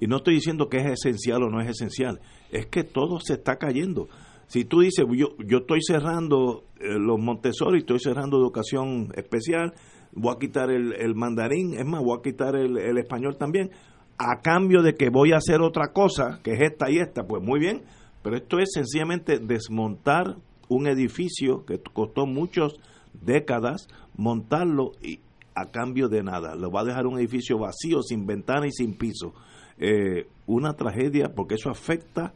Y 0.00 0.08
no 0.08 0.16
estoy 0.16 0.34
diciendo 0.34 0.68
que 0.68 0.78
es 0.78 0.86
esencial 0.86 1.44
o 1.44 1.48
no 1.48 1.60
es 1.60 1.70
esencial, 1.70 2.20
es 2.50 2.66
que 2.66 2.84
todo 2.84 3.20
se 3.20 3.34
está 3.34 3.56
cayendo. 3.56 4.08
Si 4.48 4.64
tú 4.64 4.80
dices, 4.80 5.06
yo, 5.16 5.36
yo 5.38 5.58
estoy 5.58 5.80
cerrando 5.82 6.64
eh, 6.78 6.98
los 6.98 7.18
Montessori, 7.18 7.78
estoy 7.78 7.98
cerrando 8.00 8.36
educación 8.36 9.12
especial, 9.16 9.72
voy 10.16 10.34
a 10.34 10.38
quitar 10.38 10.70
el, 10.70 11.14
mandarín, 11.14 11.74
es 11.74 11.84
más, 11.84 12.02
voy 12.02 12.18
a 12.18 12.22
quitar 12.22 12.56
el, 12.56 12.98
español 12.98 13.36
también, 13.36 13.70
a 14.18 14.40
cambio 14.40 14.82
de 14.82 14.94
que 14.94 15.10
voy 15.10 15.32
a 15.32 15.36
hacer 15.36 15.60
otra 15.60 15.92
cosa, 15.92 16.40
que 16.42 16.52
es 16.54 16.60
esta 16.62 16.90
y 16.90 16.98
esta, 16.98 17.26
pues 17.26 17.42
muy 17.42 17.60
bien, 17.60 17.82
pero 18.22 18.36
esto 18.36 18.58
es 18.58 18.70
sencillamente 18.72 19.38
desmontar 19.38 20.36
un 20.68 20.88
edificio 20.88 21.64
que 21.66 21.78
costó 21.92 22.26
muchas 22.26 22.72
décadas, 23.12 23.88
montarlo 24.16 24.92
y 25.02 25.20
a 25.54 25.66
cambio 25.70 26.08
de 26.08 26.22
nada, 26.22 26.54
lo 26.54 26.70
va 26.70 26.80
a 26.80 26.84
dejar 26.84 27.06
un 27.06 27.18
edificio 27.18 27.58
vacío, 27.58 28.02
sin 28.02 28.26
ventana 28.26 28.66
y 28.66 28.72
sin 28.72 28.96
piso. 28.96 29.34
Eh, 29.78 30.26
una 30.46 30.72
tragedia 30.72 31.34
porque 31.34 31.56
eso 31.56 31.70
afecta 31.70 32.32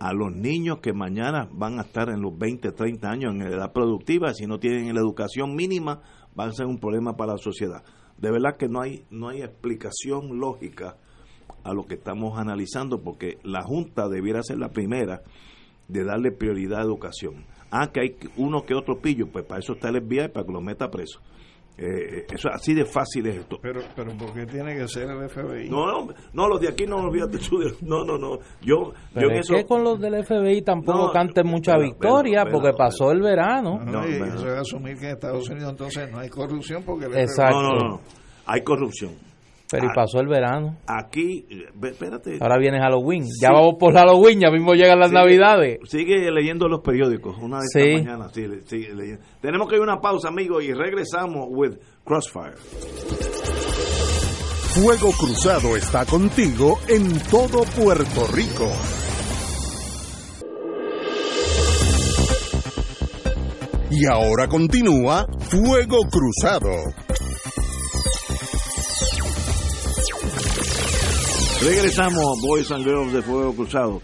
a 0.00 0.12
los 0.12 0.34
niños 0.34 0.78
que 0.80 0.92
mañana 0.92 1.48
van 1.52 1.78
a 1.78 1.82
estar 1.82 2.08
en 2.10 2.20
los 2.20 2.36
20, 2.36 2.72
30 2.72 3.08
años 3.08 3.34
en 3.34 3.42
edad 3.42 3.72
productiva, 3.72 4.32
si 4.34 4.46
no 4.46 4.58
tienen 4.58 4.94
la 4.94 5.00
educación 5.00 5.54
mínima, 5.54 6.00
va 6.38 6.44
a 6.44 6.52
ser 6.52 6.66
un 6.66 6.78
problema 6.78 7.16
para 7.16 7.32
la 7.32 7.38
sociedad. 7.38 7.82
De 8.16 8.30
verdad 8.30 8.56
que 8.56 8.68
no 8.68 8.80
hay, 8.80 9.04
no 9.10 9.28
hay 9.28 9.42
explicación 9.42 10.38
lógica 10.38 10.96
a 11.64 11.72
lo 11.72 11.86
que 11.86 11.94
estamos 11.94 12.38
analizando, 12.38 13.02
porque 13.02 13.38
la 13.42 13.62
Junta 13.62 14.08
debiera 14.08 14.42
ser 14.42 14.58
la 14.58 14.70
primera 14.70 15.22
de 15.88 16.04
darle 16.04 16.32
prioridad 16.32 16.80
a 16.80 16.84
educación. 16.84 17.46
Ah, 17.70 17.90
que 17.92 18.00
hay 18.00 18.16
uno 18.36 18.64
que 18.64 18.74
otro 18.74 19.00
pillo, 19.00 19.28
pues 19.28 19.44
para 19.44 19.60
eso 19.60 19.74
está 19.74 19.88
el 19.88 20.02
FBI, 20.02 20.28
para 20.28 20.46
que 20.46 20.52
lo 20.52 20.60
meta 20.60 20.90
preso. 20.90 21.20
Eh, 21.80 22.26
eso 22.34 22.48
así 22.52 22.74
de 22.74 22.84
fácil 22.84 23.26
es 23.28 23.36
esto. 23.36 23.58
Pero, 23.62 23.80
pero 23.94 24.10
¿por 24.16 24.32
qué 24.34 24.46
tiene 24.46 24.76
que 24.76 24.88
ser 24.88 25.08
el 25.10 25.28
FBI? 25.28 25.70
No, 25.70 25.86
no, 25.86 26.08
no 26.32 26.48
los 26.48 26.60
de 26.60 26.68
aquí 26.68 26.86
no 26.86 27.00
los 27.02 27.14
fíjate 27.14 27.38
No, 27.82 28.04
no, 28.04 28.18
no. 28.18 28.38
Yo, 28.60 28.92
pero 29.14 29.30
yo 29.30 29.36
es 29.36 29.48
que 29.48 29.64
con 29.64 29.84
los 29.84 30.00
del 30.00 30.24
FBI 30.24 30.62
tampoco 30.62 31.06
No, 31.06 31.12
canten 31.12 31.46
mucha 31.46 31.74
pero, 31.74 31.84
victoria 31.84 32.40
pero, 32.42 32.54
porque 32.54 32.70
pero, 32.70 32.78
pasó 32.78 33.12
el 33.12 33.22
verano. 33.22 33.78
No, 33.78 33.92
No, 33.92 34.08
y 34.08 34.14
eso 34.14 34.48
es 34.48 34.58
asumir 34.58 34.98
que 34.98 35.06
en 35.06 35.12
Estados 35.12 35.48
Unidos 35.48 35.70
entonces 35.70 36.10
no 36.10 36.18
hay 36.18 36.28
corrupción 36.28 36.82
porque 36.82 37.06
el 37.06 37.16
Exacto. 37.16 37.62
No, 37.62 37.74
no, 37.74 37.88
no. 37.90 38.00
Hay 38.46 38.62
corrupción. 38.62 39.27
Pero 39.70 39.86
y 39.86 39.88
pasó 39.94 40.20
el 40.20 40.28
verano. 40.28 40.78
Aquí, 40.86 41.46
eh, 41.50 41.66
espérate. 41.82 42.38
Ahora 42.40 42.56
viene 42.58 42.78
Halloween. 42.80 43.24
Ya 43.40 43.50
vamos 43.52 43.74
por 43.78 43.92
Halloween, 43.92 44.40
ya 44.40 44.50
mismo 44.50 44.72
llegan 44.74 44.98
las 44.98 45.10
Sigue- 45.10 45.20
navidades. 45.20 45.78
Sigue 45.84 46.30
leyendo 46.30 46.68
los 46.68 46.80
periódicos 46.80 47.36
una 47.40 47.58
de 47.60 47.66
Sí. 47.72 47.80
esta 47.90 48.10
mañana. 48.10 48.28
Sigue 48.30 48.94
leyendo. 48.94 49.22
Tenemos 49.42 49.68
que 49.68 49.74
ir 49.76 49.80
a 49.80 49.84
una 49.84 50.00
pausa, 50.00 50.28
amigos, 50.28 50.64
y 50.64 50.72
regresamos 50.72 51.46
with 51.50 51.74
Crossfire. 52.04 52.56
Fuego 54.74 55.10
Cruzado 55.18 55.76
está 55.76 56.06
contigo 56.06 56.78
en 56.88 57.18
todo 57.30 57.64
Puerto 57.76 58.26
Rico. 58.32 58.70
Y 63.90 64.06
ahora 64.06 64.46
continúa 64.48 65.26
Fuego 65.50 65.98
Cruzado. 66.10 66.70
Regresamos, 71.60 72.40
Boys 72.40 72.70
and 72.70 72.84
Girls 72.84 73.12
de 73.12 73.20
Fuego 73.20 73.52
Cruzado. 73.52 74.00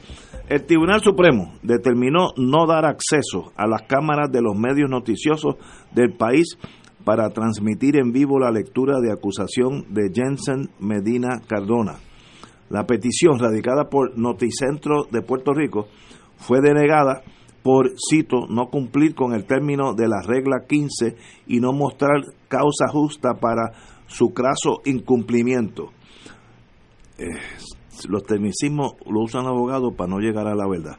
El 0.49 0.67
Tribunal 0.67 1.01
Supremo 1.03 1.55
determinó 1.63 2.33
no 2.37 2.67
dar 2.67 2.85
acceso 2.85 3.53
a 3.55 3.69
las 3.69 3.83
cámaras 3.83 4.33
de 4.33 4.43
los 4.43 4.57
medios 4.57 4.91
noticiosos 4.91 5.55
del 5.93 6.15
país 6.15 6.59
para 7.05 7.31
transmitir 7.31 7.97
en 7.97 8.11
vivo 8.11 8.41
la 8.41 8.51
lectura 8.51 8.99
de 9.01 9.13
acusación 9.13 9.87
de 9.95 10.11
Jensen 10.13 10.71
Medina 10.81 11.43
Cardona. 11.47 12.01
La 12.71 12.87
petición 12.87 13.39
radicada 13.39 13.89
por 13.89 14.19
Noticentro 14.19 15.05
de 15.05 15.23
Puerto 15.23 15.53
Rico 15.53 15.87
fue 16.39 16.61
denegada 16.61 17.23
por, 17.63 17.93
cito, 18.11 18.49
no 18.49 18.67
cumplir 18.67 19.15
con 19.15 19.33
el 19.33 19.45
término 19.45 19.95
de 19.95 20.09
la 20.09 20.23
regla 20.27 20.65
15 20.69 21.15
y 21.47 21.61
no 21.61 21.73
mostrar 21.73 22.21
causa 22.49 22.89
justa 22.91 23.35
para 23.35 23.73
su 24.09 24.35
craso 24.35 24.81
incumplimiento 24.85 25.93
los 28.09 28.25
tecnicismos 28.25 28.95
lo 29.07 29.21
usan 29.21 29.47
abogados 29.47 29.95
para 29.97 30.11
no 30.11 30.19
llegar 30.19 30.47
a 30.47 30.55
la 30.55 30.69
verdad. 30.69 30.99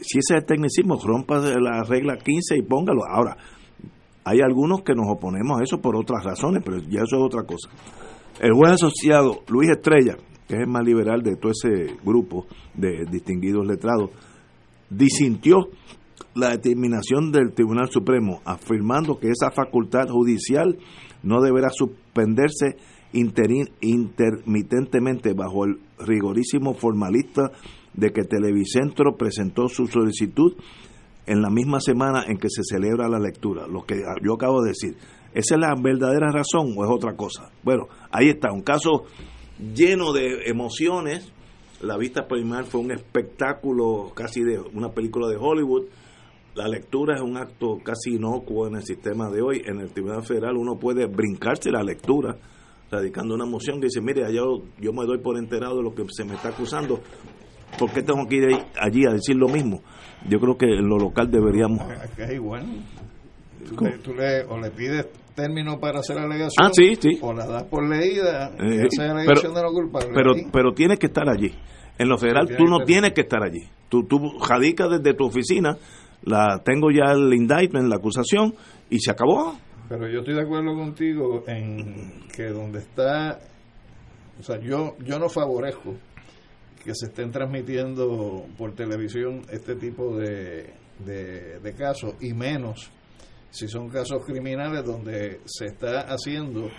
Si 0.00 0.18
ese 0.18 0.34
es 0.34 0.42
el 0.42 0.46
tecnicismo, 0.46 0.98
rompa 1.04 1.38
la 1.38 1.82
regla 1.82 2.16
15 2.16 2.56
y 2.56 2.62
póngalo. 2.62 3.02
Ahora, 3.08 3.36
hay 4.24 4.40
algunos 4.40 4.82
que 4.82 4.94
nos 4.94 5.06
oponemos 5.08 5.60
a 5.60 5.64
eso 5.64 5.80
por 5.80 5.96
otras 5.96 6.24
razones, 6.24 6.62
pero 6.64 6.78
ya 6.78 7.02
eso 7.02 7.16
es 7.16 7.22
otra 7.22 7.42
cosa. 7.42 7.70
El 8.40 8.52
juez 8.52 8.72
asociado 8.72 9.40
Luis 9.48 9.70
Estrella, 9.70 10.16
que 10.46 10.54
es 10.54 10.60
el 10.60 10.68
más 10.68 10.84
liberal 10.84 11.22
de 11.22 11.36
todo 11.36 11.50
ese 11.50 11.96
grupo 12.04 12.46
de 12.74 13.04
distinguidos 13.10 13.66
letrados, 13.66 14.10
disintió 14.90 15.68
la 16.34 16.50
determinación 16.50 17.32
del 17.32 17.52
Tribunal 17.52 17.88
Supremo, 17.90 18.40
afirmando 18.44 19.18
que 19.18 19.28
esa 19.28 19.50
facultad 19.50 20.08
judicial 20.08 20.78
no 21.22 21.40
deberá 21.40 21.68
suspenderse 21.70 22.76
interin- 23.12 23.70
intermitentemente 23.80 25.32
bajo 25.34 25.64
el 25.64 25.78
rigorísimo 25.98 26.74
formalista 26.74 27.50
de 27.94 28.12
que 28.12 28.24
Televicentro 28.24 29.16
presentó 29.16 29.68
su 29.68 29.86
solicitud 29.86 30.54
en 31.26 31.42
la 31.42 31.50
misma 31.50 31.80
semana 31.80 32.24
en 32.26 32.38
que 32.38 32.48
se 32.48 32.62
celebra 32.64 33.08
la 33.08 33.18
lectura, 33.18 33.66
lo 33.66 33.84
que 33.84 34.02
yo 34.22 34.34
acabo 34.34 34.62
de 34.62 34.70
decir. 34.70 34.96
¿Esa 35.34 35.56
es 35.56 35.60
la 35.60 35.74
verdadera 35.80 36.30
razón 36.32 36.74
o 36.76 36.84
es 36.84 36.90
otra 36.90 37.14
cosa? 37.16 37.50
Bueno, 37.62 37.86
ahí 38.10 38.28
está, 38.30 38.50
un 38.52 38.62
caso 38.62 39.04
lleno 39.74 40.12
de 40.12 40.44
emociones. 40.46 41.30
La 41.82 41.96
vista 41.96 42.26
preliminar 42.26 42.64
fue 42.64 42.80
un 42.80 42.90
espectáculo 42.92 44.10
casi 44.14 44.42
de 44.42 44.58
una 44.58 44.90
película 44.90 45.28
de 45.28 45.36
Hollywood. 45.36 45.84
La 46.54 46.66
lectura 46.66 47.14
es 47.16 47.20
un 47.20 47.36
acto 47.36 47.78
casi 47.84 48.16
inocuo 48.16 48.66
en 48.66 48.76
el 48.76 48.82
sistema 48.82 49.30
de 49.30 49.42
hoy. 49.42 49.62
En 49.64 49.80
el 49.80 49.90
Tribunal 49.90 50.24
Federal 50.24 50.56
uno 50.56 50.76
puede 50.78 51.06
brincarse 51.06 51.70
la 51.70 51.82
lectura 51.82 52.36
radicando 52.90 53.34
una 53.34 53.44
moción 53.46 53.80
que 53.80 53.86
dice, 53.86 54.00
mire, 54.00 54.22
yo, 54.32 54.62
yo 54.80 54.92
me 54.92 55.04
doy 55.04 55.18
por 55.18 55.36
enterado 55.38 55.76
de 55.76 55.82
lo 55.82 55.94
que 55.94 56.04
se 56.10 56.24
me 56.24 56.34
está 56.34 56.48
acusando, 56.48 57.00
¿por 57.78 57.90
qué 57.92 58.02
tengo 58.02 58.26
que 58.28 58.36
ir 58.36 58.44
allí 58.80 59.04
a 59.06 59.12
decir 59.12 59.36
lo 59.36 59.48
mismo? 59.48 59.82
Yo 60.28 60.38
creo 60.40 60.56
que 60.56 60.66
en 60.66 60.88
lo 60.88 60.96
local 60.98 61.30
deberíamos... 61.30 61.80
Es 62.16 62.32
igual. 62.32 62.64
Tú 63.68 63.84
le, 63.84 63.98
tú 63.98 64.14
le- 64.14 64.44
o 64.44 64.58
le 64.58 64.70
pides 64.70 65.06
término 65.34 65.78
para 65.78 66.00
hacer 66.00 66.18
alegación 66.18 66.64
Ah, 66.66 66.70
sí, 66.72 66.94
sí. 66.98 67.18
o 67.20 67.32
la 67.32 67.46
das 67.46 67.64
por 67.64 67.86
leída 67.88 68.50
Eh, 68.58 68.86
pero- 68.96 69.12
alegación 69.12 69.54
de 69.54 69.62
no 69.62 69.68
culpable. 69.70 70.08
Pero, 70.14 70.32
pero 70.52 70.72
tienes 70.72 70.98
que 70.98 71.06
estar 71.06 71.28
allí. 71.28 71.52
En 71.98 72.08
lo 72.08 72.16
federal 72.18 72.48
tú 72.56 72.64
no 72.64 72.80
tienes 72.84 73.12
que 73.12 73.22
estar 73.22 73.42
allí. 73.42 73.62
Tú, 73.88 74.04
tú 74.04 74.18
radicas 74.48 74.88
desde 74.90 75.14
tu 75.14 75.26
oficina, 75.26 75.76
la 76.22 76.60
tengo 76.64 76.90
ya 76.90 77.12
el 77.12 77.32
indictment, 77.34 77.88
la 77.88 77.96
acusación, 77.96 78.54
y 78.90 78.98
se 79.00 79.10
acabó. 79.10 79.56
Pero 79.88 80.06
yo 80.08 80.20
estoy 80.20 80.34
de 80.34 80.42
acuerdo 80.42 80.74
contigo 80.74 81.44
en 81.46 82.28
que 82.34 82.48
donde 82.48 82.80
está, 82.80 83.40
o 84.38 84.42
sea, 84.42 84.60
yo 84.60 84.96
yo 84.98 85.18
no 85.18 85.28
favorezco 85.30 85.94
que 86.84 86.92
se 86.94 87.06
estén 87.06 87.30
transmitiendo 87.30 88.46
por 88.56 88.74
televisión 88.74 89.42
este 89.50 89.76
tipo 89.76 90.16
de, 90.16 90.74
de, 91.04 91.74
casos 91.76 92.14
y 92.20 92.32
menos 92.32 92.90
si 93.50 93.66
son 93.68 93.88
casos 93.88 94.24
criminales 94.24 94.84
donde 94.84 95.40
se 95.46 95.66
está 95.66 96.00
haciendo 96.02 96.70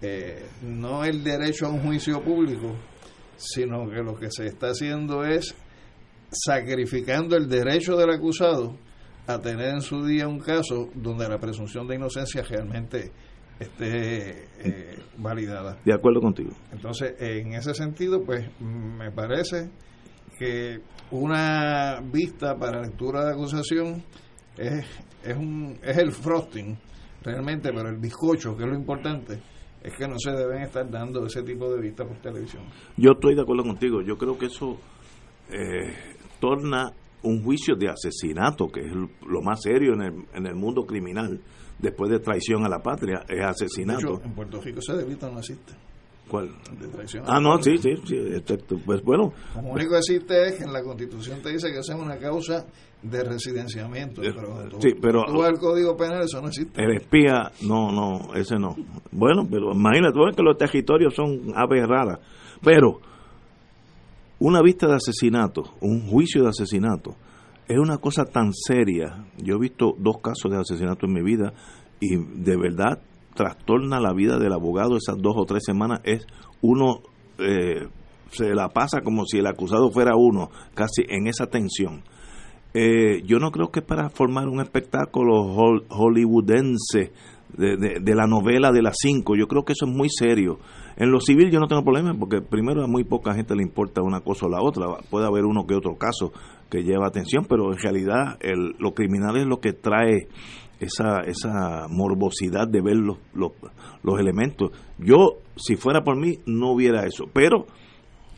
eh, 0.00 0.46
no 0.62 1.04
el 1.04 1.22
derecho 1.22 1.66
a 1.66 1.70
un 1.70 1.80
juicio 1.80 2.22
público, 2.22 2.76
sino 3.36 3.88
que 3.90 4.02
lo 4.02 4.14
que 4.14 4.30
se 4.30 4.46
está 4.46 4.68
haciendo 4.68 5.24
es 5.24 5.54
sacrificando 6.30 7.36
el 7.36 7.48
derecho 7.48 7.96
del 7.96 8.10
acusado 8.10 8.76
a 9.28 9.38
tener 9.38 9.74
en 9.74 9.82
su 9.82 10.02
día 10.04 10.26
un 10.26 10.38
caso 10.38 10.88
donde 10.94 11.28
la 11.28 11.38
presunción 11.38 11.86
de 11.86 11.96
inocencia 11.96 12.42
realmente 12.42 13.12
esté 13.60 14.44
eh, 14.58 14.98
validada. 15.18 15.78
De 15.84 15.92
acuerdo 15.92 16.20
contigo. 16.22 16.50
Entonces, 16.72 17.14
en 17.18 17.52
ese 17.52 17.74
sentido, 17.74 18.22
pues 18.24 18.48
me 18.58 19.10
parece 19.12 19.68
que 20.38 20.80
una 21.10 22.00
vista 22.00 22.56
para 22.56 22.80
lectura 22.80 23.26
de 23.26 23.32
acusación 23.32 24.02
es, 24.56 24.86
es, 25.22 25.36
un, 25.36 25.78
es 25.82 25.98
el 25.98 26.10
frosting, 26.12 26.78
realmente, 27.22 27.70
pero 27.70 27.90
el 27.90 27.98
bizcocho, 27.98 28.56
que 28.56 28.64
es 28.64 28.70
lo 28.70 28.76
importante, 28.76 29.42
es 29.82 29.94
que 29.94 30.08
no 30.08 30.18
se 30.18 30.30
deben 30.30 30.62
estar 30.62 30.90
dando 30.90 31.26
ese 31.26 31.42
tipo 31.42 31.68
de 31.70 31.82
vistas 31.82 32.06
por 32.06 32.16
televisión. 32.16 32.64
Yo 32.96 33.12
estoy 33.12 33.34
de 33.34 33.42
acuerdo 33.42 33.64
contigo. 33.64 34.00
Yo 34.00 34.16
creo 34.16 34.38
que 34.38 34.46
eso 34.46 34.78
eh, 35.50 35.92
torna 36.40 36.94
un 37.22 37.42
juicio 37.42 37.74
de 37.76 37.88
asesinato, 37.88 38.68
que 38.68 38.80
es 38.80 38.92
lo 38.92 39.42
más 39.42 39.60
serio 39.62 39.94
en 39.94 40.02
el, 40.02 40.14
en 40.34 40.46
el 40.46 40.54
mundo 40.54 40.86
criminal, 40.86 41.40
después 41.78 42.10
de 42.10 42.20
traición 42.20 42.64
a 42.64 42.68
la 42.68 42.80
patria, 42.80 43.22
es 43.28 43.36
De 43.38 43.44
asesinato. 43.44 44.00
hecho, 44.14 44.22
en 44.24 44.32
Puerto 44.32 44.60
Rico 44.60 44.78
ese 44.80 44.94
delito 44.96 45.30
no 45.30 45.38
existe, 45.40 45.72
¿Cuál? 46.28 46.50
de 46.78 46.86
traición. 46.88 47.24
Ah, 47.26 47.40
no, 47.40 47.60
sí, 47.62 47.78
sí, 47.78 47.90
sí, 48.06 48.16
exacto. 48.16 48.76
Pues 48.84 49.02
bueno, 49.02 49.32
Lo 49.54 49.68
único 49.70 49.92
que 49.92 49.98
existe 49.98 50.46
es 50.48 50.54
que 50.56 50.64
en 50.64 50.72
la 50.72 50.82
Constitución 50.82 51.40
te 51.42 51.50
dice 51.50 51.72
que 51.72 51.78
esa 51.78 51.94
es 51.94 52.00
una 52.00 52.16
causa 52.18 52.66
de 53.02 53.22
residenciamiento. 53.24 54.22
Eh, 54.22 54.32
Pero 54.34 54.68
tú- 54.68 54.78
sí, 54.80 54.88
pero- 55.00 55.24
tú 55.26 55.38
vas 55.38 55.48
al 55.48 55.58
Código 55.58 55.96
Penal, 55.96 56.22
eso 56.22 56.40
no 56.42 56.48
existe. 56.48 56.82
el 56.82 56.96
espía, 56.96 57.50
no, 57.62 57.90
no, 57.92 58.34
ese 58.34 58.58
no. 58.58 58.76
Bueno, 59.12 59.46
pero 59.50 59.72
imagínate, 59.72 60.18
que 60.36 60.42
los 60.42 60.56
territorios 60.58 61.14
son 61.14 61.52
aves 61.54 61.86
raras. 61.86 62.18
Pero 62.62 63.00
una 64.40 64.62
vista 64.62 64.86
de 64.86 64.94
asesinato, 64.96 65.64
un 65.80 66.08
juicio 66.08 66.42
de 66.42 66.50
asesinato, 66.50 67.16
es 67.68 67.78
una 67.78 67.98
cosa 67.98 68.24
tan 68.24 68.52
seria. 68.52 69.24
Yo 69.38 69.56
he 69.56 69.58
visto 69.60 69.94
dos 69.98 70.18
casos 70.22 70.50
de 70.50 70.58
asesinato 70.58 71.06
en 71.06 71.12
mi 71.12 71.22
vida 71.22 71.52
y 72.00 72.16
de 72.16 72.56
verdad 72.56 73.00
trastorna 73.34 74.00
la 74.00 74.12
vida 74.14 74.38
del 74.38 74.52
abogado 74.52 74.96
esas 74.96 75.16
dos 75.18 75.34
o 75.36 75.44
tres 75.44 75.62
semanas. 75.66 76.00
Es 76.04 76.26
uno 76.62 77.00
eh, 77.38 77.88
se 78.30 78.54
la 78.54 78.68
pasa 78.70 79.00
como 79.02 79.24
si 79.26 79.38
el 79.38 79.46
acusado 79.46 79.90
fuera 79.90 80.16
uno, 80.16 80.50
casi 80.74 81.02
en 81.08 81.26
esa 81.28 81.46
tensión. 81.46 82.02
Eh, 82.74 83.22
yo 83.24 83.38
no 83.38 83.50
creo 83.50 83.70
que 83.70 83.80
es 83.80 83.86
para 83.86 84.08
formar 84.10 84.48
un 84.48 84.60
espectáculo 84.60 85.34
hol- 85.44 85.84
hollywoodense 85.88 87.12
de, 87.56 87.76
de- 87.76 88.00
de 88.00 88.14
la 88.14 88.26
novela 88.26 88.72
de 88.72 88.82
las 88.82 88.96
cinco. 89.00 89.34
Yo 89.36 89.46
creo 89.46 89.64
que 89.64 89.72
eso 89.72 89.86
es 89.86 89.92
muy 89.94 90.08
serio. 90.10 90.58
En 90.98 91.12
lo 91.12 91.20
civil 91.20 91.48
yo 91.52 91.60
no 91.60 91.68
tengo 91.68 91.84
problema 91.84 92.12
porque 92.18 92.40
primero 92.40 92.82
a 92.82 92.88
muy 92.88 93.04
poca 93.04 93.32
gente 93.32 93.54
le 93.54 93.62
importa 93.62 94.02
una 94.02 94.20
cosa 94.20 94.46
o 94.46 94.48
la 94.48 94.60
otra. 94.60 94.86
Puede 95.08 95.26
haber 95.26 95.44
uno 95.44 95.64
que 95.64 95.74
otro 95.74 95.96
caso 95.96 96.32
que 96.68 96.82
lleva 96.82 97.06
atención, 97.06 97.46
pero 97.48 97.72
en 97.72 97.78
realidad 97.78 98.36
el, 98.40 98.74
lo 98.80 98.94
criminal 98.94 99.36
es 99.36 99.46
lo 99.46 99.60
que 99.60 99.72
trae 99.72 100.26
esa, 100.80 101.20
esa 101.20 101.86
morbosidad 101.88 102.66
de 102.66 102.80
ver 102.80 102.96
los, 102.96 103.18
los, 103.32 103.52
los 104.02 104.18
elementos. 104.18 104.72
Yo, 104.98 105.38
si 105.54 105.76
fuera 105.76 106.02
por 106.02 106.16
mí, 106.16 106.38
no 106.46 106.72
hubiera 106.72 107.06
eso. 107.06 107.26
Pero 107.32 107.66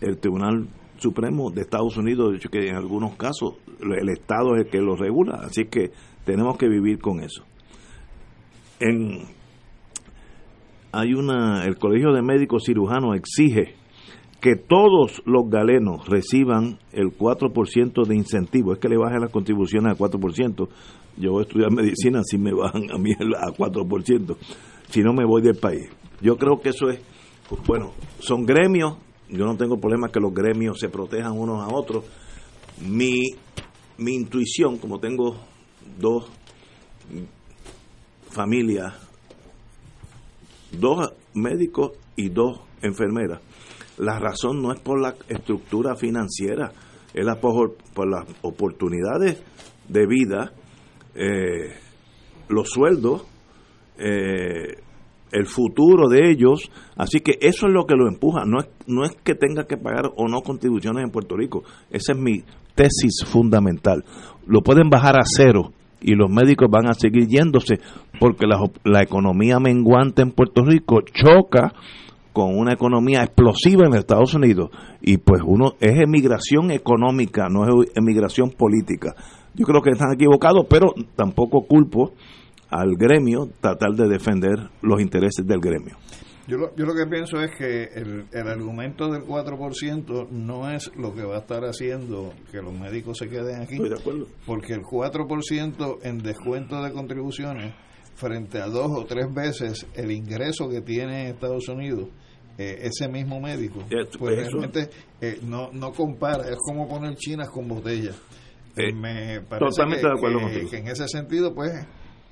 el 0.02 0.18
Tribunal 0.18 0.68
Supremo 0.98 1.50
de 1.50 1.62
Estados 1.62 1.96
Unidos 1.96 2.28
ha 2.28 2.32
dicho 2.34 2.50
que 2.50 2.68
en 2.68 2.76
algunos 2.76 3.16
casos 3.16 3.54
el 3.80 4.10
Estado 4.10 4.56
es 4.56 4.66
el 4.66 4.70
que 4.70 4.82
lo 4.82 4.96
regula, 4.96 5.40
así 5.44 5.64
que 5.64 5.92
tenemos 6.26 6.58
que 6.58 6.68
vivir 6.68 6.98
con 6.98 7.20
eso. 7.20 7.42
En, 8.80 9.39
hay 10.92 11.14
una, 11.14 11.64
el 11.64 11.76
Colegio 11.78 12.12
de 12.12 12.22
Médicos 12.22 12.64
Cirujanos 12.66 13.16
exige 13.16 13.74
que 14.40 14.56
todos 14.56 15.22
los 15.26 15.50
galenos 15.50 16.08
reciban 16.08 16.78
el 16.92 17.16
4% 17.16 18.06
de 18.06 18.16
incentivo, 18.16 18.72
es 18.72 18.78
que 18.78 18.88
le 18.88 18.96
bajen 18.96 19.20
las 19.20 19.30
contribuciones 19.30 19.92
al 19.92 19.98
4%. 19.98 20.68
Yo 21.18 21.32
voy 21.32 21.40
a 21.40 21.42
estudiar 21.42 21.70
medicina 21.70 22.22
si 22.24 22.38
me 22.38 22.52
bajan 22.52 22.90
a 22.90 22.96
mí 22.96 23.12
a 23.12 23.52
4%, 23.52 24.36
si 24.88 25.02
no 25.02 25.12
me 25.12 25.26
voy 25.26 25.42
del 25.42 25.56
país. 25.56 25.90
Yo 26.22 26.36
creo 26.36 26.60
que 26.60 26.70
eso 26.70 26.88
es, 26.88 27.00
bueno, 27.66 27.92
son 28.18 28.46
gremios, 28.46 28.96
yo 29.28 29.44
no 29.44 29.56
tengo 29.56 29.78
problema 29.78 30.08
que 30.08 30.20
los 30.20 30.32
gremios 30.32 30.78
se 30.80 30.88
protejan 30.88 31.32
unos 31.32 31.62
a 31.62 31.72
otros. 31.72 32.04
Mi, 32.80 33.22
mi 33.98 34.14
intuición, 34.14 34.78
como 34.78 34.98
tengo 34.98 35.36
dos 35.98 36.30
familias, 38.30 39.09
dos 40.72 41.12
médicos 41.34 41.92
y 42.16 42.28
dos 42.28 42.60
enfermeras, 42.82 43.40
la 43.98 44.18
razón 44.18 44.62
no 44.62 44.72
es 44.72 44.80
por 44.80 45.00
la 45.00 45.14
estructura 45.28 45.94
financiera, 45.94 46.72
es 47.12 47.24
la 47.24 47.40
por, 47.40 47.76
las 48.08 48.26
oportunidades 48.42 49.42
de 49.88 50.06
vida, 50.06 50.52
eh, 51.14 51.74
los 52.48 52.70
sueldos, 52.70 53.26
eh, 53.98 54.76
el 55.32 55.46
futuro 55.46 56.08
de 56.08 56.30
ellos. 56.30 56.70
Así 56.96 57.20
que 57.20 57.38
eso 57.40 57.66
es 57.66 57.72
lo 57.72 57.84
que 57.84 57.94
lo 57.94 58.08
empuja. 58.08 58.44
No 58.46 58.60
es, 58.60 58.68
no 58.86 59.04
es 59.04 59.12
que 59.22 59.34
tenga 59.34 59.66
que 59.66 59.76
pagar 59.76 60.10
o 60.16 60.28
no 60.28 60.40
contribuciones 60.40 61.04
en 61.04 61.10
Puerto 61.10 61.36
Rico. 61.36 61.62
Esa 61.90 62.12
es 62.12 62.18
mi 62.18 62.42
tesis 62.74 63.24
fundamental. 63.26 64.04
Lo 64.46 64.62
pueden 64.62 64.88
bajar 64.88 65.16
a 65.16 65.24
cero 65.24 65.72
y 66.00 66.14
los 66.14 66.30
médicos 66.30 66.68
van 66.70 66.88
a 66.88 66.94
seguir 66.94 67.26
yéndose 67.26 67.80
porque 68.18 68.46
la, 68.46 68.58
la 68.84 69.02
economía 69.02 69.58
menguante 69.58 70.22
en 70.22 70.32
Puerto 70.32 70.64
Rico 70.64 71.00
choca 71.02 71.72
con 72.32 72.56
una 72.56 72.72
economía 72.72 73.22
explosiva 73.22 73.86
en 73.86 73.94
Estados 73.94 74.34
Unidos 74.34 74.70
y 75.00 75.18
pues 75.18 75.42
uno 75.44 75.74
es 75.80 75.98
emigración 75.98 76.70
económica, 76.70 77.48
no 77.50 77.64
es 77.64 77.90
emigración 77.96 78.50
política. 78.50 79.14
Yo 79.54 79.66
creo 79.66 79.82
que 79.82 79.90
están 79.90 80.12
equivocados, 80.12 80.66
pero 80.68 80.94
tampoco 81.16 81.62
culpo 81.66 82.12
al 82.70 82.94
gremio 82.96 83.48
tratar 83.60 83.92
de 83.92 84.08
defender 84.08 84.70
los 84.80 85.00
intereses 85.00 85.46
del 85.46 85.60
gremio. 85.60 85.96
Yo 86.50 86.56
lo, 86.58 86.74
yo 86.76 86.84
lo 86.84 86.94
que 86.94 87.06
pienso 87.06 87.40
es 87.40 87.50
que 87.56 87.84
el, 87.94 88.26
el 88.32 88.48
argumento 88.48 89.08
del 89.10 89.22
4% 89.22 90.28
no 90.30 90.70
es 90.70 90.90
lo 90.96 91.14
que 91.14 91.22
va 91.22 91.36
a 91.36 91.40
estar 91.40 91.62
haciendo 91.64 92.32
que 92.50 92.60
los 92.60 92.72
médicos 92.72 93.18
se 93.18 93.28
queden 93.28 93.62
aquí. 93.62 93.74
Estoy 93.74 93.88
de 93.90 93.98
acuerdo. 94.00 94.26
Porque 94.46 94.72
el 94.74 94.82
4% 94.82 95.98
en 96.02 96.18
descuento 96.18 96.82
de 96.82 96.92
contribuciones 96.92 97.72
frente 98.16 98.60
a 98.60 98.66
dos 98.66 98.90
o 98.90 99.04
tres 99.06 99.32
veces 99.32 99.86
el 99.94 100.10
ingreso 100.10 100.68
que 100.68 100.80
tiene 100.82 101.22
en 101.22 101.26
Estados 101.34 101.68
Unidos 101.68 102.08
eh, 102.58 102.80
ese 102.82 103.08
mismo 103.08 103.40
médico, 103.40 103.82
pues 104.18 104.36
realmente 104.36 104.90
eh, 105.22 105.38
no, 105.42 105.70
no 105.72 105.92
compara, 105.92 106.48
es 106.50 106.56
como 106.58 106.86
poner 106.86 107.14
chinas 107.16 107.48
con 107.48 107.66
botellas. 107.68 108.20
Eh, 108.76 108.92
Me 108.92 109.40
parece 109.40 109.70
totalmente 109.70 110.02
que, 110.02 110.08
de 110.08 110.12
acuerdo 110.14 110.38
que- 110.38 110.44
contigo. 110.44 110.70
que 110.70 110.76
en 110.78 110.88
ese 110.88 111.08
sentido, 111.08 111.54
pues, 111.54 111.72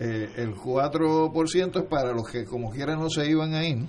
eh, 0.01 0.29
el 0.37 0.55
4% 0.55 1.79
es 1.81 1.85
para 1.87 2.13
los 2.13 2.31
que 2.31 2.45
como 2.45 2.71
quiera 2.71 2.95
no 2.95 3.09
se 3.09 3.29
iban 3.31 3.55
a 3.55 3.67
ir, 3.67 3.79
¿Mm? 3.79 3.89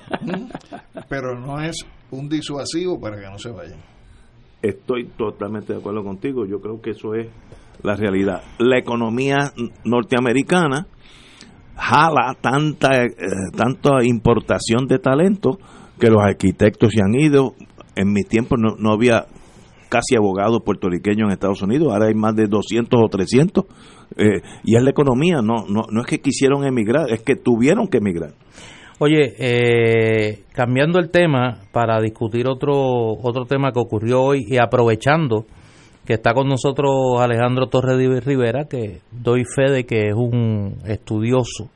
pero 1.08 1.38
no 1.38 1.60
es 1.60 1.76
un 2.10 2.28
disuasivo 2.28 3.00
para 3.00 3.16
que 3.20 3.26
no 3.26 3.38
se 3.38 3.50
vayan. 3.50 3.80
Estoy 4.62 5.08
totalmente 5.16 5.72
de 5.74 5.78
acuerdo 5.78 6.02
contigo. 6.02 6.46
Yo 6.46 6.60
creo 6.60 6.80
que 6.80 6.90
eso 6.90 7.14
es 7.14 7.28
la 7.82 7.96
realidad. 7.96 8.42
La 8.58 8.78
economía 8.78 9.52
norteamericana 9.84 10.86
jala 11.76 12.36
tanta, 12.40 13.04
eh, 13.04 13.10
tanta 13.56 14.04
importación 14.04 14.86
de 14.86 14.98
talento 14.98 15.58
que 15.98 16.08
los 16.08 16.22
arquitectos 16.22 16.92
se 16.92 17.02
han 17.02 17.14
ido. 17.14 17.54
En 17.96 18.12
mi 18.12 18.22
tiempo 18.22 18.56
no, 18.56 18.76
no 18.78 18.92
había 18.92 19.26
casi 19.88 20.16
abogados 20.16 20.62
puertorriqueños 20.64 21.28
en 21.28 21.32
Estados 21.32 21.62
Unidos, 21.62 21.92
ahora 21.92 22.06
hay 22.06 22.14
más 22.14 22.34
de 22.34 22.48
200 22.48 23.00
o 23.00 23.08
300. 23.08 23.64
eh, 24.16 24.42
y 24.64 24.76
es 24.76 24.82
la 24.82 24.90
economía, 24.90 25.36
no, 25.40 25.66
no, 25.68 25.82
no 25.88 26.00
es 26.00 26.06
que 26.06 26.20
quisieron 26.20 26.64
emigrar, 26.64 27.10
es 27.12 27.22
que 27.22 27.36
tuvieron 27.36 27.86
que 27.86 27.98
emigrar. 27.98 28.32
Oye, 28.98 29.34
eh, 29.38 30.44
cambiando 30.52 30.98
el 30.98 31.10
tema 31.10 31.58
para 31.72 32.00
discutir 32.00 32.46
otro 32.46 32.74
otro 32.76 33.44
tema 33.44 33.72
que 33.72 33.80
ocurrió 33.80 34.22
hoy 34.22 34.44
y 34.46 34.58
aprovechando 34.58 35.46
que 36.04 36.14
está 36.14 36.32
con 36.32 36.48
nosotros 36.48 37.18
Alejandro 37.18 37.66
Torres 37.66 37.98
de 37.98 38.20
Rivera, 38.20 38.66
que 38.68 39.00
doy 39.10 39.44
fe 39.44 39.70
de 39.70 39.84
que 39.84 40.08
es 40.08 40.14
un 40.14 40.76
estudioso 40.86 41.70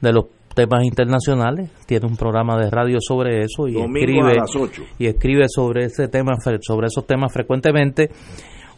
de 0.00 0.12
los 0.12 0.26
temas 0.54 0.84
internacionales, 0.84 1.70
tiene 1.86 2.06
un 2.06 2.16
programa 2.16 2.56
de 2.56 2.70
radio 2.70 2.98
sobre 3.00 3.42
eso 3.42 3.68
y 3.68 3.74
Domingo 3.74 3.98
escribe 3.98 4.32
a 4.32 4.40
las 4.40 4.56
8. 4.56 4.82
y 4.98 5.06
escribe 5.06 5.44
sobre 5.48 5.84
ese 5.84 6.08
tema 6.08 6.32
sobre 6.62 6.86
esos 6.86 7.06
temas 7.06 7.32
frecuentemente. 7.32 8.10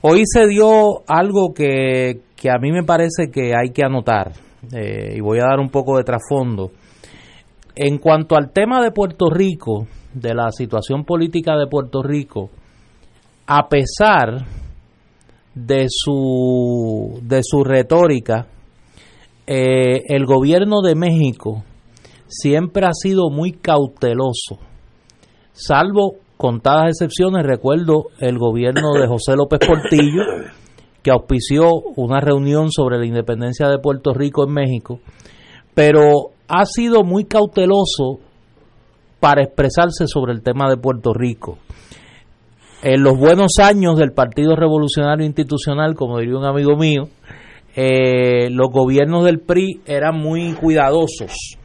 Hoy 0.02 0.22
se 0.24 0.46
dio 0.48 1.02
algo 1.06 1.52
que, 1.54 2.20
que 2.34 2.50
a 2.50 2.58
mí 2.58 2.72
me 2.72 2.82
parece 2.82 3.30
que 3.30 3.54
hay 3.54 3.70
que 3.70 3.84
anotar 3.84 4.32
eh, 4.72 5.14
y 5.16 5.20
voy 5.20 5.38
a 5.38 5.44
dar 5.44 5.60
un 5.60 5.68
poco 5.68 5.98
de 5.98 6.04
trasfondo. 6.04 6.70
En 7.82 7.96
cuanto 7.96 8.36
al 8.36 8.52
tema 8.52 8.82
de 8.82 8.90
Puerto 8.90 9.30
Rico, 9.30 9.86
de 10.12 10.34
la 10.34 10.50
situación 10.52 11.06
política 11.06 11.56
de 11.56 11.66
Puerto 11.66 12.02
Rico, 12.02 12.50
a 13.46 13.70
pesar 13.70 14.44
de 15.54 15.86
su, 15.88 17.20
de 17.22 17.40
su 17.42 17.64
retórica, 17.64 18.48
eh, 19.46 20.02
el 20.08 20.26
gobierno 20.26 20.82
de 20.82 20.94
México 20.94 21.64
siempre 22.26 22.84
ha 22.84 22.92
sido 22.92 23.30
muy 23.30 23.52
cauteloso, 23.52 24.58
salvo 25.52 26.16
contadas 26.36 26.88
excepciones, 26.90 27.46
recuerdo 27.46 28.08
el 28.18 28.36
gobierno 28.36 28.92
de 29.00 29.08
José 29.08 29.36
López 29.36 29.60
Portillo, 29.66 30.20
que 31.02 31.12
auspició 31.12 31.76
una 31.96 32.20
reunión 32.20 32.70
sobre 32.70 32.98
la 32.98 33.06
independencia 33.06 33.70
de 33.70 33.78
Puerto 33.78 34.12
Rico 34.12 34.46
en 34.46 34.52
México, 34.52 35.00
pero 35.72 36.32
ha 36.50 36.66
sido 36.66 37.04
muy 37.04 37.24
cauteloso 37.24 38.18
para 39.20 39.42
expresarse 39.42 40.06
sobre 40.06 40.32
el 40.32 40.42
tema 40.42 40.68
de 40.68 40.76
Puerto 40.76 41.14
Rico. 41.14 41.58
En 42.82 43.02
los 43.02 43.16
buenos 43.16 43.52
años 43.62 43.98
del 43.98 44.12
Partido 44.12 44.56
Revolucionario 44.56 45.24
Institucional, 45.24 45.94
como 45.94 46.18
diría 46.18 46.36
un 46.36 46.46
amigo 46.46 46.76
mío, 46.76 47.08
eh, 47.76 48.50
los 48.50 48.68
gobiernos 48.72 49.24
del 49.24 49.38
PRI 49.38 49.82
eran 49.86 50.16
muy 50.16 50.54
cuidadosos 50.54 51.56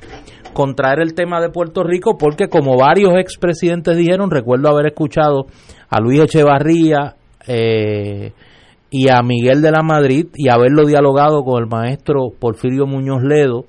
con 0.53 0.75
traer 0.75 0.99
el 0.99 1.15
tema 1.15 1.41
de 1.41 1.49
Puerto 1.49 1.83
Rico 1.83 2.17
porque 2.17 2.47
como 2.47 2.77
varios 2.77 3.15
expresidentes 3.17 3.97
dijeron, 3.97 4.29
recuerdo 4.29 4.69
haber 4.69 4.85
escuchado 4.87 5.47
a 5.89 5.99
Luis 5.99 6.21
Echevarría 6.21 7.15
eh, 7.47 8.33
y 8.91 9.09
a 9.09 9.23
Miguel 9.23 9.61
de 9.63 9.71
la 9.71 9.81
Madrid 9.81 10.27
y 10.35 10.49
haberlo 10.49 10.85
dialogado 10.85 11.43
con 11.43 11.63
el 11.63 11.67
maestro 11.67 12.29
Porfirio 12.39 12.85
Muñoz 12.85 13.23
Ledo, 13.23 13.65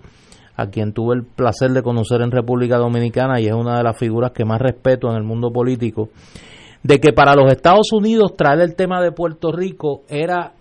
a 0.57 0.69
quien 0.69 0.93
tuve 0.93 1.16
el 1.16 1.24
placer 1.24 1.70
de 1.73 1.83
conocer 1.83 2.23
en 2.23 2.31
República 2.31 2.78
Dominicana 2.78 3.41
y 3.41 3.47
es 3.47 3.55
una 3.55 3.77
de 3.77 3.85
las 3.85 3.99
figuras 3.99 4.33
que 4.33 4.45
más 4.45 4.61
respeto 4.61 5.09
en 5.11 5.16
el 5.16 5.23
mundo 5.23 5.51
político, 5.51 6.09
de 6.83 6.99
que 6.99 7.12
para 7.12 7.35
los 7.35 7.53
Estados 7.53 7.93
Unidos 7.93 8.35
traer 8.37 8.61
el 8.61 8.74
tema 8.74 9.03
de 9.03 9.12
Puerto 9.12 9.53
Rico 9.53 10.03
era 10.09 10.53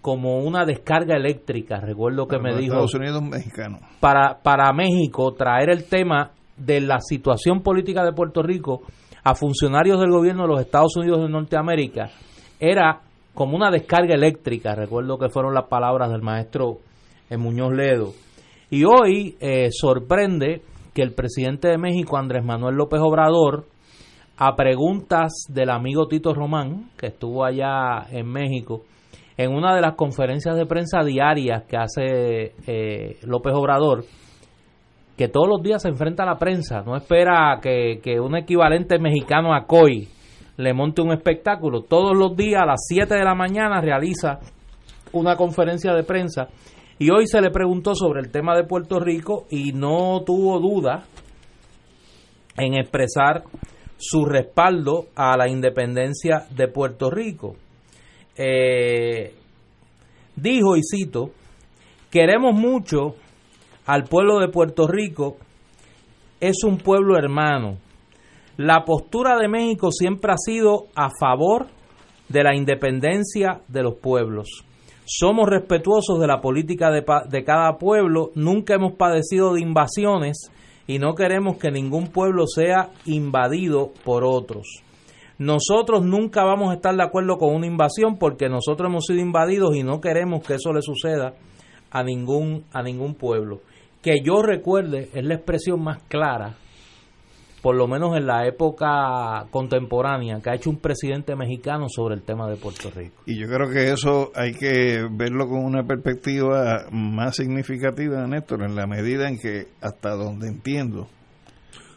como 0.00 0.38
una 0.38 0.64
descarga 0.64 1.14
eléctrica, 1.16 1.78
recuerdo 1.78 2.26
que 2.26 2.38
me 2.38 2.56
dijo 2.56 2.72
Estados 2.72 2.94
Unidos 2.94 3.22
mexicanos. 3.22 3.80
para, 4.00 4.38
para 4.42 4.72
México 4.72 5.34
traer 5.34 5.68
el 5.68 5.84
tema 5.84 6.30
de 6.56 6.80
la 6.80 7.00
situación 7.00 7.62
política 7.62 8.02
de 8.02 8.12
Puerto 8.12 8.42
Rico 8.42 8.82
a 9.22 9.34
funcionarios 9.34 10.00
del 10.00 10.10
gobierno 10.10 10.44
de 10.44 10.48
los 10.48 10.60
Estados 10.60 10.96
Unidos 10.96 11.20
de 11.20 11.28
Norteamérica 11.28 12.10
era 12.58 13.00
como 13.34 13.56
una 13.56 13.70
descarga 13.70 14.14
eléctrica, 14.14 14.74
recuerdo 14.74 15.18
que 15.18 15.28
fueron 15.28 15.52
las 15.52 15.66
palabras 15.66 16.10
del 16.10 16.22
maestro 16.22 16.78
Muñoz 17.38 17.72
Ledo. 17.72 18.12
Y 18.70 18.84
hoy 18.84 19.36
eh, 19.40 19.68
sorprende 19.72 20.62
que 20.94 21.02
el 21.02 21.12
presidente 21.12 21.68
de 21.68 21.76
México, 21.76 22.16
Andrés 22.16 22.44
Manuel 22.44 22.76
López 22.76 23.00
Obrador, 23.00 23.66
a 24.36 24.54
preguntas 24.54 25.46
del 25.48 25.70
amigo 25.70 26.06
Tito 26.06 26.32
Román, 26.32 26.90
que 26.96 27.08
estuvo 27.08 27.44
allá 27.44 28.06
en 28.12 28.28
México, 28.28 28.84
en 29.36 29.52
una 29.52 29.74
de 29.74 29.80
las 29.80 29.96
conferencias 29.96 30.56
de 30.56 30.66
prensa 30.66 31.02
diarias 31.02 31.64
que 31.64 31.76
hace 31.76 32.54
eh, 32.66 33.18
López 33.22 33.54
Obrador, 33.54 34.04
que 35.16 35.28
todos 35.28 35.48
los 35.48 35.62
días 35.62 35.82
se 35.82 35.88
enfrenta 35.88 36.22
a 36.22 36.26
la 36.26 36.38
prensa, 36.38 36.82
no 36.82 36.96
espera 36.96 37.58
que, 37.60 38.00
que 38.02 38.20
un 38.20 38.36
equivalente 38.36 38.98
mexicano 38.98 39.52
a 39.52 39.66
COI 39.66 40.08
le 40.56 40.72
monte 40.74 41.02
un 41.02 41.12
espectáculo, 41.12 41.82
todos 41.82 42.16
los 42.16 42.36
días 42.36 42.62
a 42.62 42.66
las 42.66 42.86
7 42.86 43.14
de 43.14 43.24
la 43.24 43.34
mañana 43.34 43.80
realiza 43.80 44.38
una 45.12 45.34
conferencia 45.36 45.92
de 45.92 46.04
prensa 46.04 46.48
y 47.00 47.10
hoy 47.10 47.26
se 47.26 47.40
le 47.40 47.50
preguntó 47.50 47.94
sobre 47.94 48.20
el 48.20 48.30
tema 48.30 48.54
de 48.54 48.64
Puerto 48.64 49.00
Rico 49.00 49.46
y 49.48 49.72
no 49.72 50.22
tuvo 50.22 50.60
duda 50.60 51.06
en 52.58 52.74
expresar 52.74 53.42
su 53.96 54.26
respaldo 54.26 55.06
a 55.16 55.34
la 55.38 55.48
independencia 55.48 56.46
de 56.50 56.68
Puerto 56.68 57.10
Rico. 57.10 57.56
Eh, 58.36 59.32
dijo, 60.36 60.76
y 60.76 60.82
cito, 60.82 61.30
queremos 62.10 62.52
mucho 62.52 63.16
al 63.86 64.04
pueblo 64.04 64.38
de 64.38 64.48
Puerto 64.48 64.86
Rico 64.86 65.38
es 66.38 66.64
un 66.64 66.76
pueblo 66.76 67.16
hermano. 67.16 67.78
La 68.58 68.84
postura 68.84 69.38
de 69.38 69.48
México 69.48 69.90
siempre 69.90 70.32
ha 70.32 70.36
sido 70.36 70.88
a 70.94 71.08
favor 71.18 71.68
de 72.28 72.42
la 72.42 72.54
independencia 72.54 73.62
de 73.68 73.84
los 73.84 73.94
pueblos. 73.94 74.66
Somos 75.12 75.48
respetuosos 75.48 76.20
de 76.20 76.28
la 76.28 76.40
política 76.40 76.88
de, 76.92 77.44
cada 77.44 77.78
pueblo, 77.78 78.30
nunca 78.36 78.74
hemos 78.74 78.92
padecido 78.92 79.54
de 79.54 79.60
invasiones 79.60 80.52
y 80.86 81.00
no 81.00 81.16
queremos 81.16 81.56
que 81.56 81.72
ningún 81.72 82.06
pueblo 82.12 82.46
sea 82.46 82.90
invadido 83.06 83.90
por 84.04 84.22
otros. 84.22 84.84
Nosotros 85.36 86.04
nunca 86.04 86.44
vamos 86.44 86.70
a 86.70 86.74
estar 86.74 86.94
de 86.94 87.02
acuerdo 87.02 87.38
con 87.38 87.52
una 87.56 87.66
invasión 87.66 88.18
porque 88.18 88.48
nosotros 88.48 88.88
hemos 88.88 89.06
sido 89.06 89.18
invadidos 89.18 89.74
y 89.74 89.82
no 89.82 90.00
queremos 90.00 90.46
que 90.46 90.54
eso 90.54 90.72
le 90.72 90.80
suceda 90.80 91.34
a 91.90 92.04
ningún 92.04 92.66
a 92.72 92.80
ningún 92.80 93.16
pueblo. 93.16 93.62
Que 94.02 94.20
yo 94.22 94.42
recuerde 94.42 95.08
es 95.12 95.24
la 95.24 95.34
expresión 95.34 95.82
más 95.82 96.04
clara 96.04 96.54
por 97.62 97.76
lo 97.76 97.86
menos 97.86 98.16
en 98.16 98.26
la 98.26 98.46
época 98.46 99.46
contemporánea, 99.50 100.40
que 100.40 100.50
ha 100.50 100.54
hecho 100.54 100.70
un 100.70 100.78
presidente 100.78 101.36
mexicano 101.36 101.86
sobre 101.88 102.14
el 102.14 102.22
tema 102.22 102.48
de 102.48 102.56
Puerto 102.56 102.90
Rico. 102.90 103.22
Y 103.26 103.38
yo 103.38 103.46
creo 103.48 103.70
que 103.70 103.92
eso 103.92 104.30
hay 104.34 104.52
que 104.52 105.06
verlo 105.10 105.46
con 105.46 105.64
una 105.64 105.84
perspectiva 105.84 106.86
más 106.90 107.36
significativa, 107.36 108.26
Néstor, 108.26 108.62
en 108.62 108.74
la 108.74 108.86
medida 108.86 109.28
en 109.28 109.38
que 109.38 109.68
hasta 109.82 110.10
donde 110.10 110.48
entiendo, 110.48 111.08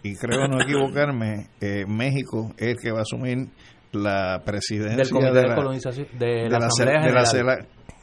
y 0.03 0.15
creo 0.15 0.47
no 0.47 0.61
equivocarme, 0.61 1.47
eh, 1.61 1.85
México 1.87 2.51
es 2.57 2.69
el 2.69 2.77
que 2.77 2.91
va 2.91 2.99
a 2.99 3.03
asumir 3.03 3.47
la 3.93 4.41
presidencia 4.43 5.31
de 5.31 5.47
la, 5.47 5.55
colonización 5.55 6.07
de, 6.17 6.49
la, 6.49 6.69
CELAC. 6.75 7.03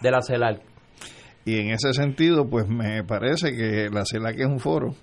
De 0.00 0.10
la 0.10 0.22
CELAC. 0.22 0.62
Y 1.44 1.58
en 1.58 1.70
ese 1.70 1.92
sentido, 1.92 2.48
pues 2.48 2.68
me 2.68 3.02
parece 3.04 3.52
que 3.52 3.88
la 3.90 4.04
CELAC 4.04 4.38
es 4.38 4.46
un 4.46 4.60
foro 4.60 4.94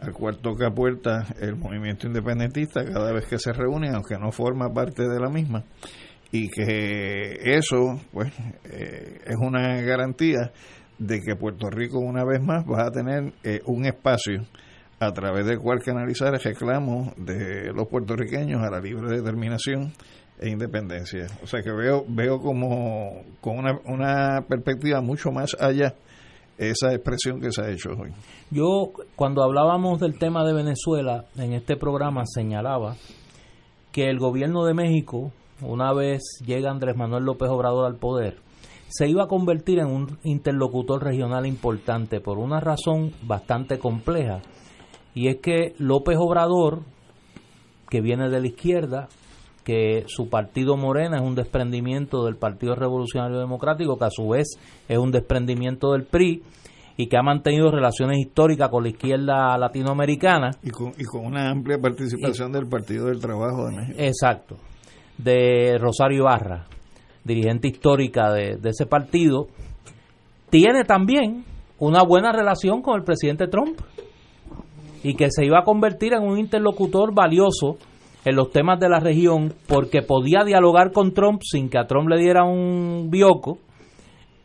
al 0.00 0.12
cual 0.12 0.38
toca 0.38 0.70
puerta 0.70 1.26
el 1.40 1.56
movimiento 1.56 2.06
independentista 2.06 2.84
cada 2.84 3.12
vez 3.12 3.26
que 3.26 3.38
se 3.38 3.52
reúnen, 3.52 3.94
aunque 3.94 4.16
no 4.18 4.32
forma 4.32 4.72
parte 4.72 5.08
de 5.08 5.20
la 5.20 5.28
misma, 5.28 5.64
y 6.30 6.48
que 6.50 7.38
eso 7.42 8.00
pues 8.12 8.32
eh, 8.64 9.20
es 9.24 9.36
una 9.36 9.80
garantía 9.82 10.52
de 10.98 11.20
que 11.20 11.36
Puerto 11.36 11.70
Rico 11.70 11.98
una 11.98 12.24
vez 12.24 12.42
más 12.42 12.64
va 12.64 12.86
a 12.86 12.90
tener 12.90 13.32
eh, 13.42 13.60
un 13.66 13.86
espacio 13.86 14.42
a 15.00 15.12
través 15.12 15.46
del 15.46 15.58
cual 15.58 15.82
canalizar 15.82 16.34
el 16.34 16.40
reclamo 16.40 17.12
de 17.16 17.72
los 17.72 17.88
puertorriqueños 17.88 18.62
a 18.62 18.70
la 18.70 18.80
libre 18.80 19.16
determinación 19.16 19.92
e 20.38 20.48
independencia. 20.48 21.26
O 21.42 21.46
sea 21.46 21.62
que 21.62 21.72
veo, 21.72 22.04
veo 22.08 22.38
como 22.38 23.22
con 23.40 23.58
una, 23.58 23.78
una 23.86 24.42
perspectiva 24.48 25.00
mucho 25.00 25.30
más 25.30 25.56
allá 25.58 25.94
esa 26.58 26.92
expresión 26.92 27.40
que 27.40 27.50
se 27.50 27.62
ha 27.62 27.70
hecho 27.70 27.90
hoy. 27.90 28.12
Yo, 28.50 28.92
cuando 29.16 29.42
hablábamos 29.42 30.00
del 30.00 30.18
tema 30.18 30.44
de 30.44 30.52
Venezuela, 30.52 31.26
en 31.36 31.52
este 31.52 31.76
programa 31.76 32.24
señalaba 32.26 32.96
que 33.92 34.08
el 34.08 34.18
gobierno 34.18 34.64
de 34.64 34.74
México, 34.74 35.32
una 35.60 35.92
vez 35.92 36.22
llega 36.44 36.70
Andrés 36.70 36.96
Manuel 36.96 37.24
López 37.24 37.48
Obrador 37.48 37.86
al 37.86 37.96
poder, 37.96 38.38
se 38.88 39.08
iba 39.08 39.24
a 39.24 39.28
convertir 39.28 39.80
en 39.80 39.86
un 39.86 40.18
interlocutor 40.22 41.02
regional 41.02 41.46
importante 41.46 42.20
por 42.20 42.38
una 42.38 42.60
razón 42.60 43.12
bastante 43.22 43.78
compleja. 43.78 44.40
Y 45.14 45.28
es 45.28 45.36
que 45.40 45.74
López 45.78 46.16
Obrador, 46.18 46.82
que 47.88 48.00
viene 48.00 48.28
de 48.28 48.40
la 48.40 48.46
izquierda, 48.46 49.08
que 49.64 50.04
su 50.06 50.28
partido 50.28 50.76
Morena 50.76 51.16
es 51.16 51.22
un 51.22 51.34
desprendimiento 51.34 52.24
del 52.24 52.36
Partido 52.36 52.74
Revolucionario 52.74 53.38
Democrático, 53.38 53.98
que 53.98 54.04
a 54.04 54.10
su 54.10 54.28
vez 54.28 54.58
es 54.88 54.98
un 54.98 55.10
desprendimiento 55.10 55.92
del 55.92 56.04
PRI 56.04 56.42
y 56.96 57.08
que 57.08 57.16
ha 57.16 57.22
mantenido 57.22 57.70
relaciones 57.70 58.18
históricas 58.18 58.68
con 58.68 58.84
la 58.84 58.90
izquierda 58.90 59.58
latinoamericana. 59.58 60.50
Y 60.62 60.70
con, 60.70 60.92
y 60.96 61.04
con 61.04 61.26
una 61.26 61.50
amplia 61.50 61.78
participación 61.78 62.52
del 62.52 62.68
Partido 62.68 63.06
del 63.06 63.20
Trabajo 63.20 63.66
de 63.66 63.76
México. 63.76 63.98
Exacto, 63.98 64.56
de 65.18 65.76
Rosario 65.78 66.18
Ibarra, 66.18 66.66
dirigente 67.24 67.68
histórica 67.68 68.32
de, 68.32 68.58
de 68.58 68.70
ese 68.70 68.86
partido, 68.86 69.48
tiene 70.50 70.84
también 70.84 71.44
una 71.78 72.02
buena 72.04 72.32
relación 72.32 72.82
con 72.82 72.96
el 72.96 73.04
presidente 73.04 73.48
Trump 73.48 73.80
y 75.02 75.14
que 75.14 75.28
se 75.30 75.44
iba 75.44 75.58
a 75.58 75.64
convertir 75.64 76.14
en 76.14 76.22
un 76.22 76.38
interlocutor 76.38 77.12
valioso 77.14 77.76
en 78.24 78.36
los 78.36 78.50
temas 78.50 78.80
de 78.80 78.88
la 78.88 79.00
región 79.00 79.54
porque 79.68 80.02
podía 80.02 80.44
dialogar 80.44 80.92
con 80.92 81.12
Trump 81.12 81.42
sin 81.42 81.68
que 81.68 81.78
a 81.78 81.86
Trump 81.86 82.08
le 82.08 82.18
diera 82.18 82.44
un 82.44 83.08
bioco 83.10 83.58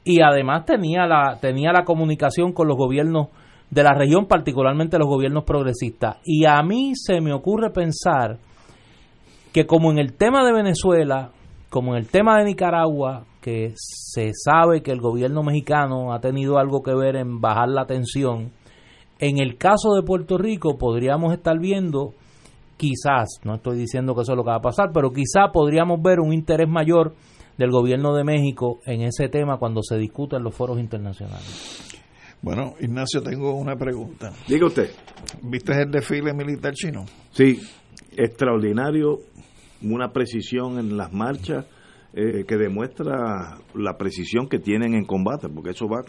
y 0.03 0.21
además 0.21 0.65
tenía 0.65 1.05
la 1.05 1.37
tenía 1.39 1.71
la 1.71 1.85
comunicación 1.85 2.51
con 2.51 2.67
los 2.67 2.77
gobiernos 2.77 3.27
de 3.69 3.83
la 3.83 3.93
región, 3.93 4.25
particularmente 4.25 4.97
los 4.97 5.07
gobiernos 5.07 5.43
progresistas. 5.43 6.17
Y 6.23 6.45
a 6.45 6.61
mí 6.63 6.93
se 6.95 7.21
me 7.21 7.33
ocurre 7.33 7.69
pensar 7.69 8.39
que 9.53 9.65
como 9.65 9.91
en 9.91 9.99
el 9.99 10.13
tema 10.13 10.43
de 10.43 10.53
Venezuela, 10.53 11.29
como 11.69 11.93
en 11.93 11.99
el 11.99 12.07
tema 12.07 12.37
de 12.37 12.45
Nicaragua, 12.45 13.25
que 13.41 13.73
se 13.75 14.31
sabe 14.33 14.81
que 14.81 14.91
el 14.91 14.99
gobierno 14.99 15.43
mexicano 15.43 16.13
ha 16.13 16.19
tenido 16.19 16.57
algo 16.57 16.81
que 16.81 16.93
ver 16.93 17.15
en 17.15 17.39
bajar 17.39 17.69
la 17.69 17.85
tensión, 17.85 18.51
en 19.19 19.39
el 19.39 19.57
caso 19.57 19.93
de 19.93 20.03
Puerto 20.03 20.37
Rico 20.37 20.77
podríamos 20.77 21.33
estar 21.33 21.59
viendo 21.59 22.13
quizás, 22.79 23.41
no 23.43 23.55
estoy 23.55 23.77
diciendo 23.77 24.15
que 24.15 24.21
eso 24.21 24.31
es 24.31 24.37
lo 24.37 24.43
que 24.43 24.51
va 24.51 24.55
a 24.55 24.61
pasar, 24.61 24.91
pero 24.93 25.11
quizás 25.11 25.51
podríamos 25.51 26.01
ver 26.01 26.21
un 26.21 26.33
interés 26.33 26.69
mayor 26.69 27.13
del 27.57 27.71
gobierno 27.71 28.15
de 28.15 28.23
México 28.23 28.79
en 28.85 29.01
ese 29.01 29.27
tema 29.27 29.57
cuando 29.57 29.83
se 29.83 29.97
discuta 29.97 30.37
en 30.37 30.43
los 30.43 30.55
foros 30.55 30.79
internacionales. 30.79 31.99
Bueno, 32.41 32.75
Ignacio, 32.79 33.21
tengo 33.21 33.53
una 33.53 33.75
pregunta. 33.75 34.31
Diga 34.47 34.67
usted. 34.67 34.89
¿Viste 35.43 35.73
el 35.73 35.91
desfile 35.91 36.33
militar 36.33 36.73
chino? 36.73 37.03
Sí, 37.31 37.59
extraordinario, 38.15 39.19
una 39.81 40.13
precisión 40.13 40.79
en 40.79 40.95
las 40.95 41.11
marchas 41.11 41.65
eh, 42.13 42.45
que 42.47 42.55
demuestra 42.55 43.57
la 43.75 43.97
precisión 43.97 44.47
que 44.47 44.59
tienen 44.59 44.93
en 44.93 45.03
combate, 45.03 45.49
porque 45.49 45.71
eso 45.71 45.85
va 45.87 46.01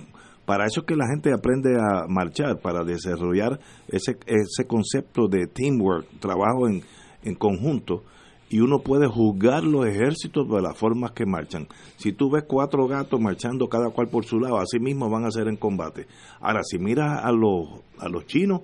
para 0.51 0.67
eso 0.67 0.81
es 0.81 0.87
que 0.87 0.97
la 0.97 1.07
gente 1.07 1.33
aprende 1.33 1.77
a 1.79 2.09
marchar, 2.09 2.59
para 2.59 2.83
desarrollar 2.83 3.61
ese, 3.87 4.19
ese 4.27 4.67
concepto 4.67 5.29
de 5.29 5.47
teamwork, 5.47 6.09
trabajo 6.19 6.67
en, 6.67 6.83
en 7.23 7.37
conjunto, 7.37 8.03
y 8.49 8.59
uno 8.59 8.81
puede 8.81 9.07
juzgar 9.07 9.63
los 9.63 9.87
ejércitos 9.87 10.49
de 10.49 10.61
las 10.61 10.77
formas 10.77 11.13
que 11.13 11.25
marchan. 11.25 11.69
Si 11.99 12.11
tú 12.11 12.33
ves 12.33 12.47
cuatro 12.49 12.89
gatos 12.89 13.21
marchando 13.21 13.69
cada 13.69 13.91
cual 13.91 14.09
por 14.09 14.25
su 14.25 14.41
lado, 14.41 14.59
así 14.59 14.81
mismo 14.81 15.09
van 15.09 15.25
a 15.25 15.31
ser 15.31 15.47
en 15.47 15.55
combate. 15.55 16.09
Ahora, 16.41 16.65
si 16.65 16.81
miras 16.81 17.25
a 17.25 17.31
los, 17.31 17.69
a 18.01 18.09
los 18.09 18.27
chinos 18.27 18.63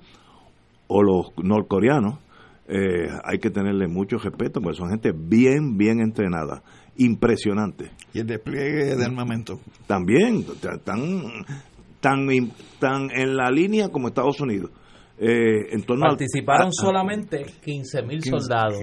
o 0.88 1.04
los 1.04 1.38
norcoreanos, 1.40 2.18
eh, 2.66 3.06
hay 3.22 3.38
que 3.38 3.50
tenerle 3.50 3.86
mucho 3.86 4.18
respeto 4.18 4.60
porque 4.60 4.76
son 4.76 4.90
gente 4.90 5.12
bien, 5.12 5.78
bien 5.78 6.00
entrenada 6.00 6.64
impresionante. 6.98 7.90
Y 8.12 8.20
el 8.20 8.26
despliegue 8.26 8.96
de 8.96 9.04
armamento. 9.04 9.60
También, 9.86 10.44
están 10.74 11.44
tan, 12.06 12.28
tan 12.78 13.10
en 13.10 13.36
la 13.36 13.50
línea 13.50 13.88
como 13.88 14.08
Estados 14.08 14.40
Unidos. 14.40 14.70
Eh, 15.18 15.72
en 15.72 15.82
Participaron 15.82 16.72
solamente 16.72 17.44
15.000 17.64 18.22
soldados. 18.22 18.78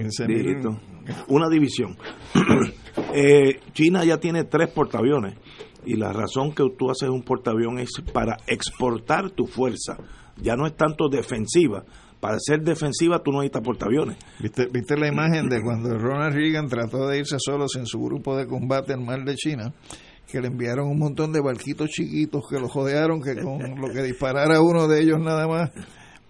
una 1.28 1.48
división. 1.48 1.96
eh, 3.14 3.60
China 3.72 4.04
ya 4.04 4.18
tiene 4.18 4.44
tres 4.44 4.68
portaaviones 4.68 5.36
y 5.86 5.96
la 5.96 6.12
razón 6.12 6.52
que 6.52 6.64
tú 6.76 6.90
haces 6.90 7.08
un 7.08 7.22
portaavión 7.22 7.78
es 7.78 7.90
para 8.12 8.36
exportar 8.46 9.30
tu 9.30 9.46
fuerza. 9.46 9.96
Ya 10.36 10.56
no 10.56 10.66
es 10.66 10.76
tanto 10.76 11.08
defensiva. 11.08 11.84
Para 12.20 12.38
ser 12.40 12.62
defensiva 12.62 13.22
tú 13.22 13.30
no 13.30 13.38
necesitas 13.38 13.62
portaaviones. 13.62 14.18
¿Viste, 14.40 14.66
¿Viste 14.72 14.96
la 14.96 15.08
imagen 15.08 15.48
de 15.48 15.62
cuando 15.62 15.96
Ronald 15.96 16.34
Reagan 16.34 16.68
trató 16.68 17.06
de 17.06 17.18
irse 17.18 17.36
solo 17.38 17.68
sin 17.68 17.86
su 17.86 18.00
grupo 18.00 18.36
de 18.36 18.46
combate 18.46 18.92
al 18.92 19.02
mar 19.02 19.24
de 19.24 19.34
China? 19.36 19.72
Que 20.34 20.40
le 20.40 20.48
enviaron 20.48 20.88
un 20.88 20.98
montón 20.98 21.32
de 21.32 21.40
barquitos 21.40 21.90
chiquitos 21.90 22.42
que 22.50 22.58
lo 22.58 22.68
jodearon, 22.68 23.22
que 23.22 23.36
con 23.36 23.60
lo 23.80 23.88
que 23.92 24.02
disparara 24.02 24.60
uno 24.60 24.88
de 24.88 25.00
ellos 25.00 25.20
nada 25.20 25.46
más 25.46 25.70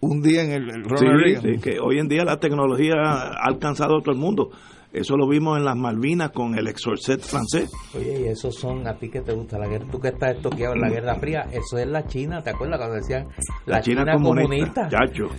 un 0.01 0.20
día 0.20 0.43
en 0.43 0.52
el, 0.52 0.85
Ronald 0.85 1.40
sí, 1.40 1.59
que 1.62 1.78
hoy 1.81 1.98
en 1.98 2.09
día 2.09 2.22
la 2.22 2.39
tecnología 2.39 2.93
ha 3.02 3.47
alcanzado 3.48 3.97
a 3.97 4.02
todo 4.02 4.12
el 4.12 4.20
mundo. 4.20 4.51
Eso 4.93 5.16
lo 5.16 5.26
vimos 5.26 5.56
en 5.56 5.64
las 5.64 5.74
Malvinas 5.74 6.31
con 6.32 6.56
el 6.59 6.68
exorcet 6.68 7.20
francés. 7.20 7.72
Oye, 7.97 8.20
y 8.20 8.24
esos 8.26 8.55
son 8.55 8.86
a 8.86 8.94
ti 8.98 9.09
que 9.09 9.22
te 9.22 9.32
gusta 9.32 9.59
la 9.59 9.66
guerra, 9.66 9.86
tú 9.90 9.98
que 9.98 10.09
estás 10.09 10.36
estoqueado 10.36 10.74
en 10.74 10.82
la 10.82 10.90
Guerra 10.90 11.14
Fría, 11.14 11.47
eso 11.51 11.78
es 11.78 11.86
la 11.86 12.06
China, 12.06 12.43
¿te 12.43 12.51
acuerdas 12.51 12.78
cuando 12.78 12.97
decían 12.97 13.26
la, 13.64 13.81
China, 13.81 14.05
comunista? 14.12 14.89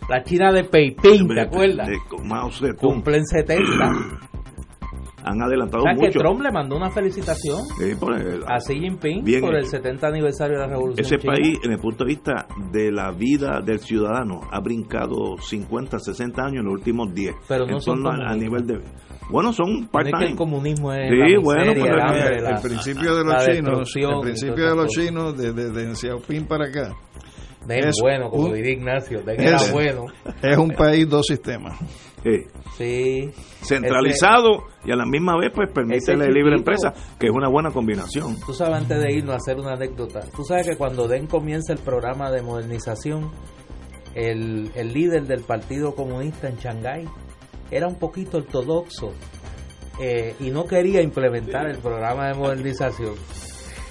La 0.10 0.24
China 0.24 0.52
de 0.52 0.64
Peiping, 0.64 1.28
¿te 1.28 1.42
acuerdas? 1.42 1.88
De, 1.88 2.68
de 2.68 2.74
Cumplen 2.76 3.24
70 3.24 3.62
han 5.26 5.42
adelantado 5.42 5.84
o 5.84 5.86
sea, 5.86 5.94
mucho. 5.96 6.12
que 6.12 6.20
Trump 6.20 6.42
le 6.42 6.52
mandó 6.52 6.78
una 6.78 6.92
felicitación 6.92 7.60
a 8.48 8.58
Xi 8.60 8.80
Jinping 8.80 9.24
por 9.42 9.56
el 9.56 9.66
70 9.66 10.08
aniversario 10.08 10.58
de 10.58 10.62
la 10.62 10.68
Revolución 10.68 11.06
Ese 11.06 11.18
país, 11.18 11.58
en 11.64 11.72
el 11.72 11.80
punto 11.80 12.04
de 12.04 12.10
vista 12.10 12.48
de 12.72 12.92
la 12.92 13.12
vida 13.12 13.62
del 13.62 13.80
ciudadano, 13.80 14.42
ha 14.52 14.60
brincado 14.60 15.38
50, 15.40 16.00
60 16.00 16.42
años 16.42 16.60
en 16.60 16.66
los 16.66 16.74
últimos 16.76 17.14
10. 17.14 17.36
Pero 17.48 17.66
no 17.66 17.80
son 17.80 18.06
a, 18.08 18.36
nivel 18.36 18.68
de... 18.68 18.80
Bueno, 19.32 19.52
son 19.52 19.88
part-time. 19.88 20.28
el 20.28 20.36
comunismo 20.36 20.94
es 20.94 21.10
sí, 21.10 21.36
bueno, 21.38 21.72
el, 21.72 22.62
principio 22.62 23.16
de 23.16 23.24
los 23.24 23.46
chinos, 23.46 23.96
el 23.96 24.22
principio 24.22 24.70
de 24.70 24.76
los 24.76 24.88
chinos, 24.92 25.36
desde 25.36 25.72
de, 25.72 25.96
Xiaoping 25.96 26.46
para 26.46 26.66
acá, 26.66 26.96
Den 27.66 27.88
Es 27.88 27.96
bueno, 28.00 28.30
como 28.30 28.46
un- 28.46 28.54
diría 28.54 28.74
Ignacio, 28.74 29.22
den 29.24 29.42
era 29.42 29.58
es- 29.58 29.72
bueno. 29.72 30.06
Es 30.42 30.58
un 30.58 30.70
país, 30.70 31.10
dos 31.10 31.26
sistemas. 31.26 31.80
Sí. 32.26 32.48
Sí. 32.76 33.32
Centralizado 33.62 34.64
y 34.84 34.92
a 34.92 34.96
la 34.96 35.06
misma 35.06 35.38
vez 35.38 35.52
pues 35.54 35.70
permite 35.72 36.18
la 36.18 36.26
libre 36.26 36.56
empresa, 36.56 36.92
que 37.20 37.28
es 37.28 37.32
una 37.32 37.50
buena 37.50 37.70
combinación. 37.70 38.36
Tú 38.44 38.52
sabes, 38.52 38.78
antes 38.78 39.00
de 39.00 39.14
irnos 39.14 39.36
a 39.36 39.38
hacer 39.38 39.58
una 39.60 39.74
anécdota, 39.74 40.22
tú 40.36 40.44
sabes 40.44 40.68
que 40.68 40.76
cuando 40.76 41.08
Den 41.08 41.28
comienza 41.28 41.72
el 41.72 41.80
programa 41.80 42.32
de 42.32 42.42
modernización, 42.42 43.30
el, 44.16 44.72
el 44.74 44.92
líder 44.92 45.28
del 45.28 45.42
Partido 45.42 45.94
Comunista 45.94 46.50
en 46.50 46.56
Shanghái 46.56 47.06
era 47.70 47.88
un 47.88 47.96
poquito 47.96 48.38
ortodoxo 48.38 49.14
eh, 50.00 50.36
y 50.40 50.50
no 50.50 50.66
quería 50.66 51.02
implementar 51.02 51.68
el 51.68 51.78
programa 51.78 52.28
de 52.28 52.34
modernización. 52.34 53.14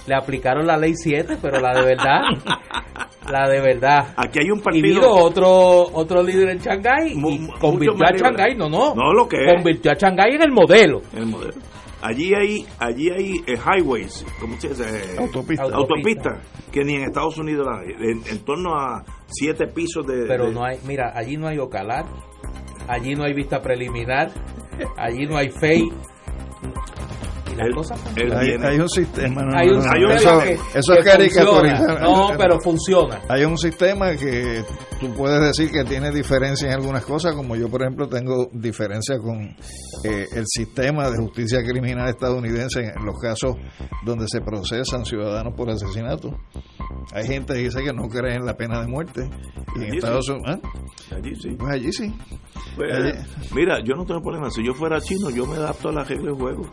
Le 0.07 0.15
aplicaron 0.15 0.67
la 0.67 0.77
ley 0.77 0.93
7, 0.93 1.37
pero 1.41 1.59
la 1.61 1.73
de 1.73 1.85
verdad, 1.85 2.21
la 3.31 3.49
de 3.49 3.61
verdad. 3.61 4.13
Aquí 4.17 4.39
hay 4.41 4.51
un 4.51 4.59
Y 4.59 4.61
partido 4.61 4.83
vino 5.01 5.09
otro 5.11 5.49
otro 5.93 6.21
líder 6.23 6.49
en 6.49 6.59
Shanghái 6.59 7.13
y 7.13 7.47
convirtió 7.59 8.05
a. 8.05 8.11
Shanghái, 8.17 8.55
no, 8.55 8.69
no, 8.69 8.93
No, 8.95 9.13
lo 9.13 9.27
que 9.27 9.37
es. 9.37 9.53
convirtió 9.55 9.91
a 9.91 9.95
Shanghái 9.95 10.35
en 10.35 10.41
el 10.43 10.51
modelo. 10.51 11.01
el 11.15 11.25
modelo. 11.25 11.53
Allí 12.01 12.33
hay, 12.35 12.65
allí 12.77 13.09
hay 13.09 13.33
eh, 13.47 13.57
highways, 13.57 14.23
¿cómo 14.39 14.59
se 14.59 14.69
dice? 14.69 14.83
Eh, 14.83 15.15
Autopista. 15.17 15.63
Auto- 15.63 15.75
autopistas, 15.77 16.39
que 16.71 16.83
ni 16.83 16.95
en 16.95 17.03
Estados 17.05 17.35
Unidos 17.39 17.65
las 17.65 17.79
hay, 17.79 17.93
en, 18.11 18.21
en 18.29 18.39
torno 18.45 18.75
a 18.75 19.03
siete 19.25 19.65
pisos 19.65 20.05
de... 20.05 20.25
Pero 20.27 20.47
de- 20.47 20.53
no 20.53 20.63
hay, 20.63 20.77
mira, 20.85 21.13
allí 21.15 21.35
no 21.37 21.47
hay 21.47 21.57
ocalar, 21.57 22.05
allí 22.87 23.15
no 23.15 23.23
hay 23.23 23.33
vista 23.33 23.59
preliminar, 23.59 24.29
allí 24.97 25.25
no 25.25 25.35
hay 25.37 25.49
FEI. 25.49 25.89
Y 27.55 27.57
las 27.57 27.67
El- 27.67 27.73
cosas 27.75 27.97
el- 27.97 28.03
funcionan. 28.31 28.37
Hay, 28.39 28.71
hay 28.73 28.79
un 28.79 28.89
sistema. 28.89 29.41
no, 29.43 29.57
Hay 29.57 29.67
un 29.69 29.77
no, 29.79 29.83
no, 29.85 29.91
hay 29.93 30.03
un- 30.03 30.11
eso, 30.11 30.39
que, 30.39 30.53
eso 30.79 30.93
que 30.93 30.99
es 30.99 31.05
caricaturizar. 31.05 31.77
funciona. 31.77 31.99
No, 32.01 32.29
pero 32.37 32.59
funciona. 32.59 33.21
Hay 33.29 33.43
un 33.45 33.57
sistema 33.57 34.11
que 34.15 34.63
tú 34.99 35.13
puedes 35.13 35.41
decir 35.41 35.71
que 35.71 35.83
tiene 35.83 36.11
diferencias 36.11 36.71
en 36.71 36.79
algunas 36.79 37.05
cosas, 37.05 37.33
como 37.35 37.55
yo, 37.55 37.69
por 37.69 37.81
ejemplo, 37.81 38.07
tengo 38.07 38.49
diferencia 38.53 39.17
con 39.19 39.55
eh, 40.03 40.27
el 40.33 40.45
sistema 40.47 41.09
de 41.09 41.17
justicia 41.17 41.63
criminal 41.63 42.09
estadounidense 42.09 42.93
en 42.95 43.05
los 43.05 43.19
casos 43.19 43.55
donde 44.05 44.27
se 44.27 44.41
procesan 44.41 45.05
ciudadanos 45.05 45.53
por 45.55 45.69
asesinato. 45.69 46.37
Hay 47.13 47.27
gente 47.27 47.53
que 47.53 47.59
dice 47.59 47.83
que 47.83 47.93
no 47.93 48.07
cree 48.07 48.35
en 48.35 48.45
la 48.45 48.55
pena 48.55 48.81
de 48.81 48.87
muerte. 48.87 49.29
Y 49.75 49.79
allí 49.79 49.87
en 49.87 49.95
Estados 49.95 50.25
sí. 50.25 50.31
Unidos. 50.31 50.59
¿ah? 50.63 51.15
Allí 51.15 51.35
sí. 51.35 51.49
Pues 51.57 51.71
allí 51.71 51.91
sí. 51.91 52.15
Pues, 52.75 53.53
mira, 53.53 53.79
yo 53.83 53.95
no 53.95 54.05
tengo 54.05 54.21
problema. 54.21 54.49
Si 54.49 54.65
yo 54.65 54.73
fuera 54.73 54.99
chino, 54.99 55.29
yo 55.29 55.45
me 55.45 55.55
adapto 55.55 55.89
a 55.89 55.93
la 55.93 56.03
regla 56.03 56.31
de 56.31 56.37
juego. 56.37 56.71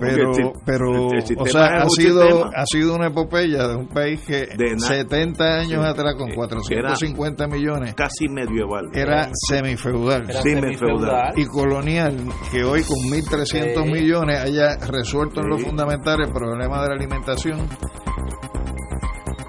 pero, 0.00 0.32
pero 0.66 1.06
o 1.38 1.46
sea, 1.46 1.82
ha 1.82 1.88
sido, 1.88 2.46
ha 2.46 2.64
sido 2.66 2.94
una 2.94 3.08
epopeya 3.08 3.68
de 3.68 3.76
un 3.76 3.88
país 3.88 4.20
que 4.22 4.46
de 4.56 4.78
70 4.78 5.44
años 5.44 5.84
atrás, 5.84 6.14
con 6.16 6.32
450 6.34 7.31
50 7.32 7.46
millones. 7.48 7.94
Casi 7.94 8.28
medieval. 8.28 8.88
Era 8.92 9.28
semifeudal. 9.48 10.28
Era 10.28 10.42
semifeudal. 10.42 11.32
Y 11.36 11.46
colonial, 11.46 12.16
que 12.50 12.64
hoy 12.64 12.82
con 12.82 12.98
1.300 13.10 13.84
sí. 13.84 13.90
millones 13.90 14.38
haya 14.38 14.76
resuelto 14.78 15.36
sí. 15.36 15.40
en 15.40 15.48
lo 15.48 15.58
fundamental 15.58 16.20
el 16.20 16.32
problema 16.32 16.82
de 16.82 16.88
la 16.88 16.94
alimentación. 16.94 17.60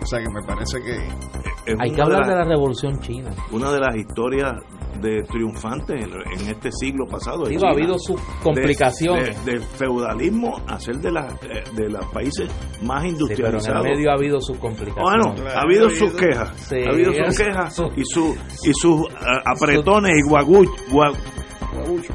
O 0.02 0.06
sea 0.06 0.20
que 0.20 0.30
me 0.30 0.42
parece 0.46 0.82
que... 0.82 1.74
Hay 1.80 1.92
que 1.92 2.02
hablar 2.02 2.26
de 2.26 2.32
la, 2.32 2.40
de 2.40 2.44
la 2.44 2.50
revolución 2.50 3.00
china. 3.00 3.32
Una 3.52 3.72
de 3.72 3.80
las 3.80 3.96
historias 3.96 4.54
de 5.02 5.22
triunfantes 5.24 6.03
en, 6.03 6.11
en 6.14 6.49
este 6.49 6.72
siglo 6.72 7.06
pasado. 7.06 7.44
ha 7.45 7.72
habido 7.72 7.98
sus 7.99 8.20
complicaciones. 8.41 9.44
de- 9.45 9.52
del 9.53 9.61
feudalismo 9.61 10.61
a 10.68 10.80
ser 10.80 10.98
de, 10.98 11.11
las 11.11 11.34
eh, 11.44 11.64
de 11.76 11.90
los 11.90 12.06
países 12.07 12.49
más 12.49 12.53
Sí, 12.74 12.80
pero 12.82 12.98
en 12.98 13.06
el 13.06 13.11
industrializados. 13.11 13.84
medio 13.84 14.11
ha 14.11 14.14
habido 14.14 14.41
sus 14.41 14.57
complicaciones. 14.57 15.03
bueno, 15.03 15.36
Claro, 15.36 15.60
ha 15.60 15.61
habido 15.64 15.88
ha 15.88 15.90
sus 15.91 16.14
quejas, 16.14 16.52
Sí, 16.70 16.76
ha 16.86 16.90
habido 16.91 17.14
sus 17.14 17.38
quejas 17.38 17.82
y, 17.95 18.03
su, 18.06 18.36
y 18.64 18.74
sus 18.74 19.02
ah, 19.20 19.41
apretones 19.56 20.14
y 20.18 20.30
guagu, 20.30 20.64
gua- 20.91 21.15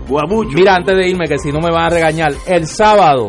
guabuchos. 0.09 0.55
Mira, 0.55 0.77
antes 0.77 0.97
de 0.97 1.09
irme, 1.09 1.27
que 1.27 1.39
si 1.39 1.53
no 1.53 1.61
me 1.61 1.71
van 1.71 1.85
a 1.87 1.91
regañar, 1.91 2.33
el 2.47 2.67
sábado 2.67 3.29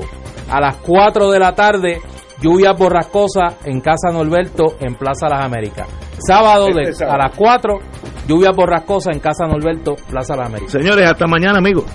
a 0.49 0.59
las 0.61 0.77
4 0.77 1.31
de 1.31 1.39
la 1.39 1.53
tarde, 1.53 2.01
lluvia 2.41 2.73
borrascosa 2.73 3.57
en 3.65 3.81
Casa 3.81 4.11
Norberto, 4.11 4.75
en 4.79 4.95
Plaza 4.95 5.27
Las 5.29 5.43
Américas. 5.43 5.87
Sábado, 6.25 6.67
de, 6.73 6.81
Este 6.83 6.93
sábado. 6.95 7.15
a 7.15 7.27
las 7.27 7.35
4, 7.35 7.79
lluvia 8.27 8.51
borrascosa 8.51 9.11
en 9.11 9.19
Casa 9.19 9.45
Norberto, 9.47 9.95
Plaza 10.09 10.35
Las 10.35 10.47
Américas. 10.47 10.71
Señores, 10.71 11.09
hasta 11.09 11.25
mañana, 11.27 11.57
amigos. 11.59 11.85